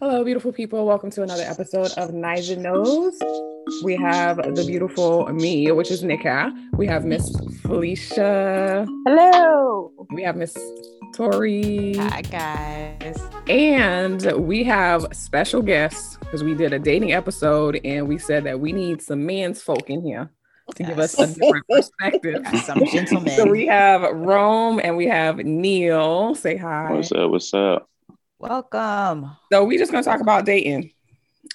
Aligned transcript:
Hello, 0.00 0.24
beautiful 0.24 0.52
people. 0.52 0.84
Welcome 0.86 1.10
to 1.12 1.22
another 1.22 1.44
episode 1.44 1.92
of 1.96 2.10
Nija 2.10 2.58
Knows. 2.58 3.16
We 3.84 3.94
have 3.96 4.38
the 4.38 4.64
beautiful 4.66 5.26
me, 5.32 5.70
which 5.70 5.90
is 5.90 6.02
Nika. 6.02 6.52
We 6.72 6.86
have 6.88 7.04
Miss 7.04 7.30
Felicia. 7.62 8.86
Hello. 9.06 9.92
We 10.12 10.24
have 10.24 10.36
Miss 10.36 10.56
Tori. 11.14 11.94
Hi, 11.94 12.22
guys. 12.22 13.16
And 13.48 14.32
we 14.46 14.64
have 14.64 15.06
special 15.12 15.62
guests 15.62 16.16
because 16.18 16.42
we 16.42 16.54
did 16.54 16.72
a 16.72 16.78
dating 16.80 17.12
episode 17.12 17.80
and 17.84 18.08
we 18.08 18.18
said 18.18 18.42
that 18.44 18.58
we 18.58 18.72
need 18.72 19.00
some 19.00 19.24
man's 19.24 19.62
folk 19.62 19.88
in 19.88 20.02
here 20.02 20.28
to 20.74 20.82
give 20.82 20.98
us 20.98 21.16
a 21.20 21.26
different 21.28 21.66
perspective. 21.70 22.42
Got 22.42 22.64
some 22.64 22.84
gentlemen. 22.86 23.36
So 23.36 23.46
we 23.46 23.66
have 23.66 24.02
Rome 24.12 24.80
and 24.82 24.96
we 24.96 25.06
have 25.06 25.36
Neil. 25.38 26.34
Say 26.34 26.56
hi. 26.56 26.90
What's 26.90 27.12
up? 27.12 27.30
What's 27.30 27.54
up? 27.54 27.88
Welcome. 28.48 29.30
So 29.50 29.64
we're 29.64 29.78
just 29.78 29.90
gonna 29.90 30.04
talk 30.04 30.20
about 30.20 30.44
dating. 30.44 30.92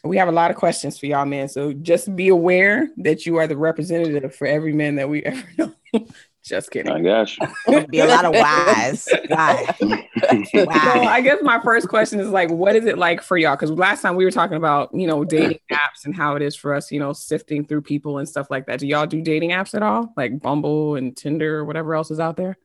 We 0.03 0.17
have 0.17 0.27
a 0.27 0.31
lot 0.31 0.49
of 0.49 0.57
questions 0.57 0.97
for 0.97 1.05
y'all, 1.05 1.25
man. 1.25 1.47
So 1.47 1.71
just 1.71 2.15
be 2.15 2.29
aware 2.29 2.89
that 2.97 3.27
you 3.27 3.35
are 3.35 3.45
the 3.45 3.57
representative 3.57 4.35
for 4.35 4.47
every 4.47 4.73
man 4.73 4.95
that 4.95 5.07
we 5.07 5.21
ever 5.23 5.43
know. 5.59 6.07
just 6.43 6.71
kidding. 6.71 6.91
I 6.91 6.99
got 7.01 7.37
you. 7.37 7.47
Gonna 7.67 7.87
be 7.87 7.99
a 7.99 8.07
lot 8.07 8.25
of 8.25 8.33
wise. 8.33 9.07
Why? 9.27 9.75
So 10.51 10.69
I 10.69 11.21
guess 11.21 11.39
my 11.41 11.59
first 11.61 11.87
question 11.87 12.19
is 12.19 12.29
like, 12.29 12.49
what 12.49 12.75
is 12.75 12.85
it 12.85 12.97
like 12.97 13.21
for 13.21 13.37
y'all? 13.37 13.55
Because 13.55 13.71
last 13.71 14.01
time 14.01 14.15
we 14.15 14.25
were 14.25 14.31
talking 14.31 14.57
about, 14.57 14.93
you 14.93 15.07
know, 15.07 15.23
dating 15.23 15.59
apps 15.71 16.05
and 16.05 16.13
how 16.13 16.35
it 16.35 16.41
is 16.41 16.55
for 16.55 16.73
us, 16.73 16.91
you 16.91 16.99
know, 16.99 17.13
sifting 17.13 17.65
through 17.65 17.81
people 17.81 18.17
and 18.17 18.27
stuff 18.27 18.47
like 18.51 18.65
that. 18.65 18.79
Do 18.79 18.87
y'all 18.87 19.05
do 19.05 19.21
dating 19.21 19.51
apps 19.51 19.73
at 19.73 19.81
all? 19.81 20.13
Like 20.17 20.39
Bumble 20.39 20.95
and 20.95 21.15
Tinder 21.15 21.59
or 21.59 21.65
whatever 21.65 21.95
else 21.95 22.11
is 22.11 22.19
out 22.19 22.35
there? 22.35 22.57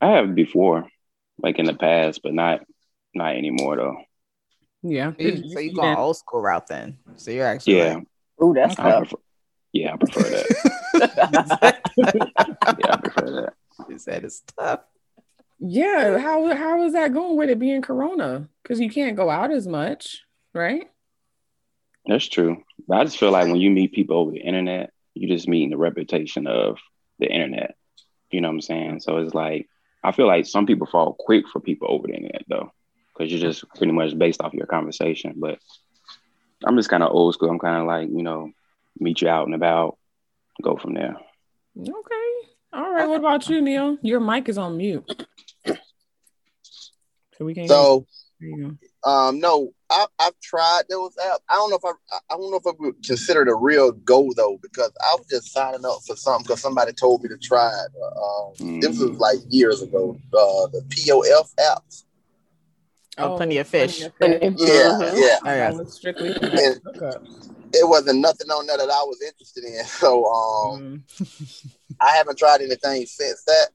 I 0.00 0.10
have 0.10 0.34
before, 0.34 0.86
like 1.38 1.58
in 1.58 1.64
the 1.66 1.74
past, 1.74 2.20
but 2.22 2.34
not 2.34 2.60
not 3.14 3.36
anymore 3.36 3.76
though. 3.76 3.96
Yeah. 4.82 5.12
So 5.12 5.22
you- 5.22 5.48
so 5.50 5.58
you 5.60 5.80
old 5.80 6.16
school 6.16 6.42
route 6.42 6.66
then? 6.66 6.98
So 7.16 7.30
you're 7.30 7.46
actually 7.46 7.78
Yeah, 7.78 7.94
like- 7.94 8.06
Ooh, 8.42 8.54
that's 8.54 8.78
I 8.78 8.90
tough. 8.90 8.98
prefer. 9.08 9.16
Yeah, 9.72 9.94
I 9.94 9.96
prefer 9.96 10.20
that. 10.22 10.46
Yeah, 12.78 12.92
I 12.92 12.96
prefer 12.96 13.30
that. 13.42 13.54
you 13.88 13.98
said 13.98 14.24
it's 14.24 14.42
tough. 14.58 14.80
Yeah. 15.58 16.18
How 16.18 16.54
how 16.54 16.82
is 16.84 16.92
that 16.94 17.12
going 17.14 17.36
with 17.36 17.50
it 17.50 17.58
being 17.58 17.82
Corona? 17.82 18.48
Because 18.62 18.80
you 18.80 18.90
can't 18.90 19.16
go 19.16 19.30
out 19.30 19.50
as 19.50 19.66
much, 19.66 20.22
right? 20.54 20.90
That's 22.06 22.28
true. 22.28 22.62
But 22.88 22.98
I 22.98 23.04
just 23.04 23.18
feel 23.18 23.30
like 23.30 23.46
when 23.46 23.60
you 23.60 23.70
meet 23.70 23.92
people 23.92 24.16
over 24.18 24.32
the 24.32 24.40
internet, 24.40 24.90
you 25.14 25.28
just 25.28 25.46
meeting 25.48 25.70
the 25.70 25.76
reputation 25.76 26.46
of 26.46 26.78
the 27.20 27.26
internet. 27.30 27.76
You 28.30 28.40
know 28.40 28.48
what 28.48 28.54
I'm 28.54 28.60
saying? 28.62 29.00
So 29.00 29.18
it's 29.18 29.34
like 29.34 29.68
I 30.04 30.12
feel 30.12 30.26
like 30.26 30.46
some 30.46 30.66
people 30.66 30.86
fall 30.86 31.16
quick 31.18 31.48
for 31.48 31.60
people 31.60 31.88
over 31.90 32.06
the 32.06 32.14
internet 32.14 32.44
though, 32.48 32.72
because 33.12 33.30
you're 33.30 33.40
just 33.40 33.64
pretty 33.76 33.92
much 33.92 34.16
based 34.18 34.40
off 34.40 34.54
your 34.54 34.66
conversation. 34.66 35.34
But 35.36 35.58
I'm 36.64 36.76
just 36.76 36.88
kind 36.88 37.02
of 37.02 37.12
old 37.12 37.34
school. 37.34 37.50
I'm 37.50 37.58
kind 37.58 37.80
of 37.80 37.86
like 37.86 38.08
you 38.08 38.22
know, 38.22 38.50
meet 38.98 39.22
you 39.22 39.28
out 39.28 39.46
and 39.46 39.54
about, 39.54 39.98
go 40.62 40.76
from 40.76 40.94
there. 40.94 41.16
Okay. 41.78 42.48
All 42.72 42.92
right. 42.92 43.08
What 43.08 43.20
about 43.20 43.48
you, 43.48 43.60
Neil? 43.60 43.98
Your 44.02 44.20
mic 44.20 44.48
is 44.48 44.58
on 44.58 44.76
mute. 44.76 45.26
So 47.38 47.46
we 47.46 47.54
can 47.54 47.66
So 47.66 48.06
there 48.42 48.76
um 49.04 49.40
no, 49.40 49.72
I 49.90 50.06
I've 50.18 50.38
tried 50.40 50.82
those 50.88 51.14
apps. 51.16 51.38
I 51.48 51.54
don't 51.54 51.70
know 51.70 51.76
if 51.76 51.84
I 51.84 51.92
I 52.30 52.36
don't 52.36 52.50
know 52.50 52.58
if 52.58 52.66
I 52.66 52.70
would 52.78 53.02
consider 53.04 53.42
it 53.42 53.48
a 53.48 53.54
real 53.54 53.90
go 53.92 54.32
though 54.36 54.58
because 54.62 54.92
I 55.00 55.16
was 55.18 55.26
just 55.28 55.52
signing 55.52 55.84
up 55.84 55.98
for 56.06 56.14
something 56.16 56.44
because 56.44 56.60
somebody 56.60 56.92
told 56.92 57.22
me 57.22 57.28
to 57.30 57.36
try 57.38 57.68
it. 57.68 57.92
Um, 58.16 58.80
This 58.80 58.98
was 59.00 59.18
like 59.18 59.38
years 59.48 59.82
ago. 59.82 60.16
Uh, 60.32 60.66
the 60.68 60.82
POF 60.88 61.52
apps. 61.56 62.04
Oh, 63.18 63.36
plenty 63.36 63.58
of 63.58 63.66
fish. 63.68 64.00
Yeah, 64.00 64.06
Mhm. 64.08 64.56
yeah. 64.60 64.96
Oh, 65.12 65.18
yeah. 65.44 65.70
That 65.70 65.74
was 65.76 65.94
strictly 65.94 66.34
And 66.40 66.80
hookup. 66.84 67.22
it 67.74 67.86
wasn't 67.88 68.20
nothing 68.20 68.50
on 68.50 68.66
there 68.66 68.78
that 68.78 68.88
I 68.90 69.02
was 69.02 69.20
interested 69.20 69.64
in. 69.64 69.84
So 70.00 70.26
um, 70.26 71.02
Mm. 71.18 71.76
I 72.00 72.10
haven't 72.16 72.38
tried 72.38 72.62
anything 72.62 73.04
since 73.06 73.42
that. 73.44 73.68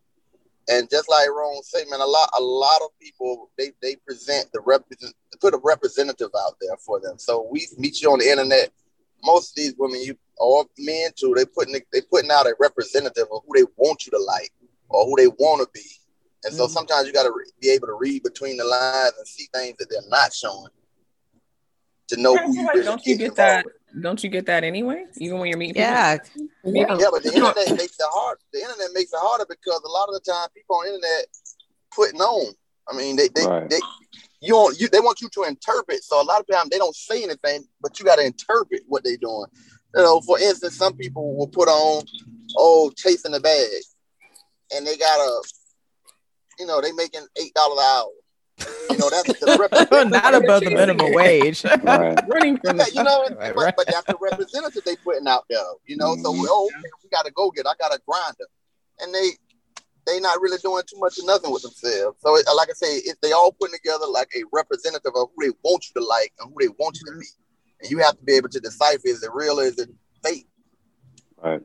And 0.69 0.89
just 0.89 1.09
like 1.09 1.29
Ron 1.29 1.63
said, 1.63 1.85
man, 1.89 2.01
a 2.01 2.05
lot 2.05 2.29
a 2.37 2.41
lot 2.41 2.81
of 2.81 2.89
people 2.99 3.49
they 3.57 3.71
they 3.81 3.95
present 4.05 4.51
the 4.51 4.59
represent 4.65 5.13
put 5.39 5.53
a 5.53 5.59
representative 5.63 6.29
out 6.37 6.55
there 6.59 6.75
for 6.77 6.99
them. 6.99 7.17
So 7.17 7.47
we 7.49 7.67
meet 7.77 8.01
you 8.01 8.11
on 8.11 8.19
the 8.19 8.29
internet. 8.29 8.71
Most 9.23 9.51
of 9.51 9.55
these 9.55 9.75
women, 9.77 10.01
you 10.01 10.17
or 10.37 10.65
men 10.77 11.11
too, 11.15 11.33
they 11.35 11.45
putting 11.45 11.79
they 11.91 12.01
putting 12.01 12.31
out 12.31 12.47
a 12.47 12.55
representative 12.59 13.27
of 13.31 13.41
who 13.47 13.53
they 13.55 13.65
want 13.77 14.05
you 14.05 14.11
to 14.11 14.19
like 14.19 14.51
or 14.89 15.05
who 15.05 15.15
they 15.15 15.27
want 15.27 15.61
to 15.61 15.69
be. 15.73 15.85
And 16.43 16.53
so 16.53 16.67
Mhm. 16.67 16.71
sometimes 16.71 17.07
you 17.07 17.13
got 17.13 17.23
to 17.23 17.31
re- 17.31 17.51
be 17.59 17.69
able 17.69 17.87
to 17.87 17.93
read 17.93 18.23
between 18.23 18.57
the 18.57 18.63
lines 18.63 19.13
and 19.17 19.27
see 19.27 19.47
things 19.53 19.75
that 19.79 19.89
they're 19.89 20.01
not 20.09 20.33
showing 20.33 20.69
to 22.09 22.17
know 22.17 22.37
who 22.37 22.53
you 22.53 22.67
really 22.73 22.83
don't 22.83 23.05
you 23.05 23.15
get 23.15 23.35
that? 23.35 23.65
with. 23.65 23.73
Don't 24.01 24.23
you 24.23 24.29
get 24.29 24.45
that 24.47 24.63
anyway? 24.63 25.05
Even 25.17 25.39
when 25.39 25.49
you're 25.49 25.57
meeting 25.57 25.75
people? 25.75 25.89
Yeah. 25.89 26.17
Yeah, 26.63 27.07
but 27.11 27.23
the 27.23 27.33
internet 27.33 27.77
makes 27.77 27.95
it 27.99 28.05
hard. 28.11 28.37
The 28.53 28.59
internet 28.59 28.89
makes 28.93 29.11
it 29.13 29.19
harder 29.19 29.45
because 29.49 29.81
a 29.85 29.89
lot 29.89 30.09
of 30.09 30.13
the 30.13 30.31
time 30.31 30.47
people 30.53 30.75
on 30.75 30.85
the 30.85 30.95
internet 30.95 31.25
putting 31.95 32.21
on. 32.21 32.53
I 32.89 32.95
mean, 32.95 33.15
they 33.15 33.27
they, 33.29 33.45
Right. 33.45 33.69
they 33.69 33.79
you 34.41 34.55
want 34.55 34.79
you 34.79 34.87
they 34.87 34.99
want 34.99 35.21
you 35.21 35.29
to 35.29 35.43
interpret. 35.43 36.03
So 36.03 36.21
a 36.21 36.23
lot 36.23 36.39
of 36.39 36.47
times 36.47 36.69
they 36.69 36.77
don't 36.77 36.95
say 36.95 37.23
anything, 37.23 37.65
but 37.81 37.99
you 37.99 38.05
got 38.05 38.17
to 38.17 38.25
interpret 38.25 38.83
what 38.87 39.03
they're 39.03 39.17
doing. 39.17 39.45
You 39.95 40.03
know, 40.03 40.21
for 40.21 40.39
instance, 40.39 40.75
some 40.75 40.95
people 40.95 41.35
will 41.35 41.47
put 41.47 41.67
on, 41.67 42.03
oh, 42.57 42.91
chasing 42.95 43.31
the 43.31 43.39
bag, 43.39 43.81
and 44.73 44.85
they 44.85 44.95
got 44.97 45.19
a, 45.19 45.41
you 46.59 46.65
know, 46.65 46.81
they 46.81 46.91
making 46.91 47.25
eight 47.41 47.53
dollars 47.53 47.79
an 47.79 47.85
hour. 47.85 48.09
You 48.89 48.97
know, 48.97 49.09
that's 49.09 49.39
the 49.39 49.57
representative. 49.59 50.11
Not 50.11 50.33
above 50.33 50.63
the 50.63 50.71
minimum 50.71 51.13
wage. 51.13 51.63
Right. 51.83 52.19
running 52.27 52.57
from 52.57 52.77
Yeah, 52.77 52.85
you 52.93 53.03
know, 53.03 53.23
Right, 53.37 53.53
but, 53.53 53.63
right. 53.63 53.73
but 53.77 53.87
that's 53.87 54.05
the 54.07 54.17
representative 54.19 54.83
they 54.85 54.95
putting 54.97 55.27
out 55.27 55.45
there. 55.49 55.59
You 55.85 55.97
know, 55.97 56.15
so 56.23 56.33
Mhm. 56.33 56.45
oh, 56.49 56.65
okay, 56.67 56.89
we 57.03 57.09
got 57.09 57.25
to 57.25 57.31
go 57.31 57.51
get. 57.51 57.67
I 57.67 57.73
got 57.79 57.93
a 57.93 57.99
grinder, 58.07 58.45
and 58.99 59.13
they 59.13 59.29
they 60.05 60.19
not 60.21 60.39
really 60.41 60.57
doing 60.63 60.83
too 60.89 60.97
much 60.99 61.17
of 61.19 61.25
nothing 61.25 61.51
with 61.51 61.63
themselves. 61.63 62.17
So, 62.21 62.37
it, 62.37 62.45
like 62.55 62.69
I 62.69 62.73
say, 62.73 62.95
it, 62.99 63.17
they 63.21 63.33
all 63.33 63.51
putting 63.51 63.75
together 63.75 64.05
like 64.09 64.29
a 64.37 64.43
representative 64.53 65.11
of 65.15 65.27
who 65.35 65.45
they 65.45 65.51
want 65.63 65.83
you 65.93 66.01
to 66.01 66.07
like 66.07 66.31
and 66.39 66.49
who 66.49 66.55
they 66.65 66.73
want 66.79 66.97
you 66.97 67.11
to 67.11 67.19
be, 67.19 67.25
and 67.81 67.91
you 67.91 67.97
have 67.99 68.17
to 68.17 68.23
be 68.23 68.33
able 68.33 68.47
to 68.49 68.59
decipher 68.61 69.01
is 69.05 69.21
it 69.21 69.29
real 69.33 69.59
or 69.59 69.63
is 69.65 69.77
it 69.77 69.89
fake. 70.23 70.47
Right. 71.43 71.61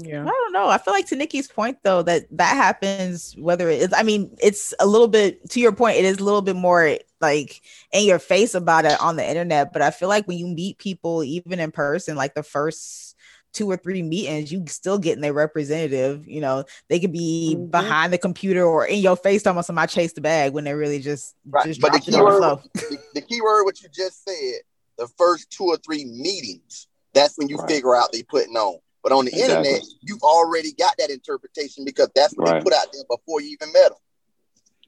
Yeah. 0.00 0.22
I 0.22 0.26
don't 0.26 0.52
know. 0.52 0.68
I 0.68 0.78
feel 0.78 0.94
like 0.94 1.06
to 1.08 1.16
Nikki's 1.16 1.48
point 1.48 1.78
though 1.82 2.02
that 2.02 2.26
that 2.32 2.56
happens 2.56 3.34
whether 3.36 3.68
it 3.68 3.82
is. 3.82 3.92
I 3.94 4.02
mean, 4.02 4.34
it's 4.40 4.72
a 4.80 4.86
little 4.86 5.08
bit 5.08 5.48
to 5.50 5.60
your 5.60 5.72
point. 5.72 5.96
It 5.98 6.04
is 6.04 6.18
a 6.18 6.24
little 6.24 6.42
bit 6.42 6.56
more 6.56 6.96
like 7.20 7.62
in 7.92 8.04
your 8.04 8.18
face 8.18 8.54
about 8.54 8.84
it 8.84 9.00
on 9.00 9.16
the 9.16 9.28
internet. 9.28 9.72
But 9.72 9.82
I 9.82 9.90
feel 9.90 10.08
like 10.08 10.26
when 10.26 10.38
you 10.38 10.46
meet 10.46 10.78
people, 10.78 11.22
even 11.24 11.60
in 11.60 11.70
person, 11.72 12.16
like 12.16 12.34
the 12.34 12.42
first 12.42 13.16
two 13.52 13.70
or 13.70 13.76
three 13.76 14.02
meetings, 14.02 14.50
you 14.50 14.64
still 14.66 14.98
getting 14.98 15.20
their 15.20 15.32
representative. 15.34 16.26
You 16.26 16.40
know, 16.40 16.64
they 16.88 16.98
could 16.98 17.12
be 17.12 17.54
Mhm. 17.58 17.70
behind 17.70 18.12
the 18.12 18.18
computer 18.18 18.64
or 18.64 18.86
in 18.86 19.00
your 19.00 19.16
face 19.16 19.42
talking 19.42 19.56
about 19.56 19.66
somebody 19.66 19.92
chased 19.92 20.14
the 20.14 20.20
bag 20.22 20.52
when 20.52 20.64
they 20.64 20.72
really 20.74 21.00
just 21.00 21.34
Right. 21.44 21.66
just 21.66 21.80
But 21.80 21.92
the 21.92 21.98
dropped 21.98 22.08
it 22.08 22.14
on 22.14 22.24
the 22.24 22.38
flow. 22.38 22.62
the, 22.74 22.98
the 23.14 23.20
keyword, 23.20 23.64
what 23.66 23.82
you 23.82 23.88
just 23.90 24.24
said, 24.24 24.60
the 24.96 25.06
first 25.18 25.50
two 25.50 25.64
or 25.64 25.76
three 25.76 26.04
meetings, 26.04 26.88
that's 27.12 27.36
when 27.36 27.48
you 27.48 27.56
Right. 27.58 27.68
figure 27.70 27.94
out 27.94 28.10
they 28.12 28.22
putting 28.22 28.56
on. 28.56 28.78
But 29.02 29.12
on 29.12 29.24
the 29.24 29.32
Exactly. 29.32 29.68
internet, 29.68 29.82
you've 30.02 30.22
already 30.22 30.72
got 30.72 30.94
that 30.98 31.10
interpretation 31.10 31.84
because 31.84 32.08
that's 32.14 32.34
what 32.34 32.48
Right. 32.48 32.58
they 32.58 32.64
put 32.64 32.72
out 32.72 32.86
there 32.92 33.02
before 33.08 33.40
you 33.40 33.50
even 33.50 33.72
met 33.72 33.90
them. 33.90 33.98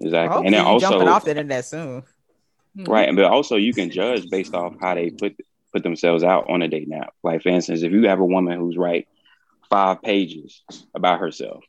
Exactly. 0.00 0.46
And 0.46 0.54
then 0.54 0.62
you 0.64 0.68
also 0.68 0.90
jumping 0.90 1.08
off 1.08 1.24
the 1.24 1.30
internet 1.30 1.64
soon. 1.64 2.04
Right, 2.76 3.14
but 3.14 3.24
also 3.24 3.56
you 3.56 3.72
can 3.72 3.90
judge 3.90 4.28
based 4.28 4.54
off 4.54 4.74
how 4.80 4.94
they 4.94 5.10
put 5.10 5.36
put 5.72 5.82
themselves 5.82 6.22
out 6.22 6.48
on 6.48 6.62
a 6.62 6.68
date 6.68 6.88
app. 6.92 7.14
Like 7.22 7.42
for 7.42 7.48
instance, 7.48 7.82
if 7.82 7.92
you 7.92 8.08
have 8.08 8.20
a 8.20 8.24
woman 8.24 8.58
who's 8.58 8.76
write 8.76 9.08
five 9.68 10.02
pages 10.02 10.62
about 10.94 11.20
herself, 11.20 11.64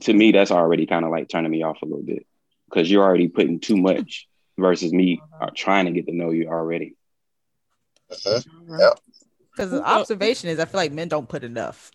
to 0.00 0.12
me 0.12 0.32
that's 0.32 0.50
already 0.50 0.86
kind 0.86 1.04
of 1.04 1.10
like 1.10 1.28
turning 1.28 1.50
me 1.50 1.62
off 1.62 1.82
a 1.82 1.86
little 1.86 2.02
bit 2.04 2.26
because 2.68 2.90
you're 2.90 3.04
already 3.04 3.28
putting 3.28 3.60
too 3.60 3.76
much 3.76 4.28
versus 4.58 4.92
me 4.92 5.20
uh, 5.40 5.50
trying 5.54 5.86
to 5.86 5.92
get 5.92 6.06
to 6.06 6.14
know 6.14 6.30
you 6.30 6.48
already. 6.48 6.94
Uh-huh. 8.10 8.94
Because 9.56 9.70
the 9.70 9.82
observation 9.82 10.50
is, 10.50 10.60
I 10.60 10.66
feel 10.66 10.78
like 10.78 10.92
men 10.92 11.08
don't 11.08 11.26
put 11.28 11.42
enough. 11.42 11.90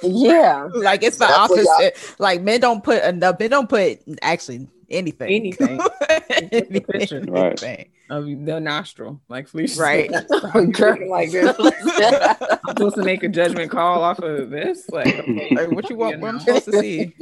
Yeah. 0.00 0.68
like 0.74 1.02
it's 1.02 1.16
the 1.16 1.26
That's 1.26 1.38
opposite. 1.38 2.14
Like 2.20 2.40
men 2.40 2.60
don't 2.60 2.84
put 2.84 3.02
enough. 3.02 3.40
Men 3.40 3.50
don't 3.50 3.68
put 3.68 3.98
actually 4.22 4.68
anything. 4.88 5.28
Anything. 5.28 5.80
anything. 6.30 6.84
picture. 6.84 7.24
Right. 7.26 7.90
Of 8.10 8.26
the 8.26 8.60
nostril, 8.60 9.20
like 9.28 9.48
Felicia. 9.48 9.80
Right. 9.80 10.10
said. 10.10 10.26
I'm 10.54 10.70
like 11.08 11.32
this. 11.32 11.56
I'm 11.58 12.76
supposed 12.76 12.94
to 12.94 13.02
make 13.02 13.24
a 13.24 13.28
judgment 13.28 13.72
call 13.72 14.04
off 14.04 14.20
of 14.20 14.50
this. 14.50 14.88
Like, 14.88 15.08
okay, 15.08 15.48
Like, 15.52 15.70
what 15.72 15.90
you 15.90 15.96
want? 15.96 16.16
you 16.16 16.20
What 16.20 16.34
I'm 16.34 16.40
supposed 16.40 16.66
to 16.66 16.78
see? 16.78 17.12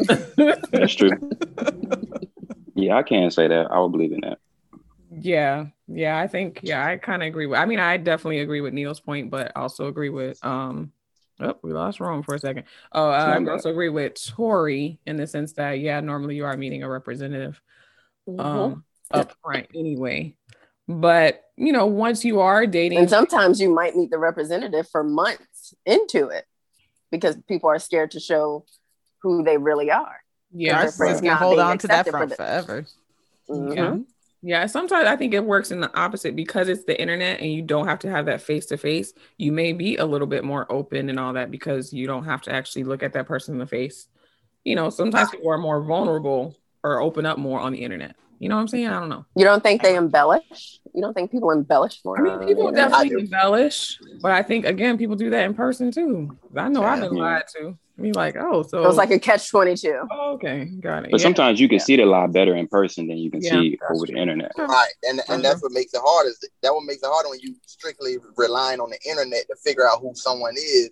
That's 0.70 0.94
true. 0.94 1.12
yeah, 2.74 2.96
I 2.96 3.02
can't 3.02 3.32
say 3.32 3.48
that. 3.48 3.70
I 3.70 3.78
would 3.80 3.92
believe 3.92 4.12
in 4.12 4.20
that. 4.20 4.38
Yeah, 5.10 5.66
yeah, 5.88 6.18
I 6.18 6.26
think 6.26 6.60
yeah, 6.62 6.84
I 6.84 6.96
kind 6.98 7.22
of 7.22 7.26
agree 7.28 7.46
with. 7.46 7.58
I 7.58 7.64
mean, 7.64 7.78
I 7.80 7.96
definitely 7.96 8.40
agree 8.40 8.60
with 8.60 8.74
Neil's 8.74 9.00
point, 9.00 9.30
but 9.30 9.52
also 9.56 9.86
agree 9.86 10.10
with 10.10 10.44
um. 10.44 10.92
Oh, 11.40 11.56
we 11.62 11.72
lost 11.72 12.00
Rome 12.00 12.24
for 12.24 12.34
a 12.34 12.38
second. 12.40 12.64
Oh, 12.90 13.10
uh, 13.10 13.38
I 13.38 13.44
also 13.52 13.70
agree 13.70 13.90
with 13.90 14.14
Tori 14.14 14.98
in 15.06 15.16
the 15.16 15.26
sense 15.26 15.52
that 15.52 15.78
yeah, 15.78 16.00
normally 16.00 16.34
you 16.34 16.44
are 16.44 16.56
meeting 16.56 16.82
a 16.82 16.88
representative 16.90 17.60
Mhm. 18.28 18.40
um 18.44 18.84
up 19.12 19.32
front 19.42 19.68
anyway. 19.74 20.34
But 20.88 21.44
you 21.56 21.72
know, 21.72 21.86
once 21.86 22.24
you 22.24 22.40
are 22.40 22.66
dating, 22.66 22.98
And 22.98 23.08
sometimes 23.10 23.60
you 23.60 23.72
might 23.72 23.94
meet 23.96 24.10
the 24.10 24.18
representative 24.18 24.88
for 24.88 25.04
months 25.04 25.74
into 25.86 26.28
it 26.28 26.44
because 27.12 27.36
people 27.46 27.70
are 27.70 27.78
scared 27.78 28.10
to 28.12 28.20
show 28.20 28.64
who 29.22 29.42
they 29.44 29.58
really 29.58 29.90
are. 29.90 30.16
yeah, 30.52 30.82
Their 30.82 30.92
friends 30.92 31.20
can 31.20 31.36
hold 31.36 31.58
on 31.60 31.78
to 31.78 31.86
that 31.88 32.06
accepted 32.06 32.10
for 32.10 32.16
front 32.18 32.30
the- 32.30 32.36
forever. 32.36 32.86
Mhm. 33.48 33.74
Yeah. 33.76 33.96
Yeah, 34.40 34.66
sometimes 34.66 35.08
I 35.08 35.16
think 35.16 35.34
it 35.34 35.44
works 35.44 35.72
in 35.72 35.80
the 35.80 35.92
opposite 35.98 36.36
because 36.36 36.68
it's 36.68 36.84
the 36.84 36.98
internet 37.00 37.40
and 37.40 37.52
you 37.52 37.60
don't 37.60 37.88
have 37.88 37.98
to 38.00 38.10
have 38.10 38.26
that 38.26 38.40
face 38.40 38.66
to 38.66 38.76
face. 38.76 39.12
You 39.36 39.50
may 39.50 39.72
be 39.72 39.96
a 39.96 40.04
little 40.04 40.28
bit 40.28 40.44
more 40.44 40.70
open 40.70 41.10
and 41.10 41.18
all 41.18 41.32
that 41.32 41.50
because 41.50 41.92
you 41.92 42.06
don't 42.06 42.24
have 42.24 42.42
to 42.42 42.52
actually 42.52 42.84
look 42.84 43.02
at 43.02 43.12
that 43.14 43.26
person 43.26 43.54
in 43.54 43.58
the 43.58 43.66
face. 43.66 44.06
You 44.64 44.76
know, 44.76 44.90
sometimes 44.90 45.30
people 45.30 45.50
are 45.50 45.58
more 45.58 45.82
vulnerable 45.82 46.56
or 46.84 47.00
open 47.00 47.26
up 47.26 47.38
more 47.38 47.58
on 47.58 47.72
the 47.72 47.78
internet. 47.78 48.14
You 48.38 48.48
know 48.48 48.54
what 48.54 48.62
I'm 48.62 48.68
saying? 48.68 48.86
I 48.86 49.00
don't 49.00 49.08
know. 49.08 49.26
You 49.34 49.44
don't 49.44 49.62
think 49.62 49.82
they 49.82 49.96
embellish? 49.96 50.78
You 50.94 51.02
don't 51.02 51.14
think 51.14 51.32
people 51.32 51.50
embellish 51.50 52.00
more? 52.04 52.18
I 52.18 52.38
mean, 52.38 52.48
people 52.48 52.70
definitely 52.70 53.20
embellish, 53.20 53.98
but 54.20 54.30
I 54.30 54.42
think 54.42 54.64
again, 54.64 54.96
people 54.96 55.16
do 55.16 55.30
that 55.30 55.44
in 55.44 55.54
person 55.54 55.90
too. 55.90 56.38
I 56.56 56.68
know 56.68 56.84
I've 56.84 57.00
been 57.00 57.14
lied 57.14 57.44
to. 57.56 57.76
I 57.98 58.00
mean, 58.00 58.12
like, 58.12 58.36
oh, 58.38 58.62
so 58.62 58.84
It 58.84 58.86
was 58.86 58.96
like 58.96 59.10
a 59.10 59.18
catch 59.18 59.50
twenty 59.50 59.74
two. 59.74 60.06
oh, 60.10 60.34
okay, 60.34 60.66
got 60.66 61.04
it. 61.04 61.10
But 61.10 61.20
Yeah. 61.20 61.24
sometimes 61.24 61.58
you 61.58 61.68
can 61.68 61.80
see 61.80 61.94
it 61.94 62.00
a 62.00 62.06
lot 62.06 62.30
better 62.32 62.54
in 62.54 62.68
person 62.68 63.08
than 63.08 63.18
you 63.18 63.30
can 63.30 63.42
Yeah, 63.42 63.50
see 63.60 63.78
that's 63.80 63.90
over 63.92 64.06
the 64.06 64.16
internet. 64.16 64.52
Right, 64.56 64.88
and 65.02 65.20
and 65.28 65.44
that's 65.44 65.56
uh-huh. 65.56 65.58
what 65.62 65.72
makes 65.72 65.92
it 65.94 66.00
hard. 66.04 66.26
Is 66.28 66.38
that 66.62 66.72
what 66.72 66.84
makes 66.84 67.02
it 67.02 67.08
harder 67.08 67.28
when 67.30 67.40
you 67.40 67.56
strictly 67.66 68.18
relying 68.36 68.78
on 68.80 68.90
the 68.90 68.98
internet 69.08 69.46
to 69.48 69.56
figure 69.56 69.86
out 69.88 70.00
who 70.00 70.12
someone 70.14 70.54
is. 70.56 70.90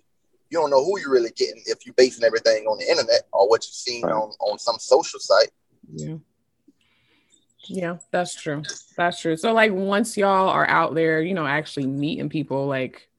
You 0.49 0.59
don't 0.59 0.69
know 0.69 0.83
who 0.83 0.99
you're 0.99 1.11
really 1.11 1.31
getting 1.35 1.61
if 1.65 1.85
you're 1.85 1.95
basing 1.95 2.23
everything 2.23 2.65
on 2.67 2.77
the 2.77 2.89
internet 2.89 3.23
or 3.33 3.49
what 3.49 3.65
you've 3.65 3.73
seen 3.73 4.03
Right. 4.05 4.13
on 4.13 4.31
on 4.39 4.59
some 4.59 4.77
social 4.79 5.19
site. 5.19 5.51
Yeah. 5.93 6.15
Yeah, 7.69 7.97
that's 8.11 8.35
true. 8.41 8.63
That's 8.95 9.19
true. 9.19 9.35
So 9.35 9.53
like 9.53 9.73
once 9.73 10.15
y'all 10.17 10.49
are 10.49 10.67
out 10.69 10.95
there, 10.95 11.21
you 11.21 11.33
know, 11.33 11.45
actually 11.45 11.87
meeting 11.87 12.29
people, 12.29 12.65
like 12.67 13.09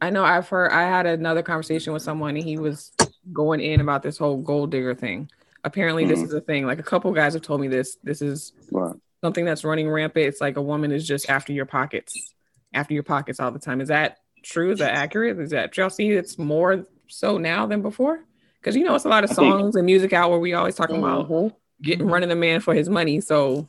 I 0.00 0.10
know 0.10 0.24
I've 0.24 0.48
heard 0.48 0.70
I 0.72 0.82
had 0.82 1.06
another 1.06 1.42
conversation 1.42 1.92
with 1.92 2.02
someone 2.02 2.36
and 2.36 2.44
he 2.44 2.58
was 2.58 2.92
going 3.32 3.60
in 3.60 3.80
about 3.80 4.02
this 4.02 4.18
whole 4.18 4.36
gold 4.38 4.70
digger 4.70 4.94
thing. 4.94 5.30
Apparently 5.64 6.04
this 6.04 6.20
Mhm. 6.20 6.24
is 6.26 6.32
a 6.34 6.40
thing. 6.40 6.66
Like 6.66 6.78
a 6.78 6.82
couple 6.82 7.10
guys 7.12 7.32
have 7.34 7.42
told 7.42 7.60
me 7.60 7.68
this. 7.68 7.96
This 8.02 8.20
is 8.20 8.52
Right. 8.70 8.94
something 9.22 9.44
that's 9.44 9.64
running 9.64 9.88
rampant. 9.88 10.26
It's 10.26 10.40
like 10.40 10.56
a 10.56 10.62
woman 10.62 10.92
is 10.92 11.06
just 11.06 11.30
after 11.30 11.52
your 11.52 11.64
pockets, 11.66 12.34
after 12.74 12.92
your 12.94 13.02
pockets 13.02 13.40
all 13.40 13.50
the 13.50 13.58
time. 13.58 13.80
Is 13.80 13.88
that 13.88 14.18
true? 14.42 14.72
Is 14.72 14.78
that 14.80 14.94
accurate? 14.94 15.38
Is 15.38 15.50
that 15.50 15.74
y'all 15.76 15.88
see 15.90 16.10
it's 16.10 16.38
more 16.38 16.86
so 17.08 17.38
now 17.38 17.66
than 17.66 17.80
before? 17.80 18.24
Because 18.60 18.76
you 18.76 18.84
know 18.84 18.94
it's 18.94 19.04
a 19.04 19.08
lot 19.08 19.24
of 19.24 19.30
I 19.30 19.34
think- 19.34 19.52
songs 19.52 19.76
and 19.76 19.86
music 19.86 20.12
out 20.12 20.30
where 20.30 20.38
we 20.38 20.52
always 20.54 20.74
talking 20.74 20.96
about 20.98 21.28
Mhm. 21.28 21.54
getting 21.82 22.06
running 22.06 22.28
the 22.28 22.34
man 22.36 22.60
for 22.60 22.74
his 22.74 22.88
money. 22.90 23.20
So 23.20 23.66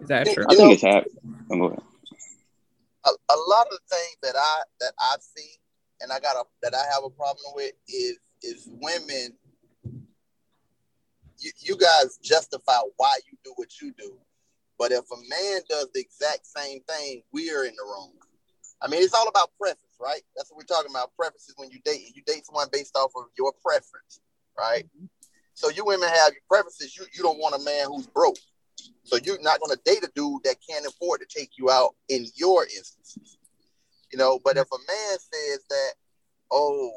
is 0.00 0.08
that 0.08 0.26
true? 0.32 0.44
I 0.48 0.54
think 0.54 0.72
it's 0.74 0.82
happening. 0.82 1.80
a, 3.04 3.10
a 3.10 3.38
lot 3.48 3.66
of 3.66 3.70
the 3.72 3.80
things 3.88 4.16
that 4.22 4.34
I 4.36 4.62
that 4.80 4.92
I 4.98 5.16
see 5.20 5.57
and 6.00 6.12
I 6.12 6.20
got 6.20 6.36
a 6.36 6.44
that 6.62 6.74
I 6.74 6.84
have 6.92 7.04
a 7.04 7.10
problem 7.10 7.52
with 7.54 7.72
is 7.88 8.18
is 8.42 8.68
women. 8.70 9.36
You, 11.40 11.50
you 11.60 11.76
guys 11.76 12.18
justify 12.22 12.78
why 12.96 13.16
you 13.30 13.38
do 13.44 13.52
what 13.56 13.80
you 13.80 13.92
do, 13.96 14.18
but 14.78 14.90
if 14.90 15.04
a 15.10 15.16
man 15.28 15.60
does 15.68 15.88
the 15.94 16.00
exact 16.00 16.46
same 16.46 16.80
thing, 16.88 17.22
we 17.32 17.50
are 17.50 17.64
in 17.64 17.74
the 17.76 17.84
wrong. 17.84 18.12
I 18.82 18.88
mean, 18.88 19.02
it's 19.02 19.14
all 19.14 19.28
about 19.28 19.50
preference, 19.58 19.96
right? 20.00 20.22
That's 20.36 20.50
what 20.50 20.58
we're 20.58 20.74
talking 20.74 20.90
about. 20.90 21.14
Preferences 21.16 21.54
when 21.56 21.70
you 21.70 21.78
date. 21.84 22.12
You 22.14 22.22
date 22.26 22.46
someone 22.46 22.68
based 22.72 22.96
off 22.96 23.12
of 23.16 23.26
your 23.36 23.52
preference, 23.64 24.20
right? 24.58 24.84
So 25.54 25.70
you 25.70 25.84
women 25.84 26.08
have 26.08 26.32
your 26.32 26.42
preferences. 26.48 26.96
You 26.96 27.06
you 27.12 27.22
don't 27.22 27.38
want 27.38 27.60
a 27.60 27.64
man 27.64 27.86
who's 27.86 28.06
broke. 28.06 28.38
So 29.04 29.16
you're 29.24 29.40
not 29.40 29.60
going 29.60 29.74
to 29.74 29.80
date 29.84 30.04
a 30.04 30.10
dude 30.14 30.42
that 30.44 30.56
can't 30.68 30.86
afford 30.86 31.20
to 31.20 31.26
take 31.26 31.52
you 31.56 31.70
out 31.70 31.94
in 32.08 32.26
your 32.34 32.64
instances. 32.64 33.37
You 34.12 34.18
know, 34.18 34.38
but 34.42 34.56
if 34.56 34.66
a 34.72 34.78
man 34.86 35.18
says 35.18 35.60
that, 35.68 35.92
oh, 36.50 36.90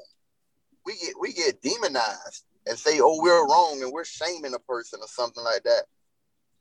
we 0.86 0.94
get 0.98 1.14
we 1.20 1.34
get 1.34 1.62
demonized 1.62 2.46
and 2.68 2.78
say, 2.78 3.00
oh, 3.02 3.20
we're 3.22 3.46
wrong 3.48 3.82
and 3.84 3.92
we're 3.92 4.06
shaming 4.06 4.54
a 4.54 4.60
person 4.60 5.00
or 5.02 5.08
something 5.08 5.44
like 5.44 5.64
that. 5.64 5.84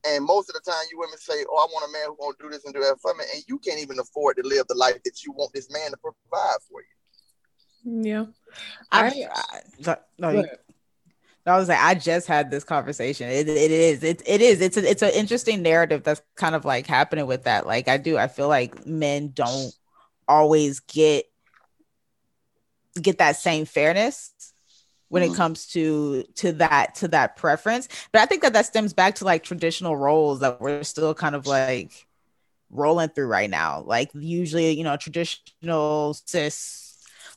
And 0.06 0.24
most 0.24 0.48
of 0.48 0.54
the 0.54 0.70
time, 0.70 0.82
you 0.90 0.98
women 0.98 1.18
say, 1.18 1.44
"Oh, 1.50 1.56
I 1.58 1.66
want 1.70 1.86
a 1.90 1.92
man 1.92 2.06
who 2.06 2.16
won't 2.18 2.38
do 2.38 2.48
this 2.48 2.64
and 2.64 2.72
do 2.72 2.80
that 2.80 2.96
for 3.02 3.14
me," 3.14 3.24
and 3.34 3.44
you 3.46 3.58
can't 3.58 3.80
even 3.80 3.98
afford 3.98 4.38
to 4.38 4.42
live 4.42 4.66
the 4.66 4.74
life 4.74 4.98
that 5.04 5.22
you 5.24 5.32
want 5.32 5.52
this 5.52 5.70
man 5.70 5.90
to 5.90 5.96
provide 5.98 6.56
for 6.70 6.80
you. 6.80 8.02
Yeah. 8.02 8.26
I, 8.90 9.08
I- 9.08 9.10
I, 9.34 9.60
no, 9.78 9.96
no, 10.18 10.30
you- 10.30 10.48
I 11.46 11.58
was 11.58 11.68
like, 11.68 11.78
I 11.80 11.94
just 11.94 12.26
had 12.26 12.50
this 12.50 12.64
conversation. 12.64 13.28
It, 13.28 13.48
it 13.48 13.70
is, 13.70 14.02
it, 14.02 14.22
it 14.26 14.40
is, 14.40 14.60
it's 14.60 14.76
a, 14.76 14.88
it's 14.90 15.02
an 15.02 15.10
interesting 15.10 15.62
narrative 15.62 16.02
that's 16.02 16.22
kind 16.36 16.54
of 16.54 16.64
like 16.64 16.86
happening 16.86 17.26
with 17.26 17.44
that. 17.44 17.66
Like, 17.66 17.88
I 17.88 17.96
do, 17.96 18.16
I 18.18 18.28
feel 18.28 18.48
like 18.48 18.86
men 18.86 19.32
don't 19.34 19.72
always 20.30 20.80
get 20.80 21.24
get 23.00 23.18
that 23.18 23.36
same 23.36 23.64
fairness 23.64 24.32
when 25.08 25.22
it 25.22 25.30
Mhm. 25.30 25.36
comes 25.36 25.66
to 25.68 26.24
to 26.36 26.52
that 26.52 26.94
to 26.96 27.08
that 27.08 27.36
preference. 27.36 27.88
But 28.12 28.22
I 28.22 28.26
think 28.26 28.42
that 28.42 28.52
that 28.54 28.66
stems 28.66 28.92
back 28.92 29.16
to 29.16 29.24
like 29.24 29.42
traditional 29.42 29.96
roles 29.96 30.40
that 30.40 30.60
we're 30.60 30.84
still 30.84 31.14
kind 31.14 31.34
of 31.34 31.46
like 31.46 32.06
rolling 32.70 33.10
through 33.10 33.26
right 33.26 33.50
now. 33.50 33.82
Like 33.82 34.10
usually, 34.14 34.72
you 34.72 34.84
know, 34.84 34.96
traditional 34.96 36.14
cis 36.14 36.86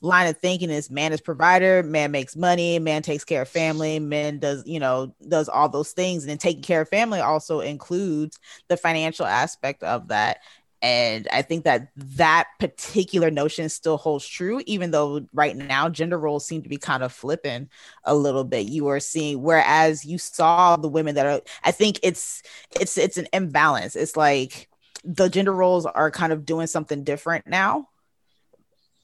line 0.02 0.28
of 0.28 0.38
thinking 0.38 0.70
is 0.70 0.90
man 0.90 1.12
is 1.12 1.20
provider, 1.20 1.82
man 1.82 2.10
makes 2.10 2.36
money, 2.36 2.78
man 2.78 3.02
takes 3.02 3.24
care 3.24 3.42
of 3.42 3.48
family, 3.48 3.98
man 3.98 4.38
does, 4.38 4.62
you 4.66 4.80
know, 4.80 5.14
does 5.28 5.48
all 5.48 5.68
those 5.68 5.92
things. 5.92 6.24
And 6.24 6.30
then 6.30 6.38
taking 6.38 6.62
care 6.62 6.82
of 6.82 6.88
family 6.88 7.20
also 7.20 7.60
includes 7.60 8.38
the 8.68 8.76
financial 8.76 9.26
aspect 9.26 9.82
of 9.82 10.08
that. 10.08 10.38
And 10.84 11.26
I 11.32 11.42
think 11.42 11.64
that 11.64 11.88
that 11.96 12.48
particular 12.60 13.30
notion 13.30 13.70
still 13.70 13.96
holds 13.96 14.28
true, 14.28 14.62
even 14.66 14.90
though 14.90 15.26
right 15.32 15.56
now 15.56 15.88
gender 15.88 16.18
roles 16.18 16.46
seem 16.46 16.62
to 16.62 16.68
be 16.68 16.76
kind 16.76 17.02
of 17.02 17.12
flipping 17.12 17.70
a 18.04 18.14
little 18.14 18.44
bit. 18.44 18.66
You 18.66 18.88
are 18.88 19.00
seeing, 19.00 19.42
whereas 19.42 20.04
you 20.04 20.18
saw 20.18 20.76
the 20.76 20.88
women 20.88 21.14
that 21.16 21.26
are, 21.26 21.40
I 21.64 21.72
think 21.72 22.00
it's 22.02 22.42
it's 22.70 22.98
it's 22.98 23.16
an 23.16 23.28
imbalance. 23.32 23.96
It's 23.96 24.16
like 24.16 24.68
the 25.04 25.28
gender 25.30 25.52
roles 25.54 25.86
are 25.86 26.10
kind 26.10 26.32
of 26.32 26.44
doing 26.44 26.66
something 26.66 27.04
different 27.04 27.46
now 27.46 27.88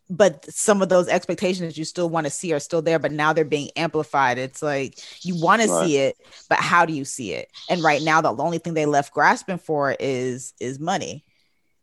but 0.08 0.44
some 0.52 0.82
of 0.82 0.88
those 0.88 1.08
expectations 1.08 1.78
you 1.78 1.84
still 1.84 2.08
want 2.08 2.26
to 2.26 2.30
see 2.30 2.52
are 2.52 2.58
still 2.60 2.82
there 2.82 2.98
but 2.98 3.12
now 3.12 3.32
they're 3.32 3.44
being 3.44 3.70
amplified 3.76 4.38
it's 4.38 4.62
like 4.62 4.98
you 5.24 5.36
want 5.36 5.62
to 5.62 5.68
Right. 5.68 5.86
see 5.86 5.98
it 5.98 6.16
but 6.48 6.58
how 6.58 6.84
do 6.84 6.92
you 6.92 7.04
see 7.04 7.32
it 7.32 7.48
and 7.68 7.82
right 7.82 8.02
now 8.02 8.20
the 8.20 8.34
only 8.34 8.58
thing 8.58 8.74
they 8.74 8.86
left 8.86 9.12
grasping 9.14 9.58
for 9.58 9.96
is 10.00 10.52
is 10.60 10.80
money 10.80 11.24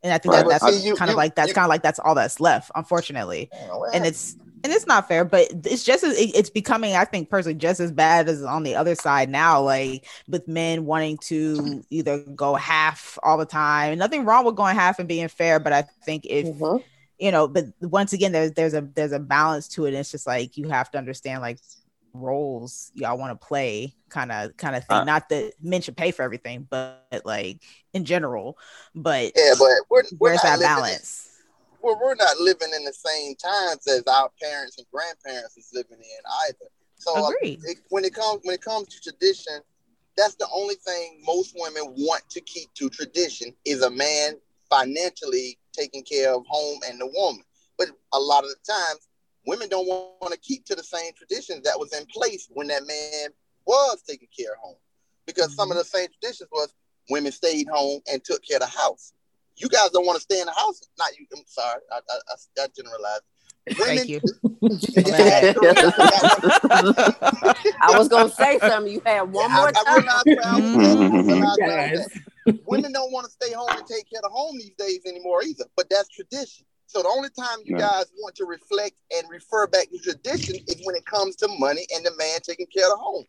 and 0.02 0.12
i 0.12 0.18
think 0.18 0.34
Right. 0.34 0.46
that 0.48 0.60
that's 0.60 0.76
see, 0.78 0.86
you- 0.88 0.94
kind 0.96 1.10
of 1.10 1.16
like 1.16 1.34
that's 1.34 1.48
you- 1.48 1.54
kind 1.54 1.64
of 1.64 1.68
like 1.70 1.82
that's 1.82 1.98
all 1.98 2.14
that's 2.14 2.40
left 2.40 2.70
unfortunately 2.74 3.50
and 3.94 4.06
it's 4.06 4.36
and 4.64 4.72
it's 4.72 4.86
not 4.86 5.06
fair 5.06 5.24
but 5.24 5.46
it's 5.64 5.84
just 5.84 6.02
as 6.04 6.18
it- 6.18 6.34
it's 6.34 6.50
becoming 6.50 6.94
i 6.96 7.04
think 7.04 7.30
personally 7.30 7.54
just 7.54 7.78
as 7.80 7.92
bad 7.92 8.28
as 8.28 8.42
on 8.42 8.62
the 8.64 8.74
other 8.74 8.94
side 8.94 9.28
now 9.28 9.60
like 9.60 10.04
with 10.28 10.46
men 10.48 10.84
wanting 10.84 11.16
to 11.18 11.82
either 11.90 12.18
go 12.34 12.54
half 12.54 13.18
all 13.22 13.36
the 13.38 13.46
time 13.46 13.96
nothing 13.98 14.24
wrong 14.24 14.44
with 14.44 14.56
going 14.56 14.74
half 14.74 14.98
and 14.98 15.08
being 15.08 15.28
fair 15.28 15.58
but 15.60 15.72
i 15.72 15.82
think 16.04 16.24
if 16.26 16.46
Mhm. 16.56 16.82
you 17.18 17.30
know 17.30 17.46
but 17.48 17.66
once 17.82 18.12
again 18.12 18.32
there's 18.32 18.52
there's 18.52 18.74
a 18.74 18.80
there's 18.80 19.12
a 19.12 19.18
balance 19.20 19.68
to 19.68 19.86
it 19.86 19.94
it's 19.94 20.10
just 20.10 20.26
like 20.26 20.56
you 20.56 20.68
have 20.68 20.90
to 20.90 20.98
understand 20.98 21.40
like 21.40 21.58
roles 22.14 22.90
y'all 22.94 23.18
want 23.18 23.38
to 23.38 23.46
play 23.46 23.94
kind 24.08 24.32
of 24.32 24.56
kind 24.56 24.74
of 24.74 24.84
thing 24.86 24.96
Uh, 24.96 25.04
not 25.04 25.28
that 25.28 25.52
men 25.62 25.80
should 25.80 25.96
pay 25.96 26.10
for 26.10 26.22
everything 26.22 26.66
but 26.68 27.22
like 27.24 27.60
in 27.92 28.04
general 28.04 28.56
but 28.94 29.32
yeah, 29.36 29.54
but 29.58 29.68
we're, 29.68 29.78
we're 29.88 30.04
where's 30.18 30.36
not 30.36 30.44
that 30.44 30.58
living 30.58 30.62
in- 30.62 30.74
balance 30.74 31.28
well, 31.80 31.98
we're 32.02 32.14
not 32.16 32.38
living 32.38 32.70
in 32.74 32.84
the 32.84 32.92
same 32.92 33.34
times 33.36 33.86
as 33.86 34.02
our 34.08 34.30
parents 34.42 34.78
and 34.78 34.86
grandparents 34.92 35.56
is 35.56 35.70
living 35.72 35.98
in 35.98 36.22
either. 36.48 36.70
So 36.96 37.26
uh, 37.26 37.30
it, 37.40 37.78
when 37.90 38.04
it 38.04 38.14
comes 38.14 38.40
when 38.42 38.54
it 38.54 38.62
comes 38.62 38.88
to 38.88 39.00
tradition, 39.00 39.60
that's 40.16 40.34
the 40.34 40.48
only 40.52 40.74
thing 40.74 41.22
most 41.24 41.54
women 41.56 41.94
want 41.96 42.28
to 42.30 42.40
keep 42.40 42.72
to 42.74 42.90
tradition 42.90 43.54
is 43.64 43.82
a 43.82 43.90
man 43.90 44.34
financially 44.68 45.58
taking 45.72 46.02
care 46.02 46.34
of 46.34 46.44
home 46.46 46.80
and 46.88 47.00
the 47.00 47.06
woman. 47.06 47.42
But 47.78 47.88
a 48.12 48.18
lot 48.18 48.42
of 48.42 48.50
the 48.50 48.72
times, 48.72 49.07
women 49.48 49.68
don't 49.68 49.86
want 49.86 50.32
to 50.32 50.38
keep 50.40 50.64
to 50.66 50.74
the 50.74 50.82
same 50.82 51.12
traditions 51.16 51.62
that 51.62 51.78
was 51.78 51.92
in 51.94 52.04
place 52.06 52.48
when 52.50 52.66
that 52.68 52.86
man 52.86 53.30
was 53.66 54.02
taking 54.06 54.28
care 54.38 54.52
of 54.52 54.58
home, 54.58 54.76
because 55.26 55.54
some 55.54 55.70
of 55.70 55.76
mm-hmm. 55.76 55.78
the 55.78 55.84
same 55.84 56.08
traditions 56.20 56.50
was 56.52 56.74
women 57.10 57.32
stayed 57.32 57.66
home 57.72 58.00
and 58.12 58.22
took 58.22 58.44
care 58.46 58.58
of 58.58 58.62
the 58.62 58.78
house. 58.78 59.14
You 59.56 59.68
guys 59.68 59.90
don't 59.90 60.06
want 60.06 60.16
to 60.16 60.22
stay 60.22 60.40
in 60.40 60.46
the 60.46 60.52
house. 60.52 60.80
Not 60.98 61.18
you. 61.18 61.26
I'm 61.34 61.42
sorry. 61.46 61.80
I, 61.90 61.96
I, 61.96 62.18
I, 62.28 62.34
I 62.62 62.66
generalized. 62.76 63.22
thank 63.72 64.08
you 64.08 64.20
I 67.82 67.98
was 67.98 68.08
gonna 68.08 68.30
say 68.30 68.58
something. 68.60 68.92
You 68.92 69.02
had 69.04 69.22
one 69.22 69.50
Yeah, 69.50 69.56
more 69.56 69.66
I, 69.66 69.70
I 69.70 70.00
time. 70.00 70.08
I 70.08 70.22
was 70.60 70.72
going. 70.72 71.12
I 71.12 71.20
realized 71.22 71.60
I 71.62 71.92
Yes. 71.92 72.08
Women 72.66 72.92
don't 72.92 73.12
want 73.12 73.26
to 73.26 73.32
stay 73.32 73.52
home 73.52 73.68
and 73.70 73.86
take 73.86 74.08
care 74.08 74.20
of 74.20 74.30
the 74.30 74.30
home 74.30 74.56
these 74.58 74.74
days 74.78 75.00
anymore 75.06 75.42
either. 75.42 75.64
But 75.76 75.90
that's 75.90 76.08
tradition. 76.08 76.64
So 76.88 77.02
the 77.02 77.08
only 77.08 77.28
time 77.30 77.60
you 77.64 77.76
guys 77.76 78.06
want 78.18 78.34
to 78.36 78.46
reflect 78.46 78.96
and 79.14 79.28
refer 79.30 79.66
back 79.68 79.90
to 79.90 79.98
tradition 79.98 80.56
is 80.66 80.82
when 80.84 80.96
it 80.96 81.06
comes 81.06 81.36
to 81.36 81.48
money 81.58 81.86
and 81.94 82.04
the 82.04 82.12
man 82.18 82.40
taking 82.42 82.66
care 82.74 82.86
of 82.86 82.92
the 82.92 82.96
home. 82.96 83.24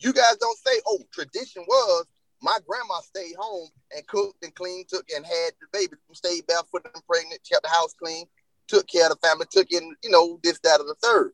You 0.00 0.12
guys 0.12 0.36
don't 0.38 0.58
say, 0.58 0.80
"Oh, 0.86 1.00
tradition 1.12 1.64
was 1.66 2.06
My 2.42 2.58
grandma 2.66 3.00
stayed 3.00 3.36
home 3.38 3.68
and 3.94 4.06
cooked 4.06 4.42
and 4.42 4.54
cleaned, 4.54 4.88
took 4.88 5.06
and 5.14 5.26
had 5.26 5.52
the 5.60 5.66
baby, 5.72 5.94
stayed 6.14 6.46
barefoot 6.46 6.86
and 6.94 7.06
pregnant, 7.06 7.40
kept 7.50 7.62
the 7.64 7.68
house 7.68 7.94
clean, 7.94 8.26
took 8.68 8.86
care 8.88 9.10
of 9.10 9.10
the 9.10 9.26
family, 9.26 9.46
took 9.50 9.70
in, 9.72 9.94
you 10.02 10.10
know, 10.10 10.38
this, 10.42 10.58
that, 10.60 10.80
or 10.80 10.84
the 10.84 10.94
third. 11.02 11.32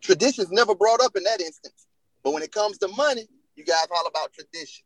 Tradition's 0.00 0.50
never 0.50 0.74
brought 0.74 1.02
up 1.02 1.16
in 1.16 1.24
that 1.24 1.40
instance. 1.40 1.86
But 2.22 2.32
when 2.32 2.42
it 2.42 2.52
comes 2.52 2.78
to 2.78 2.88
money, 2.88 3.28
you 3.56 3.64
guys 3.64 3.86
all 3.94 4.06
about 4.06 4.32
tradition. 4.32 4.84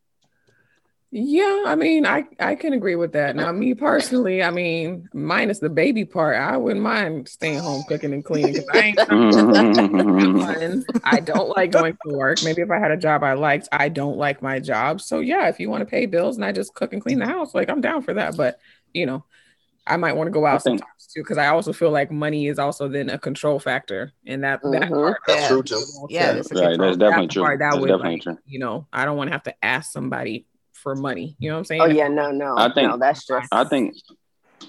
Yeah, 1.10 1.64
I 1.66 1.74
mean, 1.74 2.04
I 2.04 2.24
I 2.38 2.54
can 2.54 2.74
agree 2.74 2.94
with 2.94 3.12
that. 3.12 3.34
Now, 3.34 3.50
me 3.50 3.72
personally, 3.72 4.42
I 4.42 4.50
mean, 4.50 5.08
minus 5.14 5.58
the 5.58 5.70
baby 5.70 6.04
part, 6.04 6.36
I 6.36 6.58
wouldn't 6.58 6.82
mind 6.82 7.28
staying 7.28 7.60
home 7.60 7.82
cooking 7.88 8.12
and 8.12 8.22
cleaning 8.22 8.62
I 8.74 8.78
ain't. 8.78 8.98
I 11.04 11.20
don't 11.20 11.48
like 11.56 11.70
going 11.70 11.96
to 12.06 12.14
work. 12.14 12.40
Maybe 12.44 12.60
if 12.60 12.70
I 12.70 12.78
had 12.78 12.90
a 12.90 12.96
job 12.98 13.22
I 13.22 13.32
liked, 13.32 13.70
I 13.72 13.88
don't 13.88 14.18
like 14.18 14.42
my 14.42 14.60
job. 14.60 15.00
So 15.00 15.20
yeah, 15.20 15.48
if 15.48 15.58
you 15.58 15.70
want 15.70 15.80
to 15.80 15.86
pay 15.86 16.04
bills 16.04 16.36
and 16.36 16.44
I 16.44 16.52
just 16.52 16.74
cook 16.74 16.92
and 16.92 17.00
clean 17.00 17.20
the 17.20 17.26
house, 17.26 17.54
like 17.54 17.70
I'm 17.70 17.80
down 17.80 18.02
for 18.02 18.12
that. 18.12 18.36
But 18.36 18.60
you 18.92 19.06
know, 19.06 19.24
I 19.86 19.96
might 19.96 20.14
want 20.14 20.26
to 20.26 20.32
go 20.32 20.44
out 20.44 20.62
think, 20.62 20.80
sometimes 20.80 21.08
too 21.14 21.22
because 21.22 21.38
I 21.38 21.46
also 21.46 21.72
feel 21.72 21.90
like 21.90 22.12
money 22.12 22.48
is 22.48 22.58
also 22.58 22.86
then 22.86 23.08
a 23.08 23.18
control 23.18 23.58
factor, 23.58 24.12
and 24.26 24.44
that 24.44 24.62
mm-hmm. 24.62 24.78
that 24.78 24.90
part, 24.90 25.20
that's 25.26 25.40
yeah. 25.40 25.48
true 25.48 25.62
too. 25.62 25.82
Yeah, 26.10 26.34
that's 26.34 26.52
right. 26.52 26.78
That's 26.78 26.98
definitely 26.98 27.28
that 27.28 27.32
true. 27.32 27.42
Part, 27.42 27.60
that 27.60 27.70
that's 27.70 27.80
would, 27.80 27.88
definitely 27.88 28.16
like, 28.16 28.22
true. 28.22 28.38
You 28.46 28.58
know, 28.58 28.86
I 28.92 29.06
don't 29.06 29.16
want 29.16 29.28
to 29.28 29.32
have 29.32 29.44
to 29.44 29.64
ask 29.64 29.90
somebody 29.90 30.44
for 30.82 30.94
money. 30.94 31.36
You 31.38 31.50
know 31.50 31.56
what 31.56 31.58
I'm 31.58 31.64
saying? 31.64 31.82
Oh 31.82 31.86
yeah, 31.86 32.08
no, 32.08 32.30
no. 32.30 32.56
I 32.56 32.72
think 32.72 32.90
no, 32.90 32.98
that's 32.98 33.26
just. 33.26 33.48
I 33.52 33.64
think, 33.64 33.94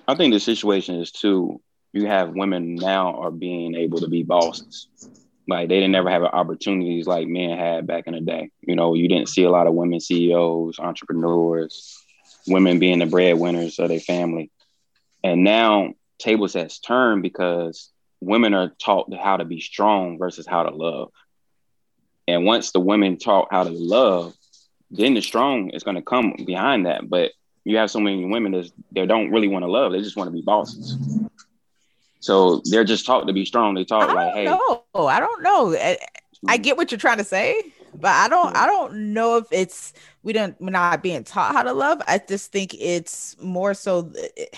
I 0.07 0.15
think 0.15 0.33
the 0.33 0.39
situation 0.39 0.95
is 0.95 1.11
too. 1.11 1.61
You 1.93 2.05
have 2.05 2.29
women 2.29 2.75
now 2.75 3.19
are 3.21 3.31
being 3.31 3.75
able 3.75 3.99
to 3.99 4.07
be 4.07 4.23
bosses. 4.23 4.87
Like 5.47 5.69
they 5.69 5.79
didn't 5.79 5.95
ever 5.95 6.11
have 6.11 6.23
opportunities 6.23 7.07
like 7.07 7.27
men 7.27 7.57
had 7.57 7.87
back 7.87 8.05
in 8.05 8.13
the 8.13 8.21
day. 8.21 8.51
You 8.61 8.75
know, 8.75 8.93
you 8.93 9.07
didn't 9.07 9.29
see 9.29 9.43
a 9.43 9.49
lot 9.49 9.65
of 9.65 9.73
women 9.73 9.99
CEOs, 9.99 10.77
entrepreneurs, 10.77 11.97
women 12.47 12.77
being 12.77 12.99
the 12.99 13.07
breadwinners 13.07 13.79
of 13.79 13.89
their 13.89 13.99
family. 13.99 14.51
And 15.23 15.43
now 15.43 15.93
tables 16.19 16.53
has 16.53 16.79
turned 16.79 17.23
because 17.23 17.91
women 18.21 18.53
are 18.53 18.73
taught 18.83 19.13
how 19.15 19.37
to 19.37 19.45
be 19.45 19.59
strong 19.59 20.19
versus 20.19 20.45
how 20.45 20.63
to 20.63 20.75
love. 20.75 21.09
And 22.27 22.45
once 22.45 22.71
the 22.71 22.79
women 22.79 23.17
taught 23.17 23.47
how 23.49 23.63
to 23.63 23.71
love, 23.71 24.35
then 24.91 25.13
the 25.13 25.21
strong 25.21 25.69
is 25.69 25.83
going 25.83 25.95
to 25.95 26.01
come 26.01 26.33
behind 26.45 26.85
that. 26.85 27.09
But 27.09 27.31
you 27.63 27.77
have 27.77 27.91
so 27.91 27.99
many 27.99 28.25
women 28.25 28.51
that 28.53 28.71
they 28.91 29.05
don't 29.05 29.31
really 29.31 29.47
want 29.47 29.63
to 29.63 29.71
love; 29.71 29.91
they 29.91 30.01
just 30.01 30.17
want 30.17 30.27
to 30.27 30.33
be 30.33 30.41
bosses. 30.41 30.97
So 32.19 32.61
they're 32.65 32.83
just 32.83 33.05
taught 33.05 33.27
to 33.27 33.33
be 33.33 33.45
strong. 33.45 33.75
They 33.75 33.85
talk 33.85 34.13
like, 34.13 34.33
"Hey, 34.33 34.45
no, 34.45 34.83
I 34.95 35.19
don't 35.19 35.41
know. 35.41 35.73
I, 35.73 35.97
I, 36.47 36.57
mm. 36.57 36.63
get 36.63 36.77
what 36.77 36.91
you're 36.91 36.99
trying 36.99 37.17
to 37.17 37.23
say, 37.23 37.61
but 37.95 38.11
I 38.11 38.27
don't. 38.27 38.55
I 38.55 38.65
don't 38.65 39.13
know 39.13 39.37
if 39.37 39.45
it's 39.51 39.93
we 40.23 40.33
don't 40.33 40.59
we're 40.59 40.71
not 40.71 41.01
being 41.01 41.23
taught 41.23 41.53
how 41.53 41.63
to 41.63 41.73
love. 41.73 42.01
I 42.07 42.17
just 42.17 42.51
think 42.51 42.73
it's 42.73 43.37
more 43.41 43.73
so. 43.73 44.11
It, 44.15 44.55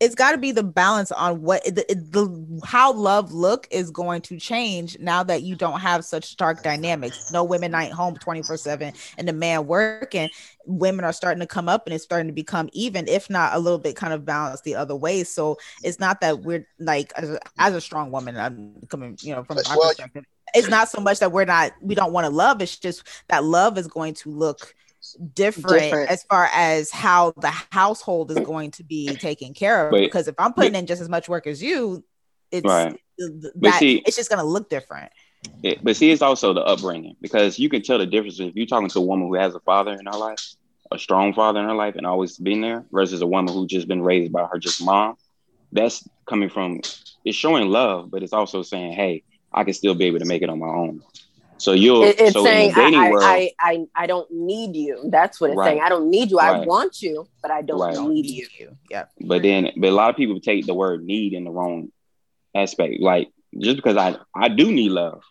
it's 0.00 0.14
got 0.14 0.32
to 0.32 0.38
be 0.38 0.52
the 0.52 0.62
balance 0.62 1.12
on 1.12 1.42
what 1.42 1.64
the, 1.64 1.84
the 1.88 2.60
how 2.64 2.92
love 2.92 3.32
look 3.32 3.66
is 3.70 3.90
going 3.90 4.20
to 4.22 4.38
change 4.38 4.98
now 4.98 5.22
that 5.22 5.42
you 5.42 5.56
don't 5.56 5.80
have 5.80 6.04
such 6.04 6.24
stark 6.24 6.62
dynamics. 6.62 7.32
No 7.32 7.44
women 7.44 7.72
night 7.72 7.92
home 7.92 8.16
24 8.16 8.56
7 8.56 8.92
and 9.18 9.28
the 9.28 9.32
man 9.32 9.66
working 9.66 10.28
women 10.66 11.04
are 11.04 11.12
starting 11.12 11.40
to 11.40 11.46
come 11.46 11.68
up 11.68 11.86
and 11.86 11.94
it's 11.94 12.04
starting 12.04 12.28
to 12.28 12.32
become 12.32 12.68
even 12.72 13.08
if 13.08 13.28
not 13.28 13.54
a 13.54 13.58
little 13.58 13.78
bit 13.78 13.96
kind 13.96 14.12
of 14.12 14.24
balanced 14.24 14.64
the 14.64 14.76
other 14.76 14.94
way. 14.94 15.24
So 15.24 15.58
it's 15.82 15.98
not 15.98 16.20
that 16.20 16.40
we're 16.40 16.66
like 16.78 17.12
as 17.16 17.30
a, 17.30 17.40
as 17.58 17.74
a 17.74 17.80
strong 17.80 18.10
woman 18.10 18.36
i'm 18.36 18.74
coming 18.88 19.16
you 19.20 19.34
know 19.34 19.44
from 19.44 19.56
my 19.56 19.76
well, 19.76 19.88
perspective 19.88 20.24
it's 20.54 20.68
not 20.68 20.88
so 20.88 21.00
much 21.00 21.18
that 21.20 21.32
we're 21.32 21.44
not 21.44 21.72
we 21.80 21.94
don't 21.94 22.12
want 22.12 22.24
to 22.24 22.30
love 22.30 22.60
it's 22.60 22.78
just 22.78 23.02
that 23.28 23.44
love 23.44 23.78
is 23.78 23.86
going 23.86 24.14
to 24.14 24.30
look 24.30 24.74
different, 25.34 25.82
different, 25.82 26.10
as 26.10 26.22
far 26.24 26.48
as 26.52 26.90
how 26.90 27.32
the 27.36 27.50
household 27.70 28.30
is 28.30 28.40
going 28.40 28.70
to 28.72 28.84
be 28.84 29.16
taken 29.16 29.54
care 29.54 29.86
of. 29.86 29.92
But, 29.92 30.00
because 30.00 30.28
if 30.28 30.34
I'm 30.38 30.52
putting 30.52 30.72
but, 30.72 30.78
in 30.78 30.86
just 30.86 31.02
as 31.02 31.08
much 31.08 31.28
work 31.28 31.46
as 31.46 31.62
you, 31.62 32.04
it's 32.50 32.64
right. 32.64 32.98
that 33.56 33.78
see, 33.78 34.02
it's 34.06 34.16
just 34.16 34.30
gonna 34.30 34.44
look 34.44 34.68
different. 34.68 35.10
It, 35.62 35.82
but 35.82 35.96
see, 35.96 36.10
it's 36.10 36.22
also 36.22 36.52
the 36.52 36.62
upbringing 36.62 37.16
because 37.20 37.58
you 37.58 37.68
can 37.68 37.82
tell 37.82 37.98
the 37.98 38.06
difference 38.06 38.38
if 38.40 38.54
you're 38.54 38.66
talking 38.66 38.88
to 38.88 38.98
a 38.98 39.02
woman 39.02 39.26
who 39.26 39.34
has 39.34 39.54
a 39.54 39.60
father 39.60 39.92
in 39.92 40.06
her 40.06 40.18
life, 40.18 40.54
a 40.90 40.98
strong 40.98 41.34
father 41.34 41.60
in 41.60 41.66
her 41.66 41.74
life, 41.74 41.96
and 41.96 42.06
always 42.06 42.36
been 42.38 42.60
there, 42.60 42.84
versus 42.92 43.22
a 43.22 43.26
woman 43.26 43.52
who 43.52 43.66
just 43.66 43.88
been 43.88 44.02
raised 44.02 44.32
by 44.32 44.44
her 44.44 44.58
just 44.58 44.84
mom. 44.84 45.16
That's 45.72 46.06
coming 46.26 46.48
from 46.48 46.80
it's 47.24 47.36
showing 47.36 47.68
love, 47.68 48.10
but 48.10 48.22
it's 48.22 48.32
also 48.32 48.62
saying, 48.62 48.92
"Hey, 48.92 49.22
I 49.52 49.64
can 49.64 49.74
still 49.74 49.94
be 49.94 50.04
able 50.04 50.18
to 50.18 50.26
make 50.26 50.42
it 50.42 50.50
on 50.50 50.58
my 50.58 50.66
own." 50.66 51.02
So 51.62 51.74
you're 51.74 52.06
it, 52.06 52.20
it's 52.20 52.32
so 52.32 52.42
saying 52.42 52.72
I, 52.74 53.08
world, 53.08 53.22
I, 53.22 53.52
I, 53.60 53.86
I 53.94 54.06
don't 54.08 54.28
need 54.32 54.74
you. 54.74 55.08
That's 55.10 55.40
what 55.40 55.50
it's 55.50 55.56
right. 55.56 55.68
saying. 55.68 55.80
I 55.80 55.88
don't 55.90 56.10
need 56.10 56.32
you. 56.32 56.38
Right. 56.38 56.56
I 56.56 56.66
want 56.66 57.00
you, 57.00 57.28
but 57.40 57.52
I 57.52 57.62
don't 57.62 57.80
right. 57.80 58.08
need 58.08 58.26
you. 58.26 58.48
Yeah. 58.90 59.04
But 59.20 59.42
then 59.42 59.70
but 59.76 59.90
a 59.90 59.92
lot 59.92 60.10
of 60.10 60.16
people 60.16 60.40
take 60.40 60.66
the 60.66 60.74
word 60.74 61.04
need 61.04 61.34
in 61.34 61.44
the 61.44 61.52
wrong 61.52 61.92
aspect. 62.52 62.98
Like 62.98 63.28
just 63.56 63.76
because 63.76 63.96
I 63.96 64.16
I 64.34 64.48
do 64.48 64.72
need 64.72 64.88
love. 64.88 65.22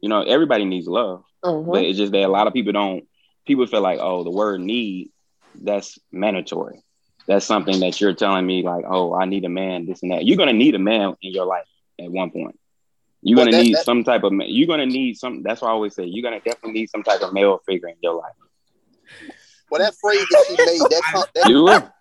You 0.00 0.08
know, 0.08 0.22
everybody 0.22 0.64
needs 0.64 0.86
love. 0.86 1.22
Mm-hmm. 1.44 1.70
But 1.70 1.84
it's 1.84 1.98
just 1.98 2.12
that 2.12 2.24
a 2.24 2.28
lot 2.28 2.46
of 2.46 2.54
people 2.54 2.72
don't 2.72 3.04
people 3.46 3.66
feel 3.66 3.82
like, 3.82 3.98
oh, 4.00 4.24
the 4.24 4.30
word 4.30 4.62
need, 4.62 5.10
that's 5.54 5.98
mandatory. 6.10 6.82
That's 7.26 7.44
something 7.44 7.80
that 7.80 8.00
you're 8.00 8.14
telling 8.14 8.46
me, 8.46 8.62
like, 8.62 8.86
oh, 8.88 9.14
I 9.14 9.26
need 9.26 9.44
a 9.44 9.50
man, 9.50 9.84
this 9.84 10.02
and 10.02 10.12
that. 10.12 10.24
You're 10.24 10.38
gonna 10.38 10.54
need 10.54 10.76
a 10.76 10.78
man 10.78 11.14
in 11.20 11.34
your 11.34 11.44
life 11.44 11.68
at 12.00 12.10
one 12.10 12.30
point. 12.30 12.58
You're 13.26 13.38
gonna 13.38 13.62
need 13.62 13.76
some 13.78 14.04
type 14.04 14.22
of 14.22 14.34
you're 14.46 14.66
gonna 14.66 14.84
need 14.84 15.16
some. 15.16 15.42
That's 15.42 15.62
why 15.62 15.68
I 15.68 15.72
always 15.72 15.94
say 15.94 16.04
you're 16.04 16.22
gonna 16.22 16.40
definitely 16.40 16.72
need 16.72 16.90
some 16.90 17.02
type 17.02 17.22
of 17.22 17.32
male 17.32 17.58
figure 17.66 17.88
in 17.88 17.96
your 18.02 18.16
life. 18.16 18.34
Well, 19.70 19.80
that 19.80 19.94
phrase 19.94 20.26
that 20.30 20.44
she 20.46 20.56
made, 20.66 20.80
that, 20.90 21.28
that 21.34 21.48
you 21.48 21.66
that, 21.66 21.94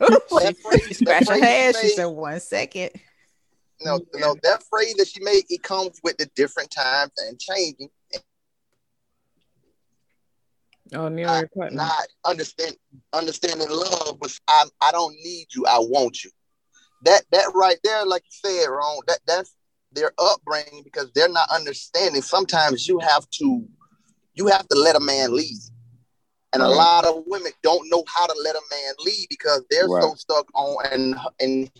that 0.00 0.56
phrase, 0.56 0.86
she 0.88 0.94
scratched 0.94 1.28
her 1.28 1.36
head. 1.36 1.76
She 1.76 1.88
said, 1.90 2.06
"One 2.06 2.40
second. 2.40 2.90
No, 3.82 4.00
no, 4.14 4.34
that 4.42 4.62
phrase 4.62 4.94
that 4.94 5.08
she 5.08 5.22
made, 5.22 5.44
it 5.50 5.62
comes 5.62 6.00
with 6.02 6.16
the 6.16 6.26
different 6.34 6.70
times 6.70 7.12
and 7.18 7.38
changing. 7.38 7.90
Oh, 10.94 11.08
Neil, 11.08 11.44
not, 11.54 11.72
not 11.72 12.06
understand 12.24 12.76
understanding 13.12 13.68
love 13.68 14.16
was 14.22 14.40
I 14.48 14.64
I 14.80 14.90
don't 14.90 15.14
need 15.22 15.48
you, 15.54 15.66
I 15.66 15.78
want 15.80 16.24
you. 16.24 16.30
That 17.04 17.24
that 17.30 17.52
right 17.54 17.78
there, 17.84 18.06
like 18.06 18.22
you 18.24 18.50
said, 18.50 18.66
wrong. 18.68 19.02
That 19.06 19.18
that's 19.26 19.54
their 19.94 20.12
upbringing 20.18 20.82
because 20.82 21.10
they're 21.14 21.28
not 21.28 21.48
understanding. 21.50 22.22
Sometimes 22.22 22.88
you 22.88 22.98
have 22.98 23.28
to 23.38 23.64
you 24.34 24.46
have 24.46 24.66
to 24.68 24.78
let 24.78 24.96
a 24.96 25.00
man 25.00 25.34
lead. 25.34 25.58
And 26.54 26.62
right. 26.62 26.70
a 26.70 26.74
lot 26.74 27.04
of 27.06 27.24
women 27.26 27.52
don't 27.62 27.88
know 27.90 28.04
how 28.14 28.26
to 28.26 28.34
let 28.44 28.54
a 28.54 28.62
man 28.70 28.94
lead 29.04 29.26
because 29.30 29.64
they're 29.70 29.88
right. 29.88 30.02
so 30.02 30.14
stuck 30.14 30.46
on 30.54 30.76
and 30.90 31.16
and 31.40 31.70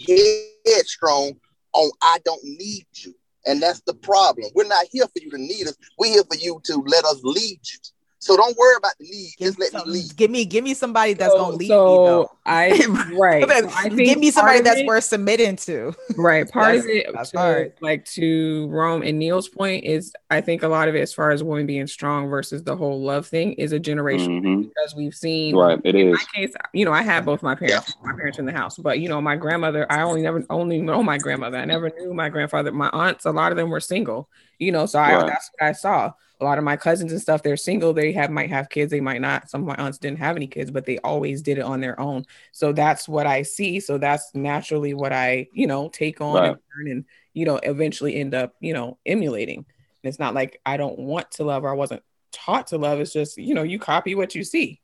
headstrong 0.66 1.35
on 1.75 1.90
I 2.02 2.19
don't 2.25 2.42
need 2.45 2.87
you. 2.95 3.14
And 3.45 3.61
that's 3.61 3.81
the 3.81 3.95
problem. 3.95 4.50
We're 4.54 4.69
not 4.69 4.87
here 4.90 5.04
for 5.04 5.21
you 5.21 5.31
to 5.31 5.38
need 5.38 5.66
us. 5.66 5.76
We're 5.99 6.12
here 6.12 6.23
for 6.25 6.37
you 6.37 6.61
to 6.64 6.76
let 6.87 7.04
us 7.04 7.21
lead 7.25 7.61
you. 7.62 7.78
So 8.23 8.37
don't 8.37 8.57
worry 8.57 8.76
about 8.76 8.93
the 9.00 9.07
lead. 9.07 9.35
Give 9.37 9.57
Just 9.57 9.75
let 9.75 9.85
me 9.85 9.95
lead. 9.95 10.17
Give 10.17 10.31
me, 10.31 10.45
give 10.45 10.62
me 10.62 10.75
somebody 10.75 11.14
that's 11.14 11.33
so, 11.33 11.38
gonna 11.38 11.57
lead 11.57 11.67
so 11.67 11.87
me. 11.87 12.07
Though. 12.07 12.31
I 12.47 13.14
right. 13.19 13.49
so 13.49 13.69
I 13.75 13.88
give 13.88 14.19
me 14.21 14.31
somebody 14.31 14.61
that's 14.61 14.79
it, 14.79 14.87
worth 14.87 15.02
submitting 15.02 15.57
to. 15.57 15.93
Right. 16.17 16.49
Part 16.49 16.76
of 16.76 16.87
it, 16.87 17.09
that's 17.12 17.33
to, 17.33 17.38
hard. 17.38 17.73
like 17.81 18.05
to 18.12 18.69
Rome 18.69 19.02
and 19.02 19.19
Neil's 19.19 19.49
point, 19.49 19.85
is 19.85 20.12
I 20.31 20.41
think 20.41 20.62
a 20.62 20.69
lot 20.69 20.87
of 20.87 20.95
it, 20.95 21.00
as 21.00 21.12
far 21.12 21.33
as 21.33 21.43
women 21.43 21.67
being 21.67 21.88
strong 21.88 22.29
versus 22.29 22.62
the 22.62 22.76
whole 22.76 23.02
love 23.02 23.26
thing, 23.26 23.55
is 23.55 23.73
a 23.73 23.81
generation 23.81 24.41
mm-hmm. 24.41 24.62
because 24.69 24.95
we've 24.95 25.17
seen. 25.17 25.57
Right. 25.57 25.81
It 25.83 25.97
is. 25.97 26.12
my 26.12 26.25
case, 26.33 26.55
you 26.73 26.85
know, 26.85 26.93
I 26.93 27.02
had 27.02 27.25
both 27.25 27.43
my 27.43 27.57
parents, 27.57 27.88
yeah. 27.88 28.09
my 28.09 28.14
parents 28.14 28.38
in 28.38 28.45
the 28.47 28.52
house, 28.52 28.79
but 28.79 29.00
you 29.00 29.09
know, 29.09 29.21
my 29.21 29.35
grandmother, 29.35 29.85
I 29.91 30.02
only 30.02 30.23
never 30.23 30.45
only 30.49 30.81
know 30.81 31.02
my 31.02 31.19
grandmother. 31.19 31.59
I 31.59 31.64
never 31.64 31.91
knew 31.91 32.14
my 32.14 32.29
grandfather. 32.29 32.71
My 32.71 32.88
aunts, 32.91 33.25
a 33.25 33.33
lot 33.33 33.50
of 33.50 33.57
them 33.57 33.69
were 33.69 33.81
single. 33.81 34.29
You 34.61 34.71
know, 34.71 34.87
so 34.87 35.00
I, 35.00 35.26
that's 35.26 35.50
what 35.59 35.69
I 35.69 35.73
saw 35.73 36.12
a 36.42 36.44
lot 36.44 36.58
of 36.58 36.64
my 36.64 36.76
cousins 36.76 37.12
and 37.12 37.20
stuff 37.20 37.42
they're 37.42 37.56
single 37.56 37.92
they 37.92 38.12
have 38.12 38.30
might 38.30 38.50
have 38.50 38.68
kids 38.68 38.90
they 38.90 39.00
might 39.00 39.20
not. 39.20 39.49
Some 39.49 39.62
of 39.62 39.68
my 39.68 39.76
aunts 39.76 39.99
didn't 39.99 40.18
have 40.18 40.37
any 40.37 40.46
kids 40.46 40.70
but 40.70 40.84
they 40.84 40.99
always 40.99 41.40
did 41.40 41.58
it 41.58 41.62
on 41.64 41.80
their 41.80 41.99
own. 41.99 42.25
So 42.50 42.72
that's 42.72 43.08
what 43.08 43.26
i 43.26 43.42
see. 43.42 43.80
So 43.80 43.96
that's 43.99 44.34
naturally 44.34 44.92
what 44.92 45.12
i 45.12 45.46
you 45.52 45.66
know 45.66 45.88
take 45.88 46.20
on 46.20 46.34
right. 46.34 46.50
and 46.50 46.58
learn 46.76 46.90
and 46.90 47.04
you 47.32 47.46
know 47.46 47.56
eventually 47.62 48.16
end 48.16 48.34
up 48.34 48.54
you 48.61 48.75
know 48.75 48.99
emulating. 49.06 49.58
And 49.58 50.08
it's 50.08 50.18
not 50.18 50.34
like 50.34 50.61
i 50.66 50.76
don't 50.76 50.99
want 50.99 51.30
to 51.32 51.44
love 51.44 51.64
or 51.64 51.70
i 51.70 51.75
wasn't 51.75 52.02
taught 52.32 52.68
to 52.68 52.78
love. 52.78 53.00
It's 53.00 53.12
just 53.12 53.38
you 53.38 53.54
know 53.54 53.62
you 53.62 53.78
copy 53.78 54.14
what 54.14 54.34
you 54.34 54.44
see. 54.44 54.80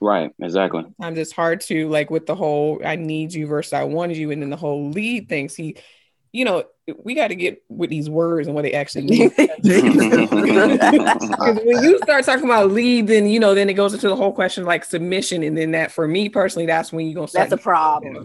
Right. 0.00 0.32
Exactly. 0.40 0.82
Sometimes 0.82 1.18
it's 1.18 1.30
hard 1.30 1.60
to 1.62 1.88
like 1.88 2.10
with 2.10 2.26
the 2.26 2.34
whole 2.34 2.80
i 2.84 2.96
need 2.96 3.32
you 3.34 3.46
versus 3.46 3.72
i 3.72 3.84
wanted 3.84 4.16
you 4.16 4.30
and 4.30 4.40
then 4.40 4.50
the 4.50 4.56
whole 4.56 4.90
lead 4.90 5.28
thing 5.28 5.48
see 5.48 5.76
you 6.32 6.44
know, 6.46 6.64
we 7.04 7.14
got 7.14 7.28
to 7.28 7.34
get 7.34 7.62
with 7.68 7.90
these 7.90 8.08
words 8.10 8.48
and 8.48 8.54
what 8.54 8.62
they 8.62 8.72
actually 8.72 9.04
mean. 9.04 9.30
Because 11.32 11.58
when 11.64 11.82
you 11.82 11.98
start 11.98 12.24
talking 12.24 12.44
about 12.44 12.70
lead, 12.70 13.06
then 13.06 13.26
you 13.26 13.38
know, 13.38 13.54
then 13.54 13.68
it 13.68 13.74
goes 13.74 13.94
into 13.94 14.08
the 14.08 14.16
whole 14.16 14.32
question 14.32 14.64
like 14.64 14.84
submission, 14.84 15.42
and 15.42 15.56
then 15.56 15.72
that 15.72 15.92
for 15.92 16.08
me 16.08 16.28
personally, 16.28 16.66
that's 16.66 16.92
when 16.92 17.06
you're 17.06 17.14
gonna 17.14 17.28
start. 17.28 17.50
That's 17.50 17.60
a 17.60 17.62
problem. 17.62 18.16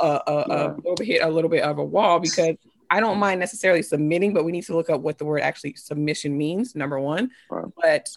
A, 0.00 0.04
a, 0.04 0.22
a, 0.26 0.44
yeah. 0.48 0.66
a 0.66 0.74
little 0.74 0.94
bit 0.96 1.06
hit 1.06 1.22
a 1.22 1.28
little 1.28 1.50
bit 1.50 1.62
of 1.62 1.78
a 1.78 1.84
wall 1.84 2.18
because 2.18 2.56
I 2.90 3.00
don't 3.00 3.18
mind 3.18 3.40
necessarily 3.40 3.82
submitting, 3.82 4.32
but 4.32 4.44
we 4.44 4.52
need 4.52 4.64
to 4.64 4.74
look 4.74 4.90
up 4.90 5.00
what 5.00 5.18
the 5.18 5.24
word 5.24 5.40
actually 5.40 5.74
submission 5.74 6.36
means. 6.36 6.74
Number 6.74 6.98
one, 6.98 7.30
right. 7.50 7.66
but 7.80 8.08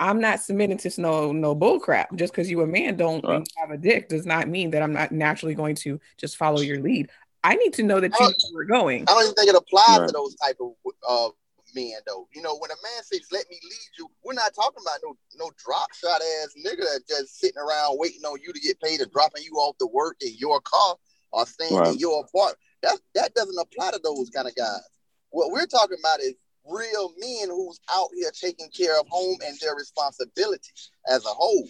I'm 0.00 0.20
not 0.20 0.40
submitting 0.40 0.78
to 0.78 1.00
no 1.00 1.32
no 1.32 1.54
bull 1.54 1.80
crap. 1.80 2.14
Just 2.14 2.32
because 2.32 2.50
you 2.50 2.60
a 2.62 2.66
man 2.66 2.96
don't 2.96 3.24
Right. 3.24 3.48
have 3.56 3.70
a 3.70 3.76
dick 3.76 4.08
does 4.08 4.26
not 4.26 4.48
mean 4.48 4.70
that 4.70 4.82
I'm 4.82 4.92
not 4.92 5.12
naturally 5.12 5.54
going 5.54 5.76
to 5.76 6.00
just 6.16 6.36
follow 6.36 6.60
your 6.60 6.80
lead. 6.80 7.10
I 7.44 7.56
need 7.56 7.74
to 7.74 7.82
know 7.82 8.00
that 8.00 8.10
you 8.18 8.26
know 8.26 8.32
we're 8.54 8.64
going. 8.64 9.02
I 9.06 9.12
don't 9.12 9.22
even 9.24 9.34
think 9.34 9.50
it 9.50 9.54
applies 9.54 10.00
Right. 10.00 10.06
to 10.08 10.12
those 10.12 10.34
type 10.36 10.56
of 10.60 10.72
uh, 11.06 11.28
men 11.74 11.92
though. 12.06 12.26
You 12.34 12.40
know, 12.40 12.56
when 12.56 12.70
a 12.70 12.80
man 12.82 13.02
says 13.04 13.20
"Let 13.30 13.48
me 13.50 13.60
lead 13.62 13.90
you," 13.98 14.10
we're 14.24 14.32
not 14.32 14.54
talking 14.54 14.82
about 14.82 15.00
no 15.04 15.14
no 15.36 15.50
drop 15.62 15.92
shot 15.94 16.22
ass 16.22 16.54
nigga 16.64 16.78
that 16.80 17.02
just 17.06 17.38
sitting 17.38 17.58
around 17.60 17.98
waiting 17.98 18.24
on 18.24 18.38
you 18.42 18.52
to 18.52 18.60
get 18.60 18.80
paid 18.80 19.02
or 19.02 19.06
dropping 19.06 19.42
you 19.44 19.52
off 19.56 19.76
to 19.78 19.86
work 19.86 20.16
in 20.22 20.34
your 20.38 20.60
car 20.62 20.96
or 21.32 21.44
staying 21.46 21.74
in 21.92 21.98
your 21.98 22.20
apartment. 22.24 22.58
That 22.82 22.98
that 23.14 23.34
doesn't 23.34 23.58
apply 23.60 23.90
to 23.90 24.00
those 24.02 24.30
kind 24.30 24.48
of 24.48 24.54
guys. 24.56 24.80
What 25.28 25.50
we're 25.52 25.66
talking 25.66 25.98
about 26.00 26.20
is 26.20 26.34
real 26.66 27.12
men 27.18 27.50
who's 27.50 27.78
out 27.92 28.08
here 28.14 28.30
taking 28.32 28.70
care 28.70 28.98
of 28.98 29.06
home 29.08 29.36
and 29.46 29.54
their 29.60 29.74
responsibilities 29.76 30.90
as 31.06 31.26
a 31.26 31.28
whole. 31.28 31.68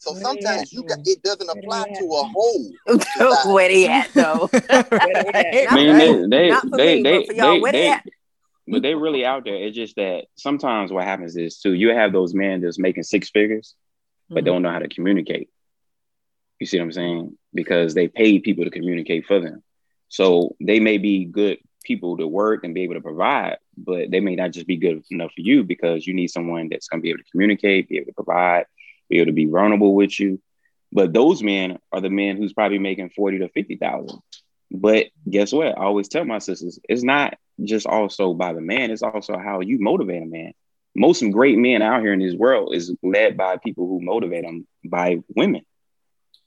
So 0.00 0.12
Where 0.14 0.22
sometimes 0.22 0.72
you 0.72 0.82
got 0.82 0.98
it 1.04 1.22
doesn't 1.22 1.48
apply 1.48 1.84
to 1.98 2.04
a 2.04 2.22
whole. 2.24 2.72
where 3.54 3.68
they 3.68 3.86
at 3.86 4.08
though? 4.14 4.48
I 4.92 5.66
Not 5.66 5.74
mean, 5.74 5.90
for- 5.98 6.28
they 6.28 6.50
they 6.50 6.54
for 6.54 6.76
they 6.78 7.02
they 7.02 7.26
but 7.26 7.36
y'all, 7.36 7.52
they, 7.54 7.60
where 7.60 7.72
they 7.72 7.88
they- 7.88 8.00
but 8.68 8.82
they 8.82 8.94
really 8.94 9.24
out 9.26 9.44
there. 9.44 9.56
It's 9.56 9.76
just 9.76 9.96
that 9.96 10.26
sometimes 10.36 10.92
what 10.92 11.04
happens 11.04 11.36
is 11.36 11.58
too, 11.58 11.74
you 11.74 11.90
have 11.90 12.12
those 12.12 12.34
men 12.34 12.60
that's 12.60 12.78
making 12.78 13.02
six 13.02 13.28
figures, 13.28 13.74
but 14.28 14.42
Mhm. 14.42 14.46
don't 14.46 14.62
know 14.62 14.70
how 14.70 14.78
to 14.78 14.88
communicate. 14.88 15.48
You 16.60 16.66
see 16.66 16.78
what 16.78 16.84
I'm 16.84 16.92
saying? 16.92 17.38
Because 17.52 17.94
they 17.94 18.08
paid 18.08 18.42
people 18.42 18.64
to 18.64 18.70
communicate 18.70 19.26
for 19.26 19.40
them. 19.40 19.62
So 20.08 20.56
they 20.60 20.78
may 20.80 20.98
be 20.98 21.24
good 21.24 21.58
people 21.84 22.16
to 22.18 22.26
work 22.26 22.62
and 22.64 22.74
be 22.74 22.82
able 22.82 22.94
to 22.94 23.00
provide, 23.00 23.58
but 23.76 24.10
they 24.10 24.20
may 24.20 24.36
not 24.36 24.52
just 24.52 24.66
be 24.66 24.76
good 24.76 25.02
enough 25.10 25.32
for 25.34 25.40
you 25.40 25.64
because 25.64 26.06
you 26.06 26.14
need 26.14 26.28
someone 26.28 26.68
that's 26.68 26.88
going 26.88 27.00
to 27.00 27.02
be 27.02 27.10
able 27.10 27.18
to 27.24 27.30
communicate, 27.32 27.88
be 27.88 27.96
able 27.96 28.06
to 28.06 28.12
provide, 28.12 28.66
be 29.10 29.18
able 29.18 29.26
to 29.26 29.32
be 29.32 29.46
vulnerable 29.46 29.94
with 29.94 30.18
you. 30.18 30.40
But 30.92 31.12
those 31.12 31.42
men 31.42 31.78
are 31.92 32.00
the 32.00 32.10
men 32.10 32.36
who's 32.36 32.52
probably 32.52 32.78
making 32.78 33.10
40 33.10 33.40
to 33.40 33.48
50,000. 33.48 34.18
But 34.70 35.06
guess 35.28 35.52
what? 35.52 35.68
I 35.78 35.82
always 35.82 36.08
tell 36.08 36.24
my 36.24 36.38
sisters, 36.38 36.78
it's 36.88 37.02
not 37.02 37.36
just 37.62 37.86
also 37.86 38.32
by 38.32 38.52
the 38.52 38.60
man, 38.60 38.90
it's 38.90 39.02
also 39.02 39.36
how 39.36 39.60
you 39.60 39.78
motivate 39.78 40.22
a 40.22 40.26
man. 40.26 40.52
Most 40.96 41.22
great 41.30 41.58
men 41.58 41.82
out 41.82 42.00
here 42.00 42.12
in 42.12 42.20
this 42.20 42.34
world 42.34 42.74
is 42.74 42.94
led 43.02 43.36
by 43.36 43.56
people 43.58 43.86
who 43.86 44.00
motivate 44.00 44.44
them 44.44 44.66
by 44.84 45.18
women. 45.36 45.62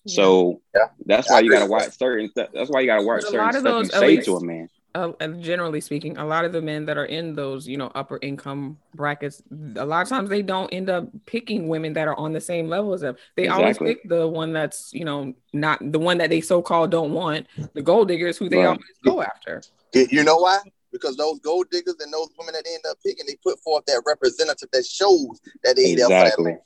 So 0.07 0.61
Yeah. 0.75 0.87
that's 1.05 1.29
I 1.29 1.35
why 1.35 1.39
you 1.41 1.51
got 1.51 1.59
to 1.59 1.71
watch 1.71 1.97
certain 1.97 2.29
stuff. 2.29 2.49
That's 2.53 2.69
why 2.69 2.81
you 2.81 2.87
got 2.87 2.97
to 2.97 3.05
watch 3.05 3.23
certain 3.23 3.53
stuff 3.53 3.83
you 3.83 3.89
say 3.89 4.17
to 4.21 4.35
a 4.35 4.43
man. 4.43 4.69
Uh, 4.95 5.11
generally 5.39 5.81
speaking, 5.81 6.17
a 6.17 6.25
lot 6.25 6.45
of 6.45 6.51
the 6.51 6.61
men 6.61 6.85
that 6.85 6.97
are 6.97 7.05
in 7.05 7.33
those, 7.33 7.67
you 7.67 7.77
know, 7.77 7.91
upper 7.95 8.19
income 8.21 8.77
brackets, 8.93 9.41
a 9.75 9.85
lot 9.85 10.03
of 10.03 10.09
times 10.09 10.29
they 10.29 10.41
don't 10.41 10.69
end 10.69 10.89
up 10.89 11.07
picking 11.25 11.67
women 11.67 11.93
that 11.93 12.07
are 12.07 12.15
on 12.17 12.31
the 12.33 12.41
same 12.41 12.67
level 12.67 12.93
as 12.93 13.01
them. 13.01 13.15
They 13.35 13.47
always 13.47 13.77
pick 13.77 14.07
the 14.07 14.27
one 14.27 14.53
that's, 14.53 14.93
you 14.93 15.05
know, 15.05 15.33
not 15.51 15.79
the 15.91 15.99
one 15.99 16.19
that 16.19 16.29
they 16.29 16.41
so 16.41 16.61
called 16.61 16.91
don't 16.91 17.11
want, 17.11 17.47
the 17.73 17.81
gold 17.81 18.07
diggers 18.07 18.37
who 18.37 18.49
they 18.49 18.57
Right. 18.57 18.67
always 18.67 18.83
go 19.03 19.21
after. 19.21 19.63
You 19.93 20.07
you 20.11 20.23
know 20.23 20.37
why? 20.37 20.59
Because 20.91 21.17
those 21.17 21.39
gold 21.39 21.67
diggers 21.71 21.95
and 21.99 22.13
those 22.13 22.29
women 22.37 22.53
that 22.53 22.63
they 22.65 22.75
end 22.75 22.85
up 22.87 22.97
picking, 23.03 23.25
they 23.25 23.37
put 23.43 23.59
forth 23.61 23.85
that 23.87 24.03
representative 24.05 24.69
that 24.71 24.85
shows 24.85 25.41
that 25.63 25.75
they 25.75 25.95
there 25.95 26.05
for 26.07 26.43
that 26.43 26.59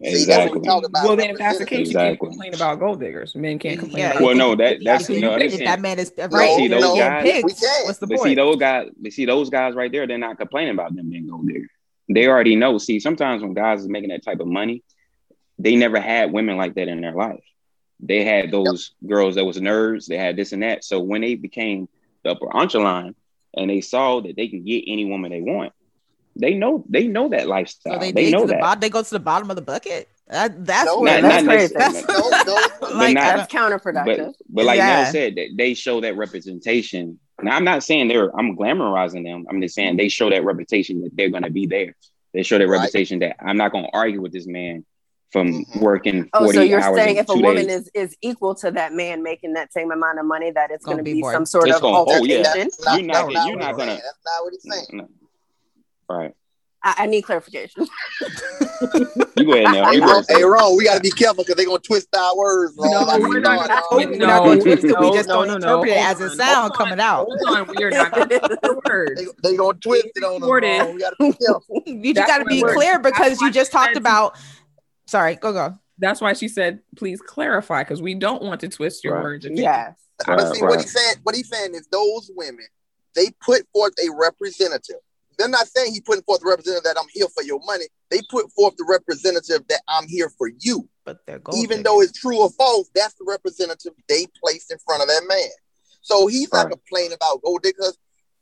Exactly. 0.00 0.20
See, 0.20 0.24
that's 0.26 0.50
what 0.52 0.62
we 0.62 0.68
about. 0.86 1.04
Well, 1.04 1.16
then 1.16 1.30
if 1.30 1.38
that's 1.38 1.58
the 1.58 1.66
case, 1.66 1.88
you 1.88 1.94
can't 1.94 2.20
complain 2.20 2.54
about 2.54 2.78
gold 2.78 3.00
diggers. 3.00 3.34
Men 3.34 3.58
can't 3.58 3.80
complain 3.80 4.04
Yeah, 4.04 4.10
about 4.12 4.22
Well, 4.22 4.34
no, 4.36 4.54
that 4.54 4.78
that's 4.84 5.10
if, 5.10 5.20
no. 5.20 5.32
I'm 5.32 5.40
if 5.40 5.58
that 5.58 5.80
man 5.80 5.98
is 5.98 6.12
right, 6.30 6.54
see, 6.54 6.68
those 6.68 6.84
he's 6.84 6.94
getting 6.94 6.98
guys- 6.98 7.42
picked, 7.42 7.64
what's 7.84 7.98
the 7.98 8.06
But 8.06 8.20
see 8.20 8.34
those 8.36 8.56
guys, 8.56 8.88
but 9.00 9.12
see 9.12 9.24
those 9.24 9.50
guys 9.50 9.74
right 9.74 9.90
there, 9.90 10.06
they're 10.06 10.18
not 10.18 10.38
complaining 10.38 10.74
about 10.74 10.94
them 10.94 11.10
being 11.10 11.28
gold 11.28 11.48
diggers. 11.48 11.68
They 12.08 12.26
already 12.28 12.54
know. 12.54 12.78
See, 12.78 13.00
sometimes 13.00 13.42
when 13.42 13.54
guys 13.54 13.80
is 13.80 13.88
making 13.88 14.10
that 14.10 14.22
type 14.22 14.40
of 14.40 14.46
money, 14.46 14.82
they 15.58 15.74
never 15.74 16.00
had 16.00 16.32
women 16.32 16.56
like 16.56 16.74
that 16.74 16.88
in 16.88 17.00
their 17.00 17.14
life. 17.14 17.42
They 18.00 18.24
had 18.24 18.52
those 18.52 18.92
girls 19.04 19.34
that 19.34 19.44
was 19.44 19.58
nerds. 19.58 20.06
They 20.06 20.16
had 20.16 20.36
this 20.36 20.52
and 20.52 20.62
that. 20.62 20.84
So 20.84 21.00
when 21.00 21.20
they 21.22 21.34
became 21.34 21.88
the 22.22 22.30
upper 22.30 22.56
echelon 22.56 23.16
and 23.54 23.68
they 23.68 23.80
saw 23.80 24.20
that 24.20 24.36
they 24.36 24.46
can 24.48 24.64
get 24.64 24.84
any 24.86 25.04
woman 25.06 25.32
they 25.32 25.40
want, 25.40 25.72
they 26.38 26.54
know 26.54 26.84
they 26.88 27.06
know 27.06 27.28
that 27.30 27.48
lifestyle. 27.48 27.94
So 27.94 27.98
they, 27.98 28.12
they 28.12 28.30
know 28.30 28.42
the 28.46 28.54
that. 28.54 28.60
bottom. 28.60 28.80
They 28.80 28.90
go 28.90 29.02
to 29.02 29.10
the 29.10 29.18
bottom 29.20 29.50
of 29.50 29.56
the 29.56 29.62
bucket. 29.62 30.08
That, 30.28 30.64
that's 30.66 30.86
No, 30.86 31.00
where 31.00 31.20
Not- 31.22 31.28
that's 31.30 31.44
not 31.44 31.52
crazy. 31.54 31.74
That's, 31.76 32.06
No, 32.08 32.30
no, 32.54 32.66
But 32.80 32.94
like, 32.96 33.14
not- 33.14 33.22
I 33.24 33.36
That's 33.38 33.52
counterproductive. 33.52 34.26
but 34.26 34.34
but 34.48 34.64
like 34.66 34.76
Yeah. 34.78 35.02
Nell 35.02 35.12
said, 35.12 35.38
they 35.56 35.74
show 35.74 36.00
that 36.02 36.16
representation. 36.16 37.18
Now 37.42 37.56
I'm 37.56 37.64
not 37.64 37.82
saying 37.82 38.08
they're 38.08 38.36
I'm 38.38 38.56
glamorizing 38.56 39.24
them. 39.24 39.46
I'm 39.48 39.60
just 39.62 39.74
saying 39.74 39.96
they 39.96 40.08
show 40.08 40.28
that 40.30 40.44
reputation 40.44 41.02
that 41.02 41.10
they're 41.16 41.30
gonna 41.30 41.50
be 41.50 41.66
there. 41.66 41.94
They 42.34 42.42
show 42.42 42.58
that 42.58 42.68
Right. 42.68 42.78
reputation 42.80 43.20
that 43.20 43.36
I'm 43.40 43.56
not 43.56 43.72
gonna 43.72 43.88
argue 43.92 44.20
with 44.20 44.32
this 44.32 44.46
man 44.46 44.84
from 45.32 45.64
Mhm. 45.64 45.80
working 45.80 46.22
40 46.22 46.28
Oh, 46.34 46.52
so 46.52 46.60
you're 46.62 46.80
hours 46.80 46.96
saying 46.96 47.16
if 47.16 47.28
a 47.28 47.34
woman 47.34 47.66
days. 47.66 47.82
is 47.82 47.90
is 47.94 48.16
equal 48.22 48.54
to 48.56 48.70
that 48.72 48.92
man 48.94 49.22
making 49.22 49.52
that 49.54 49.72
same 49.72 49.90
amount 49.92 50.18
of 50.18 50.24
money, 50.26 50.50
that 50.50 50.70
it's 50.70 50.84
Gonna 50.86 50.96
going 50.96 51.04
to 51.04 51.10
be 51.10 51.20
be 51.22 51.28
some 51.30 51.44
sort 51.46 51.68
It's 51.68 51.76
of 51.76 51.82
gonna- 51.82 51.96
oh, 51.98 52.24
yeah. 52.24 52.38
altercation? 52.38 52.42
That's 52.64 52.84
not, 52.84 52.98
You're 52.98 53.06
not- 53.06 53.14
that's 53.14 53.34
not 53.34 53.48
you're 53.48 53.56
not 53.58 53.76
gonna- 53.76 53.92
That's 53.92 54.18
not 54.24 54.44
what 54.44 54.52
he's 54.54 54.72
saying. 54.74 54.86
No. 54.98 55.08
Right. 56.08 56.34
I, 56.82 56.94
I 56.98 57.06
need 57.06 57.22
clarification. 57.22 57.86
You 59.36 59.44
go 59.44 59.52
ahead 59.52 59.64
now. 59.72 59.90
Hey, 59.90 59.94
You 59.96 60.00
go 60.00 60.06
Ron, 60.06 60.24
ahead. 60.28 60.36
hey, 60.36 60.44
Ron, 60.44 60.76
we 60.76 60.84
got 60.84 60.94
to 60.94 61.00
be 61.00 61.10
careful 61.10 61.42
because 61.44 61.56
they're 61.56 61.66
going 61.66 61.80
to 61.80 61.86
twist 61.86 62.08
our 62.16 62.36
words. 62.36 62.74
Ron. 62.78 62.90
No, 62.92 63.00
Like, 63.02 63.22
we're 63.22 63.40
not 63.40 63.58
Ron, 63.58 63.68
gonna 63.68 63.74
Ron, 63.74 63.82
twist- 63.92 64.08
we're 64.10 64.26
not 64.26 64.36
No, 64.36 64.44
going 64.44 64.58
to 64.58 64.64
twist 64.64 64.84
it. 64.84 65.00
We 65.00 65.10
just 65.12 65.28
no, 65.28 65.34
don't 65.44 65.46
no, 65.48 65.58
no. 65.58 65.80
interpret 65.82 65.92
it 65.96 66.04
as 66.06 66.20
a 66.20 66.24
on, 66.24 66.36
sound 66.36 66.60
hold 66.60 66.74
coming 66.76 67.00
out. 67.00 67.26
Hold 67.28 67.56
on, 67.56 67.74
we 67.76 67.84
are 67.84 67.90
not 67.90 68.12
gonna 68.12 68.26
twist 68.26 68.60
the 68.62 68.80
words. 68.88 69.22
They, 69.42 69.50
they 69.50 69.56
going 69.56 69.74
to 69.74 69.80
twist 69.80 70.06
it 70.14 70.22
on 70.24 70.34
us. 70.36 70.40
Recorded. 70.42 70.78
Ron. 70.78 70.94
We 70.94 71.00
got 71.00 71.10
to 71.10 71.16
be 71.18 71.32
careful. 71.44 71.82
You 71.86 72.14
That's 72.14 72.30
got 72.30 72.38
to 72.38 72.44
be 72.44 72.62
we're- 72.62 72.74
clear 72.74 72.98
because 73.00 73.30
that's 73.30 73.40
you 73.40 73.50
just 73.50 73.72
talked 73.72 73.94
said- 73.94 73.96
about. 73.96 74.36
Sorry, 75.06 75.34
go 75.36 75.52
go. 75.52 75.78
That's 75.98 76.20
why 76.20 76.32
she 76.34 76.46
said, 76.46 76.80
please 76.96 77.20
clarify, 77.20 77.82
because 77.82 78.00
we 78.00 78.14
don't 78.14 78.42
want 78.42 78.60
to 78.60 78.68
twist 78.68 79.02
your 79.02 79.14
Right. 79.14 79.22
words. 79.24 79.44
and 79.46 79.58
yes. 79.58 79.94
But 80.24 80.28
Right, 80.40 80.54
see, 80.54 80.62
what 80.62 80.70
right. 80.76 80.80
he's 80.80 80.92
saying, 80.92 81.16
what 81.24 81.34
he's 81.34 81.48
saying 81.48 81.74
is 81.74 81.88
those 81.90 82.30
women, 82.36 82.66
they 83.16 83.30
put 83.44 83.66
forth 83.72 83.94
a 83.98 84.08
representative. 84.14 84.96
They're 85.38 85.48
not 85.48 85.68
saying 85.68 85.94
he 85.94 86.00
putting 86.00 86.24
forth 86.24 86.42
a 86.44 86.48
representative 86.48 86.82
that 86.84 86.96
I'm 87.00 87.06
here 87.12 87.28
for 87.28 87.42
your 87.44 87.60
money. 87.64 87.84
They 88.10 88.20
put 88.28 88.50
forth 88.52 88.76
the 88.76 88.84
representative 88.88 89.66
that 89.68 89.82
I'm 89.88 90.08
here 90.08 90.30
for 90.36 90.50
you. 90.60 90.88
But 91.04 91.24
they're 91.26 91.38
gold 91.38 91.56
Even 91.58 91.78
diggers. 91.78 91.84
though 91.84 92.00
it's 92.02 92.18
true 92.18 92.40
or 92.40 92.50
false, 92.50 92.90
that's 92.94 93.14
the 93.14 93.24
representative 93.24 93.92
they 94.08 94.26
placed 94.42 94.72
in 94.72 94.78
front 94.78 95.02
of 95.02 95.08
that 95.08 95.22
man. 95.28 95.48
So 96.02 96.26
he's 96.26 96.52
not 96.52 96.64
Right. 96.66 96.72
complaining 96.72 97.12
about 97.12 97.42
gold 97.42 97.62
because 97.62 97.96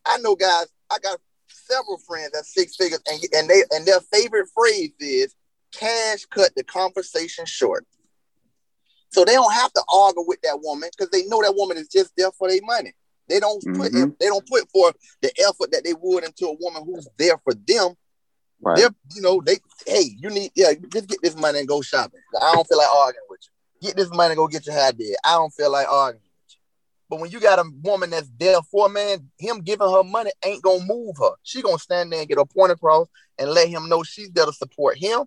I 0.06 0.18
know 0.18 0.34
guys, 0.36 0.66
I 0.90 0.98
got 0.98 1.20
several 1.48 1.98
friends 1.98 2.30
at 2.36 2.46
six 2.46 2.76
figures, 2.76 3.00
and 3.06 3.20
and 3.34 3.48
they 3.50 3.62
and 3.72 3.84
their 3.86 4.00
favorite 4.00 4.48
phrase 4.54 4.92
is 5.00 5.34
cash 5.72 6.24
cut 6.26 6.52
the 6.56 6.64
conversation 6.64 7.44
short. 7.44 7.86
So 9.10 9.24
they 9.24 9.32
don't 9.34 9.52
have 9.52 9.72
to 9.74 9.82
argue 9.92 10.24
with 10.26 10.40
that 10.42 10.60
woman 10.62 10.90
because 10.96 11.10
they 11.10 11.26
know 11.26 11.42
that 11.42 11.54
woman 11.56 11.76
is 11.76 11.88
just 11.88 12.12
there 12.16 12.30
for 12.32 12.48
their 12.48 12.60
money. 12.62 12.92
They 13.28 13.40
don't 13.40 13.62
put 13.74 13.92
Mhm. 13.92 14.18
they 14.18 14.26
don't 14.26 14.46
put 14.46 14.68
for 14.70 14.92
the 15.22 15.32
effort 15.40 15.72
that 15.72 15.84
they 15.84 15.94
would 15.94 16.24
into 16.24 16.46
a 16.46 16.54
woman 16.54 16.84
who's 16.84 17.08
there 17.16 17.38
for 17.38 17.54
them. 17.54 17.94
Right. 18.62 18.78
They're 18.78 18.94
you 19.14 19.22
know 19.22 19.42
they 19.44 19.58
hey 19.86 20.14
you 20.18 20.30
need 20.30 20.52
yeah 20.54 20.72
just 20.92 21.08
get 21.08 21.20
this 21.22 21.36
money 21.36 21.58
and 21.58 21.68
go 21.68 21.80
shopping. 21.82 22.20
I 22.40 22.52
don't 22.52 22.66
feel 22.66 22.78
like 22.78 22.88
arguing 22.88 23.26
with 23.28 23.40
you. 23.42 23.88
Get 23.88 23.96
this 23.96 24.10
money 24.10 24.32
and 24.32 24.36
go 24.38 24.48
get 24.48 24.66
your 24.66 24.74
hair 24.74 24.92
did. 24.92 25.16
I 25.24 25.32
don't 25.32 25.52
feel 25.52 25.70
like 25.70 25.86
arguing 25.88 26.22
with 26.22 26.54
you. 26.54 26.56
But 27.08 27.20
when 27.20 27.30
you 27.30 27.38
got 27.40 27.58
a 27.58 27.64
woman 27.82 28.10
that's 28.10 28.30
there 28.38 28.60
for 28.62 28.86
a 28.86 28.88
man, 28.88 29.30
him 29.38 29.60
giving 29.60 29.88
her 29.90 30.02
money 30.02 30.30
ain't 30.44 30.62
gonna 30.62 30.84
move 30.84 31.16
her. 31.18 31.32
She 31.42 31.62
gonna 31.62 31.78
stand 31.78 32.10
there 32.12 32.20
and 32.20 32.28
get 32.28 32.38
her 32.38 32.44
point 32.46 32.72
across 32.72 33.08
and 33.38 33.50
let 33.50 33.68
him 33.68 33.88
know 33.88 34.02
she's 34.02 34.30
there 34.30 34.46
to 34.46 34.52
support 34.52 34.96
him 34.98 35.24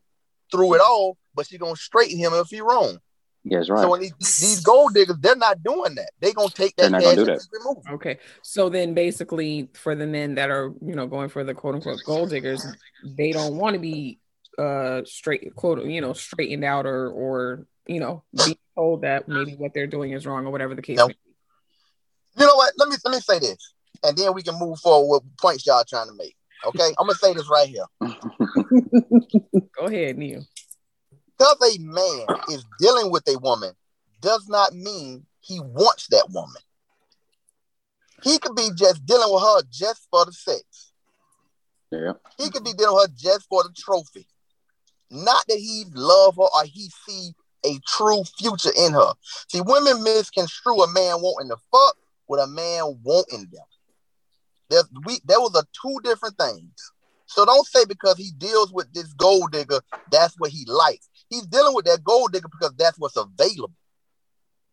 through 0.51 0.73
it 0.75 0.81
all. 0.81 1.17
But 1.35 1.47
she 1.47 1.57
gonna 1.57 1.75
straighten 1.75 2.17
him 2.17 2.33
if 2.33 2.49
he 2.49 2.61
wrong. 2.61 2.99
Yes, 3.43 3.69
right. 3.69 3.81
So 3.81 3.89
when 3.89 4.01
these, 4.01 4.13
these 4.19 4.59
gold 4.61 4.93
diggers, 4.93 5.17
they're 5.19 5.35
not 5.35 5.63
doing 5.63 5.95
that. 5.95 6.11
They 6.19 6.33
gonna 6.33 6.49
take 6.49 6.75
They're 6.75 6.89
that 6.89 6.91
not 6.91 7.01
cash 7.01 7.15
gonna 7.15 7.25
do 7.25 7.31
and 7.31 7.39
that. 7.39 7.47
remove 7.51 7.77
it. 7.85 7.93
Okay. 7.93 8.19
So 8.43 8.69
then 8.69 8.93
basically 8.93 9.69
for 9.73 9.95
the 9.95 10.05
men 10.05 10.35
that 10.35 10.49
are, 10.49 10.73
you 10.85 10.95
know, 10.95 11.07
going 11.07 11.29
for 11.29 11.43
the 11.43 11.53
quote 11.53 11.75
unquote 11.75 12.03
gold 12.03 12.29
diggers, 12.29 12.65
they 13.03 13.31
don't 13.31 13.57
want 13.57 13.75
to 13.75 13.79
be 13.79 14.19
uh 14.57 15.01
straight 15.05 15.55
quote, 15.55 15.85
you 15.85 16.01
know, 16.01 16.13
straightened 16.13 16.65
out 16.65 16.85
or 16.85 17.09
or 17.09 17.65
you 17.87 17.99
know, 17.99 18.23
being 18.35 18.57
told 18.75 19.01
that 19.01 19.27
maybe 19.27 19.55
what 19.55 19.73
they're 19.73 19.87
doing 19.87 20.11
is 20.11 20.25
wrong 20.27 20.45
or 20.45 20.51
whatever 20.51 20.75
the 20.75 20.81
case 20.81 20.97
Nope. 20.97 21.09
may 21.09 21.13
be. 21.25 22.39
You 22.41 22.47
know 22.47 22.55
what? 22.55 22.73
Let 22.77 22.89
me 22.89 22.95
let 23.03 23.11
me 23.11 23.19
say 23.19 23.39
this, 23.39 23.73
and 24.03 24.15
then 24.15 24.33
we 24.33 24.43
can 24.43 24.57
move 24.59 24.79
forward 24.79 25.23
with 25.23 25.37
points 25.37 25.65
y'all 25.65 25.83
trying 25.83 26.07
to 26.07 26.13
make. 26.13 26.35
Okay, 26.65 26.93
I'm 26.99 27.07
gonna 27.07 27.15
say 27.15 27.33
this 27.33 27.49
right 27.49 27.67
here. 27.67 27.85
Go 29.75 29.85
ahead, 29.87 30.17
Neil. 30.17 30.45
Because 31.39 31.75
a 31.75 31.79
man 31.79 32.25
is 32.51 32.65
dealing 32.79 33.11
with 33.11 33.27
a 33.29 33.39
woman 33.39 33.71
does 34.21 34.47
not 34.49 34.73
mean 34.73 35.25
he 35.39 35.59
wants 35.61 36.07
that 36.07 36.27
woman. 36.29 36.61
He 38.21 38.37
could 38.39 38.55
be 38.55 38.69
just 38.75 39.05
dealing 39.05 39.33
with 39.33 39.41
her 39.41 39.61
just 39.71 40.07
for 40.11 40.25
the 40.25 40.33
sex. 40.33 40.91
yeah. 41.91 42.13
He 42.37 42.49
could 42.49 42.65
be 42.65 42.73
dealing 42.73 42.95
with 42.95 43.09
her 43.09 43.15
just 43.17 43.47
for 43.47 43.63
the 43.63 43.73
trophy. 43.77 44.27
Not 45.09 45.45
that 45.47 45.57
he 45.57 45.85
love 45.93 46.35
her 46.35 46.43
or 46.43 46.65
he 46.65 46.91
see 47.07 47.31
a 47.65 47.79
true 47.87 48.23
future 48.37 48.71
in 48.77 48.93
her. 48.93 49.13
See, 49.47 49.61
women 49.61 50.03
misconstrue 50.03 50.81
a 50.81 50.91
man 50.91 51.21
wanting 51.21 51.49
to 51.49 51.57
fuck 51.71 51.95
with 52.27 52.41
a 52.41 52.47
man 52.47 52.99
wanting 53.03 53.47
them. 53.51 53.65
There's, 54.69 54.87
we, 55.05 55.19
there 55.25 55.39
was 55.39 55.55
a 55.55 55.63
two 55.81 55.99
different 56.03 56.37
things. 56.37 56.91
So 57.25 57.45
don't 57.45 57.67
say 57.67 57.85
because 57.85 58.17
he 58.17 58.31
deals 58.37 58.71
with 58.71 58.91
this 58.93 59.13
gold 59.13 59.51
digger, 59.51 59.81
that's 60.11 60.35
what 60.39 60.51
he 60.51 60.65
likes. 60.67 61.09
He's 61.29 61.45
dealing 61.45 61.75
with 61.75 61.85
that 61.85 62.03
gold 62.03 62.31
digger 62.33 62.47
because 62.47 62.73
that's 62.77 62.97
what's 62.97 63.15
available. 63.17 63.73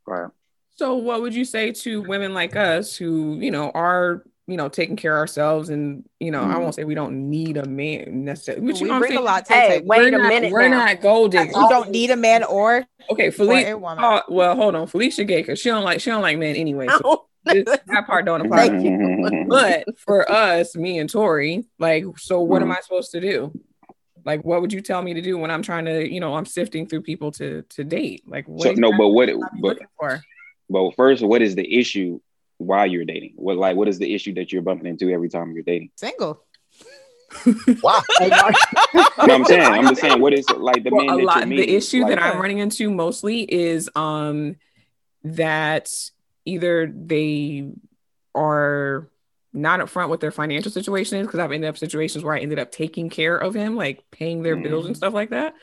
Right. 0.06 0.30
So, 0.76 0.94
what 0.94 1.22
would 1.22 1.34
you 1.34 1.44
say 1.44 1.72
to 1.72 2.02
women 2.02 2.34
like 2.34 2.54
us 2.56 2.96
who, 2.96 3.38
you 3.40 3.50
know, 3.50 3.70
are 3.74 4.24
you 4.48 4.56
know 4.56 4.68
taking 4.68 4.94
care 4.94 5.14
of 5.16 5.18
ourselves 5.18 5.70
and 5.70 6.04
you 6.20 6.30
know 6.30 6.40
I 6.42 6.58
won't 6.58 6.72
say 6.74 6.84
we 6.84 6.94
don't 6.94 7.28
need 7.30 7.56
a 7.56 7.66
man 7.66 8.24
necessarily. 8.24 8.64
But 8.66 8.76
you 8.76 8.82
we 8.84 8.88
know 8.90 8.94
what 9.00 9.08
bring 9.08 9.18
a 9.18 9.20
lot 9.20 9.44
to 9.46 9.52
Hey, 9.52 9.80
wait 9.84 9.98
we're 9.98 10.08
a 10.08 10.10
not, 10.12 10.28
minute 10.28 10.52
We're 10.52 10.68
now. 10.68 10.84
not 10.84 11.00
gold 11.00 11.32
diggers. 11.32 11.56
You 11.56 11.68
don't 11.68 11.90
need 11.90 12.10
a 12.10 12.16
man 12.16 12.44
or 12.44 12.86
Okay, 13.10 13.30
Felicia. 13.30 13.76
woman. 13.78 14.02
Oh, 14.04 14.22
well, 14.28 14.54
hold 14.56 14.74
on. 14.74 14.86
Felicia 14.86 15.24
gay 15.24 15.40
because 15.40 15.58
she 15.58 15.68
don't 15.68 15.82
like 15.84 16.00
she 16.00 16.10
don't 16.10 16.22
like 16.22 16.38
men 16.38 16.54
anyway. 16.56 16.86
So 16.88 17.26
this, 17.44 17.64
that 17.86 18.06
part 18.06 18.24
don't 18.24 18.40
apply. 18.40 18.68
Thank 18.68 18.84
you. 18.84 19.46
But 19.48 19.98
for 19.98 20.30
us, 20.30 20.74
me 20.76 20.98
and 20.98 21.08
Tori, 21.10 21.64
like, 21.78 22.04
so 22.18 22.40
what 22.40 22.62
am 22.62 22.68
Mhm. 22.68 22.76
I 22.76 22.80
supposed 22.80 23.12
to 23.12 23.20
do? 23.20 23.52
Like, 24.26 24.44
what 24.44 24.60
would 24.60 24.72
you 24.72 24.80
tell 24.82 25.00
me 25.00 25.14
to 25.14 25.22
do 25.22 25.38
when 25.38 25.52
I'm 25.52 25.62
trying 25.62 25.84
to, 25.84 26.12
you 26.12 26.18
know, 26.18 26.34
I'm 26.34 26.44
sifting 26.44 26.86
through 26.88 27.02
people 27.02 27.30
to 27.32 27.62
to 27.62 27.84
date? 27.84 28.24
Like, 28.26 28.46
what 28.48 28.62
So 28.64 28.72
no, 28.72 28.90
but 28.98 29.08
what? 29.08 29.28
should 29.28 29.40
But 29.62 29.78
for? 29.98 30.20
but 30.68 30.94
first, 30.96 31.22
what 31.24 31.42
is 31.42 31.54
the 31.54 31.78
issue 31.78 32.18
while 32.58 32.86
you're 32.86 33.04
dating? 33.04 33.34
What 33.36 33.56
like 33.56 33.76
what 33.76 33.86
is 33.86 33.98
the 33.98 34.12
issue 34.12 34.34
that 34.34 34.52
you're 34.52 34.62
bumping 34.62 34.88
into 34.88 35.10
every 35.10 35.28
time 35.28 35.52
you're 35.52 35.62
dating? 35.62 35.90
single. 35.96 36.42
Wow. 37.82 38.02
No, 39.26 39.34
I'm 39.34 39.44
saying, 39.44 39.62
I'm 39.72 39.88
just 39.88 40.00
saying, 40.00 40.20
what 40.20 40.32
is 40.32 40.48
like 40.48 40.82
the 40.84 40.90
Well, 40.90 41.04
man 41.04 41.14
a 41.14 41.16
that 41.18 41.24
lot. 41.24 41.48
meeting? 41.48 41.66
The 41.68 41.76
issue 41.76 42.02
like, 42.02 42.10
that 42.16 42.22
I'm 42.22 42.40
running 42.40 42.58
into 42.58 42.90
mostly 42.90 43.42
is 43.42 43.88
um 43.94 44.56
that 45.24 45.90
either 46.44 46.86
they 46.86 47.68
are 48.34 49.08
not 49.56 49.80
upfront 49.80 50.10
with 50.10 50.20
their 50.20 50.30
financial 50.30 50.70
situation 50.70 51.18
is 51.18 51.26
because 51.26 51.40
I've 51.40 51.50
ended 51.52 51.68
up 51.68 51.78
situations 51.78 52.22
where 52.22 52.34
I 52.34 52.40
ended 52.40 52.58
up 52.58 52.70
taking 52.70 53.08
care 53.08 53.36
of 53.36 53.54
him, 53.54 53.74
like 53.74 54.04
paying 54.10 54.42
their 54.42 54.56
bills 54.56 54.86
and 54.86 54.94
Mhm. 54.94 54.98
stuff 54.98 55.14
like 55.14 55.30
that. 55.30 55.54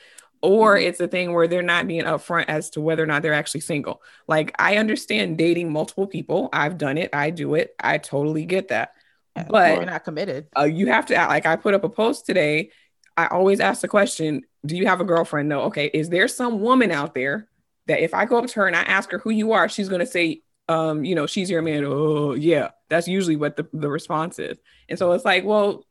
Or 0.42 0.76
Mhm. 0.76 0.84
it's 0.88 1.00
a 1.00 1.08
thing 1.08 1.32
where 1.34 1.48
they're 1.48 1.62
not 1.62 1.88
being 1.88 2.04
upfront 2.04 2.46
as 2.48 2.70
to 2.72 2.82
whether 2.82 3.04
or 3.04 3.06
not 3.06 3.22
they're 3.22 3.34
actually 3.34 3.62
single. 3.62 4.02
Like 4.28 4.54
I 4.60 4.78
understand 4.78 5.38
dating 5.38 5.72
multiple 5.72 6.08
people. 6.08 6.50
I've 6.52 6.78
done 6.78 6.98
it. 6.98 7.12
I 7.14 7.30
do 7.30 7.56
it. 7.56 7.76
I 7.80 7.98
totally 8.00 8.46
get 8.46 8.68
that. 8.70 8.94
Yeah, 9.38 9.46
But 9.50 9.76
you're 9.76 9.86
not 9.86 10.04
committed. 10.04 10.48
uh, 10.58 10.64
you 10.64 10.88
have 10.88 11.06
to 11.08 11.16
act 11.16 11.30
like 11.30 11.46
I 11.46 11.56
put 11.56 11.74
up 11.74 11.84
a 11.84 11.90
post 11.90 12.26
today. 12.26 12.72
I 13.16 13.28
always 13.28 13.60
ask 13.60 13.82
the 13.82 13.88
question, 13.88 14.42
do 14.66 14.76
you 14.76 14.88
have 14.88 15.00
a 15.02 15.06
girlfriend? 15.06 15.48
No. 15.50 15.62
Okay. 15.64 15.86
Is 15.94 16.10
there 16.10 16.28
some 16.28 16.60
woman 16.62 16.92
out 16.92 17.14
there 17.14 17.48
that 17.88 18.02
if 18.02 18.14
I 18.14 18.26
go 18.26 18.38
up 18.40 18.48
to 18.48 18.60
her 18.62 18.68
and 18.68 18.76
I 18.76 18.82
ask 18.82 19.12
her 19.12 19.20
who 19.20 19.30
you 19.30 19.52
are, 19.54 19.70
she's 19.70 19.88
going 19.90 20.00
to 20.02 20.06
say, 20.08 20.42
um, 20.68 21.04
you 21.04 21.16
know, 21.16 21.28
she's 21.28 21.50
your 21.50 21.62
man. 21.62 21.84
Oh, 21.86 22.34
yeah. 22.34 22.70
That's 22.90 23.08
usually 23.08 23.36
what 23.36 23.58
the, 23.58 23.68
the 23.74 23.90
response 23.90 24.40
is. 24.40 24.58
And 24.90 24.98
so 24.98 25.12
it's 25.12 25.26
like, 25.26 25.44
well, 25.44 25.86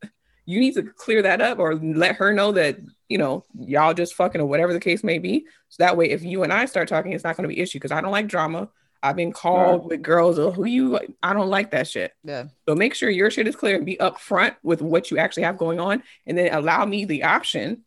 you 0.45 0.59
need 0.59 0.73
to 0.73 0.83
clear 0.83 1.21
that 1.21 1.41
up 1.41 1.59
or 1.59 1.75
let 1.75 2.15
her 2.17 2.33
know 2.33 2.51
that, 2.53 2.77
you 3.07 3.17
know, 3.17 3.45
y'all 3.57 3.93
just 3.93 4.15
fucking 4.15 4.41
or 4.41 4.45
whatever 4.45 4.73
the 4.73 4.79
case 4.79 5.03
may 5.03 5.19
be. 5.19 5.45
So 5.69 5.83
that 5.83 5.95
way, 5.95 6.09
if 6.09 6.23
you 6.23 6.43
and 6.43 6.51
I 6.51 6.65
start 6.65 6.87
talking, 6.87 7.13
it's 7.13 7.23
not 7.23 7.37
going 7.37 7.47
to 7.47 7.53
be 7.53 7.61
issue 7.61 7.77
because 7.77 7.91
I 7.91 8.01
don't 8.01 8.11
like 8.11 8.27
drama. 8.27 8.69
I've 9.01 9.17
been 9.17 9.33
called 9.33 9.89
with 9.89 10.01
girls, 10.01 10.39
oh, 10.39 10.51
who 10.51 10.63
you, 10.63 10.97
I 11.21 11.33
don't 11.33 11.49
like 11.49 11.71
that 11.71 11.89
shit. 11.89 12.13
Yeah. 12.23 12.45
So 12.67 12.73
make 12.73 12.95
sure 12.95 13.09
your 13.09 13.29
shit 13.29 13.47
is 13.47 13.55
clear 13.55 13.75
and 13.75 13.85
be 13.85 13.97
upfront 13.97 14.55
with 14.63 14.81
what 14.81 15.11
you 15.11 15.17
actually 15.17 15.43
have 15.43 15.57
going 15.57 15.79
on, 15.79 16.03
and 16.25 16.37
then 16.37 16.53
allow 16.53 16.85
me 16.85 17.03
the 17.03 17.23
option 17.23 17.83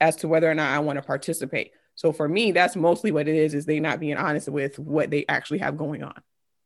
as 0.00 0.16
to 0.16 0.28
whether 0.28 0.50
or 0.50 0.54
not 0.54 0.72
I 0.72 0.80
want 0.80 0.98
to 0.98 1.04
participate. 1.04 1.70
So 1.98 2.12
for 2.12 2.28
me, 2.28 2.52
that's 2.52 2.76
mostly 2.76 3.10
what 3.10 3.26
it 3.26 3.34
is: 3.34 3.54
is 3.54 3.66
they 3.66 3.80
not 3.80 3.98
being 3.98 4.16
honest 4.16 4.48
with 4.48 4.78
what 4.78 5.10
they 5.10 5.24
actually 5.28 5.58
have 5.58 5.76
going 5.76 6.04
on. 6.04 6.14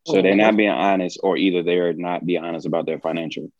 So 0.07 0.21
they're 0.21 0.37
not 0.37 0.59
being 0.59 0.68
honest, 0.68 1.18
or 1.23 1.38
either 1.38 1.62
they're 1.62 1.95
not 1.95 2.27
being 2.27 2.45
honest 2.45 2.66
about 2.66 2.85
their 2.85 2.99
financial 3.01 3.51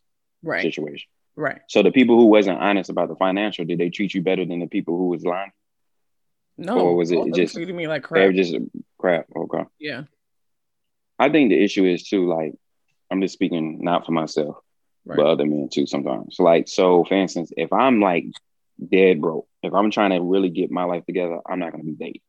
Right, 0.43 0.61
situation. 0.61 1.09
right. 1.35 1.61
So 1.69 1.83
the 1.83 1.91
people 1.91 2.17
who 2.19 2.27
wasn't 2.27 2.59
honest 2.59 2.91
about 2.91 3.09
the 3.09 3.17
financial, 3.17 3.65
did 3.65 3.79
they 3.79 3.89
treat 3.89 4.13
you 4.13 4.21
better 4.21 4.45
than 4.45 4.59
the 4.61 4.67
people 4.67 4.99
who 4.99 5.07
was 5.07 5.25
lying? 5.25 5.53
No, 6.59 6.79
Or 6.89 6.97
was 6.97 7.11
it 7.11 7.15
both 7.15 7.29
of 7.29 7.33
them 7.33 7.41
just- 7.41 7.55
treating 7.55 7.77
me 7.77 7.89
like 7.89 8.07
They 8.11 8.21
were 8.27 8.33
crap? 8.33 8.35
just 8.35 8.55
crap. 8.99 9.27
Okay. 9.35 9.65
Yeah, 9.81 10.03
I 11.19 11.31
think 11.31 11.49
the 11.51 11.63
issue 11.65 11.87
is 11.87 12.07
too, 12.07 12.27
like, 12.29 12.53
I'm 13.11 13.23
just 13.23 13.33
speaking 13.33 13.79
not 13.83 14.05
for 14.05 14.13
myself, 14.13 14.57
right. 15.07 15.17
but 15.17 15.27
other 15.27 15.47
men 15.47 15.69
too 15.73 15.87
sometimes. 15.87 16.37
Like, 16.39 16.69
so 16.69 17.05
for 17.05 17.15
instance, 17.15 17.51
if 17.57 17.73
I'm 17.73 17.99
like 18.01 18.27
dead 18.91 19.23
broke, 19.23 19.47
if 19.63 19.73
I'm 19.73 19.91
trying 19.91 20.11
to 20.11 20.21
really 20.21 20.51
get 20.51 20.71
my 20.71 20.85
life 20.85 21.05
together, 21.07 21.39
I'm 21.49 21.59
not 21.59 21.73
gonna 21.73 21.85
be 21.85 21.93
dating. 21.93 22.21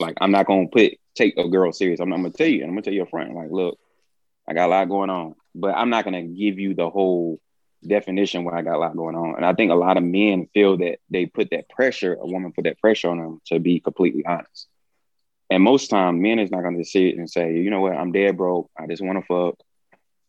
Like, 0.00 0.16
I'm 0.20 0.30
not 0.30 0.46
gonna 0.46 0.68
put 0.68 0.92
take 1.14 1.36
a 1.36 1.48
girl 1.48 1.72
serious. 1.72 2.00
I'm, 2.00 2.12
I'm 2.12 2.22
gonna 2.22 2.34
tell 2.34 2.46
you, 2.46 2.62
and 2.62 2.70
I'm 2.70 2.74
gonna 2.74 2.82
tell 2.82 2.94
your 2.94 3.06
friend, 3.06 3.34
like, 3.34 3.50
look, 3.50 3.78
I 4.48 4.54
got 4.54 4.66
a 4.66 4.70
lot 4.70 4.88
going 4.88 5.10
on, 5.10 5.34
but 5.54 5.74
I'm 5.74 5.90
not 5.90 6.04
gonna 6.04 6.22
give 6.22 6.58
you 6.58 6.74
the 6.74 6.90
whole 6.90 7.40
definition 7.86 8.44
where 8.44 8.54
I 8.54 8.62
got 8.62 8.76
a 8.76 8.78
lot 8.78 8.96
going 8.96 9.16
on. 9.16 9.36
And 9.36 9.44
I 9.44 9.54
think 9.54 9.70
a 9.70 9.76
lot 9.76 9.96
of 9.96 10.04
men 10.04 10.48
feel 10.54 10.78
that 10.78 10.98
they 11.10 11.26
put 11.26 11.50
that 11.50 11.68
pressure, 11.68 12.14
a 12.14 12.26
woman 12.26 12.52
put 12.52 12.64
that 12.64 12.78
pressure 12.78 13.10
on 13.10 13.18
them 13.18 13.40
to 13.46 13.58
be 13.58 13.80
completely 13.80 14.24
honest. 14.24 14.68
And 15.50 15.62
most 15.62 15.90
time, 15.90 16.22
men 16.22 16.38
is 16.38 16.50
not 16.50 16.62
to 16.62 16.84
sit 16.84 17.18
and 17.18 17.28
say, 17.28 17.54
you 17.54 17.70
know 17.70 17.80
what, 17.80 17.92
I'm 17.92 18.12
dead 18.12 18.36
broke. 18.36 18.70
I 18.78 18.86
just 18.86 19.02
want 19.02 19.18
to 19.18 19.26
fuck. 19.26 19.58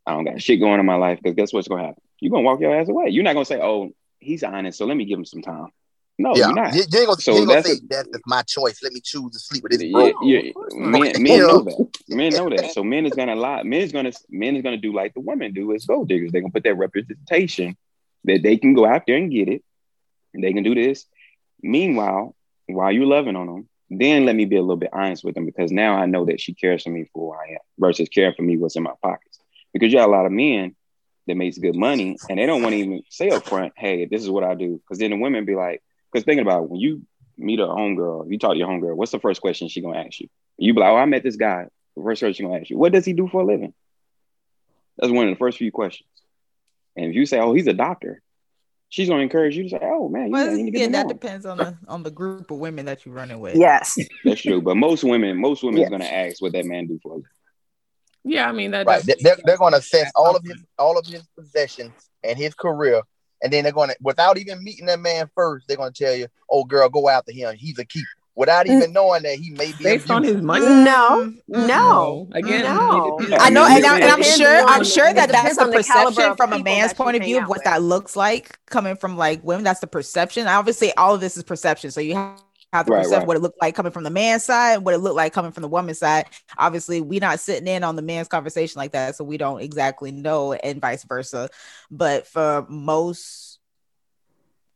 I 0.06 0.14
don't 0.14 0.26
got 0.26 0.42
shit 0.42 0.60
going 0.60 0.82
in 0.82 0.86
my 0.86 0.96
life. 0.96 1.20
Because 1.24 1.36
guess 1.36 1.54
what's 1.54 1.70
to 1.70 1.78
happen? 1.78 2.02
You're 2.20 2.36
to 2.36 2.46
walk 2.46 2.60
your 2.60 2.78
ass 2.78 2.90
away. 2.90 3.10
You're 3.10 3.24
not 3.24 3.34
to 3.46 3.46
say, 3.46 3.62
oh, 3.62 3.92
he's 4.20 4.44
honest. 4.44 4.78
So 4.78 4.86
let 4.86 4.98
me 4.98 5.06
give 5.06 5.18
him 5.18 5.26
some 5.26 5.42
time. 5.42 5.68
No, 6.20 6.36
yeah, 6.36 6.46
you're 6.48 6.56
not. 6.56 6.74
you, 6.76 6.84
you 6.92 7.00
ain't 7.00 7.08
gonna, 7.08 7.22
So 7.22 7.32
you 7.34 7.38
ain't 7.40 7.48
gonna 7.50 7.64
say 7.64 7.72
a- 7.74 7.88
that's 7.90 8.08
my 8.26 8.44
choice. 8.44 8.82
Let 8.84 8.94
me 8.94 9.02
choose 9.04 9.32
to 9.34 9.40
sleep 9.40 9.64
with 9.64 9.72
this 9.72 9.82
Yeah, 9.82 10.12
bro. 10.12 10.28
yeah, 10.30 10.52
of 10.56 10.74
men, 10.78 11.24
men 11.24 11.40
know 11.40 11.62
that. 11.64 11.88
Men 12.08 12.34
know 12.34 12.50
that. 12.50 12.72
So 12.72 12.84
men 12.84 13.06
is 13.06 13.16
gonna 13.16 13.36
lie. 13.36 13.64
Men 13.64 13.82
is 13.82 13.92
gonna 13.92 14.12
men 14.30 14.56
is 14.56 14.62
gonna 14.64 14.78
do 14.78 14.94
like 14.94 15.14
the 15.14 15.22
women 15.22 15.54
do 15.54 15.74
as 15.74 15.86
gold 15.86 16.10
diggers. 16.10 16.32
They're 16.32 16.42
gonna 16.42 16.52
put 16.52 16.64
that 16.64 16.76
representation 16.76 17.76
that 18.26 18.44
they 18.44 18.58
can 18.58 18.74
go 18.74 18.86
out 18.86 19.04
there 19.08 19.18
and 19.18 19.32
get 19.32 19.50
it. 19.50 19.64
And 20.34 20.44
they 20.44 20.54
can 20.54 20.64
do 20.64 20.76
this. 20.76 21.06
Meanwhile, 21.62 22.36
while 22.68 22.92
you're 22.92 23.06
loving 23.06 23.36
on 23.36 23.48
them, 23.48 23.70
then 23.90 24.26
let 24.26 24.36
me 24.36 24.46
be 24.46 24.56
a 24.56 24.62
little 24.62 24.78
bit 24.78 24.90
honest 24.94 25.24
with 25.24 25.36
them 25.36 25.46
because 25.46 25.72
now 25.72 25.96
I 25.96 26.06
know 26.06 26.26
that 26.26 26.40
she 26.42 26.54
cares 26.54 26.84
for 26.84 26.90
me 26.90 27.06
for 27.14 27.34
who 27.36 27.40
I 27.40 27.54
am 27.54 27.60
versus 27.78 28.10
caring 28.10 28.34
for 28.36 28.42
me 28.44 28.58
what's 28.58 28.76
in 28.76 28.84
my 28.84 28.94
pockets. 29.02 29.40
Because 29.74 29.92
you 29.92 30.00
got 30.00 30.08
a 30.10 30.12
lot 30.12 30.26
of 30.26 30.32
men 30.32 30.76
that 31.28 31.36
makes 31.36 31.58
good 31.58 31.76
money 31.76 32.18
and 32.30 32.38
they 32.40 32.46
don't 32.46 32.62
want 32.62 32.74
to 32.74 32.80
even 32.80 33.04
say 33.10 33.30
up 33.30 33.46
front, 33.48 33.74
hey, 33.78 34.06
this 34.06 34.22
is 34.22 34.30
what 34.30 34.44
I 34.44 34.56
do. 34.56 34.78
Because 34.78 35.00
then 35.00 35.12
the 35.12 35.18
women 35.18 35.46
be 35.46 35.56
like, 35.56 35.82
because 36.14 36.26
thinking 36.26 36.46
about 36.46 36.64
it, 36.66 36.70
when 36.70 36.80
you 36.80 37.02
meet 37.38 37.60
a 37.60 37.64
homegirl, 37.64 38.32
you 38.32 38.38
talk 38.38 38.52
to 38.52 38.58
your 38.58 38.68
homegirl, 38.68 38.96
what's 38.96 39.12
the 39.12 39.20
first 39.20 39.42
question 39.42 39.68
she 39.68 39.82
gonna 39.82 39.98
ask 40.00 40.20
you? 40.20 40.28
You 40.58 40.74
be 40.76 40.80
like, 40.82 40.90
oh, 40.92 40.98
I 40.98 41.06
met 41.06 41.24
this 41.24 41.36
guy. 41.36 41.66
The 41.98 42.04
first 42.04 42.20
question 42.22 42.34
she 42.34 42.44
gonna 42.44 42.60
ask 42.60 42.70
you, 42.70 42.78
what 42.78 42.92
does 42.94 43.06
he 43.06 43.14
do 43.14 43.28
for 43.28 43.42
a 43.42 43.46
living? 43.46 43.74
That's 44.98 45.12
one 45.12 45.28
of 45.28 45.34
the 45.34 45.40
first 45.40 45.58
few 45.58 45.72
questions. 45.72 46.08
And 46.96 47.08
if 47.08 47.16
you 47.16 47.26
say, 47.26 47.40
oh, 47.40 47.54
he's 47.54 47.66
a 47.68 47.74
doctor, 47.74 48.22
she's 48.90 49.10
gonna 49.10 49.24
encourage 49.24 49.58
you 49.58 49.64
to 49.64 49.70
say, 49.70 49.80
oh 49.82 50.08
man, 50.10 50.28
you, 50.28 50.32
Well, 50.34 50.52
you 50.52 50.58
need 50.58 50.66
to 50.66 50.72
get 50.72 50.78
again, 50.82 50.92
that 50.94 51.02
him. 51.04 51.08
depends 51.18 51.46
on 51.48 51.58
the 51.58 51.76
on 51.88 52.04
the 52.04 52.12
group 52.12 52.52
of 52.52 52.58
women 52.60 52.86
that 52.86 53.06
you're 53.06 53.16
running 53.16 53.40
with. 53.40 53.56
Yes. 53.56 53.98
That's 54.24 54.42
true. 54.42 54.62
But 54.62 54.76
most 54.78 55.04
women, 55.04 55.38
most 55.38 55.64
women 55.64 55.80
Yes. 55.82 55.88
is 55.88 55.92
gonna 55.92 56.06
ask 56.06 56.42
what 56.42 56.52
that 56.54 56.66
man 56.66 56.86
do 56.88 57.00
for 57.02 57.14
a 57.14 57.16
living. 57.16 57.30
Yeah, 58.26 58.48
I 58.48 58.52
mean 58.54 58.72
that. 58.72 58.86
Right. 58.86 59.04
They- 59.04 59.14
does- 59.14 59.22
They're, 59.24 59.38
they're 59.44 59.58
going 59.58 59.74
to 59.74 59.80
assess 59.80 60.10
all 60.16 60.34
of 60.36 60.44
his 60.46 60.64
all 60.80 60.98
of 60.98 61.06
his 61.06 61.24
possessions 61.38 61.92
and 62.24 62.38
his 62.38 62.54
career, 62.54 63.02
and 63.44 63.54
then 63.54 63.64
they're 63.64 63.74
going 63.74 63.90
to, 63.90 63.96
without 64.02 64.38
even 64.38 64.64
meeting 64.64 64.88
that 64.88 65.00
man 65.00 65.30
first, 65.36 65.68
they're 65.68 65.78
going 65.78 65.94
to 65.94 66.04
tell 66.04 66.16
you, 66.16 66.28
"Oh, 66.50 66.64
girl, 66.64 66.90
go 66.90 67.10
after 67.10 67.32
him. 67.32 67.56
He's 67.56 67.78
a 67.78 67.86
keeper," 67.86 68.08
without 68.36 68.66
mm. 68.66 68.78
even 68.78 68.94
knowing 68.94 69.24
that 69.24 69.36
he 69.36 69.52
may 69.52 69.74
be 69.74 69.84
based 69.84 70.10
on 70.10 70.24
his 70.24 70.42
money. 70.42 70.66
No, 70.66 71.34
no, 71.48 72.30
Again, 72.32 72.64
no. 72.64 73.20
I 73.40 73.50
know, 73.50 73.66
and, 73.66 73.86
I, 73.86 74.00
and 74.00 74.06
I'm 74.06 74.24
sure, 74.24 74.66
I'm 74.66 74.84
sure 74.84 75.14
that 75.14 75.30
that's 75.30 75.58
the 75.58 75.64
on 75.64 75.70
the 75.70 75.78
perception 75.78 76.36
from 76.36 76.54
a 76.54 76.64
man's 76.64 76.94
point 76.94 77.18
of 77.18 77.24
view 77.24 77.40
of 77.40 77.50
what 77.50 77.60
with. 77.60 77.66
that 77.66 77.84
looks 77.84 78.16
like, 78.16 78.58
coming 78.68 78.96
from 78.96 79.18
like 79.18 79.44
women. 79.44 79.64
That's 79.64 79.82
the 79.82 79.88
perception. 79.88 80.48
I 80.48 80.56
obviously, 80.56 80.94
all 80.96 81.14
of 81.14 81.22
this 81.22 81.38
is 81.38 81.44
perception. 81.44 81.92
So 81.92 82.02
you 82.02 82.16
have, 82.16 82.42
have 82.74 82.86
to 82.88 82.92
Right, 82.92 83.04
perceive 83.04 83.20
right. 83.20 83.28
what 83.28 83.38
it 83.38 83.42
looked 83.42 83.62
like 83.62 83.76
coming 83.76 83.92
from 83.92 84.04
the 84.04 84.10
man's 84.10 84.44
side, 84.44 84.78
what 84.80 84.94
it 84.94 84.98
looked 84.98 85.16
like 85.16 85.32
coming 85.32 85.52
from 85.52 85.62
the 85.62 85.68
woman's 85.68 86.00
side. 86.00 86.26
Obviously, 86.58 87.02
we're 87.02 87.20
not 87.22 87.40
sitting 87.40 87.68
in 87.68 87.84
on 87.84 87.96
the 87.96 88.02
man's 88.02 88.28
conversation 88.28 88.80
like 88.80 88.92
that, 88.94 89.16
so 89.16 89.24
we 89.24 89.38
don't 89.38 89.62
exactly 89.62 90.12
know, 90.12 90.54
and 90.54 90.82
vice 90.82 91.04
versa. 91.04 91.50
But 91.92 92.28
for 92.28 92.66
most 92.68 93.60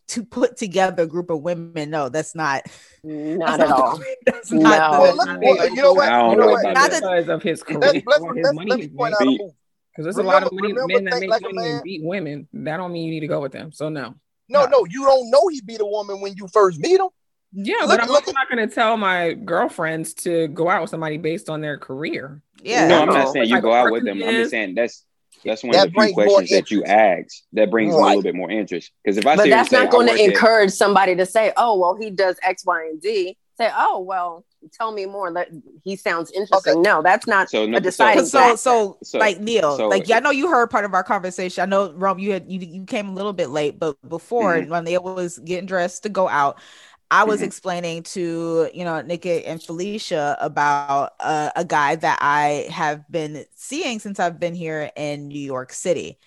to 0.09 0.23
put 0.23 0.55
together 0.55 1.03
a 1.03 1.07
group 1.07 1.29
of 1.29 1.41
women, 1.41 1.89
no, 1.89 2.07
that's 2.07 2.33
not. 2.33 2.61
Not 3.03 3.57
that's 3.57 3.63
at 3.63 3.71
all. 3.71 3.99
That's 4.25 4.51
No. 4.51 4.61
not. 4.61 5.01
Well, 5.01 5.11
the- 5.11 5.25
look, 5.25 5.41
well, 5.41 5.69
you 5.69 5.75
know 5.81 5.93
what? 5.93 6.05
You 6.05 6.11
know 6.11 6.33
know 6.35 6.47
what? 6.51 6.63
Not 6.63 6.75
that. 6.75 6.91
that- 6.91 7.01
because 7.01 7.29
of 7.29 7.43
his 7.43 7.63
career, 7.63 7.79
Let's, 7.79 7.93
let's, 8.05 8.23
his 8.35 8.43
let's, 8.43 8.53
money 8.55 8.69
let 8.69 8.79
me 8.79 8.85
is 8.85 8.91
point 8.95 9.13
out 9.15 9.21
a 9.21 9.25
Be- 9.25 9.37
move. 9.37 9.51
Because 9.91 10.05
there's 10.05 10.17
a 10.17 10.23
lot 10.23 10.43
of 10.43 10.49
Remember- 10.53 10.85
men 10.87 11.03
that 11.05 11.19
make 11.19 11.29
like 11.29 11.41
a 11.41 11.53
money 11.53 11.67
and 11.67 11.73
man- 11.77 11.83
beat 11.83 12.01
women. 12.03 12.47
That 12.53 12.77
don't 12.77 12.93
mean 12.93 13.05
you 13.05 13.11
need 13.11 13.21
to 13.21 13.27
go 13.27 13.41
with 13.41 13.51
them. 13.51 13.71
So 13.71 13.89
no. 13.89 14.13
No, 14.47 14.61
Yeah. 14.61 14.67
no, 14.67 14.85
you 14.89 15.03
don't 15.03 15.29
know 15.29 15.47
he 15.49 15.59
beat 15.61 15.81
a 15.81 15.85
woman 15.85 16.21
when 16.21 16.35
you 16.37 16.47
first 16.53 16.79
meet 16.79 16.99
him. 17.01 17.09
Yeah, 17.53 17.75
Look- 17.81 17.89
but 17.89 18.01
I'm 18.01 18.07
look 18.07 18.27
also 18.27 18.33
not 18.33 18.49
going 18.49 18.67
to 18.67 18.73
tell 18.73 18.97
my 18.97 19.33
girlfriends 19.33 20.13
to 20.15 20.47
go 20.49 20.69
out 20.69 20.81
with 20.81 20.89
somebody 20.89 21.17
based 21.17 21.49
on 21.49 21.61
their 21.61 21.77
career. 21.77 22.41
Yeah. 22.61 22.87
no, 22.87 23.01
I'm 23.01 23.07
not 23.07 23.33
saying 23.33 23.47
you 23.47 23.55
Type 23.55 23.63
go 23.63 23.73
out 23.73 23.91
with 23.91 24.03
them. 24.03 24.17
he 24.17 24.25
I'm 24.25 24.33
just 24.33 24.51
saying 24.51 24.75
that's 24.75 25.05
that's 25.45 25.63
one 25.63 25.73
That 25.73 25.87
of 25.87 25.93
the 25.93 26.01
few 26.01 26.13
questions 26.13 26.49
that 26.49 26.71
you 26.71 26.83
ask 26.83 27.43
that 27.53 27.69
brings 27.69 27.93
me 27.93 27.99
a 27.99 28.03
little 28.03 28.21
bit 28.21 28.35
more 28.35 28.49
interest. 28.49 28.91
Because 29.03 29.17
if 29.17 29.25
I 29.25 29.35
But 29.35 29.43
sit 29.43 29.47
here 29.49 29.57
and 29.57 29.65
that's 29.65 29.71
not 29.71 29.91
going 29.91 30.07
work 30.07 30.17
to 30.17 30.23
at- 30.23 30.29
encourage 30.29 30.71
somebody 30.71 31.15
to 31.15 31.25
say, 31.25 31.53
"Oh, 31.57 31.77
well, 31.77 31.95
he 31.95 32.09
does 32.09 32.37
X, 32.43 32.65
Y, 32.65 32.87
and 32.89 33.01
Z, 33.01 33.37
say, 33.57 33.69
"Oh, 33.75 33.99
well, 33.99 34.45
tell 34.73 34.91
me 34.91 35.05
more." 35.05 35.31
That 35.31 35.49
he 35.83 35.95
sounds 35.95 36.31
interesting. 36.31 36.73
Okay. 36.73 36.81
No, 36.81 37.01
that's 37.01 37.27
not 37.27 37.49
so, 37.49 37.65
no, 37.65 37.77
a 37.77 37.81
deciding 37.81 38.25
so, 38.25 38.55
so, 38.55 38.97
so, 39.03 39.19
like 39.19 39.39
Neil, 39.39 39.77
so, 39.77 39.87
like 39.87 40.07
yeah, 40.07 40.17
I 40.17 40.19
know 40.19 40.31
you 40.31 40.49
heard 40.49 40.69
part 40.69 40.85
of 40.85 40.93
our 40.93 41.03
conversation. 41.03 41.61
I 41.61 41.65
know 41.65 41.91
Rome, 41.93 42.19
you 42.19 42.33
had 42.33 42.51
you, 42.51 42.59
you 42.59 42.85
came 42.85 43.09
a 43.09 43.13
little 43.13 43.33
bit 43.33 43.49
late, 43.49 43.79
but 43.79 43.95
before 44.07 44.55
mm-hmm. 44.55 44.69
when 44.69 44.83
Neil 44.85 45.03
was 45.03 45.37
getting 45.39 45.65
dressed 45.65 46.03
to 46.03 46.09
go 46.09 46.27
out, 46.27 46.59
I 47.09 47.23
was 47.23 47.37
mm-hmm. 47.37 47.45
explaining 47.45 48.03
to 48.03 48.69
you 48.73 48.83
know 48.83 49.01
Nikki 49.01 49.45
and 49.45 49.61
Felicia 49.61 50.37
about 50.39 51.13
uh, 51.19 51.51
a 51.55 51.63
guy 51.63 51.95
that 51.95 52.19
I 52.21 52.67
have 52.69 53.09
been 53.09 53.45
seeing 53.55 53.99
since 53.99 54.19
I've 54.19 54.39
been 54.39 54.55
here 54.55 54.91
in 54.95 55.27
New 55.27 55.39
York 55.39 55.73
City. 55.73 56.19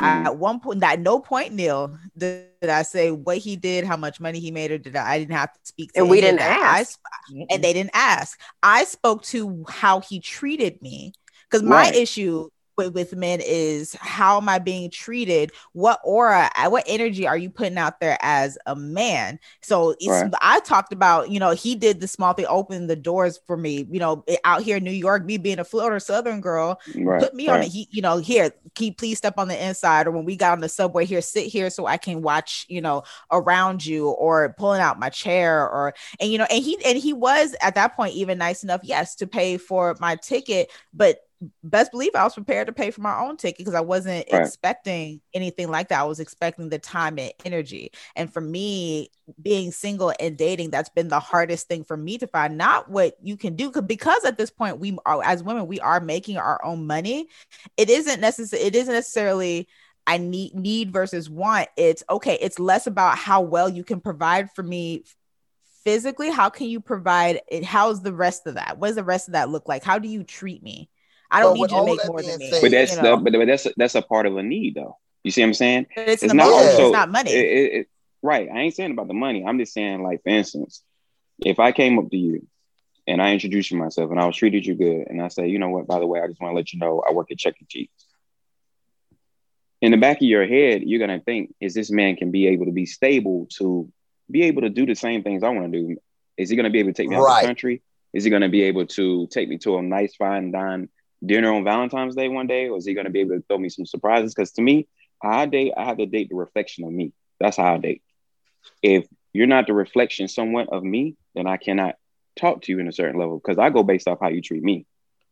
Mm-hmm. 0.00 0.26
at 0.26 0.36
one 0.36 0.58
point, 0.58 0.82
at 0.82 0.98
no 0.98 1.20
point, 1.20 1.52
Neil, 1.52 1.96
did, 2.18 2.48
did, 2.60 2.68
I 2.68 2.82
say 2.82 3.12
what 3.12 3.36
he 3.36 3.54
did, 3.54 3.84
how 3.84 3.96
much 3.96 4.18
money 4.18 4.40
he 4.40 4.50
made, 4.50 4.72
or 4.72 4.78
did 4.78 4.96
I? 4.96 5.12
I 5.12 5.18
didn't 5.20 5.36
have 5.36 5.52
to 5.52 5.60
speak 5.62 5.92
to. 5.92 6.00
And 6.00 6.10
we 6.10 6.20
didn't 6.20 6.40
ask. 6.40 6.98
I, 7.06 7.46
and 7.48 7.62
they 7.62 7.72
didn't 7.72 7.92
ask. 7.94 8.36
I 8.60 8.84
spoke 8.84 9.22
to 9.26 9.64
how 9.68 10.00
he 10.00 10.18
treated 10.18 10.82
me 10.82 11.12
because 11.48 11.62
my 11.62 11.82
right. 11.82 11.94
issue 11.94 12.48
with, 12.76 12.94
with 12.94 13.14
men 13.14 13.40
is 13.42 13.94
how 14.00 14.38
am 14.38 14.48
I 14.48 14.58
being 14.58 14.90
treated? 14.90 15.52
What 15.72 16.00
aura, 16.04 16.50
uh, 16.56 16.68
what 16.68 16.84
energy 16.86 17.26
are 17.26 17.36
you 17.36 17.50
putting 17.50 17.78
out 17.78 18.00
there 18.00 18.18
as 18.20 18.58
a 18.66 18.76
man? 18.76 19.38
So 19.62 19.94
right. 20.06 20.32
I 20.40 20.60
talked 20.60 20.92
about, 20.92 21.30
you 21.30 21.40
know, 21.40 21.50
he 21.50 21.74
did 21.74 22.00
the 22.00 22.08
small 22.08 22.32
thing, 22.32 22.46
open 22.48 22.86
the 22.86 22.96
doors 22.96 23.38
for 23.46 23.56
me, 23.56 23.86
you 23.90 23.98
know, 23.98 24.24
eh, 24.28 24.36
out 24.44 24.62
here 24.62 24.76
in 24.76 24.84
New 24.84 24.90
York, 24.90 25.24
me 25.24 25.38
being 25.38 25.58
a 25.58 25.64
Florida 25.64 26.00
Southern 26.00 26.40
girl, 26.40 26.80
right. 26.94 27.20
put 27.20 27.34
me 27.34 27.48
right. 27.48 27.56
on 27.58 27.62
it. 27.62 27.68
He, 27.68 27.88
you 27.90 28.02
know, 28.02 28.18
here, 28.18 28.50
keep 28.74 28.98
please 28.98 29.18
step 29.18 29.34
on 29.38 29.48
the 29.48 29.66
inside. 29.66 30.06
Or 30.06 30.10
when 30.10 30.24
we 30.24 30.36
got 30.36 30.52
on 30.52 30.60
the 30.60 30.68
subway 30.68 31.04
here, 31.04 31.20
sit 31.20 31.46
here 31.46 31.70
so 31.70 31.86
I 31.86 31.96
can 31.96 32.22
watch, 32.22 32.66
you 32.68 32.80
know, 32.80 33.02
around 33.30 33.84
you 33.84 34.08
or 34.08 34.54
pulling 34.58 34.80
out 34.80 34.98
my 34.98 35.10
chair 35.10 35.60
or, 35.68 35.94
and, 36.20 36.30
you 36.30 36.38
know, 36.38 36.46
and 36.50 36.62
he, 36.62 36.78
and 36.84 36.98
he 36.98 37.12
was 37.12 37.56
at 37.60 37.74
that 37.74 37.96
point 37.96 38.14
even 38.14 38.38
nice 38.38 38.62
enough, 38.62 38.80
yes, 38.84 39.14
to 39.16 39.26
pay 39.26 39.56
for 39.56 39.96
my 40.00 40.16
ticket, 40.16 40.70
but 40.92 41.23
best 41.62 41.90
believe 41.90 42.14
I 42.14 42.24
was 42.24 42.34
prepared 42.34 42.68
to 42.68 42.72
pay 42.72 42.90
for 42.90 43.00
my 43.00 43.18
own 43.18 43.36
ticket 43.36 43.58
because 43.58 43.74
I 43.74 43.80
wasn't 43.80 44.26
right. 44.32 44.42
expecting 44.42 45.20
anything 45.32 45.70
like 45.70 45.88
that. 45.88 46.00
I 46.00 46.04
was 46.04 46.20
expecting 46.20 46.68
the 46.68 46.78
time 46.78 47.18
and 47.18 47.32
energy. 47.44 47.90
And 48.16 48.32
for 48.32 48.40
me, 48.40 49.10
being 49.40 49.72
single 49.72 50.12
and 50.18 50.36
dating, 50.36 50.70
that's 50.70 50.88
been 50.88 51.08
the 51.08 51.20
hardest 51.20 51.68
thing 51.68 51.84
for 51.84 51.96
me 51.96 52.18
to 52.18 52.26
find. 52.26 52.56
Not 52.56 52.90
what 52.90 53.16
you 53.22 53.36
can 53.36 53.56
do, 53.56 53.70
because 53.70 54.24
at 54.24 54.38
this 54.38 54.50
point, 54.50 54.78
we 54.78 54.96
are 55.04 55.22
as 55.24 55.42
women, 55.42 55.66
we 55.66 55.80
are 55.80 56.00
making 56.00 56.36
our 56.36 56.64
own 56.64 56.86
money. 56.86 57.28
It 57.76 57.90
isn't 57.90 58.20
necessary. 58.20 58.62
It 58.62 58.74
isn't 58.74 58.94
necessarily. 58.94 59.68
I 60.06 60.18
need 60.18 60.54
need 60.54 60.92
versus 60.92 61.30
want. 61.30 61.68
It's 61.78 62.04
okay. 62.10 62.36
It's 62.40 62.58
less 62.58 62.86
about 62.86 63.16
how 63.16 63.40
well 63.40 63.70
you 63.70 63.84
can 63.84 64.00
provide 64.00 64.50
for 64.52 64.62
me 64.62 65.04
physically. 65.82 66.30
How 66.30 66.50
can 66.50 66.68
you 66.68 66.80
provide 66.80 67.40
it? 67.48 67.64
How's 67.64 68.02
the 68.02 68.12
rest 68.12 68.46
of 68.46 68.54
that? 68.54 68.78
What 68.78 68.88
does 68.88 68.96
the 68.96 69.04
rest 69.04 69.28
of 69.28 69.32
that 69.32 69.48
look 69.48 69.66
like? 69.66 69.82
How 69.82 69.98
do 69.98 70.08
you 70.08 70.22
treat 70.22 70.62
me? 70.62 70.90
I 71.34 71.40
don't 71.40 71.54
need 71.54 71.62
you 71.62 71.76
to 71.76 71.84
make 71.84 72.06
more 72.06 72.22
than 72.22 72.38
me. 72.38 72.58
But 72.60 72.70
that's 72.70 72.96
you 72.96 73.02
know? 73.02 73.22
the, 73.22 73.30
but, 73.30 73.46
that's 73.46 73.66
that's 73.76 73.94
a 73.94 74.02
part 74.02 74.26
of 74.26 74.36
a 74.36 74.42
need 74.42 74.76
though. 74.76 74.98
You 75.24 75.30
see 75.30 75.40
what 75.40 75.48
I'm 75.48 75.54
saying? 75.54 75.86
It's, 75.96 76.22
it's 76.22 76.34
not 76.34 76.46
also, 76.46 76.84
it's 76.84 76.92
not 76.92 77.10
money. 77.10 77.32
It, 77.32 77.44
it, 77.44 77.72
it, 77.72 77.88
right. 78.22 78.48
I 78.52 78.60
ain't 78.60 78.74
saying 78.74 78.90
about 78.90 79.08
the 79.08 79.14
money. 79.14 79.44
I'm 79.44 79.58
just 79.58 79.72
saying, 79.72 80.02
like, 80.02 80.22
for 80.22 80.28
instance, 80.28 80.82
if 81.44 81.58
I 81.58 81.72
came 81.72 81.98
up 81.98 82.10
to 82.10 82.16
you 82.16 82.46
and 83.06 83.22
I 83.22 83.32
introduced 83.32 83.70
you 83.70 83.78
myself 83.78 84.10
and 84.10 84.20
I 84.20 84.26
was 84.26 84.36
treated 84.36 84.66
you 84.66 84.74
good, 84.74 85.06
and 85.08 85.22
I 85.22 85.28
say, 85.28 85.48
you 85.48 85.58
know 85.58 85.70
what, 85.70 85.86
by 85.86 85.98
the 85.98 86.06
way, 86.06 86.20
I 86.20 86.28
just 86.28 86.40
want 86.40 86.52
to 86.52 86.56
let 86.56 86.72
you 86.72 86.78
know 86.78 87.02
I 87.08 87.12
work 87.12 87.30
at 87.30 87.38
Chuck 87.38 87.54
E. 87.60 87.66
Cheese. 87.66 87.88
In 89.80 89.90
the 89.90 89.96
back 89.96 90.18
of 90.18 90.22
your 90.22 90.46
head, 90.46 90.82
you're 90.84 91.00
gonna 91.00 91.20
think, 91.20 91.54
is 91.60 91.74
this 91.74 91.90
man 91.90 92.16
can 92.16 92.30
be 92.30 92.46
able 92.48 92.66
to 92.66 92.72
be 92.72 92.86
stable 92.86 93.48
to 93.58 93.90
be 94.30 94.42
able 94.42 94.62
to 94.62 94.70
do 94.70 94.86
the 94.86 94.94
same 94.94 95.22
things 95.22 95.42
I 95.42 95.48
want 95.48 95.72
to 95.72 95.78
do? 95.78 95.96
Is 96.36 96.50
he 96.50 96.56
gonna 96.56 96.70
be 96.70 96.80
able 96.80 96.90
to 96.90 96.94
take 96.94 97.08
me 97.08 97.16
right. 97.16 97.22
out 97.22 97.36
of 97.36 97.42
the 97.42 97.46
country? 97.48 97.82
Is 98.12 98.24
he 98.24 98.30
gonna 98.30 98.48
be 98.48 98.62
able 98.62 98.86
to 98.86 99.26
take 99.28 99.48
me 99.48 99.58
to 99.58 99.78
a 99.78 99.82
nice 99.82 100.14
fine 100.16 100.52
dine 100.52 100.88
dinner 101.26 101.52
on 101.52 101.64
Valentine's 101.64 102.16
Day 102.16 102.28
one 102.28 102.46
day, 102.46 102.68
or 102.68 102.78
is 102.78 102.86
he 102.86 102.94
going 102.94 103.06
to 103.06 103.10
be 103.10 103.20
able 103.20 103.36
to 103.36 103.44
throw 103.48 103.58
me 103.58 103.68
some 103.68 103.86
surprises? 103.86 104.34
Because 104.34 104.52
to 104.52 104.62
me, 104.62 104.86
I 105.22 105.46
date, 105.46 105.72
I 105.76 105.84
have 105.84 105.98
to 105.98 106.06
date 106.06 106.28
the 106.28 106.36
reflection 106.36 106.84
of 106.84 106.92
me. 106.92 107.12
That's 107.40 107.56
how 107.56 107.74
I 107.74 107.78
date. 107.78 108.02
If 108.82 109.06
you're 109.32 109.46
not 109.46 109.66
the 109.66 109.74
reflection 109.74 110.28
somewhat 110.28 110.68
of 110.68 110.82
me, 110.82 111.16
then 111.34 111.46
I 111.46 111.56
cannot 111.56 111.96
talk 112.36 112.62
to 112.62 112.72
you 112.72 112.78
in 112.78 112.88
a 112.88 112.92
certain 112.92 113.18
level 113.18 113.38
because 113.38 113.58
I 113.58 113.70
go 113.70 113.82
based 113.82 114.08
off 114.08 114.18
how 114.20 114.28
you 114.28 114.40
treat 114.40 114.62
me. 114.62 114.86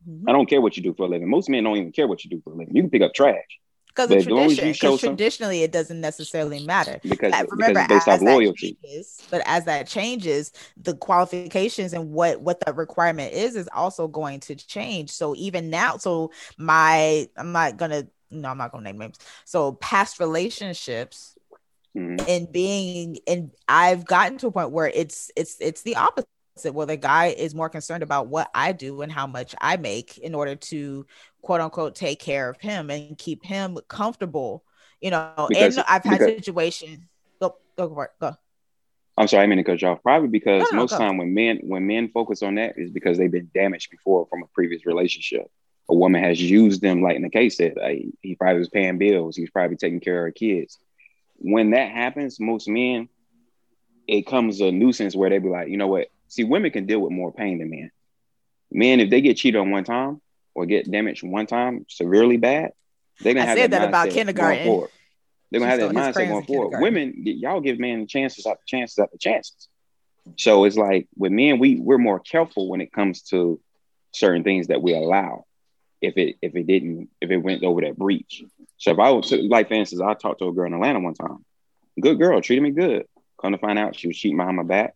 Mm-hmm. 0.08 0.28
I 0.28 0.32
don't 0.32 0.48
care 0.48 0.60
what 0.60 0.76
you 0.76 0.82
do 0.82 0.94
for 0.94 1.04
a 1.04 1.08
living. 1.08 1.28
Most 1.28 1.48
men 1.48 1.64
don't 1.64 1.76
even 1.76 1.92
care 1.92 2.08
what 2.08 2.24
you 2.24 2.30
do 2.30 2.40
for 2.42 2.52
a 2.52 2.56
living. 2.56 2.74
You 2.74 2.82
can 2.82 2.90
pick 2.90 3.02
up 3.02 3.14
trash. 3.14 3.36
Because 3.94 4.24
tradition, 4.24 4.98
traditionally 4.98 5.62
it 5.62 5.72
doesn't 5.72 6.00
necessarily 6.00 6.64
matter. 6.64 6.98
Because, 7.02 7.32
remember, 7.50 7.82
because 7.82 7.88
based 7.88 8.08
off 8.08 8.20
loyalty. 8.22 8.78
Changes, 8.82 9.22
but 9.30 9.42
as 9.46 9.64
that 9.66 9.86
changes, 9.86 10.52
the 10.76 10.94
qualifications 10.94 11.92
and 11.92 12.10
what 12.10 12.40
what 12.40 12.60
the 12.64 12.72
requirement 12.72 13.32
is 13.32 13.54
is 13.54 13.68
also 13.74 14.08
going 14.08 14.40
to 14.40 14.54
change. 14.54 15.10
So 15.10 15.34
even 15.36 15.70
now, 15.70 15.98
so 15.98 16.30
my 16.56 17.28
I'm 17.36 17.52
not 17.52 17.76
gonna 17.76 18.06
no, 18.30 18.48
I'm 18.48 18.58
not 18.58 18.72
gonna 18.72 18.84
name 18.84 18.98
names. 18.98 19.18
So 19.44 19.72
past 19.72 20.18
relationships 20.18 21.36
mm-hmm. 21.96 22.24
and 22.28 22.50
being 22.50 23.18
and 23.26 23.50
I've 23.68 24.04
gotten 24.04 24.38
to 24.38 24.46
a 24.48 24.52
point 24.52 24.70
where 24.70 24.88
it's 24.88 25.30
it's 25.36 25.56
it's 25.60 25.82
the 25.82 25.96
opposite 25.96 26.28
where 26.70 26.86
the 26.86 26.96
guy 26.96 27.26
is 27.26 27.54
more 27.54 27.68
concerned 27.68 28.02
about 28.02 28.28
what 28.28 28.50
I 28.54 28.72
do 28.72 29.02
and 29.02 29.10
how 29.10 29.26
much 29.26 29.54
I 29.60 29.76
make 29.76 30.18
in 30.18 30.34
order 30.34 30.54
to 30.54 31.06
quote 31.40 31.60
unquote 31.60 31.94
take 31.94 32.20
care 32.20 32.48
of 32.48 32.60
him 32.60 32.90
and 32.90 33.16
keep 33.16 33.44
him 33.44 33.78
comfortable. 33.88 34.64
You 35.00 35.10
know, 35.10 35.46
because, 35.48 35.76
and 35.76 35.86
I've 35.88 36.04
had 36.04 36.18
because, 36.20 36.36
situations. 36.36 37.00
Go 37.40 37.56
go 37.76 37.88
for 37.88 38.04
it. 38.04 38.10
Go. 38.20 38.36
I'm 39.18 39.28
sorry, 39.28 39.44
I 39.44 39.46
mean 39.46 39.58
to 39.58 39.64
cut 39.64 39.82
you 39.82 39.88
off. 39.88 40.02
Probably 40.02 40.28
because 40.28 40.62
no, 40.62 40.68
no, 40.72 40.82
most 40.82 40.92
go. 40.92 40.98
time 40.98 41.16
when 41.16 41.34
men 41.34 41.60
when 41.62 41.86
men 41.86 42.08
focus 42.08 42.42
on 42.42 42.54
that 42.56 42.74
is 42.78 42.90
because 42.90 43.18
they've 43.18 43.30
been 43.30 43.50
damaged 43.54 43.90
before 43.90 44.26
from 44.26 44.42
a 44.42 44.46
previous 44.54 44.86
relationship. 44.86 45.50
A 45.88 45.94
woman 45.94 46.22
has 46.22 46.40
used 46.40 46.80
them, 46.80 47.02
like 47.02 47.16
in 47.16 47.22
the 47.22 47.28
case 47.28 47.58
that 47.58 47.76
like, 47.76 48.04
he 48.22 48.36
probably 48.36 48.60
was 48.60 48.68
paying 48.68 48.98
bills. 48.98 49.36
He 49.36 49.42
was 49.42 49.50
probably 49.50 49.76
taking 49.76 50.00
care 50.00 50.18
of 50.18 50.22
her 50.28 50.32
kids. 50.32 50.78
When 51.36 51.70
that 51.70 51.90
happens, 51.90 52.38
most 52.38 52.68
men, 52.68 53.08
it 54.06 54.26
comes 54.26 54.60
a 54.60 54.70
nuisance 54.70 55.16
where 55.16 55.28
they 55.28 55.38
be 55.38 55.48
like, 55.48 55.68
you 55.68 55.76
know 55.76 55.88
what? 55.88 56.08
See, 56.32 56.44
women 56.44 56.70
can 56.70 56.86
deal 56.86 56.98
with 56.98 57.12
more 57.12 57.30
pain 57.30 57.58
than 57.58 57.68
men. 57.68 57.90
Men, 58.70 59.00
if 59.00 59.10
they 59.10 59.20
get 59.20 59.36
cheated 59.36 59.60
on 59.60 59.70
one 59.70 59.84
time, 59.84 60.22
or 60.54 60.64
get 60.64 60.90
damaged 60.90 61.22
one 61.22 61.46
time 61.46 61.84
severely 61.90 62.38
bad, 62.38 62.72
they're 63.20 63.34
gonna 63.34 63.44
I 63.44 63.48
have 63.50 63.58
said 63.58 63.70
that, 63.72 63.80
that 63.80 63.88
about 63.90 64.08
kindergarten. 64.08 64.88
They're 65.50 65.60
gonna 65.60 65.70
have 65.70 65.80
that 65.80 65.90
mindset 65.90 66.28
going 66.28 66.46
forward. 66.46 66.80
Women, 66.80 67.12
y'all 67.18 67.60
give 67.60 67.78
men 67.78 68.06
chances 68.06 68.46
after 68.46 68.62
chances 68.66 68.98
after 68.98 69.18
chances. 69.18 69.68
So 70.36 70.64
it's 70.64 70.76
like 70.76 71.06
with 71.18 71.32
men, 71.32 71.58
we 71.58 71.78
we're 71.78 71.98
more 71.98 72.18
careful 72.18 72.70
when 72.70 72.80
it 72.80 72.94
comes 72.94 73.24
to 73.24 73.60
certain 74.12 74.42
things 74.42 74.68
that 74.68 74.80
we 74.80 74.94
allow. 74.94 75.44
If 76.00 76.16
it 76.16 76.36
if 76.40 76.56
it 76.56 76.66
didn't 76.66 77.10
if 77.20 77.30
it 77.30 77.36
went 77.36 77.62
over 77.62 77.82
that 77.82 77.98
breach. 77.98 78.42
So 78.78 78.92
if 78.92 78.98
I 78.98 79.10
was 79.10 79.30
like 79.30 79.68
for 79.68 79.74
instance, 79.74 80.00
I 80.00 80.14
talked 80.14 80.38
to 80.38 80.48
a 80.48 80.52
girl 80.52 80.66
in 80.66 80.72
Atlanta 80.72 81.00
one 81.00 81.12
time. 81.12 81.44
Good 82.00 82.18
girl, 82.18 82.40
treated 82.40 82.62
me 82.62 82.70
good. 82.70 83.04
Come 83.38 83.52
to 83.52 83.58
find 83.58 83.78
out 83.78 83.96
she 83.96 84.06
was 84.06 84.16
cheating 84.16 84.38
behind 84.38 84.56
my 84.56 84.62
back. 84.62 84.94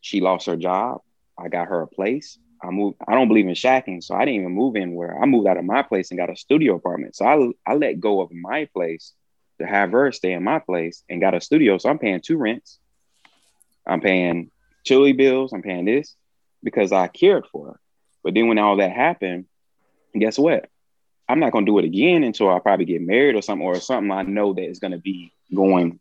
She 0.00 0.20
lost 0.20 0.46
her 0.46 0.56
job. 0.56 1.00
I 1.38 1.48
got 1.48 1.68
her 1.68 1.82
a 1.82 1.86
place. 1.86 2.38
I 2.62 2.70
moved. 2.70 2.96
I 3.06 3.14
don't 3.14 3.28
believe 3.28 3.46
in 3.46 3.54
shacking, 3.54 4.02
so 4.02 4.14
I 4.14 4.20
didn't 4.20 4.40
even 4.40 4.52
move 4.52 4.76
in 4.76 4.94
where 4.94 5.20
I 5.20 5.26
moved 5.26 5.46
out 5.46 5.58
of 5.58 5.64
my 5.64 5.82
place 5.82 6.10
and 6.10 6.18
got 6.18 6.30
a 6.30 6.36
studio 6.36 6.74
apartment. 6.74 7.14
So 7.14 7.24
I 7.24 7.70
I 7.70 7.74
let 7.74 8.00
go 8.00 8.20
of 8.20 8.32
my 8.32 8.68
place 8.74 9.12
to 9.60 9.66
have 9.66 9.92
her 9.92 10.12
stay 10.12 10.32
in 10.32 10.42
my 10.42 10.58
place 10.58 11.04
and 11.08 11.20
got 11.20 11.34
a 11.34 11.40
studio. 11.40 11.78
So 11.78 11.88
I'm 11.88 11.98
paying 11.98 12.20
two 12.20 12.36
rents. 12.36 12.78
I'm 13.86 14.00
paying 14.00 14.50
chili 14.84 15.12
bills. 15.12 15.52
I'm 15.52 15.62
paying 15.62 15.84
this 15.84 16.14
because 16.62 16.92
I 16.92 17.06
cared 17.06 17.46
for 17.46 17.68
her. 17.68 17.80
But 18.24 18.34
then 18.34 18.48
when 18.48 18.58
all 18.58 18.76
that 18.76 18.92
happened, 18.92 19.46
guess 20.18 20.38
what? 20.38 20.68
I'm 21.28 21.40
not 21.40 21.52
gonna 21.52 21.66
do 21.66 21.78
it 21.78 21.84
again 21.84 22.24
until 22.24 22.50
I 22.50 22.58
probably 22.58 22.86
get 22.86 23.02
married 23.02 23.36
or 23.36 23.42
something 23.42 23.66
or 23.66 23.76
something 23.76 24.10
I 24.10 24.22
know 24.22 24.54
that 24.54 24.68
is 24.68 24.80
gonna 24.80 24.98
be 24.98 25.32
going 25.54 26.00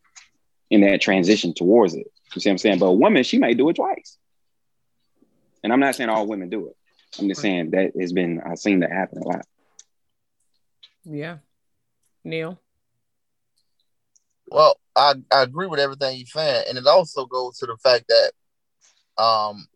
in 0.69 0.81
that 0.81 1.01
transition 1.01 1.53
towards 1.53 1.93
it. 1.93 2.07
You 2.33 2.41
see 2.41 2.49
what 2.49 2.53
I'm 2.53 2.57
saying? 2.57 2.79
But 2.79 2.87
a 2.87 2.93
woman, 2.93 3.23
she 3.23 3.39
might 3.39 3.57
do 3.57 3.69
it 3.69 3.75
twice. 3.75 4.17
And 5.63 5.73
I'm 5.73 5.79
not 5.79 5.95
saying 5.95 6.09
all 6.09 6.27
women 6.27 6.49
do 6.49 6.67
it. 6.67 6.75
I'm 7.19 7.27
just 7.27 7.41
saying 7.41 7.71
that 7.71 7.91
has 7.99 8.13
been 8.13 8.41
I've 8.45 8.59
seen 8.59 8.81
that 8.81 8.91
happen 8.91 9.19
a 9.21 9.27
lot. 9.27 9.45
Yeah. 11.03 11.37
Neil. 12.23 12.59
Well, 14.49 14.77
I, 14.95 15.15
I 15.31 15.43
agree 15.43 15.67
with 15.67 15.79
everything 15.79 16.17
you're 16.17 16.25
saying. 16.27 16.65
And 16.69 16.77
it 16.77 16.85
also 16.85 17.25
goes 17.25 17.57
to 17.59 17.65
the 17.65 17.77
fact 17.77 18.05
that 18.09 19.23
um 19.23 19.67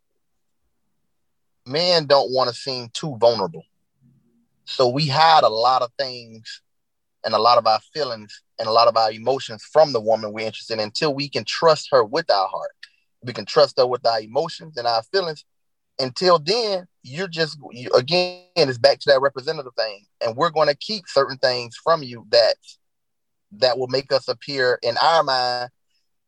men 1.65 2.05
don't 2.05 2.31
want 2.31 2.49
to 2.49 2.55
seem 2.55 2.89
too 2.93 3.17
vulnerable. 3.19 3.63
So 4.65 4.89
we 4.89 5.07
hide 5.07 5.43
a 5.43 5.49
lot 5.49 5.81
of 5.81 5.91
things 5.97 6.61
and 7.23 7.33
a 7.33 7.39
lot 7.39 7.57
of 7.57 7.67
our 7.67 7.79
feelings 7.93 8.43
and 8.59 8.67
a 8.67 8.71
lot 8.71 8.87
of 8.87 8.97
our 8.97 9.11
emotions 9.11 9.63
from 9.71 9.93
the 9.93 10.01
woman 10.01 10.33
we're 10.33 10.45
interested 10.45 10.75
in 10.75 10.79
until 10.79 11.13
we 11.13 11.29
can 11.29 11.43
trust 11.45 11.89
her 11.91 12.03
with 12.03 12.29
our 12.29 12.47
heart. 12.47 12.71
We 13.23 13.33
can 13.33 13.45
trust 13.45 13.77
her 13.77 13.85
with 13.85 14.05
our 14.05 14.21
emotions 14.21 14.77
and 14.77 14.87
our 14.87 15.03
feelings 15.03 15.45
until 16.01 16.39
then, 16.39 16.87
you're 17.03 17.27
just 17.27 17.57
you, 17.71 17.89
again, 17.91 18.43
it's 18.55 18.77
back 18.77 18.99
to 18.99 19.11
that 19.11 19.21
representative 19.21 19.73
thing, 19.77 20.05
and 20.23 20.35
we're 20.35 20.49
going 20.49 20.67
to 20.67 20.75
keep 20.75 21.05
certain 21.07 21.37
things 21.37 21.75
from 21.81 22.03
you 22.03 22.25
that 22.29 22.55
that 23.53 23.77
will 23.77 23.87
make 23.87 24.11
us 24.11 24.27
appear 24.27 24.79
in 24.81 24.95
our 24.97 25.23
mind, 25.23 25.69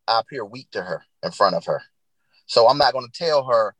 I 0.07 0.19
appear 0.19 0.45
weak 0.45 0.69
to 0.71 0.81
her 0.81 1.03
in 1.23 1.31
front 1.31 1.55
of 1.55 1.65
her. 1.65 1.81
So 2.47 2.67
I'm 2.67 2.77
not 2.77 2.93
going 2.93 3.07
to 3.09 3.17
tell 3.17 3.45
her 3.45 3.75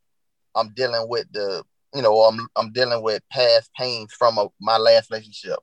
I'm 0.56 0.74
dealing 0.74 1.08
with 1.10 1.28
the, 1.32 1.64
you 1.94 2.02
know, 2.02 2.22
I'm 2.22 2.48
I'm 2.56 2.72
dealing 2.72 3.04
with 3.04 3.22
past 3.32 3.72
pains 3.78 4.14
from 4.14 4.38
a, 4.38 4.48
my 4.60 4.78
last 4.78 5.12
relationship. 5.12 5.60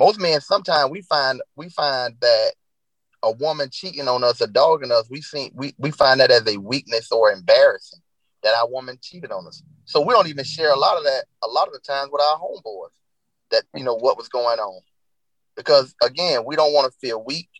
Most 0.00 0.18
men, 0.18 0.40
sometimes 0.40 0.90
we 0.90 1.02
find 1.02 1.42
we 1.56 1.68
find 1.68 2.16
that 2.22 2.52
a 3.22 3.32
woman 3.32 3.68
cheating 3.70 4.08
on 4.08 4.24
us 4.24 4.40
or 4.40 4.46
dogging 4.46 4.90
us, 4.90 5.06
we 5.10 5.20
see 5.20 5.52
we, 5.54 5.74
we 5.76 5.90
find 5.90 6.20
that 6.20 6.30
as 6.30 6.48
a 6.48 6.56
weakness 6.56 7.12
or 7.12 7.30
embarrassing 7.30 8.00
that 8.42 8.54
our 8.54 8.66
woman 8.66 8.96
cheated 9.02 9.30
on 9.30 9.46
us. 9.46 9.62
So 9.84 10.00
we 10.00 10.14
don't 10.14 10.28
even 10.28 10.46
share 10.46 10.72
a 10.72 10.78
lot 10.78 10.96
of 10.96 11.04
that 11.04 11.24
a 11.44 11.48
lot 11.48 11.68
of 11.68 11.74
the 11.74 11.80
times 11.80 12.08
with 12.10 12.22
our 12.22 12.38
homeboys 12.38 12.96
that 13.50 13.64
you 13.76 13.84
know 13.84 13.94
what 13.94 14.16
was 14.16 14.30
going 14.30 14.58
on. 14.58 14.80
Because 15.54 15.94
again, 16.02 16.44
we 16.46 16.56
don't 16.56 16.72
want 16.72 16.90
to 16.90 16.98
feel 16.98 17.22
weak, 17.22 17.50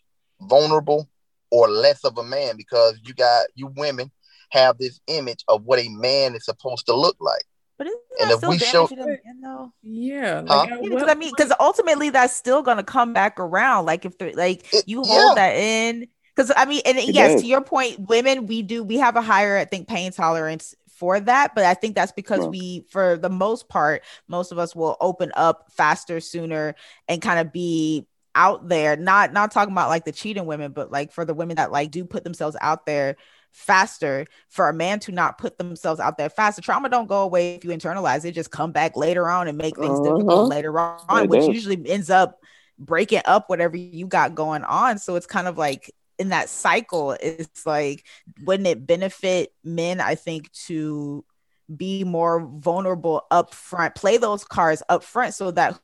vulnerable, 0.41 1.07
or 1.51 1.69
less 1.69 2.03
of 2.03 2.17
a 2.17 2.23
man 2.23 2.57
because 2.57 2.99
you 3.03 3.13
got 3.13 3.45
you 3.53 3.71
women 3.77 4.09
have 4.49 4.79
this 4.79 4.99
image 5.05 5.43
of 5.47 5.63
what 5.65 5.77
a 5.77 5.89
man 5.89 6.33
is 6.33 6.45
supposed 6.45 6.87
to 6.87 6.95
look 6.95 7.17
like. 7.19 7.45
But 7.81 7.87
isn't 7.87 8.01
And 8.19 8.29
that 8.29 8.33
if 8.33 8.37
still 8.37 8.49
we 8.51 8.57
show- 8.59 8.87
damaging 8.87 8.97
them 8.99 9.09
again, 9.09 9.41
though? 9.41 9.73
Yeah. 9.81 10.43
Huh? 10.47 10.55
Like, 10.55 10.71
at 10.71 10.81
Because 10.83 11.01
what 11.01 11.09
I 11.09 11.15
mean, 11.15 11.31
because 11.35 11.51
ultimately 11.59 12.11
that's 12.11 12.31
still 12.35 12.61
gonna 12.61 12.83
come 12.83 13.11
back 13.11 13.39
around. 13.39 13.87
Like 13.87 14.05
if 14.05 14.19
they're 14.19 14.33
like 14.33 14.71
It- 14.71 14.87
you 14.87 15.01
yeah. 15.03 15.11
hold 15.19 15.37
that 15.37 15.55
in, 15.55 16.07
because 16.35 16.51
I 16.55 16.65
mean, 16.65 16.83
and 16.85 16.99
It 16.99 17.09
yes, 17.15 17.31
does. 17.33 17.41
to 17.41 17.47
your 17.47 17.61
point, 17.61 18.07
women 18.07 18.45
we 18.45 18.61
do 18.61 18.83
we 18.83 18.97
have 18.97 19.15
a 19.15 19.21
higher, 19.23 19.57
I 19.57 19.65
think, 19.65 19.87
pain 19.87 20.11
tolerance 20.11 20.75
for 20.91 21.19
that, 21.21 21.55
but 21.55 21.65
I 21.65 21.73
think 21.73 21.95
that's 21.95 22.11
because 22.11 22.41
Right. 22.41 22.49
we, 22.51 22.85
for 22.91 23.17
the 23.17 23.29
most 23.31 23.67
part, 23.67 24.03
most 24.27 24.51
of 24.51 24.59
us 24.59 24.75
will 24.75 24.95
open 25.01 25.31
up 25.35 25.71
faster, 25.71 26.19
sooner, 26.19 26.75
and 27.07 27.19
kind 27.19 27.39
of 27.39 27.51
be 27.51 28.05
out 28.35 28.69
there. 28.69 28.95
Not 28.95 29.33
not 29.33 29.49
talking 29.49 29.71
about 29.71 29.89
like 29.89 30.05
the 30.05 30.11
cheating 30.11 30.45
women, 30.45 30.71
but 30.71 30.91
like 30.91 31.11
for 31.11 31.25
the 31.25 31.33
women 31.33 31.55
that 31.55 31.71
like 31.71 31.89
do 31.89 32.05
put 32.05 32.23
themselves 32.23 32.55
out 32.61 32.85
there 32.85 33.15
faster 33.51 34.25
for 34.49 34.69
a 34.69 34.73
man 34.73 34.99
to 34.99 35.11
not 35.11 35.37
put 35.37 35.57
themselves 35.57 35.99
out 35.99 36.17
there 36.17 36.29
faster 36.29 36.61
trauma 36.61 36.87
don't 36.89 37.07
go 37.07 37.21
away 37.23 37.55
if 37.55 37.65
you 37.65 37.71
internalize 37.71 38.23
it 38.25 38.31
just 38.31 38.51
come 38.51 38.71
back 38.71 38.95
later 38.95 39.29
on 39.29 39.47
and 39.47 39.57
make 39.57 39.75
things 39.75 39.99
difficult 39.99 40.45
Mhm. 40.45 40.49
later 40.49 40.79
on 40.79 41.23
It 41.23 41.29
which 41.29 41.41
does. 41.41 41.49
usually 41.49 41.81
ends 41.89 42.09
up 42.09 42.39
breaking 42.79 43.21
up 43.25 43.49
whatever 43.49 43.75
you 43.75 44.07
got 44.07 44.35
going 44.35 44.63
on 44.63 44.97
so 44.97 45.15
it's 45.15 45.27
kind 45.27 45.47
of 45.47 45.57
like 45.57 45.91
in 46.17 46.29
that 46.29 46.49
cycle 46.49 47.11
it's 47.19 47.65
like 47.65 48.05
wouldn't 48.43 48.67
it 48.67 48.87
benefit 48.87 49.51
men 49.63 49.99
i 49.99 50.15
think 50.15 50.51
to 50.53 51.25
be 51.75 52.03
more 52.03 52.39
vulnerable 52.57 53.23
up 53.31 53.53
front 53.53 53.95
play 53.95 54.17
those 54.17 54.43
cards 54.43 54.81
up 54.89 55.03
front 55.03 55.33
so 55.33 55.51
that 55.51 55.79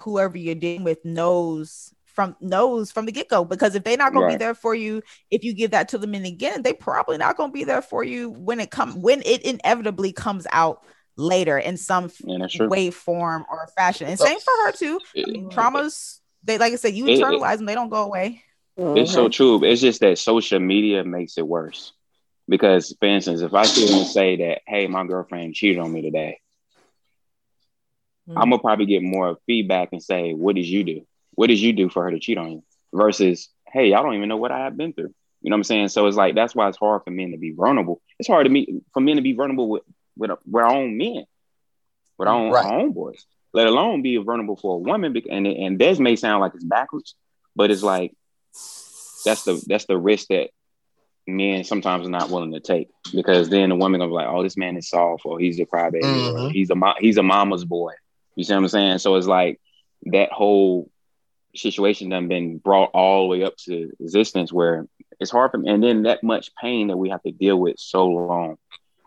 whoever 0.00 0.36
you're 0.36 0.54
dealing 0.54 0.84
with 0.84 1.04
knows 1.04 1.92
from 2.14 2.36
knows 2.40 2.90
from 2.90 3.06
the 3.06 3.12
get-go 3.12 3.44
because 3.44 3.74
if 3.74 3.84
they're 3.84 3.96
not 3.96 4.12
going 4.12 4.26
to 4.28 4.32
be 4.34 4.38
there 4.38 4.54
for 4.54 4.74
you 4.74 5.02
if 5.30 5.44
you 5.44 5.52
give 5.52 5.72
that 5.72 5.88
to 5.88 5.98
them 5.98 6.14
and 6.14 6.24
again 6.26 6.62
they 6.62 6.72
probably 6.72 7.18
not 7.18 7.36
going 7.36 7.50
to 7.50 7.54
be 7.54 7.64
there 7.64 7.82
for 7.82 8.04
you 8.04 8.30
when 8.30 8.60
it 8.60 8.70
come 8.70 9.02
when 9.02 9.20
it 9.26 9.42
inevitably 9.42 10.12
comes 10.12 10.46
out 10.52 10.84
later 11.16 11.58
in 11.58 11.76
some 11.76 12.10
Yeah, 12.24 12.38
that's 12.38 12.58
way 12.58 12.90
form 12.90 13.44
or 13.50 13.68
fashion 13.76 14.06
and 14.06 14.18
same 14.18 14.38
for 14.38 14.52
her 14.64 14.72
too 14.72 15.00
I 15.16 15.30
mean, 15.30 15.50
traumas 15.50 16.20
they 16.44 16.58
like 16.58 16.72
i 16.72 16.76
said 16.76 16.94
you 16.94 17.06
It- 17.06 17.18
it- 17.18 17.20
internalize 17.20 17.56
them 17.58 17.66
they 17.66 17.74
don't 17.74 17.90
go 17.90 18.04
away 18.04 18.42
It's 18.76 19.12
so 19.12 19.28
true. 19.28 19.62
It's 19.64 19.80
just 19.80 20.00
that 20.00 20.18
social 20.18 20.58
media 20.58 21.04
makes 21.04 21.38
it 21.38 21.46
worse. 21.46 21.92
Because, 22.48 22.94
for 22.98 23.06
instance, 23.06 23.40
if 23.40 23.54
I 23.54 23.64
sit 23.66 23.88
here 23.88 23.98
and 23.98 24.06
say 24.06 24.36
that, 24.36 24.62
hey, 24.66 24.88
my 24.88 25.06
girlfriend 25.06 25.54
cheated 25.54 25.78
on 25.78 25.92
me 25.92 26.02
today, 26.02 26.40
Mhm. 28.28 28.34
I'm 28.36 28.50
gonna 28.50 28.58
probably 28.60 28.86
get 28.86 29.02
more 29.02 29.38
feedback 29.46 29.90
and 29.92 30.02
say, 30.02 30.32
what 30.34 30.56
did 30.56 30.66
you 30.66 30.82
do? 30.84 31.06
What 31.34 31.48
did 31.48 31.60
you 31.60 31.72
do 31.72 31.88
for 31.88 32.04
her 32.04 32.10
to 32.10 32.18
cheat 32.20 32.38
on 32.38 32.50
you? 32.52 32.64
Versus, 32.92 33.48
hey, 33.72 33.88
y'all 33.90 34.02
don't 34.02 34.14
even 34.14 34.28
know 34.28 34.36
what 34.36 34.52
I 34.52 34.60
have 34.64 34.76
been 34.76 34.92
through. 34.92 35.12
You 35.42 35.50
know 35.50 35.54
what 35.56 35.58
I'm 35.58 35.64
saying? 35.64 35.88
So 35.88 36.06
it's 36.06 36.16
like 36.16 36.34
that's 36.34 36.54
why 36.54 36.68
it's 36.68 36.78
hard 36.78 37.02
for 37.04 37.10
men 37.10 37.32
to 37.32 37.36
be 37.38 37.50
vulnerable. 37.52 38.00
It's 38.18 38.28
hard 38.28 38.44
to 38.46 38.50
me 38.50 38.80
for 38.92 39.00
men 39.00 39.16
to 39.16 39.22
be 39.22 39.32
vulnerable 39.32 39.68
with 39.68 39.82
with, 40.16 40.30
with 40.46 40.64
our 40.64 40.70
own 40.72 40.96
men, 40.96 41.24
with 42.18 42.28
our 42.28 42.34
own, 42.34 42.52
Right. 42.52 42.64
our 42.64 42.78
own 42.80 42.92
boys. 42.92 43.26
Let 43.52 43.66
alone 43.66 44.00
be 44.02 44.16
vulnerable 44.16 44.56
for 44.56 44.76
a 44.76 44.78
woman. 44.78 45.14
And 45.30 45.46
and 45.46 45.78
this 45.78 45.98
may 45.98 46.16
sound 46.16 46.40
like 46.40 46.54
it's 46.54 46.64
backwards, 46.64 47.14
but 47.54 47.70
it's 47.70 47.82
like 47.82 48.12
that's 49.24 49.42
the 49.42 49.62
that's 49.66 49.84
the 49.86 49.98
risk 49.98 50.28
that 50.28 50.50
men 51.26 51.64
sometimes 51.64 52.06
are 52.06 52.10
not 52.10 52.30
willing 52.30 52.52
to 52.52 52.60
take 52.60 52.88
because 53.14 53.48
then 53.48 53.70
the 53.70 53.76
woman 53.76 54.00
gonna 54.00 54.10
be 54.10 54.14
like, 54.14 54.28
oh, 54.28 54.42
this 54.42 54.56
man 54.56 54.76
is 54.76 54.88
soft, 54.88 55.24
or 55.26 55.38
he's 55.38 55.58
a 55.60 55.66
crybaby, 55.66 56.02
Mhm. 56.02 56.52
he's 56.52 56.70
a 56.70 56.94
he's 57.00 57.16
a 57.18 57.22
mama's 57.22 57.64
boy. 57.64 57.92
You 58.36 58.44
see 58.44 58.52
what 58.54 58.60
I'm 58.60 58.68
saying? 58.68 58.98
So 58.98 59.14
it's 59.16 59.26
like 59.26 59.60
that 60.06 60.32
whole 60.32 60.90
situation 61.54 62.08
done 62.08 62.28
been 62.28 62.58
brought 62.58 62.90
all 62.92 63.22
the 63.22 63.28
way 63.28 63.44
up 63.44 63.56
to 63.56 63.90
existence 64.00 64.52
where 64.52 64.86
it's 65.20 65.30
hard 65.30 65.50
for 65.50 65.58
me. 65.58 65.70
and 65.70 65.82
then 65.82 66.02
that 66.02 66.22
much 66.22 66.54
pain 66.56 66.88
that 66.88 66.96
we 66.96 67.10
have 67.10 67.22
to 67.22 67.32
deal 67.32 67.58
with 67.58 67.78
so 67.78 68.06
long. 68.06 68.56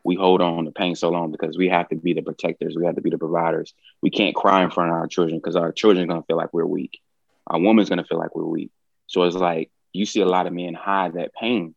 We 0.03 0.15
hold 0.15 0.41
on 0.41 0.65
to 0.65 0.71
pain 0.71 0.95
so 0.95 1.09
long 1.09 1.31
because 1.31 1.57
we 1.57 1.67
have 1.67 1.89
to 1.89 1.95
be 1.95 2.13
the 2.13 2.21
protectors, 2.21 2.75
we 2.77 2.85
have 2.85 2.95
to 2.95 3.01
be 3.01 3.09
the 3.09 3.17
providers. 3.17 3.73
We 4.01 4.09
can't 4.09 4.35
cry 4.35 4.63
in 4.63 4.71
front 4.71 4.91
of 4.91 4.95
our 4.95 5.07
children 5.07 5.37
because 5.37 5.57
our 5.57 5.73
children 5.73 6.05
are 6.05 6.07
gonna 6.07 6.23
feel 6.23 6.37
like 6.37 6.53
we're 6.53 6.65
weak. 6.65 7.01
Our 7.47 7.59
woman's 7.59 7.89
gonna 7.89 8.05
feel 8.05 8.17
like 8.17 8.35
we're 8.35 8.45
weak. 8.45 8.71
So 9.07 9.23
it's 9.23 9.35
like 9.35 9.69
you 9.91 10.05
see 10.05 10.21
a 10.21 10.25
lot 10.25 10.47
of 10.47 10.53
men 10.53 10.73
hide 10.73 11.13
that 11.13 11.33
pain. 11.33 11.75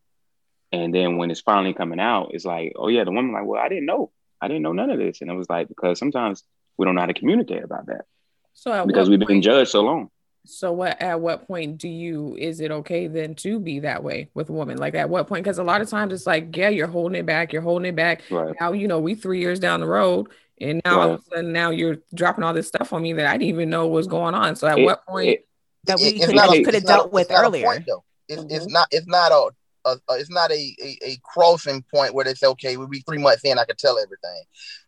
And 0.71 0.95
then 0.95 1.17
when 1.17 1.29
it's 1.31 1.41
finally 1.41 1.73
coming 1.73 1.99
out, 1.99 2.29
it's 2.31 2.45
like, 2.45 2.73
oh 2.77 2.87
yeah, 2.87 3.03
the 3.03 3.11
woman 3.11 3.33
like, 3.33 3.45
well, 3.45 3.61
I 3.61 3.67
didn't 3.67 3.85
know. 3.85 4.11
I 4.39 4.47
didn't 4.47 4.63
know 4.63 4.71
none 4.71 4.89
of 4.89 4.97
this. 4.97 5.21
And 5.21 5.29
it 5.29 5.35
was 5.35 5.49
like, 5.49 5.67
because 5.67 5.99
sometimes 5.99 6.43
we 6.77 6.85
don't 6.85 6.95
know 6.95 7.01
how 7.01 7.07
to 7.07 7.13
communicate 7.13 7.63
about 7.63 7.87
that 7.87 8.05
So 8.53 8.85
because 8.85 9.09
we've 9.09 9.19
been 9.19 9.41
judged 9.41 9.71
so 9.71 9.81
long. 9.81 10.09
So 10.45 10.71
what 10.71 10.99
at 11.01 11.19
what 11.21 11.45
point 11.47 11.77
do 11.77 11.87
you 11.87 12.35
is 12.37 12.61
it 12.61 12.71
okay 12.71 13.07
then 13.07 13.35
to 13.35 13.59
be 13.59 13.79
that 13.81 14.03
way 14.03 14.29
with 14.33 14.49
a 14.49 14.53
woman? 14.53 14.77
Like 14.77 14.95
at 14.95 15.09
what 15.09 15.27
point? 15.27 15.43
Because 15.43 15.59
a 15.59 15.63
lot 15.63 15.81
of 15.81 15.89
times 15.89 16.13
it's 16.13 16.25
like, 16.25 16.55
yeah, 16.57 16.69
you're 16.69 16.87
holding 16.87 17.19
it 17.19 17.25
back, 17.27 17.53
you're 17.53 17.61
holding 17.61 17.87
it 17.89 17.95
back. 17.95 18.23
Right. 18.31 18.55
Now, 18.59 18.71
you 18.73 18.87
know, 18.87 18.99
we 18.99 19.13
three 19.13 19.39
years 19.39 19.59
down 19.59 19.81
the 19.81 19.85
road, 19.85 20.29
and 20.59 20.81
now 20.83 20.99
all 21.01 21.11
of 21.13 21.19
a 21.21 21.23
sudden 21.35 21.53
now 21.53 21.69
you're 21.69 21.97
dropping 22.15 22.43
all 22.43 22.53
this 22.53 22.67
stuff 22.67 22.91
on 22.91 23.03
me 23.03 23.13
that 23.13 23.27
I 23.27 23.33
didn't 23.33 23.49
even 23.49 23.69
know 23.69 23.87
was 23.87 24.07
going 24.07 24.33
on. 24.33 24.55
So 24.55 24.67
at 24.67 24.79
It- 24.79 24.83
what 24.85 25.05
point 25.05 25.29
it- 25.29 25.47
that 25.85 25.99
we 25.99 26.19
could 26.19 26.35
have 26.35 26.49
could 26.51 26.75
it's 26.75 26.85
not 26.85 26.93
a- 26.93 26.97
dealt 27.03 27.13
with 27.13 27.29
it's 27.31 27.39
earlier 27.39 27.65
point, 27.65 27.85
though. 27.87 28.03
It's, 28.27 28.43
it's 28.49 28.65
Mhm. 28.65 28.71
not 28.71 28.87
it's 28.91 29.07
not 29.07 29.31
a, 29.31 29.49
a, 29.89 29.97
a 30.09 30.13
it's 30.19 30.29
not 30.29 30.51
a, 30.51 30.75
a 30.81 30.97
a 31.03 31.17
crossing 31.23 31.83
point 31.93 32.13
where 32.15 32.25
they 32.25 32.33
say 32.33 32.47
okay 32.47 32.77
we'll 32.77 32.87
be 32.87 33.01
three 33.01 33.17
months 33.19 33.41
in 33.43 33.59
I 33.59 33.65
can 33.65 33.75
tell 33.75 33.97
everything. 33.99 34.43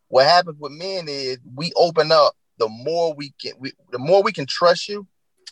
What 0.07 0.25
happens 0.25 0.57
with 0.59 0.71
men 0.71 1.05
is 1.07 1.37
we 1.55 1.71
open 1.75 2.11
up 2.11 2.33
the 2.59 2.69
more 2.69 3.13
we 3.15 3.33
can 3.41 3.53
we, 3.59 3.71
the 3.91 3.97
more 3.99 4.21
we 4.23 4.31
can 4.31 4.45
trust 4.45 4.87
you 4.87 5.07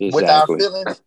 with 0.10 0.26
our 0.26 0.46
feelings. 0.48 1.02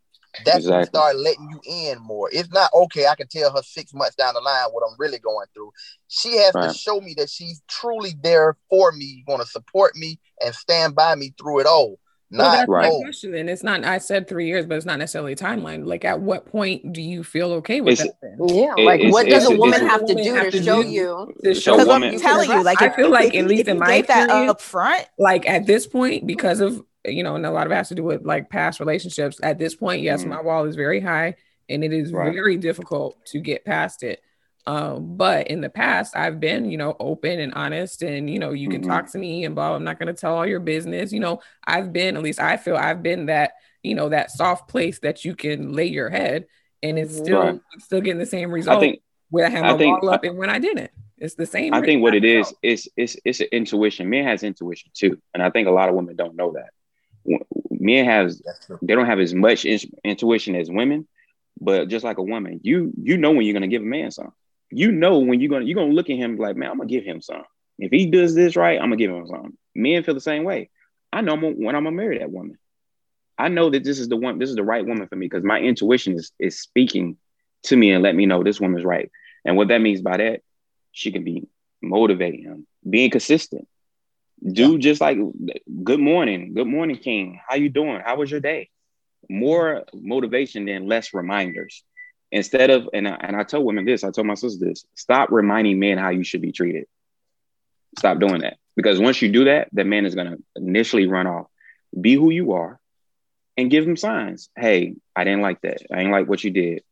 That's 0.44 0.64
when 0.66 0.74
we 0.74 0.80
Exactly. 0.80 0.86
start 0.86 1.16
letting 1.16 1.48
you 1.50 1.60
in 1.92 1.98
more. 2.00 2.28
It's 2.32 2.50
not 2.50 2.68
okay. 2.74 3.06
I 3.06 3.14
can 3.14 3.28
tell 3.28 3.54
her 3.54 3.62
six 3.62 3.94
months 3.94 4.16
down 4.16 4.34
the 4.34 4.40
line 4.40 4.66
what 4.72 4.82
I'm 4.84 4.96
really 4.98 5.18
going 5.20 5.46
through. 5.54 5.70
She 6.08 6.36
has 6.38 6.52
to 6.54 6.74
show 6.76 7.00
me 7.00 7.14
that 7.18 7.30
she's 7.30 7.62
truly 7.68 8.14
there 8.22 8.56
for 8.68 8.90
me, 8.92 9.22
going 9.28 9.38
to 9.40 9.46
support 9.46 9.94
me 9.96 10.18
and 10.44 10.52
stand 10.54 10.96
by 10.96 11.14
me 11.14 11.32
through 11.38 11.60
it 11.60 11.66
all. 11.66 12.00
Well, 12.32 12.48
Not 12.48 12.52
that's 12.56 12.68
my 12.68 12.88
oh, 12.88 13.00
question. 13.02 13.34
And 13.36 13.48
it's 13.48 13.62
not, 13.62 13.84
I 13.84 13.98
said 13.98 14.26
three 14.26 14.48
years, 14.48 14.66
but 14.66 14.74
it's 14.74 14.86
not 14.86 14.98
necessarily 14.98 15.34
a 15.34 15.36
timeline. 15.36 15.86
Like, 15.86 16.04
at 16.04 16.20
what 16.20 16.46
point 16.46 16.92
do 16.92 17.00
you 17.00 17.22
feel 17.22 17.52
okay 17.52 17.80
with 17.80 18.00
It's- 18.00 18.12
that? 18.22 18.52
Yeah, 18.52 18.74
It- 18.76 18.84
like 18.84 18.98
it's- 19.00 19.12
what 19.12 19.28
does 19.28 19.44
a 19.48 19.54
woman 19.56 19.86
have 19.86 20.00
to 20.06 20.14
Woman 20.14 20.24
do 20.24 20.34
have 20.34 20.44
to 20.46 20.58
to 20.58 20.62
show 20.64 20.82
do- 20.82 20.88
you? 20.88 21.32
To 21.44 21.54
So 21.54 21.60
show 21.60 21.72
because 21.74 21.86
woman- 21.86 22.14
i'm 22.14 22.20
telling 22.20 22.50
you 22.50 22.64
like 22.64 22.82
I 22.82 22.86
if- 22.86 22.94
feel 22.96 23.08
like 23.10 23.34
if 23.34 23.44
at 23.44 23.46
least 23.48 23.68
in 23.68 23.78
my 23.78 23.86
gave 23.98 24.08
that 24.08 24.24
experience- 24.24 24.50
up 24.50 24.60
front 24.60 25.06
like 25.16 25.48
at 25.48 25.66
this 25.66 25.86
point, 25.86 26.26
because 26.26 26.58
of 26.58 26.82
you 27.04 27.22
know, 27.22 27.36
and 27.36 27.44
a 27.46 27.50
lot 27.50 27.66
of 27.66 27.72
it 27.72 27.76
has 27.76 27.88
to 27.88 27.94
do 27.94 28.02
with 28.04 28.24
like 28.24 28.48
past 28.50 28.80
relationships. 28.80 29.38
At 29.42 29.58
this 29.58 29.74
point, 29.74 30.02
yes, 30.02 30.24
Mhm. 30.24 30.28
my 30.28 30.40
wall 30.40 30.64
is 30.64 30.76
very 30.76 31.00
high, 31.00 31.34
and 31.68 31.84
it 31.84 31.92
is 31.92 32.12
Right. 32.12 32.32
very 32.32 32.56
difficult 32.56 33.16
to 33.26 33.40
get 33.40 33.64
past 33.64 34.02
it. 34.02 34.20
Um, 34.66 35.16
but 35.18 35.48
in 35.48 35.60
the 35.60 35.68
past, 35.68 36.16
I've 36.16 36.40
been, 36.40 36.70
you 36.70 36.78
know, 36.78 36.96
open 36.98 37.38
and 37.40 37.52
honest, 37.54 38.02
and 38.02 38.30
you 38.30 38.38
know, 38.38 38.52
you 38.52 38.68
can 38.70 38.80
Mhm. 38.82 38.86
talk 38.86 39.10
to 39.12 39.18
me 39.18 39.44
and 39.44 39.54
blah. 39.54 39.74
I'm 39.76 39.84
not 39.84 39.98
going 39.98 40.14
to 40.14 40.18
tell 40.18 40.34
all 40.34 40.46
your 40.46 40.60
business. 40.60 41.12
You 41.12 41.20
know, 41.20 41.40
I've 41.66 41.92
been, 41.92 42.16
at 42.16 42.22
least 42.22 42.40
I 42.40 42.56
feel, 42.56 42.76
I've 42.76 43.02
been 43.02 43.26
that, 43.26 43.52
you 43.82 43.94
know, 43.94 44.08
that 44.08 44.30
soft 44.30 44.68
place 44.68 44.98
that 45.00 45.24
you 45.24 45.36
can 45.36 45.72
lay 45.74 45.84
your 45.86 46.08
head, 46.08 46.46
and 46.82 46.98
it's 46.98 47.14
still 47.16 47.40
Right. 47.40 47.60
still 47.78 48.00
getting 48.00 48.18
the 48.18 48.24
same 48.26 48.50
result. 48.50 48.78
I 48.78 48.80
think 48.80 49.00
where 49.30 49.44
I 49.44 49.50
have 49.50 49.62
my 49.64 49.76
think- 49.76 50.02
wall 50.02 50.10
up 50.14 50.24
and 50.24 50.38
when 50.38 50.48
I 50.48 50.58
didn't. 50.58 50.90
It's 51.18 51.34
the 51.36 51.46
same. 51.46 51.72
I 51.74 51.80
think 51.80 52.02
what 52.02 52.14
it 52.14 52.22
result. 52.22 52.56
is 52.62 52.86
is 52.86 52.92
it's 52.96 53.16
it's 53.24 53.40
an 53.40 53.46
intuition. 53.52 54.10
Men 54.10 54.24
has 54.24 54.42
intuition 54.42 54.90
too, 54.94 55.18
and 55.32 55.42
I 55.42 55.50
think 55.50 55.68
a 55.68 55.70
lot 55.70 55.88
of 55.88 55.94
women 55.94 56.16
don't 56.16 56.34
know 56.36 56.52
that. 56.52 56.70
Men 57.70 58.04
has 58.04 58.42
true. 58.66 58.78
they 58.82 58.94
don't 58.94 59.06
have 59.06 59.20
as 59.20 59.34
much 59.34 59.64
in- 59.64 59.92
intuition 60.04 60.54
as 60.54 60.70
women, 60.70 61.06
but 61.60 61.88
just 61.88 62.04
like 62.04 62.18
a 62.18 62.22
woman, 62.22 62.60
you 62.62 62.92
you 63.00 63.16
know 63.16 63.30
when 63.32 63.44
you're 63.44 63.54
gonna 63.54 63.68
give 63.68 63.82
a 63.82 63.86
man 63.86 64.10
some. 64.10 64.32
You 64.70 64.90
know 64.92 65.18
when 65.18 65.40
you're 65.40 65.50
gonna 65.50 65.64
you're 65.64 65.76
gonna 65.76 65.92
look 65.92 66.10
at 66.10 66.16
him 66.16 66.36
like, 66.36 66.56
man, 66.56 66.70
I'm 66.70 66.78
gonna 66.78 66.88
give 66.88 67.04
him 67.04 67.20
some. 67.20 67.44
If 67.78 67.90
he 67.90 68.06
does 68.06 68.34
this 68.34 68.56
right, 68.56 68.78
I'm 68.78 68.86
gonna 68.86 68.96
give 68.96 69.10
him 69.10 69.26
some. 69.26 69.56
Men 69.74 70.02
feel 70.02 70.14
the 70.14 70.20
same 70.20 70.44
way. 70.44 70.70
I 71.12 71.20
know 71.20 71.36
when 71.36 71.74
I'm 71.74 71.84
gonna 71.84 71.92
marry 71.92 72.18
that 72.18 72.30
woman. 72.30 72.58
I 73.36 73.48
know 73.48 73.70
that 73.70 73.84
this 73.84 73.98
is 73.98 74.08
the 74.08 74.16
one, 74.16 74.38
this 74.38 74.50
is 74.50 74.56
the 74.56 74.62
right 74.64 74.84
woman 74.84 75.08
for 75.08 75.16
me 75.16 75.26
because 75.26 75.44
my 75.44 75.60
intuition 75.60 76.14
is 76.14 76.32
is 76.38 76.60
speaking 76.60 77.16
to 77.64 77.76
me 77.76 77.90
and 77.90 78.02
let 78.02 78.14
me 78.14 78.26
know 78.26 78.42
this 78.42 78.60
woman's 78.60 78.84
right. 78.84 79.10
And 79.44 79.56
what 79.56 79.68
that 79.68 79.80
means 79.80 80.00
by 80.00 80.16
that, 80.18 80.40
she 80.92 81.12
can 81.12 81.24
be 81.24 81.48
motivating 81.82 82.42
him, 82.42 82.66
being 82.88 83.10
consistent. 83.10 83.68
Do 84.50 84.78
just 84.78 85.00
like 85.00 85.18
good 85.84 86.00
morning, 86.00 86.54
good 86.54 86.66
morning, 86.66 86.96
King. 86.98 87.40
How 87.48 87.56
you 87.56 87.70
doing? 87.70 88.00
How 88.04 88.16
was 88.16 88.30
your 88.30 88.40
day? 88.40 88.70
More 89.30 89.84
motivation 89.94 90.66
than 90.66 90.86
less 90.88 91.14
reminders. 91.14 91.82
instead 92.32 92.70
of 92.70 92.88
and 92.92 93.08
I, 93.08 93.16
and 93.20 93.36
I 93.36 93.44
tell 93.44 93.64
women 93.64 93.84
this, 93.84 94.04
I 94.04 94.10
tell 94.10 94.24
my 94.24 94.34
sisters 94.34 94.58
this: 94.58 94.86
stop 94.94 95.30
reminding 95.30 95.78
men 95.78 95.98
how 95.98 96.10
you 96.10 96.24
should 96.24 96.42
be 96.42 96.52
treated. 96.52 96.86
Stop 97.98 98.18
doing 98.18 98.40
that 98.40 98.58
because 98.76 98.98
once 98.98 99.22
you 99.22 99.30
do 99.30 99.44
that, 99.44 99.68
that 99.72 99.86
man 99.86 100.04
is 100.04 100.14
gonna 100.14 100.36
initially 100.56 101.06
run 101.06 101.26
off. 101.26 101.46
Be 101.98 102.14
who 102.14 102.30
you 102.30 102.52
are, 102.52 102.80
and 103.56 103.70
give 103.70 103.86
him 103.86 103.96
signs. 103.96 104.50
Hey, 104.56 104.96
I 105.14 105.24
didn't 105.24 105.42
like 105.42 105.60
that. 105.62 105.78
I 105.92 105.98
didn't 105.98 106.12
like 106.12 106.28
what 106.28 106.42
you 106.44 106.50
did. 106.50 106.82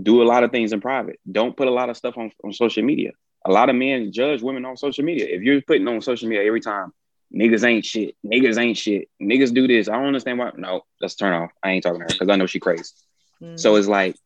Do 0.00 0.22
a 0.22 0.24
lot 0.24 0.44
of 0.44 0.50
things 0.50 0.72
in 0.72 0.80
private. 0.82 1.18
Don't 1.30 1.56
put 1.56 1.68
a 1.68 1.72
lot 1.72 1.88
of 1.88 1.96
stuff 1.96 2.18
on, 2.18 2.30
on 2.44 2.52
social 2.52 2.82
media. 2.82 3.12
A 3.46 3.52
lot 3.52 3.70
of 3.70 3.76
men 3.76 4.12
judge 4.12 4.42
women 4.42 4.64
on 4.64 4.76
social 4.76 5.04
media. 5.04 5.26
If 5.28 5.42
you're 5.42 5.60
putting 5.62 5.86
on 5.86 6.00
social 6.00 6.28
media 6.28 6.44
every 6.44 6.60
time, 6.60 6.92
niggas 7.34 7.64
ain't 7.64 7.84
shit, 7.84 8.16
niggas 8.24 8.58
ain't 8.58 8.76
shit, 8.76 9.08
niggas 9.22 9.54
do 9.54 9.66
this. 9.68 9.88
I 9.88 9.92
don't 9.92 10.06
understand 10.06 10.38
why. 10.38 10.50
No, 10.56 10.82
let's 11.00 11.14
turn 11.14 11.32
off. 11.32 11.50
I 11.62 11.70
ain't 11.70 11.82
talking 11.82 12.00
to 12.00 12.04
her 12.04 12.08
because 12.08 12.28
I 12.28 12.36
know 12.36 12.46
she 12.46 12.60
crazy. 12.60 12.92
Mm-hmm. 13.40 13.56
So 13.56 13.76
it's 13.76 13.88
like 13.88 14.16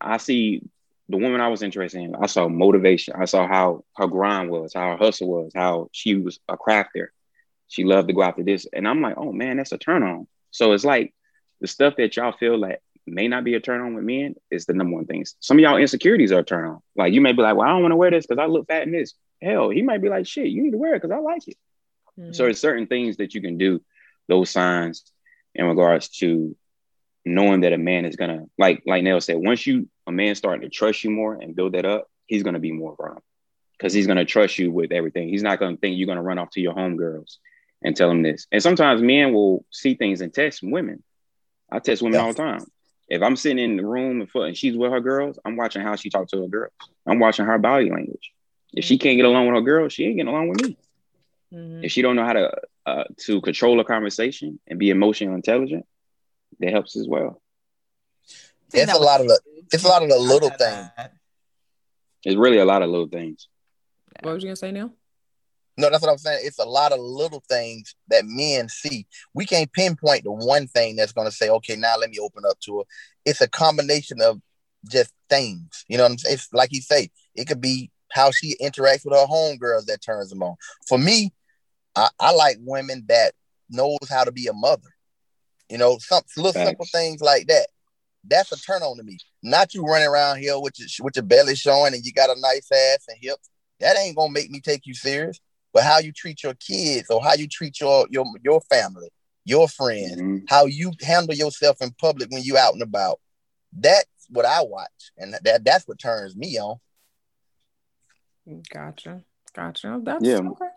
I 0.00 0.16
see 0.16 0.62
the 1.08 1.18
woman 1.18 1.40
I 1.40 1.48
was 1.48 1.62
interested 1.62 2.00
in. 2.00 2.16
I 2.16 2.26
saw 2.26 2.48
motivation. 2.48 3.14
I 3.16 3.26
saw 3.26 3.46
how 3.46 3.84
her 3.96 4.06
grind 4.06 4.50
was, 4.50 4.72
how 4.74 4.92
her 4.92 4.96
hustle 4.96 5.28
was, 5.28 5.52
how 5.54 5.88
she 5.92 6.14
was 6.16 6.40
a 6.48 6.56
crafter. 6.56 7.08
She 7.68 7.84
loved 7.84 8.08
to 8.08 8.14
go 8.14 8.22
after 8.22 8.42
this. 8.42 8.66
And 8.72 8.88
I'm 8.88 9.02
like, 9.02 9.16
oh 9.16 9.32
man, 9.32 9.58
that's 9.58 9.72
a 9.72 9.78
turn 9.78 10.02
on. 10.02 10.26
So 10.50 10.72
it's 10.72 10.84
like 10.84 11.14
the 11.60 11.66
stuff 11.66 11.94
that 11.96 12.16
y'all 12.16 12.32
feel 12.32 12.58
like 12.58 12.80
may 13.06 13.28
not 13.28 13.44
be 13.44 13.54
a 13.54 13.60
turn 13.60 13.80
on 13.80 13.94
with 13.94 14.04
men 14.04 14.34
is 14.50 14.66
the 14.66 14.74
number 14.74 14.94
one 14.94 15.06
thing. 15.06 15.24
Some 15.40 15.58
of 15.58 15.62
y'all 15.62 15.76
insecurities 15.76 16.32
are 16.32 16.40
a 16.40 16.44
turn 16.44 16.66
on. 16.66 16.80
Like 16.96 17.12
you 17.12 17.20
may 17.20 17.32
be 17.32 17.42
like, 17.42 17.56
well, 17.56 17.66
I 17.66 17.70
don't 17.70 17.82
want 17.82 17.92
to 17.92 17.96
wear 17.96 18.10
this 18.10 18.26
because 18.26 18.42
I 18.42 18.46
look 18.46 18.66
fat 18.66 18.82
in 18.82 18.92
this. 18.92 19.14
Hell, 19.40 19.70
he 19.70 19.82
might 19.82 20.02
be 20.02 20.08
like, 20.08 20.26
shit, 20.26 20.48
you 20.48 20.62
need 20.62 20.72
to 20.72 20.78
wear 20.78 20.94
it 20.94 21.02
because 21.02 21.14
I 21.14 21.20
like 21.20 21.46
it. 21.46 21.56
Mm-hmm. 22.18 22.32
So 22.32 22.44
there's 22.44 22.60
certain 22.60 22.86
things 22.86 23.18
that 23.18 23.34
you 23.34 23.40
can 23.40 23.58
do, 23.58 23.82
those 24.28 24.50
signs 24.50 25.04
in 25.54 25.66
regards 25.66 26.08
to 26.08 26.56
knowing 27.24 27.62
that 27.62 27.72
a 27.72 27.78
man 27.78 28.04
is 28.04 28.16
gonna 28.16 28.44
like 28.56 28.82
like 28.86 29.02
Nell 29.02 29.20
said, 29.20 29.36
once 29.36 29.66
you 29.66 29.88
a 30.06 30.12
man 30.12 30.34
starting 30.34 30.62
to 30.62 30.68
trust 30.68 31.04
you 31.04 31.10
more 31.10 31.34
and 31.34 31.56
build 31.56 31.72
that 31.72 31.84
up, 31.84 32.08
he's 32.26 32.42
gonna 32.42 32.60
be 32.60 32.72
more 32.72 32.94
vulnerable 32.96 33.22
because 33.76 33.92
he's 33.92 34.06
gonna 34.06 34.24
trust 34.24 34.58
you 34.58 34.70
with 34.70 34.92
everything. 34.92 35.28
He's 35.28 35.42
not 35.42 35.58
gonna 35.58 35.76
think 35.76 35.98
you're 35.98 36.06
gonna 36.06 36.22
run 36.22 36.38
off 36.38 36.50
to 36.50 36.60
your 36.60 36.74
homegirls 36.74 37.36
and 37.82 37.96
tell 37.96 38.08
them 38.08 38.22
this. 38.22 38.46
And 38.50 38.62
sometimes 38.62 39.02
men 39.02 39.32
will 39.32 39.64
see 39.70 39.94
things 39.94 40.20
and 40.20 40.32
test 40.32 40.60
women. 40.62 41.02
I 41.70 41.80
test 41.80 42.00
women 42.00 42.20
yes. 42.20 42.22
all 42.22 42.32
the 42.32 42.38
time. 42.38 42.66
If 43.08 43.22
I'm 43.22 43.36
sitting 43.36 43.58
in 43.58 43.76
the 43.76 43.86
room 43.86 44.26
and 44.34 44.56
she's 44.56 44.76
with 44.76 44.90
her 44.90 45.00
girls, 45.00 45.38
I'm 45.44 45.56
watching 45.56 45.82
how 45.82 45.96
she 45.96 46.10
talks 46.10 46.32
to 46.32 46.42
her 46.42 46.48
girls. 46.48 46.72
I'm 47.06 47.18
watching 47.18 47.44
her 47.44 47.58
body 47.58 47.90
language. 47.90 48.32
If 48.72 48.84
she 48.84 48.98
can't 48.98 49.16
get 49.16 49.24
along 49.24 49.46
with 49.46 49.54
her 49.54 49.62
girl, 49.62 49.88
she 49.88 50.04
ain't 50.04 50.16
getting 50.16 50.32
along 50.32 50.48
with 50.48 50.62
me. 50.62 50.76
Mm-hmm. 51.52 51.84
If 51.84 51.92
she 51.92 52.02
don't 52.02 52.16
know 52.16 52.24
how 52.24 52.32
to 52.32 52.52
uh, 52.84 53.04
to 53.26 53.40
control 53.40 53.78
a 53.80 53.84
conversation 53.84 54.58
and 54.66 54.78
be 54.78 54.90
emotionally 54.90 55.34
intelligent, 55.34 55.86
that 56.58 56.70
helps 56.70 56.96
as 56.96 57.06
well. 57.06 57.40
It's 58.72 58.92
a 58.92 58.98
lot 58.98 59.20
of 59.20 59.28
the 59.28 59.40
it's 59.72 59.84
a 59.84 59.88
lot 59.88 60.02
of 60.02 60.08
the 60.08 60.18
little 60.18 60.50
things. 60.50 60.90
It's 62.24 62.36
really 62.36 62.58
a 62.58 62.64
lot 62.64 62.82
of 62.82 62.90
little 62.90 63.08
things. 63.08 63.48
What 64.22 64.34
was 64.34 64.42
you 64.42 64.48
gonna 64.48 64.56
say, 64.56 64.72
Neil? 64.72 64.92
No, 65.78 65.90
that's 65.90 66.02
what 66.02 66.10
I'm 66.10 66.18
saying. 66.18 66.40
It's 66.42 66.58
a 66.58 66.64
lot 66.64 66.92
of 66.92 67.00
little 67.00 67.42
things 67.48 67.94
that 68.08 68.24
men 68.24 68.68
see. 68.68 69.06
We 69.34 69.44
can't 69.44 69.72
pinpoint 69.72 70.24
the 70.24 70.32
one 70.32 70.68
thing 70.68 70.96
that's 70.96 71.12
going 71.12 71.28
to 71.28 71.34
say, 71.34 71.50
okay, 71.50 71.76
now 71.76 71.96
let 71.98 72.10
me 72.10 72.18
open 72.18 72.44
up 72.48 72.58
to 72.60 72.78
her. 72.78 72.84
It's 73.26 73.42
a 73.42 73.48
combination 73.48 74.22
of 74.22 74.40
just 74.88 75.12
things. 75.28 75.84
You 75.88 75.98
know 75.98 76.04
what 76.04 76.12
I'm 76.12 76.18
saying? 76.18 76.34
It's 76.34 76.52
like 76.52 76.72
you 76.72 76.80
say, 76.80 77.10
it 77.34 77.46
could 77.46 77.60
be 77.60 77.90
how 78.10 78.30
she 78.30 78.56
interacts 78.62 79.04
with 79.04 79.14
her 79.14 79.26
homegirls 79.26 79.84
that 79.86 80.00
turns 80.00 80.30
them 80.30 80.42
on. 80.42 80.56
For 80.88 80.96
me, 80.96 81.32
I, 81.94 82.08
I, 82.18 82.32
like 82.32 82.56
women 82.60 83.04
that 83.08 83.32
knows 83.68 83.98
how 84.08 84.24
to 84.24 84.32
be 84.32 84.46
a 84.46 84.54
mother. 84.54 84.88
You 85.68 85.76
know, 85.76 85.98
some 86.00 86.22
little 86.36 86.52
Thanks. 86.52 86.68
simple 86.68 86.86
things 86.90 87.20
like 87.20 87.48
that. 87.48 87.66
That's 88.24 88.50
a 88.52 88.56
turn 88.56 88.82
on 88.82 88.96
to 88.96 89.02
me. 89.02 89.18
Not 89.42 89.74
you 89.74 89.84
running 89.84 90.08
around 90.08 90.38
here 90.38 90.58
with 90.58 90.78
your 90.78 90.88
with 91.04 91.16
your 91.16 91.24
belly 91.24 91.54
showing 91.54 91.92
and 91.92 92.04
you 92.04 92.12
got 92.12 92.34
a 92.34 92.40
nice 92.40 92.70
ass 92.72 93.04
and 93.08 93.18
hips. 93.20 93.50
That 93.80 93.98
ain't 93.98 94.16
gonna 94.16 94.32
make 94.32 94.50
me 94.50 94.60
take 94.60 94.86
you 94.86 94.94
serious 94.94 95.38
but 95.76 95.84
how 95.84 95.98
you 95.98 96.10
treat 96.10 96.42
your 96.42 96.54
kids 96.54 97.10
or 97.10 97.22
how 97.22 97.34
you 97.34 97.46
treat 97.46 97.78
your 97.82 98.06
your 98.08 98.24
your 98.42 98.62
family, 98.62 99.10
your 99.44 99.68
friends, 99.68 100.16
mm-hmm. 100.16 100.38
how 100.48 100.64
you 100.64 100.90
handle 101.02 101.34
yourself 101.34 101.76
in 101.82 101.90
public 102.00 102.30
when 102.30 102.42
you 102.42 102.56
out 102.56 102.72
and 102.72 102.80
about. 102.80 103.20
That's 103.74 104.06
what 104.30 104.46
I 104.46 104.62
watch, 104.62 105.12
and 105.18 105.34
that 105.44 105.66
that's 105.66 105.86
what 105.86 105.98
turns 105.98 106.34
me 106.34 106.58
on. 106.58 106.76
Gotcha, 108.72 109.20
gotcha. 109.54 110.00
That's 110.02 110.24
yeah. 110.24 110.38
Okay. 110.38 110.68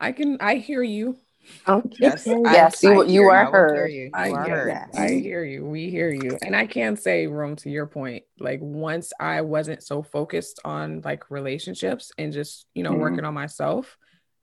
I 0.00 0.12
can 0.12 0.38
I 0.40 0.54
hear 0.54 0.82
you. 0.82 1.18
Oh, 1.66 1.82
yes, 2.00 2.26
yes, 2.26 2.82
you, 2.82 3.04
you 3.06 3.24
are 3.24 3.50
heard. 3.50 3.92
You. 3.92 4.10
I, 4.14 4.28
you 4.28 4.34
are 4.34 4.48
heard. 4.48 4.68
Yes. 4.68 4.96
I 4.96 5.08
hear 5.08 5.44
you. 5.44 5.66
We 5.66 5.90
hear 5.90 6.08
you. 6.08 6.38
And 6.40 6.54
I 6.54 6.66
can 6.66 6.96
say, 6.96 7.26
Rome, 7.26 7.56
to 7.56 7.68
your 7.68 7.86
point, 7.86 8.22
like 8.38 8.60
once 8.62 9.12
I 9.18 9.40
wasn't 9.40 9.82
so 9.82 10.04
focused 10.04 10.60
on 10.64 11.02
like 11.04 11.32
relationships 11.32 12.12
and 12.16 12.32
just, 12.32 12.66
you 12.74 12.84
know, 12.84 12.92
mm-hmm. 12.92 13.00
working 13.00 13.24
on 13.24 13.34
myself, 13.34 13.98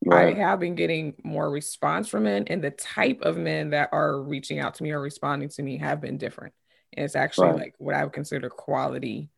Right. 0.06 0.36
I 0.36 0.40
have 0.40 0.60
been 0.60 0.76
getting 0.76 1.16
more 1.24 1.50
response 1.50 2.08
from 2.08 2.24
men, 2.24 2.46
and 2.48 2.64
the 2.64 2.72
type 2.72 3.22
of 3.22 3.38
men 3.38 3.72
that 3.72 3.90
are 3.92 4.22
reaching 4.22 4.60
out 4.60 4.76
to 4.76 4.84
me 4.84 4.92
or 4.92 5.02
responding 5.02 5.50
to 5.50 5.64
me 5.64 5.78
have 5.78 6.00
been 6.00 6.18
different. 6.18 6.54
And 6.94 7.04
it's 7.04 7.16
actually 7.16 7.48
right. 7.50 7.58
like 7.58 7.76
what 7.78 7.96
I 7.96 8.04
would 8.04 8.14
consider 8.14 8.50
quality 8.50 9.30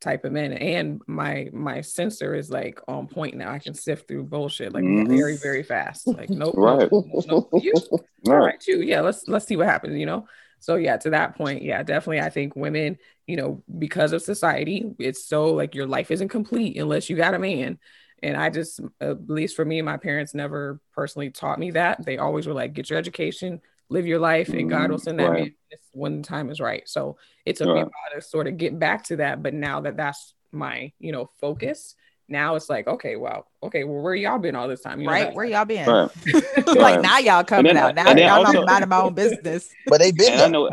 type 0.00 0.24
of 0.24 0.32
men. 0.32 0.52
And 0.52 1.00
my 1.06 1.48
my 1.52 1.80
sensor 1.80 2.34
is 2.34 2.50
like 2.50 2.80
on 2.88 3.06
point 3.06 3.36
now. 3.36 3.52
I 3.52 3.58
can 3.58 3.74
sift 3.74 4.08
through 4.08 4.24
bullshit 4.24 4.72
like 4.72 4.84
mm-hmm. 4.84 5.08
very 5.08 5.36
very 5.36 5.62
fast. 5.62 6.06
Like 6.06 6.30
nope, 6.30 6.54
right. 6.56 6.88
nope, 6.90 7.06
nope, 7.26 7.48
you. 7.62 7.72
Right. 8.26 8.34
All 8.34 8.44
right, 8.44 8.66
you. 8.66 8.80
Yeah, 8.80 9.00
let's 9.00 9.28
let's 9.28 9.46
see 9.46 9.56
what 9.56 9.68
happens. 9.68 9.96
You 9.96 10.06
know. 10.06 10.26
So 10.60 10.74
yeah, 10.74 10.96
to 10.98 11.10
that 11.10 11.36
point, 11.36 11.62
yeah, 11.62 11.84
definitely. 11.84 12.20
I 12.20 12.30
think 12.30 12.56
women, 12.56 12.98
you 13.28 13.36
know, 13.36 13.62
because 13.78 14.12
of 14.12 14.22
society, 14.22 14.90
it's 14.98 15.24
so 15.24 15.54
like 15.54 15.76
your 15.76 15.86
life 15.86 16.10
isn't 16.10 16.30
complete 16.30 16.76
unless 16.76 17.08
you 17.08 17.16
got 17.16 17.34
a 17.34 17.38
man. 17.38 17.78
And 18.22 18.36
I 18.36 18.50
just, 18.50 18.80
at 19.00 19.28
least 19.28 19.56
for 19.56 19.64
me, 19.64 19.80
my 19.82 19.96
parents 19.96 20.34
never 20.34 20.80
personally 20.92 21.30
taught 21.30 21.58
me 21.58 21.72
that. 21.72 22.04
They 22.04 22.18
always 22.18 22.46
were 22.46 22.54
like, 22.54 22.72
get 22.72 22.90
your 22.90 22.98
education, 22.98 23.60
live 23.88 24.06
your 24.06 24.18
life, 24.18 24.48
and 24.48 24.68
God 24.68 24.90
will 24.90 24.96
mm-hmm. 24.96 25.04
send 25.04 25.20
that 25.20 25.30
right. 25.30 25.40
man 25.40 25.52
when 25.92 26.20
the 26.20 26.26
time 26.26 26.50
is 26.50 26.60
right. 26.60 26.88
So 26.88 27.16
it 27.46 27.56
took 27.56 27.68
right. 27.68 27.74
me 27.74 27.80
a 27.80 27.84
while 27.84 28.14
to 28.14 28.20
sort 28.20 28.46
of 28.46 28.56
get 28.56 28.78
back 28.78 29.04
to 29.04 29.16
that. 29.16 29.42
But 29.42 29.54
now 29.54 29.80
that 29.82 29.96
that's 29.96 30.34
my, 30.52 30.92
you 30.98 31.12
know, 31.12 31.30
focus, 31.40 31.94
now 32.28 32.56
it's 32.56 32.68
like, 32.68 32.86
okay, 32.86 33.16
well, 33.16 33.46
okay, 33.62 33.84
well, 33.84 34.02
where 34.02 34.14
y'all 34.14 34.38
been 34.38 34.54
all 34.54 34.68
this 34.68 34.82
time? 34.82 35.00
You 35.00 35.06
know, 35.06 35.12
right, 35.12 35.34
where 35.34 35.46
y'all 35.46 35.64
been? 35.64 35.88
Right. 35.88 36.66
like 36.66 37.00
now 37.00 37.18
y'all 37.18 37.42
coming 37.42 37.74
then, 37.74 37.76
out. 37.78 37.94
Now 37.94 38.12
y'all 38.12 38.46
also, 38.46 38.66
mind 38.66 38.86
my 38.88 39.00
own 39.00 39.14
business. 39.14 39.70
But 39.86 40.00
they 40.00 40.12
been. 40.12 40.34
And 40.34 40.42
I 40.42 40.48
know, 40.48 40.70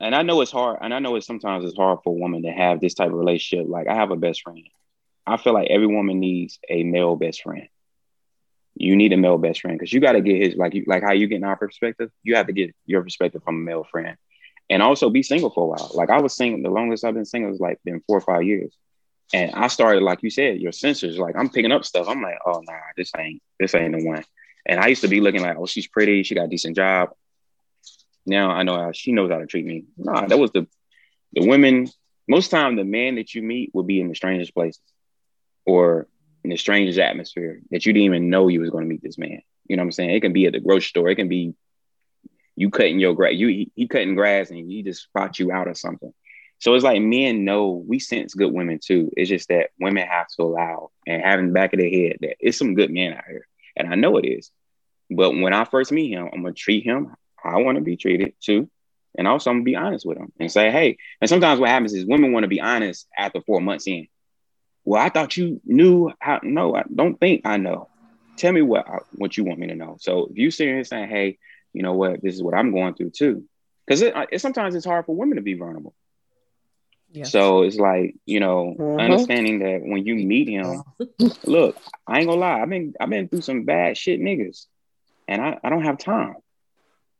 and 0.00 0.14
I 0.14 0.22
know 0.22 0.40
it's 0.40 0.52
hard, 0.52 0.78
and 0.80 0.94
I 0.94 1.00
know 1.00 1.16
it's 1.16 1.26
sometimes 1.26 1.64
it's 1.64 1.76
hard 1.76 1.98
for 2.04 2.10
a 2.10 2.18
woman 2.18 2.42
to 2.42 2.52
have 2.52 2.80
this 2.80 2.94
type 2.94 3.08
of 3.08 3.14
relationship. 3.14 3.66
Like 3.68 3.88
I 3.88 3.94
have 3.94 4.12
a 4.12 4.16
best 4.16 4.42
friend, 4.42 4.62
I 5.26 5.36
feel 5.36 5.54
like 5.54 5.68
every 5.70 5.86
woman 5.86 6.20
needs 6.20 6.58
a 6.68 6.82
male 6.82 7.16
best 7.16 7.42
friend. 7.42 7.68
You 8.74 8.96
need 8.96 9.12
a 9.12 9.16
male 9.16 9.38
best 9.38 9.60
friend 9.60 9.78
because 9.78 9.92
you 9.92 10.00
got 10.00 10.12
to 10.12 10.20
get 10.20 10.42
his 10.42 10.56
like 10.56 10.74
you 10.74 10.84
like 10.86 11.02
how 11.02 11.12
you 11.12 11.26
get 11.26 11.42
our 11.42 11.56
perspective. 11.56 12.10
You 12.22 12.36
have 12.36 12.46
to 12.46 12.52
get 12.52 12.74
your 12.86 13.02
perspective 13.02 13.42
from 13.44 13.56
a 13.56 13.60
male 13.60 13.84
friend, 13.84 14.16
and 14.70 14.82
also 14.82 15.10
be 15.10 15.22
single 15.22 15.50
for 15.50 15.64
a 15.64 15.66
while. 15.66 15.90
Like 15.94 16.10
I 16.10 16.20
was 16.20 16.34
single, 16.34 16.62
the 16.62 16.74
longest 16.74 17.04
I've 17.04 17.14
been 17.14 17.26
single 17.26 17.52
is 17.52 17.60
like 17.60 17.78
been 17.84 18.02
four 18.06 18.16
or 18.16 18.22
five 18.22 18.44
years, 18.44 18.74
and 19.34 19.52
I 19.52 19.68
started 19.68 20.02
like 20.02 20.22
you 20.22 20.30
said, 20.30 20.58
your 20.58 20.72
sensors. 20.72 21.18
Like 21.18 21.36
I'm 21.36 21.50
picking 21.50 21.70
up 21.70 21.84
stuff. 21.84 22.08
I'm 22.08 22.22
like, 22.22 22.38
oh 22.46 22.62
nah, 22.66 22.72
this 22.96 23.12
ain't 23.16 23.42
this 23.60 23.74
ain't 23.74 23.96
the 23.96 24.04
one. 24.04 24.24
And 24.64 24.80
I 24.80 24.86
used 24.88 25.02
to 25.02 25.08
be 25.08 25.20
looking 25.20 25.42
like, 25.42 25.56
oh, 25.58 25.66
she's 25.66 25.88
pretty, 25.88 26.22
she 26.22 26.34
got 26.34 26.44
a 26.44 26.48
decent 26.48 26.76
job. 26.76 27.10
Now 28.24 28.50
I 28.52 28.62
know 28.62 28.76
how 28.76 28.92
she 28.92 29.12
knows 29.12 29.30
how 29.30 29.38
to 29.38 29.46
treat 29.46 29.66
me. 29.66 29.84
Nah, 29.98 30.26
that 30.26 30.38
was 30.38 30.50
the 30.52 30.66
the 31.34 31.46
women. 31.46 31.88
Most 32.26 32.50
time, 32.50 32.76
the 32.76 32.84
man 32.84 33.16
that 33.16 33.34
you 33.34 33.42
meet 33.42 33.70
will 33.74 33.82
be 33.82 34.00
in 34.00 34.08
the 34.08 34.14
strangest 34.14 34.54
places 34.54 34.80
or 35.64 36.08
in 36.44 36.52
a 36.52 36.56
stranger's 36.56 36.98
atmosphere 36.98 37.60
that 37.70 37.86
you 37.86 37.92
didn't 37.92 38.06
even 38.06 38.30
know 38.30 38.48
you 38.48 38.60
was 38.60 38.70
going 38.70 38.84
to 38.84 38.88
meet 38.88 39.02
this 39.02 39.18
man. 39.18 39.42
You 39.66 39.76
know 39.76 39.82
what 39.82 39.88
I'm 39.88 39.92
saying? 39.92 40.10
It 40.10 40.20
can 40.20 40.32
be 40.32 40.46
at 40.46 40.52
the 40.52 40.60
grocery 40.60 40.88
store. 40.88 41.08
It 41.08 41.16
can 41.16 41.28
be 41.28 41.54
you 42.56 42.70
cutting 42.70 42.98
your 43.00 43.14
grass. 43.14 43.34
You 43.34 43.48
he, 43.48 43.72
he, 43.74 43.86
cutting 43.86 44.14
grass 44.14 44.50
and 44.50 44.58
he 44.58 44.82
just 44.82 45.12
brought 45.12 45.38
you 45.38 45.52
out 45.52 45.68
or 45.68 45.74
something. 45.74 46.12
So 46.58 46.74
it's 46.74 46.84
like 46.84 47.02
men 47.02 47.44
know 47.44 47.84
we 47.86 47.98
sense 47.98 48.34
good 48.34 48.52
women 48.52 48.78
too. 48.82 49.10
It's 49.16 49.28
just 49.28 49.48
that 49.48 49.70
women 49.80 50.06
have 50.06 50.28
to 50.36 50.42
allow 50.42 50.90
and 51.06 51.22
having 51.22 51.52
back 51.52 51.72
of 51.72 51.80
their 51.80 51.90
head 51.90 52.18
that 52.20 52.36
it's 52.38 52.58
some 52.58 52.74
good 52.74 52.90
men 52.90 53.14
out 53.14 53.24
here, 53.26 53.48
and 53.74 53.88
I 53.88 53.96
know 53.96 54.16
it 54.16 54.26
is. 54.26 54.52
But 55.10 55.32
when 55.32 55.52
I 55.52 55.64
first 55.64 55.90
meet 55.90 56.12
him, 56.12 56.28
I'm 56.32 56.42
gonna 56.42 56.54
treat 56.54 56.84
him 56.84 57.16
I 57.44 57.58
want 57.58 57.76
to 57.76 57.82
be 57.82 57.96
treated 57.96 58.34
too, 58.40 58.70
and 59.16 59.26
also 59.26 59.50
I'm 59.50 59.56
gonna 59.56 59.64
be 59.64 59.76
honest 59.76 60.06
with 60.06 60.18
him 60.18 60.32
and 60.38 60.50
say, 60.50 60.70
hey. 60.70 60.96
And 61.20 61.28
sometimes 61.28 61.60
what 61.60 61.70
happens 61.70 61.92
is 61.92 62.06
women 62.06 62.32
want 62.32 62.44
to 62.44 62.48
be 62.48 62.60
honest 62.60 63.08
after 63.16 63.40
four 63.42 63.60
months 63.60 63.86
in 63.86 64.06
well, 64.84 65.02
I 65.02 65.08
thought 65.08 65.36
you 65.36 65.60
knew 65.64 66.12
how. 66.20 66.40
No, 66.42 66.74
I 66.74 66.84
don't 66.94 67.18
think 67.18 67.42
I 67.44 67.56
know. 67.56 67.88
Tell 68.36 68.52
me 68.52 68.62
what 68.62 68.86
what 69.12 69.36
you 69.36 69.44
want 69.44 69.58
me 69.58 69.68
to 69.68 69.74
know. 69.74 69.96
So 70.00 70.26
if 70.26 70.36
you 70.36 70.50
sitting 70.50 70.74
here 70.74 70.84
saying, 70.84 71.08
"Hey, 71.08 71.38
you 71.72 71.82
know 71.82 71.94
what? 71.94 72.22
This 72.22 72.34
is 72.34 72.42
what 72.42 72.54
I'm 72.54 72.72
going 72.72 72.94
through 72.94 73.10
too," 73.10 73.44
because 73.86 74.02
it, 74.02 74.14
it, 74.32 74.40
sometimes 74.40 74.74
it's 74.74 74.86
hard 74.86 75.06
for 75.06 75.14
women 75.14 75.36
to 75.36 75.42
be 75.42 75.54
vulnerable. 75.54 75.94
Yes. 77.12 77.30
So 77.30 77.62
it's 77.62 77.76
like 77.76 78.16
you 78.26 78.40
know, 78.40 78.74
mm-hmm. 78.78 78.98
understanding 78.98 79.60
that 79.60 79.82
when 79.82 80.04
you 80.04 80.16
meet 80.16 80.48
him, 80.48 80.82
look, 81.44 81.76
I 82.06 82.18
ain't 82.18 82.28
gonna 82.28 82.40
lie, 82.40 82.60
I've 82.60 82.70
been 82.70 82.94
I've 82.98 83.10
been 83.10 83.28
through 83.28 83.42
some 83.42 83.64
bad 83.64 83.96
shit, 83.96 84.20
niggas, 84.20 84.66
and 85.28 85.40
I, 85.40 85.58
I 85.62 85.70
don't 85.70 85.84
have 85.84 85.98
time. 85.98 86.34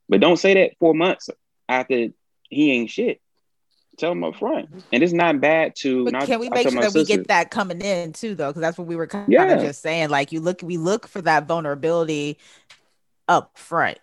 But 0.08 0.20
don't 0.20 0.38
say 0.38 0.54
that 0.54 0.78
four 0.78 0.94
months 0.94 1.30
after 1.68 2.08
he 2.48 2.72
ain't 2.72 2.90
shit. 2.90 3.21
Tell 3.98 4.10
them 4.10 4.24
up 4.24 4.36
front, 4.36 4.70
and 4.92 5.02
it's 5.02 5.12
not 5.12 5.40
bad 5.40 5.76
to. 5.80 6.04
But 6.04 6.12
not, 6.14 6.26
can 6.26 6.40
we 6.40 6.48
make 6.48 6.62
sure 6.62 6.72
my 6.72 6.82
that 6.86 6.94
we 6.94 7.04
get 7.04 7.28
that 7.28 7.50
coming 7.50 7.80
in 7.82 8.12
too, 8.14 8.34
though? 8.34 8.48
Because 8.48 8.62
that's 8.62 8.78
what 8.78 8.86
we 8.86 8.96
were 8.96 9.06
kind 9.06 9.30
Yeah. 9.30 9.44
of 9.44 9.60
just 9.60 9.82
saying. 9.82 10.08
Like 10.08 10.32
you 10.32 10.40
look, 10.40 10.62
we 10.62 10.78
look 10.78 11.06
for 11.06 11.20
that 11.22 11.46
vulnerability 11.46 12.38
up 13.28 13.56
front, 13.58 13.98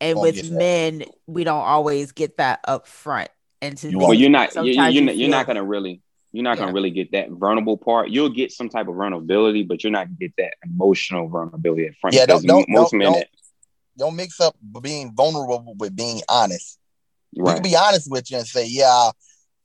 and 0.00 0.16
Won't 0.16 0.26
with 0.28 0.34
get 0.36 0.50
that. 0.50 0.56
men, 0.56 1.04
we 1.26 1.42
don't 1.44 1.62
always 1.64 2.12
get 2.12 2.36
that 2.36 2.60
up 2.64 2.86
front. 2.86 3.28
And 3.60 3.76
to 3.78 3.94
well, 3.96 4.14
you're 4.14 4.30
not. 4.30 4.48
You, 4.48 4.74
sometimes 4.74 4.94
you're, 4.94 5.02
you 5.02 5.06
not 5.06 5.16
you're 5.16 5.28
not 5.28 5.46
gonna 5.46 5.64
really. 5.64 6.00
You're 6.34 6.44
not 6.44 6.56
gonna 6.56 6.72
really 6.72 6.90
get 6.90 7.12
that 7.12 7.28
vulnerable 7.30 7.76
part. 7.76 8.08
You'll 8.08 8.30
get 8.30 8.52
some 8.52 8.68
type 8.70 8.88
of 8.88 8.94
vulnerability, 8.94 9.64
but 9.64 9.82
you're 9.84 9.90
not 9.90 10.06
gonna 10.06 10.16
get 10.18 10.32
that 10.38 10.54
emotional 10.64 11.28
vulnerability 11.28 11.86
at 11.88 11.96
front. 11.96 12.14
Yeah, 12.14 12.24
don't- 12.24 12.40
because 12.42 12.44
don't- 12.44 12.68
most 12.70 12.90
don't- 12.92 12.98
men, 12.98 13.12
don't- 13.12 13.26
Don't 13.98 14.16
mix 14.16 14.40
up 14.40 14.56
being 14.80 15.12
vulnerable 15.14 15.74
with 15.76 15.94
being 15.94 16.22
honest. 16.30 16.78
We 17.40 17.42
right? 17.42 17.54
can 17.54 17.62
be 17.62 17.76
honest 17.76 18.10
with 18.10 18.30
you 18.30 18.38
and 18.38 18.46
say, 18.46 18.66
yeah, 18.66 19.10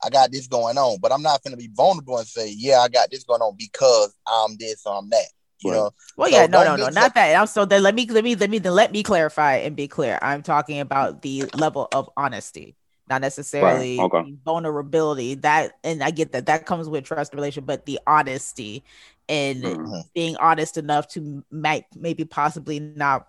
I 0.03 0.09
got 0.09 0.31
this 0.31 0.47
going 0.47 0.77
on, 0.77 0.99
but 1.01 1.11
I'm 1.11 1.21
not 1.21 1.43
going 1.43 1.51
to 1.51 1.57
be 1.57 1.69
vulnerable 1.73 2.17
and 2.17 2.27
say, 2.27 2.53
yeah, 2.55 2.79
I 2.79 2.87
got 2.89 3.11
this 3.11 3.23
going 3.23 3.41
on 3.41 3.55
because 3.57 4.15
I'm 4.27 4.57
this 4.57 4.85
or 4.85 4.95
I'm 4.97 5.09
that. 5.09 5.27
You 5.59 5.71
Right. 5.71 5.77
know, 5.77 5.91
Well, 6.15 6.29
So 6.29 6.41
yeah, 6.41 6.47
no, 6.47 6.63
no, 6.63 6.75
no, 6.77 6.89
not 6.89 7.15
that. 7.15 7.35
I'm 7.35 7.47
so 7.47 7.65
then 7.65 7.83
let 7.83 7.95
me 7.95 8.05
let 8.07 8.23
me 8.23 8.35
let 8.35 8.49
me 8.49 8.59
then 8.59 8.73
let 8.73 8.91
me 8.91 9.03
clarify 9.03 9.55
and 9.55 9.75
be 9.75 9.87
clear. 9.87 10.19
I'm 10.21 10.43
talking 10.43 10.79
about 10.79 11.21
the 11.23 11.45
level 11.55 11.87
of 11.91 12.09
honesty, 12.15 12.75
not 13.09 13.21
necessarily 13.21 13.99
okay. 14.03 14.23
vulnerability. 14.45 15.35
That 15.35 15.73
and 15.83 16.03
I 16.03 16.11
get 16.11 16.31
that 16.33 16.45
that 16.45 16.65
comes 16.65 16.87
with 16.89 17.05
trust 17.05 17.33
relation, 17.33 17.65
but 17.65 17.85
the 17.85 17.99
honesty 18.07 18.83
and 19.29 19.63
Mhm. 19.63 20.03
being 20.13 20.35
honest 20.37 20.77
enough 20.77 21.07
to 21.09 21.43
might 21.51 21.85
maybe 21.95 22.23
possibly 22.25 22.79
not 22.79 23.27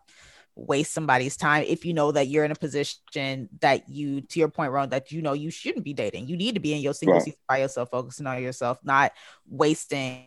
waste 0.59 0.92
somebody's 0.92 1.36
time 1.36 1.64
if 1.66 1.84
you 1.84 1.94
know 1.94 2.11
that 2.11 2.26
you're 2.26 2.44
in 2.44 2.50
a 2.50 2.56
position 2.56 3.48
that 3.61 3.88
you 3.88 4.20
to 4.22 4.40
your 4.40 4.48
point 4.48 4.72
Ron, 4.72 4.88
that 4.90 5.12
you 5.12 5.22
know 5.22 5.32
you 5.32 5.50
shouldn't 5.50 5.84
be 5.84 5.94
dating 5.94 6.26
you 6.26 6.36
need 6.36 6.54
to 6.54 6.61
be 6.61 6.74
in 6.74 6.80
your 6.80 6.94
single 6.94 7.14
Right. 7.16 7.24
season 7.24 7.40
by 7.48 7.59
yourself 7.59 7.90
focusing 7.90 8.26
on 8.26 8.42
yourself 8.42 8.78
not 8.82 9.12
wasting 9.48 10.26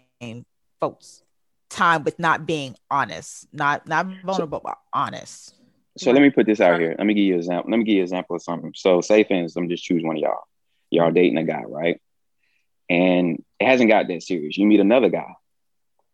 folks 0.79 1.21
time 1.69 2.03
with 2.03 2.17
not 2.17 2.45
being 2.45 2.75
honest 2.89 3.47
not 3.51 3.87
not 3.87 4.07
vulnerable 4.23 4.61
but 4.63 4.77
honest 4.93 5.55
So 5.97 6.11
let 6.11 6.21
me 6.21 6.29
put 6.29 6.45
this 6.45 6.61
out 6.61 6.79
here. 6.79 6.95
Let 6.97 7.05
me 7.05 7.13
give 7.13 7.25
you 7.25 7.33
an 7.33 7.39
example. 7.39 7.69
Let 7.69 7.77
me 7.77 7.83
give 7.83 7.95
you 7.95 7.99
an 7.99 8.05
example 8.05 8.37
of 8.37 8.41
something. 8.41 8.71
So 8.75 9.01
say 9.01 9.25
for 9.25 9.33
instance, 9.33 9.57
I'm 9.57 9.67
just 9.67 9.83
choose 9.83 10.03
one 10.03 10.15
of 10.15 10.21
y'all. 10.21 10.43
Y'all 10.89 11.07
mm-hmm. 11.07 11.15
dating 11.15 11.37
a 11.37 11.43
guy, 11.43 11.63
right? 11.67 12.01
And 12.89 13.43
it 13.59 13.67
hasn't 13.67 13.89
got 13.89 14.07
that 14.07 14.23
serious. 14.23 14.57
You 14.57 14.67
meet 14.67 14.79
another 14.79 15.09
guy 15.09 15.33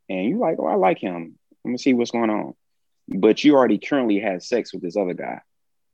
and 0.09 0.29
you're 0.29 0.39
like, 0.39 0.57
oh, 0.59 0.65
I 0.65 0.75
like 0.75 0.99
him. 0.99 1.37
Let 1.63 1.71
me 1.71 1.77
see 1.77 1.93
what's 1.93 2.11
going 2.11 2.29
on. 2.29 2.53
But 3.07 3.43
you 3.43 3.55
already 3.55 3.77
currently 3.77 4.19
had 4.19 4.43
sex 4.43 4.73
with 4.73 4.81
this 4.81 4.97
other 4.97 5.13
guy. 5.13 5.41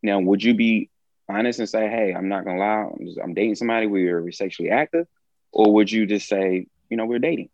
Now, 0.02 0.20
would 0.20 0.44
you 0.44 0.54
be 0.54 0.90
honest 1.30 1.60
and 1.60 1.70
say, 1.70 1.88
hey, 1.88 2.14
I'm 2.14 2.28
not 2.28 2.46
gonna 2.46 2.60
lie, 2.60 2.90
I'm, 2.92 3.06
just, 3.06 3.20
I'm 3.24 3.34
dating 3.34 3.56
somebody, 3.56 3.88
where 3.88 4.22
we're 4.22 4.32
sexually 4.32 4.70
active? 4.70 5.08
Or 5.52 5.74
would 5.74 5.92
you 5.92 6.06
just 6.06 6.28
say, 6.28 6.68
you 6.90 6.98
know, 6.98 7.06
we're 7.06 7.20
dating? 7.20 7.50